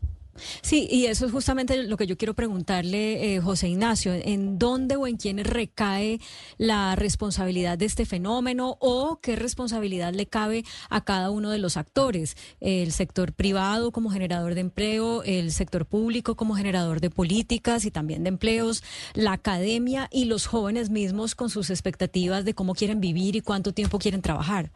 Sí, 0.63 0.89
y 0.91 1.07
eso 1.07 1.27
es 1.27 1.33
justamente 1.33 1.83
lo 1.85 1.97
que 1.97 2.07
yo 2.07 2.17
quiero 2.17 2.35
preguntarle, 2.35 3.35
eh, 3.35 3.41
José 3.41 3.69
Ignacio, 3.69 4.13
¿en 4.15 4.59
dónde 4.59 4.97
o 4.97 5.07
en 5.07 5.17
quiénes 5.17 5.47
recae 5.47 6.21
la 6.57 6.97
responsabilidad 6.97 7.79
de 7.79 7.87
este 7.87 8.07
fenómeno 8.07 8.77
o 8.81 9.21
qué 9.21 9.37
responsabilidad 9.37 10.13
le 10.13 10.27
cabe 10.27 10.65
a 10.91 11.05
cada 11.05 11.31
uno 11.31 11.51
de 11.51 11.59
los 11.59 11.77
actores? 11.77 12.37
El 12.61 12.93
sector 12.93 13.33
privado 13.33 13.93
como 13.93 14.11
generador 14.11 14.55
de 14.55 14.61
empleo, 14.61 15.23
el 15.23 15.53
sector 15.53 15.87
público 15.87 16.37
como 16.37 16.55
generador 16.55 17.01
de 17.01 17.11
políticas 17.11 17.85
y 17.85 17.91
también 17.91 18.23
de 18.23 18.29
empleos, 18.29 18.83
la 19.15 19.33
academia 19.33 20.09
y 20.11 20.25
los 20.27 20.47
jóvenes 20.47 20.91
mismos 20.91 21.35
con 21.35 21.51
sus 21.51 21.71
expectativas 21.71 22.45
de 22.45 22.55
cómo 22.55 22.75
quieren 22.75 23.01
vivir 23.01 23.37
y 23.37 23.41
cuánto 23.41 23.73
tiempo 23.73 23.99
quieren 23.99 24.23
trabajar. 24.23 24.71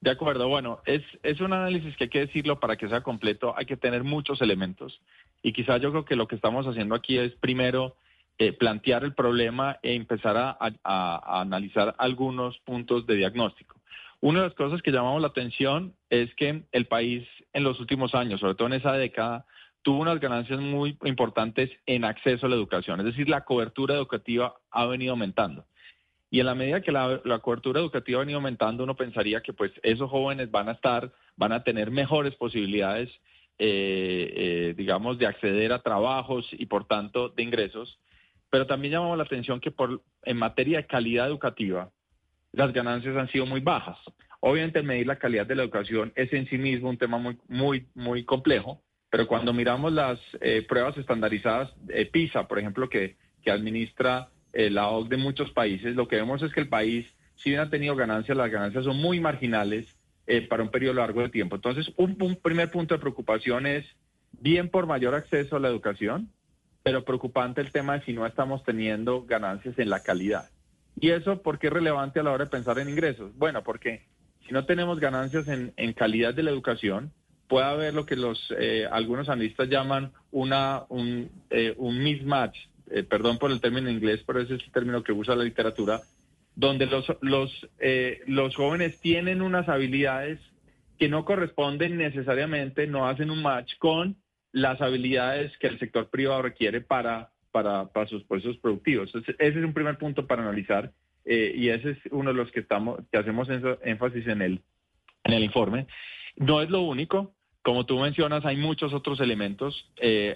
De 0.00 0.10
acuerdo, 0.10 0.48
bueno, 0.48 0.80
es, 0.86 1.02
es 1.22 1.40
un 1.40 1.52
análisis 1.52 1.94
que 1.96 2.04
hay 2.04 2.10
que 2.10 2.20
decirlo 2.20 2.58
para 2.58 2.76
que 2.76 2.88
sea 2.88 3.02
completo, 3.02 3.54
hay 3.56 3.66
que 3.66 3.76
tener 3.76 4.02
muchos 4.02 4.40
elementos 4.40 5.00
y 5.42 5.52
quizás 5.52 5.80
yo 5.82 5.90
creo 5.90 6.04
que 6.06 6.16
lo 6.16 6.26
que 6.26 6.36
estamos 6.36 6.66
haciendo 6.66 6.94
aquí 6.94 7.18
es 7.18 7.32
primero 7.32 7.96
eh, 8.38 8.54
plantear 8.54 9.04
el 9.04 9.12
problema 9.12 9.78
e 9.82 9.94
empezar 9.94 10.34
a, 10.38 11.40
analizar 11.40 11.94
algunos 11.98 12.58
puntos 12.60 13.06
de 13.06 13.16
diagnóstico. 13.16 13.78
Una 14.20 14.40
de 14.40 14.46
las 14.46 14.54
cosas 14.54 14.80
que 14.80 14.90
llamamos 14.90 15.20
la 15.20 15.28
atención 15.28 15.94
es 16.08 16.34
que 16.34 16.62
el 16.72 16.86
país 16.86 17.28
en 17.52 17.64
los 17.64 17.78
últimos 17.80 18.14
años, 18.14 18.40
sobre 18.40 18.54
todo 18.54 18.68
en 18.68 18.74
esa 18.74 18.94
década, 18.94 19.44
tuvo 19.82 20.00
unas 20.00 20.20
ganancias 20.20 20.58
muy 20.58 20.96
importantes 21.04 21.70
en 21.84 22.06
acceso 22.06 22.46
a 22.46 22.48
la 22.48 22.56
educación, 22.56 23.00
es 23.00 23.06
decir, 23.06 23.28
la 23.28 23.44
cobertura 23.44 23.94
educativa 23.94 24.54
ha 24.70 24.86
venido 24.86 25.12
aumentando. 25.12 25.66
Y 26.30 26.38
en 26.38 26.46
la 26.46 26.54
medida 26.54 26.80
que 26.80 26.92
la, 26.92 27.40
cobertura 27.42 27.80
educativa 27.80 28.18
ha 28.18 28.20
venido 28.20 28.38
aumentando, 28.38 28.84
uno 28.84 28.94
pensaría 28.94 29.40
que 29.40 29.52
pues 29.52 29.72
esos 29.82 30.08
jóvenes 30.08 30.50
van 30.50 30.68
a 30.68 30.72
estar, 30.72 31.12
van 31.36 31.52
a 31.52 31.64
tener 31.64 31.90
mejores 31.90 32.36
posibilidades, 32.36 33.08
eh, 33.58 34.32
eh, 34.36 34.74
digamos, 34.76 35.18
de 35.18 35.26
acceder 35.26 35.72
a 35.72 35.82
trabajos 35.82 36.46
y 36.52 36.66
por 36.66 36.86
tanto 36.86 37.30
de 37.30 37.42
ingresos. 37.42 37.98
Pero 38.48 38.66
también 38.66 38.92
llamamos 38.92 39.18
la 39.18 39.24
atención 39.24 39.60
que 39.60 39.72
por, 39.72 40.02
en 40.22 40.36
materia 40.36 40.78
de 40.78 40.86
calidad 40.86 41.26
educativa, 41.26 41.90
las 42.52 42.72
ganancias 42.72 43.16
han 43.16 43.28
sido 43.28 43.44
muy 43.44 43.60
bajas. 43.60 43.98
Obviamente 44.38 44.82
medir 44.82 45.08
la 45.08 45.18
calidad 45.18 45.46
de 45.46 45.56
la 45.56 45.64
educación 45.64 46.12
es 46.14 46.32
en 46.32 46.48
sí 46.48 46.58
mismo 46.58 46.90
un 46.90 46.96
tema 46.96 47.18
muy, 47.18 47.38
muy, 47.48 47.86
muy 47.94 48.24
complejo, 48.24 48.80
pero 49.10 49.26
cuando 49.26 49.52
miramos 49.52 49.92
las 49.92 50.20
eh, 50.40 50.64
pruebas 50.68 50.96
estandarizadas, 50.96 51.72
PISA, 52.12 52.46
por 52.46 52.60
ejemplo, 52.60 52.88
que, 52.88 53.16
que 53.42 53.50
administra 53.50 54.28
eh, 54.52 54.70
la 54.70 54.88
OCDE 54.88 55.16
de 55.16 55.22
muchos 55.22 55.50
países, 55.52 55.94
lo 55.94 56.08
que 56.08 56.16
vemos 56.16 56.42
es 56.42 56.52
que 56.52 56.60
el 56.60 56.68
país, 56.68 57.06
si 57.36 57.50
bien 57.50 57.60
ha 57.60 57.70
tenido 57.70 57.94
ganancias, 57.94 58.36
las 58.36 58.50
ganancias 58.50 58.84
son 58.84 58.96
muy 58.96 59.20
marginales 59.20 59.86
eh, 60.26 60.46
para 60.46 60.62
un 60.62 60.70
periodo 60.70 60.94
largo 60.94 61.22
de 61.22 61.28
tiempo. 61.28 61.56
Entonces, 61.56 61.92
un, 61.96 62.16
primer 62.40 62.70
punto 62.70 62.94
de 62.94 63.00
preocupación 63.00 63.66
es 63.66 63.84
bien 64.32 64.68
por 64.68 64.86
mayor 64.86 65.14
acceso 65.14 65.56
a 65.56 65.60
la 65.60 65.68
educación, 65.68 66.30
pero 66.82 67.04
preocupante 67.04 67.60
el 67.60 67.72
tema 67.72 67.98
de 67.98 68.04
si 68.04 68.12
no 68.12 68.26
estamos 68.26 68.62
teniendo 68.64 69.24
ganancias 69.24 69.78
en 69.78 69.90
la 69.90 70.02
calidad. 70.02 70.48
¿Y 71.00 71.10
eso 71.10 71.42
por 71.42 71.58
qué 71.58 71.68
es 71.68 71.72
relevante 71.72 72.20
a 72.20 72.22
la 72.22 72.32
hora 72.32 72.44
de 72.44 72.50
pensar 72.50 72.78
en 72.78 72.88
ingresos? 72.88 73.36
Bueno, 73.36 73.62
porque 73.62 74.06
si 74.46 74.52
no 74.52 74.66
tenemos 74.66 74.98
ganancias 74.98 75.48
en, 75.48 75.92
calidad 75.94 76.34
de 76.34 76.42
la 76.42 76.50
educación, 76.50 77.12
puede 77.48 77.66
haber 77.66 77.94
lo 77.94 78.06
que 78.06 78.16
los 78.16 78.54
eh, 78.58 78.86
algunos 78.90 79.28
analistas 79.28 79.68
llaman 79.68 80.12
una 80.30 80.84
un, 80.88 81.30
un 81.76 82.02
mismatch 82.02 82.56
eh, 82.90 83.04
perdón 83.04 83.38
por 83.38 83.52
el 83.52 83.60
término 83.60 83.88
inglés, 83.88 84.22
pero 84.26 84.40
ese 84.40 84.56
es 84.56 84.64
el 84.64 84.72
término 84.72 85.04
que 85.04 85.12
usa 85.12 85.36
la 85.36 85.44
literatura, 85.44 86.00
donde 86.56 86.86
los, 86.86 87.06
los, 87.20 87.68
eh, 87.78 88.20
los 88.26 88.56
jóvenes 88.56 89.00
tienen 89.00 89.42
unas 89.42 89.68
habilidades 89.68 90.40
que 90.98 91.08
no 91.08 91.24
corresponden 91.24 91.96
necesariamente, 91.96 92.88
no 92.88 93.06
hacen 93.06 93.30
un 93.30 93.42
match 93.42 93.76
con 93.78 94.16
las 94.52 94.80
habilidades 94.80 95.56
que 95.58 95.68
el 95.68 95.78
sector 95.78 96.10
privado 96.10 96.42
requiere 96.42 96.80
para, 96.80 97.30
para, 97.52 97.86
para 97.86 98.08
sus 98.08 98.24
procesos 98.24 98.58
productivos. 98.58 99.14
ese 99.14 99.34
es 99.38 99.56
un 99.56 99.72
primer 99.72 99.96
punto 99.96 100.26
para 100.26 100.42
analizar 100.42 100.90
eh, 101.24 101.52
y 101.54 101.68
ese 101.68 101.90
es 101.90 101.98
uno 102.10 102.30
de 102.30 102.36
los 102.36 102.50
que, 102.50 102.60
estamos, 102.60 103.00
que 103.12 103.18
hacemos 103.18 103.48
énfasis 103.84 104.26
en 104.26 104.42
el, 104.42 104.60
en 105.22 105.32
el 105.32 105.44
informe. 105.44 105.86
No 106.36 106.60
es 106.60 106.70
lo 106.70 106.82
único, 106.82 107.32
como 107.62 107.86
tú 107.86 108.00
mencionas, 108.00 108.44
hay 108.44 108.56
muchos 108.56 108.92
otros 108.92 109.20
elementos. 109.20 109.88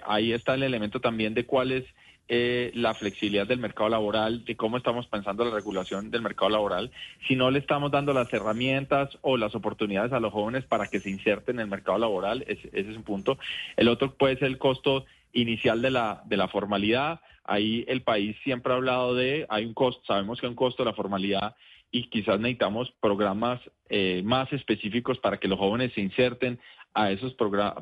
ahí 0.06 0.32
está 0.32 0.54
el 0.54 0.62
elemento 0.62 1.00
también 1.00 1.34
de 1.34 1.46
cuál 1.46 1.72
es 1.72 1.84
eh, 2.28 2.70
la 2.74 2.94
flexibilidad 2.94 3.46
del 3.46 3.58
mercado 3.58 3.90
laboral, 3.90 4.44
de 4.44 4.56
cómo 4.56 4.78
estamos 4.78 5.06
pensando 5.06 5.44
la 5.44 5.54
regulación 5.54 6.10
del 6.10 6.22
mercado 6.22 6.48
laboral, 6.48 6.90
si 7.28 7.36
no 7.36 7.50
le 7.50 7.58
estamos 7.58 7.90
dando 7.90 8.14
las 8.14 8.32
herramientas 8.32 9.18
o 9.20 9.36
las 9.36 9.54
oportunidades 9.54 10.12
a 10.12 10.20
los 10.20 10.32
jóvenes 10.32 10.64
para 10.64 10.86
que 10.86 11.00
se 11.00 11.10
inserten 11.10 11.56
en 11.56 11.62
el 11.62 11.68
mercado 11.68 11.98
laboral, 11.98 12.42
ese, 12.48 12.70
es 12.72 12.96
un 12.96 13.02
punto. 13.02 13.38
El 13.76 13.88
otro 13.88 14.14
puede 14.14 14.38
ser 14.38 14.48
el 14.48 14.58
costo 14.58 15.04
inicial 15.34 15.82
de 15.82 15.90
la, 15.90 16.22
de 16.24 16.36
la 16.38 16.48
formalidad. 16.48 17.20
Ahí 17.44 17.84
el 17.88 18.02
país 18.02 18.36
siempre 18.42 18.72
ha 18.72 18.76
hablado 18.76 19.14
de, 19.14 19.46
hay 19.50 19.66
un 19.66 19.74
costo, 19.74 20.02
sabemos 20.06 20.40
que 20.40 20.46
hay 20.46 20.50
un 20.50 20.56
costo 20.56 20.82
de 20.82 20.90
la 20.90 20.96
formalidad 20.96 21.56
y 21.90 22.08
quizás 22.08 22.40
necesitamos 22.40 22.90
programas 23.00 23.60
eh, 23.88 24.22
más 24.24 24.52
específicos 24.52 25.18
para 25.18 25.36
que 25.36 25.46
los 25.46 25.58
jóvenes 25.58 25.92
se 25.92 26.00
inserten 26.00 26.58
a 26.94 27.10
esos, 27.10 27.36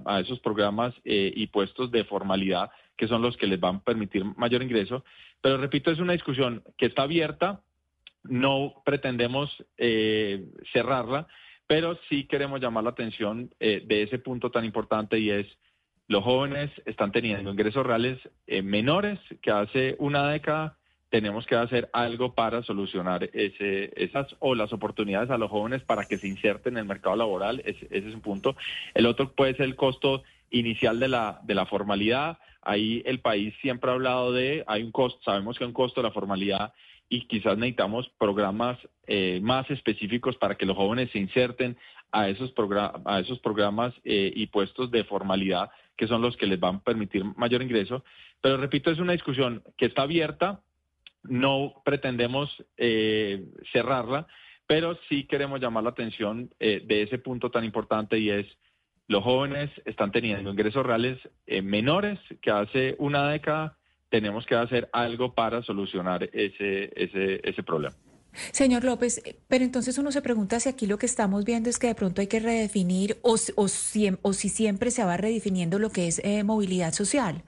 a 0.04 0.20
esos 0.20 0.40
programas 0.40 0.94
eh, 1.04 1.32
y 1.34 1.46
puestos 1.46 1.90
de 1.92 2.04
formalidad 2.04 2.70
que 3.02 3.08
son 3.08 3.20
los 3.20 3.36
que 3.36 3.48
les 3.48 3.58
van 3.58 3.74
a 3.74 3.80
permitir 3.80 4.24
mayor 4.36 4.62
ingreso. 4.62 5.04
Pero 5.40 5.56
repito, 5.56 5.90
es 5.90 5.98
una 5.98 6.12
discusión 6.12 6.62
que 6.78 6.86
está 6.86 7.02
abierta, 7.02 7.60
no 8.22 8.74
pretendemos 8.84 9.50
eh, 9.76 10.44
cerrarla, 10.72 11.26
pero 11.66 11.98
sí 12.08 12.28
queremos 12.28 12.60
llamar 12.60 12.84
la 12.84 12.90
atención 12.90 13.52
eh, 13.58 13.82
de 13.84 14.04
ese 14.04 14.20
punto 14.20 14.52
tan 14.52 14.64
importante 14.64 15.18
y 15.18 15.30
es 15.30 15.48
los 16.06 16.22
jóvenes 16.22 16.70
están 16.86 17.10
teniendo 17.10 17.50
ingresos 17.50 17.84
reales 17.84 18.20
eh, 18.46 18.62
menores 18.62 19.18
que 19.40 19.50
hace 19.50 19.96
una 19.98 20.28
década. 20.28 20.78
Tenemos 21.10 21.44
que 21.44 21.56
hacer 21.56 21.90
algo 21.92 22.36
para 22.36 22.62
solucionar 22.62 23.28
ese, 23.32 23.92
esas 23.96 24.28
o 24.38 24.54
las 24.54 24.72
oportunidades 24.72 25.30
a 25.30 25.38
los 25.38 25.50
jóvenes 25.50 25.82
para 25.82 26.04
que 26.04 26.18
se 26.18 26.28
inserten 26.28 26.74
en 26.74 26.82
el 26.82 26.84
mercado 26.84 27.16
laboral. 27.16 27.64
ese 27.64 27.88
es 27.90 28.14
un 28.14 28.20
punto. 28.20 28.54
El 28.94 29.06
otro 29.06 29.32
puede 29.32 29.56
ser 29.56 29.66
el 29.66 29.74
costo 29.74 30.22
inicial 30.52 31.00
de 31.00 31.08
la, 31.08 31.40
de 31.42 31.56
la 31.56 31.66
formalidad. 31.66 32.38
Ahí 32.62 33.02
el 33.04 33.20
país 33.20 33.54
siempre 33.60 33.90
ha 33.90 33.94
hablado 33.94 34.32
de, 34.32 34.64
hay 34.66 34.82
un 34.82 34.92
costo, 34.92 35.20
sabemos 35.24 35.58
que 35.58 35.64
hay 35.64 35.68
un 35.68 35.74
costo 35.74 36.00
de 36.00 36.08
la 36.08 36.14
formalidad 36.14 36.72
y 37.08 37.26
quizás 37.26 37.58
necesitamos 37.58 38.08
programas 38.18 38.78
eh, 39.06 39.40
más 39.42 39.68
específicos 39.70 40.36
para 40.36 40.54
que 40.54 40.64
los 40.64 40.76
jóvenes 40.76 41.10
se 41.10 41.18
inserten 41.18 41.76
a 42.10 42.28
esos, 42.28 42.54
a 43.04 43.20
esos 43.20 43.38
programas 43.40 43.92
eh, 44.04 44.32
y 44.34 44.46
puestos 44.46 44.90
de 44.90 45.04
formalidad 45.04 45.70
que 45.96 46.06
son 46.06 46.22
los 46.22 46.36
que 46.36 46.46
les 46.46 46.58
van 46.58 46.76
a 46.76 46.80
permitir 46.80 47.24
mayor 47.36 47.62
ingreso. 47.62 48.02
Pero 48.40 48.56
repito, 48.56 48.90
es 48.90 48.98
una 48.98 49.12
discusión 49.12 49.62
que 49.76 49.86
está 49.86 50.02
abierta, 50.02 50.62
no 51.22 51.82
pretendemos 51.84 52.50
eh, 52.78 53.44
cerrarla, 53.72 54.26
pero 54.66 54.98
sí 55.08 55.24
queremos 55.24 55.60
llamar 55.60 55.84
la 55.84 55.90
atención 55.90 56.50
de 56.58 57.02
ese 57.02 57.18
punto 57.18 57.50
tan 57.50 57.64
importante 57.64 58.18
y 58.18 58.30
es 58.30 58.46
los 59.08 59.22
jóvenes 59.22 59.70
están 59.84 60.12
teniendo 60.12 60.50
ingresos 60.50 60.84
reales 60.84 61.18
eh, 61.46 61.62
menores 61.62 62.18
que 62.40 62.50
hace 62.50 62.96
una 62.98 63.28
década. 63.28 63.76
Tenemos 64.08 64.46
que 64.46 64.54
hacer 64.54 64.88
algo 64.92 65.34
para 65.34 65.62
solucionar 65.62 66.24
ese, 66.32 66.92
ese, 66.96 67.40
ese 67.42 67.62
problema. 67.62 67.96
Señor 68.32 68.84
López, 68.84 69.22
eh, 69.24 69.36
pero 69.48 69.64
entonces 69.64 69.98
uno 69.98 70.10
se 70.10 70.22
pregunta 70.22 70.58
si 70.60 70.68
aquí 70.68 70.86
lo 70.86 70.98
que 70.98 71.06
estamos 71.06 71.44
viendo 71.44 71.68
es 71.68 71.78
que 71.78 71.88
de 71.88 71.94
pronto 71.94 72.20
hay 72.20 72.26
que 72.26 72.40
redefinir 72.40 73.18
o, 73.22 73.36
o, 73.56 73.68
si, 73.68 74.10
o 74.22 74.32
si 74.32 74.48
siempre 74.48 74.90
se 74.90 75.04
va 75.04 75.16
redefiniendo 75.16 75.78
lo 75.78 75.90
que 75.90 76.08
es 76.08 76.20
eh, 76.24 76.42
movilidad 76.44 76.92
social. 76.92 77.42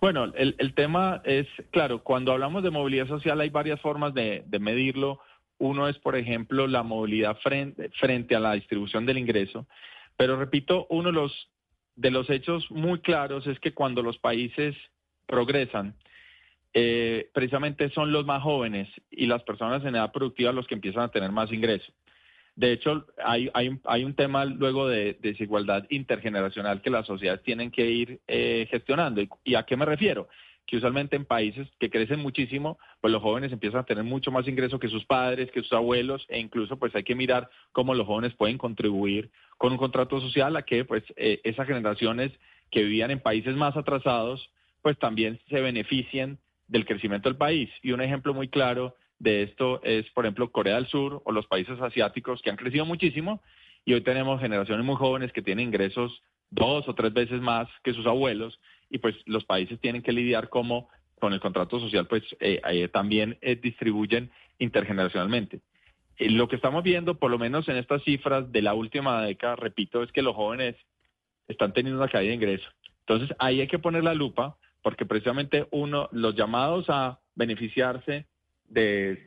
Bueno, 0.00 0.24
el, 0.36 0.54
el, 0.58 0.74
tema 0.74 1.22
es, 1.24 1.46
claro, 1.70 2.02
cuando 2.04 2.32
hablamos 2.32 2.62
de 2.62 2.70
movilidad 2.70 3.08
social 3.08 3.40
hay 3.40 3.48
varias 3.48 3.80
formas 3.80 4.12
de, 4.12 4.44
de 4.46 4.58
medirlo. 4.58 5.18
Uno 5.58 5.88
es, 5.88 5.98
por 5.98 6.16
ejemplo, 6.16 6.66
la 6.66 6.82
movilidad 6.82 7.38
frente, 7.38 8.34
a 8.34 8.40
la 8.40 8.52
distribución 8.52 9.06
del 9.06 9.18
ingreso. 9.18 9.66
Pero 10.16 10.36
repito, 10.36 10.86
uno 10.90 11.10
de 11.10 11.14
los, 11.14 11.48
de 11.96 12.10
los 12.10 12.28
hechos 12.30 12.70
muy 12.70 13.00
claros 13.00 13.46
es 13.46 13.58
que 13.60 13.72
cuando 13.72 14.02
los 14.02 14.18
países 14.18 14.76
progresan, 15.26 15.94
eh, 16.72 17.30
precisamente 17.32 17.90
son 17.90 18.12
los 18.12 18.26
más 18.26 18.42
jóvenes 18.42 18.88
y 19.10 19.26
las 19.26 19.42
personas 19.44 19.84
en 19.84 19.94
edad 19.94 20.12
productiva 20.12 20.52
los 20.52 20.66
que 20.66 20.74
empiezan 20.74 21.04
a 21.04 21.08
tener 21.08 21.30
más 21.30 21.52
ingresos. 21.52 21.94
De 22.56 22.72
hecho, 22.72 23.06
hay, 23.24 23.50
hay, 23.52 24.04
un 24.04 24.14
tema 24.14 24.44
luego 24.44 24.86
de, 24.86 25.18
desigualdad 25.20 25.86
intergeneracional 25.90 26.82
que 26.82 26.90
las 26.90 27.06
sociedades 27.06 27.42
tienen 27.42 27.72
que 27.72 27.90
ir 27.90 28.20
eh, 28.28 28.68
gestionando. 28.70 29.22
¿Y 29.42 29.56
a 29.56 29.64
qué 29.64 29.76
me 29.76 29.84
refiero? 29.84 30.28
Que 30.66 30.76
usualmente 30.76 31.16
en 31.16 31.24
países 31.24 31.68
que 31.78 31.90
crecen 31.90 32.20
muchísimo, 32.20 32.78
pues 33.00 33.12
los 33.12 33.22
jóvenes 33.22 33.52
empiezan 33.52 33.80
a 33.80 33.84
tener 33.84 34.04
mucho 34.04 34.30
más 34.30 34.48
ingreso 34.48 34.78
que 34.78 34.88
sus 34.88 35.04
padres, 35.04 35.50
que 35.50 35.62
sus 35.62 35.72
abuelos, 35.72 36.24
e 36.28 36.38
incluso 36.38 36.78
pues 36.78 36.94
hay 36.94 37.04
que 37.04 37.14
mirar 37.14 37.50
cómo 37.72 37.94
los 37.94 38.06
jóvenes 38.06 38.34
pueden 38.34 38.58
contribuir 38.58 39.30
con 39.58 39.72
un 39.72 39.78
contrato 39.78 40.20
social 40.20 40.56
a 40.56 40.62
que 40.62 40.84
pues 40.84 41.02
eh, 41.16 41.40
esas 41.44 41.66
generaciones 41.66 42.32
que 42.70 42.82
vivían 42.82 43.10
en 43.10 43.20
países 43.20 43.54
más 43.54 43.76
atrasados, 43.76 44.50
pues 44.82 44.98
también 44.98 45.40
se 45.48 45.60
beneficien 45.60 46.38
del 46.66 46.86
crecimiento 46.86 47.28
del 47.28 47.36
país. 47.36 47.70
Y 47.82 47.92
un 47.92 48.00
ejemplo 48.00 48.34
muy 48.34 48.48
claro 48.48 48.96
de 49.18 49.42
esto 49.42 49.82
es, 49.82 50.10
por 50.10 50.24
ejemplo, 50.24 50.50
Corea 50.50 50.76
del 50.76 50.86
Sur 50.86 51.22
o 51.24 51.32
los 51.32 51.46
países 51.46 51.80
asiáticos 51.80 52.42
que 52.42 52.50
han 52.50 52.56
crecido 52.56 52.84
muchísimo 52.84 53.42
y 53.84 53.94
hoy 53.94 54.00
tenemos 54.00 54.40
generaciones 54.40 54.84
muy 54.84 54.96
jóvenes 54.96 55.32
que 55.32 55.42
tienen 55.42 55.68
ingresos 55.68 56.22
dos 56.50 56.88
o 56.88 56.94
tres 56.94 57.12
veces 57.12 57.40
más 57.40 57.68
que 57.82 57.92
sus 57.92 58.06
abuelos 58.06 58.58
y 58.90 58.98
pues 58.98 59.14
los 59.26 59.44
países 59.44 59.80
tienen 59.80 60.02
que 60.02 60.12
lidiar 60.12 60.48
como 60.48 60.88
con 61.18 61.32
el 61.32 61.40
contrato 61.40 61.80
social 61.80 62.06
pues 62.06 62.22
eh, 62.40 62.60
eh, 62.70 62.88
también 62.88 63.38
eh, 63.40 63.56
distribuyen 63.56 64.30
intergeneracionalmente. 64.58 65.60
lo 66.18 66.48
que 66.48 66.56
estamos 66.56 66.82
viendo, 66.84 67.18
por 67.18 67.30
lo 67.30 67.38
menos 67.38 67.68
en 67.68 67.76
estas 67.76 68.02
cifras 68.04 68.50
de 68.52 68.62
la 68.62 68.74
última 68.74 69.22
década, 69.22 69.56
repito, 69.56 70.02
es 70.02 70.12
que 70.12 70.22
los 70.22 70.36
jóvenes 70.36 70.76
están 71.48 71.72
teniendo 71.72 72.00
una 72.00 72.10
caída 72.10 72.28
de 72.28 72.36
ingresos. 72.36 72.72
Entonces 73.00 73.36
ahí 73.38 73.60
hay 73.60 73.68
que 73.68 73.78
poner 73.78 74.04
la 74.04 74.14
lupa 74.14 74.56
porque 74.82 75.06
precisamente 75.06 75.66
uno, 75.70 76.08
los 76.12 76.36
llamados 76.36 76.86
a 76.88 77.18
beneficiarse 77.34 78.26
del, 78.68 79.24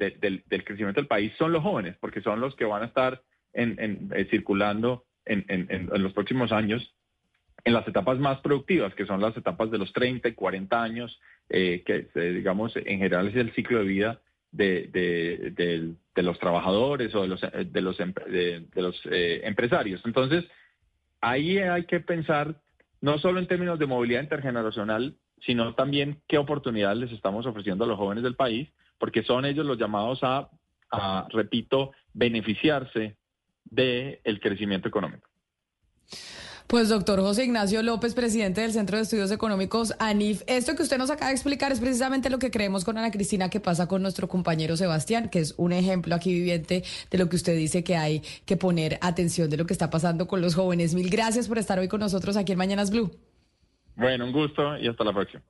crecimiento 0.63 1.01
del 1.01 1.07
país 1.07 1.33
son 1.37 1.51
los 1.51 1.63
jóvenes, 1.63 1.97
porque 1.99 2.21
son 2.21 2.39
los 2.39 2.55
que 2.55 2.65
van 2.65 2.83
a 2.83 2.85
estar 2.85 3.21
en, 3.53 4.09
circulando 4.29 5.05
en, 5.25 5.45
en, 5.47 5.89
los 6.03 6.13
próximos 6.13 6.51
años 6.51 6.95
en 7.67 7.73
las 7.73 7.85
etapas 7.85 8.17
más 8.17 8.39
productivas, 8.39 8.95
que 8.95 9.05
son 9.05 9.19
las 9.19 9.35
etapas 9.35 9.69
de 9.69 9.77
los 9.77 9.91
30 9.91 10.29
y 10.29 10.33
40 10.33 10.81
años, 10.81 11.19
eh, 11.49 11.83
que 11.85 12.07
eh, 12.15 12.31
digamos 12.31 12.73
en 12.77 12.99
general 12.99 13.27
es 13.27 13.35
el 13.35 13.53
ciclo 13.55 13.79
de 13.79 13.83
vida 13.83 14.21
de, 14.53 15.93
los 16.15 16.39
trabajadores 16.39 17.13
o 17.13 17.23
de 17.23 17.27
los, 17.27 17.43
eh, 17.43 17.65
de 17.69 17.81
los, 17.81 17.99
los 17.99 18.99
empresarios. 19.03 20.01
Entonces, 20.05 20.45
ahí 21.19 21.57
hay 21.57 21.83
que 21.83 21.99
pensar 21.99 22.55
no 23.01 23.19
solo 23.19 23.37
en 23.37 23.47
términos 23.47 23.77
de 23.79 23.85
movilidad 23.85 24.23
intergeneracional, 24.23 25.17
sino 25.41 25.75
también 25.75 26.21
qué 26.25 26.37
oportunidades 26.37 26.97
les 26.99 27.11
estamos 27.11 27.45
ofreciendo 27.45 27.83
a 27.83 27.87
los 27.87 27.97
jóvenes 27.97 28.23
del 28.23 28.37
país, 28.37 28.69
porque 28.97 29.23
son 29.23 29.43
ellos 29.43 29.65
los 29.65 29.77
llamados 29.77 30.19
a, 30.21 30.49
a 30.89 31.27
repito, 31.31 31.91
beneficiarse 32.13 33.17
del 33.65 34.21
el 34.23 34.39
crecimiento 34.39 34.87
económico. 34.87 35.27
Pues 36.67 36.89
doctor 36.89 37.21
José 37.21 37.45
Ignacio 37.45 37.81
López, 37.81 38.13
presidente 38.13 38.59
del 38.59 38.73
Centro 38.73 38.97
de 38.97 39.03
Estudios 39.03 39.31
Económicos 39.31 39.93
ANIF, 39.99 40.41
esto 40.47 40.75
que 40.75 40.83
usted 40.83 40.97
nos 40.97 41.09
acaba 41.09 41.27
de 41.27 41.35
explicar 41.35 41.71
es 41.71 41.79
precisamente 41.79 42.29
lo 42.29 42.39
que 42.39 42.51
creemos 42.51 42.83
con 42.83 42.97
Ana 42.97 43.09
Cristina 43.09 43.49
que 43.49 43.61
pasa 43.61 43.87
con 43.87 44.01
nuestro 44.01 44.27
compañero 44.27 44.75
Sebastián, 44.75 45.29
que 45.29 45.39
es 45.39 45.55
un 45.55 45.71
ejemplo 45.71 46.13
aquí 46.13 46.33
viviente 46.33 46.83
de 47.09 47.17
lo 47.17 47.29
que 47.29 47.37
usted 47.37 47.55
dice 47.55 47.85
que 47.85 47.95
hay 47.95 48.21
que 48.45 48.57
poner 48.57 48.99
atención 48.99 49.49
de 49.49 49.55
lo 49.55 49.65
que 49.65 49.71
está 49.71 49.89
pasando 49.89 50.27
con 50.27 50.41
los 50.41 50.55
jóvenes. 50.55 50.93
Mil 50.93 51.09
gracias 51.09 51.47
por 51.47 51.57
estar 51.57 51.79
hoy 51.79 51.87
con 51.87 52.01
nosotros 52.01 52.35
aquí 52.35 52.51
en 52.51 52.57
Mañanas 52.57 52.91
Blue. 52.91 53.11
Bueno, 53.95 54.25
un 54.25 54.33
gusto 54.33 54.77
y 54.77 54.89
hasta 54.89 55.05
la 55.05 55.13
próxima. 55.13 55.41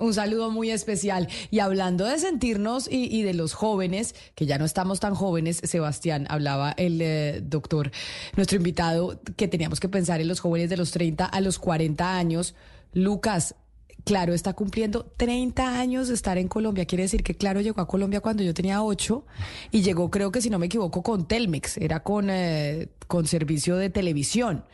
Un 0.00 0.14
saludo 0.14 0.52
muy 0.52 0.70
especial. 0.70 1.26
Y 1.50 1.58
hablando 1.58 2.04
de 2.04 2.20
sentirnos 2.20 2.88
y, 2.88 3.22
de 3.24 3.34
los 3.34 3.52
jóvenes, 3.52 4.14
que 4.36 4.46
ya 4.46 4.56
no 4.56 4.64
estamos 4.64 5.00
tan 5.00 5.16
jóvenes, 5.16 5.60
Sebastián, 5.64 6.24
hablaba 6.30 6.70
el 6.76 7.02
eh, 7.02 7.40
doctor, 7.42 7.90
nuestro 8.36 8.58
invitado, 8.58 9.20
que 9.36 9.48
teníamos 9.48 9.80
que 9.80 9.88
pensar 9.88 10.20
en 10.20 10.28
los 10.28 10.38
jóvenes 10.38 10.70
de 10.70 10.76
los 10.76 10.92
30 10.92 11.24
a 11.24 11.40
los 11.40 11.58
40 11.58 12.16
años. 12.16 12.54
Lucas, 12.92 13.56
Claro 14.04 14.34
está 14.34 14.52
cumpliendo 14.52 15.04
30 15.16 15.80
años 15.80 16.06
de 16.06 16.14
estar 16.14 16.38
en 16.38 16.46
Colombia. 16.46 16.84
Quiere 16.84 17.02
decir 17.02 17.24
que 17.24 17.34
Claro 17.34 17.60
llegó 17.60 17.80
a 17.80 17.88
Colombia 17.88 18.20
cuando 18.20 18.44
yo 18.44 18.54
tenía 18.54 18.84
8 18.84 19.26
y 19.72 19.82
llegó, 19.82 20.12
creo 20.12 20.30
que 20.30 20.40
si 20.40 20.48
no 20.48 20.60
me 20.60 20.66
equivoco, 20.66 21.02
con 21.02 21.26
Telmex, 21.26 21.76
era 21.76 22.04
con, 22.04 22.30
eh, 22.30 22.88
con 23.08 23.26
servicio 23.26 23.76
de 23.76 23.90
televisión. 23.90 24.64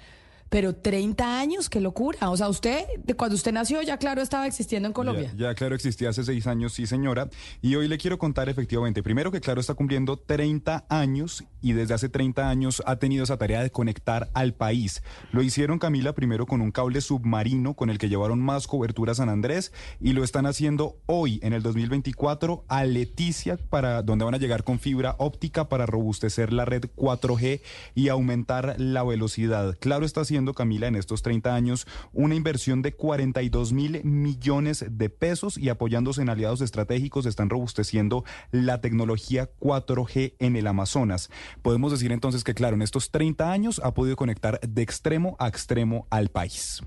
Pero 0.49 0.75
30 0.75 1.39
años, 1.39 1.69
qué 1.69 1.81
locura. 1.81 2.31
O 2.31 2.37
sea, 2.37 2.49
usted, 2.49 2.85
de 3.03 3.15
cuando 3.15 3.35
usted 3.35 3.53
nació, 3.53 3.83
ya 3.83 3.99
claro 3.99 4.23
estaba 4.23 4.47
existiendo 4.47 4.87
en 4.87 4.93
Colombia. 4.93 5.33
Ya, 5.37 5.55
claro 5.55 5.75
existía 5.75 6.11
hace 6.11 6.25
seis 6.25 6.47
años, 6.47 6.73
sí 6.75 6.87
señora. 6.87 7.29
Y 7.61 7.75
hoy 7.77 7.89
le 7.89 7.99
quiero 7.99 8.19
contar 8.19 8.49
efectivamente, 8.49 9.03
primero 9.03 9.33
que 9.33 9.41
claro 9.41 9.61
está 9.61 9.75
cumpliendo 9.75 10.17
30 10.17 10.87
años 10.89 11.45
y 11.61 11.73
desde 11.73 11.95
hace 11.95 12.09
30 12.09 12.49
años 12.49 12.83
ha 12.87 12.97
tenido 12.97 13.25
esa 13.25 13.37
tarea 13.37 13.63
de 13.63 13.71
conectar 13.71 14.31
al 14.35 14.55
país. 14.55 15.03
Lo 15.33 15.43
hicieron 15.43 15.79
Camila 15.79 16.13
primero 16.13 16.47
con 16.47 16.61
un 16.61 16.71
cable 16.71 17.01
submarino 17.01 17.75
con 17.75 17.91
el 17.91 17.99
que 17.99 18.09
llevaron 18.09 18.41
más 18.41 18.67
cobertura 18.67 19.13
a 19.13 19.15
San 19.15 19.29
Andrés 19.29 19.73
y 20.01 20.13
lo 20.13 20.25
están 20.25 20.47
haciendo 20.47 20.99
hoy 21.07 21.41
en 21.43 21.53
el 21.53 21.63
2024 21.63 22.65
a 22.69 22.85
Leticia 22.85 23.57
para 23.57 24.03
donde 24.03 24.25
van 24.25 24.35
a 24.35 24.39
llegar 24.39 24.63
con 24.63 24.79
fibra 24.79 25.17
óptica 25.19 25.69
para 25.69 25.87
robustecer 25.87 26.53
la 26.53 26.65
red 26.65 26.85
4G 26.97 27.61
y 27.95 28.09
aumentar 28.09 28.77
la 28.79 29.03
velocidad. 29.03 29.77
Claro 29.81 30.05
está 30.05 30.21
haciendo 30.21 30.44
Camila, 30.53 30.89
en 30.89 30.97
estos 30.97 31.23
30 31.23 31.55
años 31.55 31.87
una 32.13 32.35
inversión 32.35 32.83
de 32.83 32.93
42 32.93 33.73
mil 33.73 34.05
millones 34.05 34.85
de 34.91 35.09
pesos 35.09 35.57
y 35.57 35.69
apoyándose 35.69 36.23
en 36.23 36.29
aliados 36.29 36.61
estratégicos 36.61 37.27
están 37.27 37.51
robusteciendo 37.51 38.25
la 38.51 38.81
tecnología 38.81 39.51
4G 39.59 40.35
en 40.39 40.57
el 40.57 40.67
Amazonas. 40.67 41.31
Podemos 41.63 41.93
decir 41.93 42.13
entonces 42.13 42.45
que, 42.45 42.55
claro, 42.55 42.77
en 42.77 42.83
estos 42.83 43.11
30 43.11 43.51
años 43.51 43.81
ha 43.83 43.95
podido 43.95 44.17
conectar 44.17 44.61
de 44.61 44.83
extremo 44.83 45.37
a 45.39 45.49
extremo 45.49 46.07
al 46.11 46.29
país. 46.29 46.83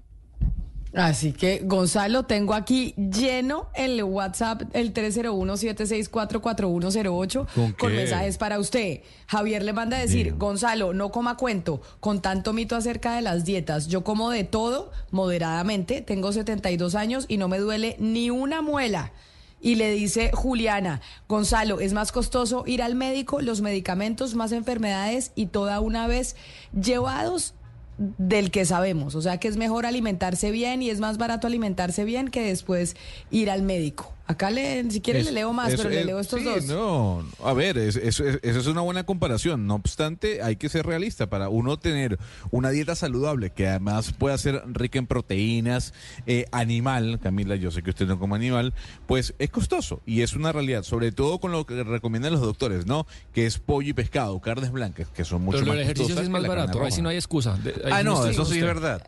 Así 0.94 1.34
que, 1.34 1.62
Gonzalo, 1.64 2.24
tengo 2.24 2.54
aquí 2.54 2.94
lleno 2.96 3.70
el 3.76 4.02
WhatsApp, 4.04 4.64
el 4.74 4.94
301-764-4108, 4.94 7.48
¿Con, 7.54 7.74
con 7.74 7.96
mensajes 7.96 8.38
para 8.38 8.60
usted. 8.60 9.02
Javier 9.28 9.64
le 9.64 9.74
manda 9.74 9.98
a 9.98 10.00
decir, 10.00 10.36
Gonzalo, 10.36 10.94
no 10.94 11.12
coma 11.12 11.38
cuento 11.38 11.82
con 12.00 12.22
tanto 12.22 12.54
mito 12.54 12.76
acerca 12.76 13.16
de 13.16 13.22
las 13.22 13.46
dietas. 13.46 13.88
Yo 13.88 14.04
como 14.04 14.30
de 14.30 14.44
todo, 14.44 14.92
moderadamente, 15.12 16.02
tengo 16.02 16.32
72 16.32 16.96
años 16.96 17.26
y 17.28 17.38
no 17.38 17.48
me 17.48 17.60
duele 17.60 17.96
ni 18.00 18.30
una 18.30 18.62
muela. 18.62 19.12
Y 19.60 19.76
le 19.76 19.92
dice 19.92 20.30
Juliana, 20.34 21.02
Gonzalo, 21.28 21.80
es 21.80 21.94
más 21.94 22.12
costoso 22.12 22.64
ir 22.68 22.84
al 22.84 22.94
médico, 22.94 23.42
los 23.42 23.62
medicamentos, 23.62 24.36
más 24.36 24.52
enfermedades 24.52 25.32
y 25.34 25.48
toda 25.48 25.80
una 25.80 26.06
vez 26.06 26.36
llevados 26.80 27.56
del 27.98 28.52
que 28.52 28.66
sabemos, 28.66 29.16
o 29.16 29.22
sea 29.22 29.40
que 29.40 29.48
es 29.48 29.58
mejor 29.58 29.86
alimentarse 29.86 30.52
bien 30.52 30.82
y 30.82 30.90
es 30.90 31.00
más 31.00 31.18
barato 31.18 31.48
alimentarse 31.48 32.04
bien 32.04 32.30
que 32.30 32.42
después 32.42 32.96
ir 33.32 33.50
al 33.50 33.64
médico. 33.64 34.17
Acá 34.28 34.52
le, 34.52 34.90
si 34.92 35.00
quiere 35.00 35.24
le 35.24 35.32
leo 35.32 35.54
más, 35.54 35.74
pero 35.76 35.90
le 35.90 36.04
leo 36.04 36.20
estos 36.20 36.44
dos. 36.44 36.66
No, 36.66 37.26
a 37.44 37.54
ver, 37.54 37.78
eso 37.78 38.00
es, 38.26 38.68
una 38.68 38.82
buena 38.82 39.06
comparación. 39.06 39.68
No 39.68 39.76
obstante, 39.76 40.42
hay 40.42 40.58
que 40.58 40.68
ser 40.68 40.86
realista. 40.86 41.28
Para 41.30 41.48
uno 41.48 41.80
tener 41.80 42.20
una 42.52 42.70
dieta 42.70 42.96
saludable, 42.96 43.52
que 43.52 43.68
además 43.68 44.12
pueda 44.12 44.38
ser 44.38 44.62
rica 44.68 45.00
en 45.00 45.08
proteínas, 45.08 45.94
eh, 46.26 46.46
animal, 46.52 47.20
Camila, 47.24 47.56
yo 47.56 47.72
sé 47.72 47.84
que 47.84 47.92
usted 47.92 48.06
no 48.06 48.20
come 48.20 48.36
animal, 48.36 48.74
pues 49.06 49.34
es 49.40 49.50
costoso 49.50 50.02
y 50.06 50.22
es 50.24 50.34
una 50.34 50.52
realidad, 50.52 50.84
sobre 50.84 51.14
todo 51.14 51.40
con 51.40 51.54
lo 51.54 51.66
que 51.66 51.84
recomiendan 51.84 52.34
los 52.34 52.42
doctores, 52.42 52.86
¿no? 52.86 53.08
Que 53.34 53.46
es 53.46 53.60
pollo 53.60 53.90
y 53.90 53.94
pescado, 53.94 54.40
carnes 54.42 54.72
blancas, 54.72 55.08
que 55.08 55.24
son 55.24 55.44
mucho 55.44 55.60
pero 55.60 55.68
más 55.68 55.76
el 55.78 55.84
ejercicio 55.84 56.20
es 56.20 56.30
más 56.30 56.46
barato, 56.46 56.84
ahí 56.84 56.92
sí 56.92 57.02
no 57.02 57.10
hay 57.10 57.16
excusa. 57.16 57.58
ah, 57.92 58.04
no, 58.04 58.26
eso 58.26 58.44
sí 58.44 58.58
es 58.58 58.66
verdad. 58.66 59.04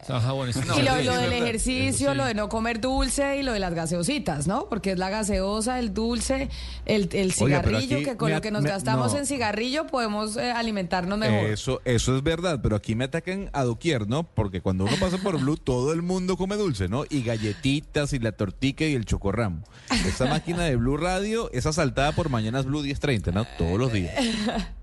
y 0.77 1.03
lo, 1.03 1.15
del 1.15 1.33
ejercicio, 1.33 2.13
lo 2.13 2.25
de 2.25 2.33
no 2.33 2.47
comer 2.47 2.79
dulce 2.79 3.37
y 3.37 3.43
lo 3.43 3.51
de 3.51 3.59
las 3.59 3.73
gaseositas, 3.73 4.47
¿no? 4.47 4.69
Porque 4.69 4.91
es 4.91 4.97
la 4.97 5.08
gaseosa, 5.09 5.79
el 5.79 5.93
dulce, 5.93 6.49
el, 6.85 7.09
el 7.13 7.31
cigarrillo, 7.33 7.99
que 7.99 8.17
con 8.17 8.31
lo 8.31 8.41
que 8.41 8.51
nos 8.51 8.63
gastamos 8.63 9.13
en 9.13 9.25
cigarrillo 9.25 9.87
podemos 9.87 10.37
eh, 10.37 10.51
alimentarnos 10.51 11.17
mejor. 11.17 11.49
Eso, 11.49 11.81
eso 11.85 12.15
es 12.15 12.23
verdad, 12.23 12.59
pero 12.61 12.75
aquí 12.75 12.95
me 12.95 13.05
atacan 13.05 13.49
a 13.53 13.63
doquier, 13.63 14.07
¿no? 14.07 14.23
Porque 14.23 14.61
cuando 14.61 14.85
uno 14.85 14.95
pasa 14.99 15.17
por 15.17 15.39
Blue, 15.39 15.57
todo 15.57 15.93
el 15.93 16.01
mundo 16.01 16.37
come 16.37 16.55
dulce, 16.55 16.87
¿no? 16.87 17.03
Y 17.09 17.23
galletitas, 17.23 18.13
y 18.13 18.19
la 18.19 18.31
tortica 18.31 18.85
y 18.85 18.93
el 18.93 19.05
chocorramo. 19.05 19.63
Esta 20.05 20.25
máquina 20.25 20.63
de 20.63 20.75
Blue 20.75 20.97
Radio 20.97 21.49
es 21.51 21.65
asaltada 21.65 22.11
por 22.13 22.29
Mañanas 22.29 22.65
Blue 22.65 22.81
1030, 22.81 23.31
¿no? 23.31 23.45
Todos 23.57 23.77
los 23.77 23.91
días. 23.91 24.15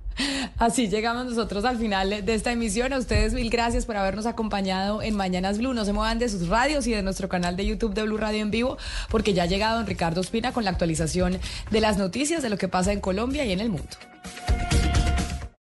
Así 0.58 0.88
llegamos 0.88 1.26
nosotros 1.26 1.64
al 1.64 1.78
final 1.78 2.24
de 2.24 2.34
esta 2.34 2.52
emisión. 2.52 2.92
A 2.92 2.98
ustedes 2.98 3.34
mil 3.34 3.50
gracias 3.50 3.86
por 3.86 3.96
habernos 3.96 4.26
acompañado 4.26 5.02
en 5.02 5.16
Mañanas 5.16 5.58
Blue. 5.58 5.74
No 5.74 5.84
se 5.84 5.92
muevan 5.92 6.18
de 6.18 6.28
sus 6.28 6.48
radios 6.48 6.86
y 6.86 6.92
de 6.92 7.02
nuestro 7.02 7.28
canal 7.28 7.56
de 7.56 7.66
YouTube 7.66 7.94
de 7.94 8.02
Blue 8.02 8.16
Radio 8.16 8.40
en 8.40 8.50
vivo, 8.50 8.78
porque 9.10 9.34
ya 9.34 9.44
ha 9.44 9.46
llegado 9.46 9.78
don 9.78 9.86
Ricardo 9.86 10.20
Espina 10.20 10.52
con 10.52 10.64
la 10.64 10.70
actualización 10.70 11.38
de 11.70 11.80
las 11.80 11.98
noticias 11.98 12.42
de 12.42 12.50
lo 12.50 12.58
que 12.58 12.68
pasa 12.68 12.92
en 12.92 13.00
Colombia 13.00 13.44
y 13.44 13.52
en 13.52 13.60
el 13.60 13.70
mundo. 13.70 13.96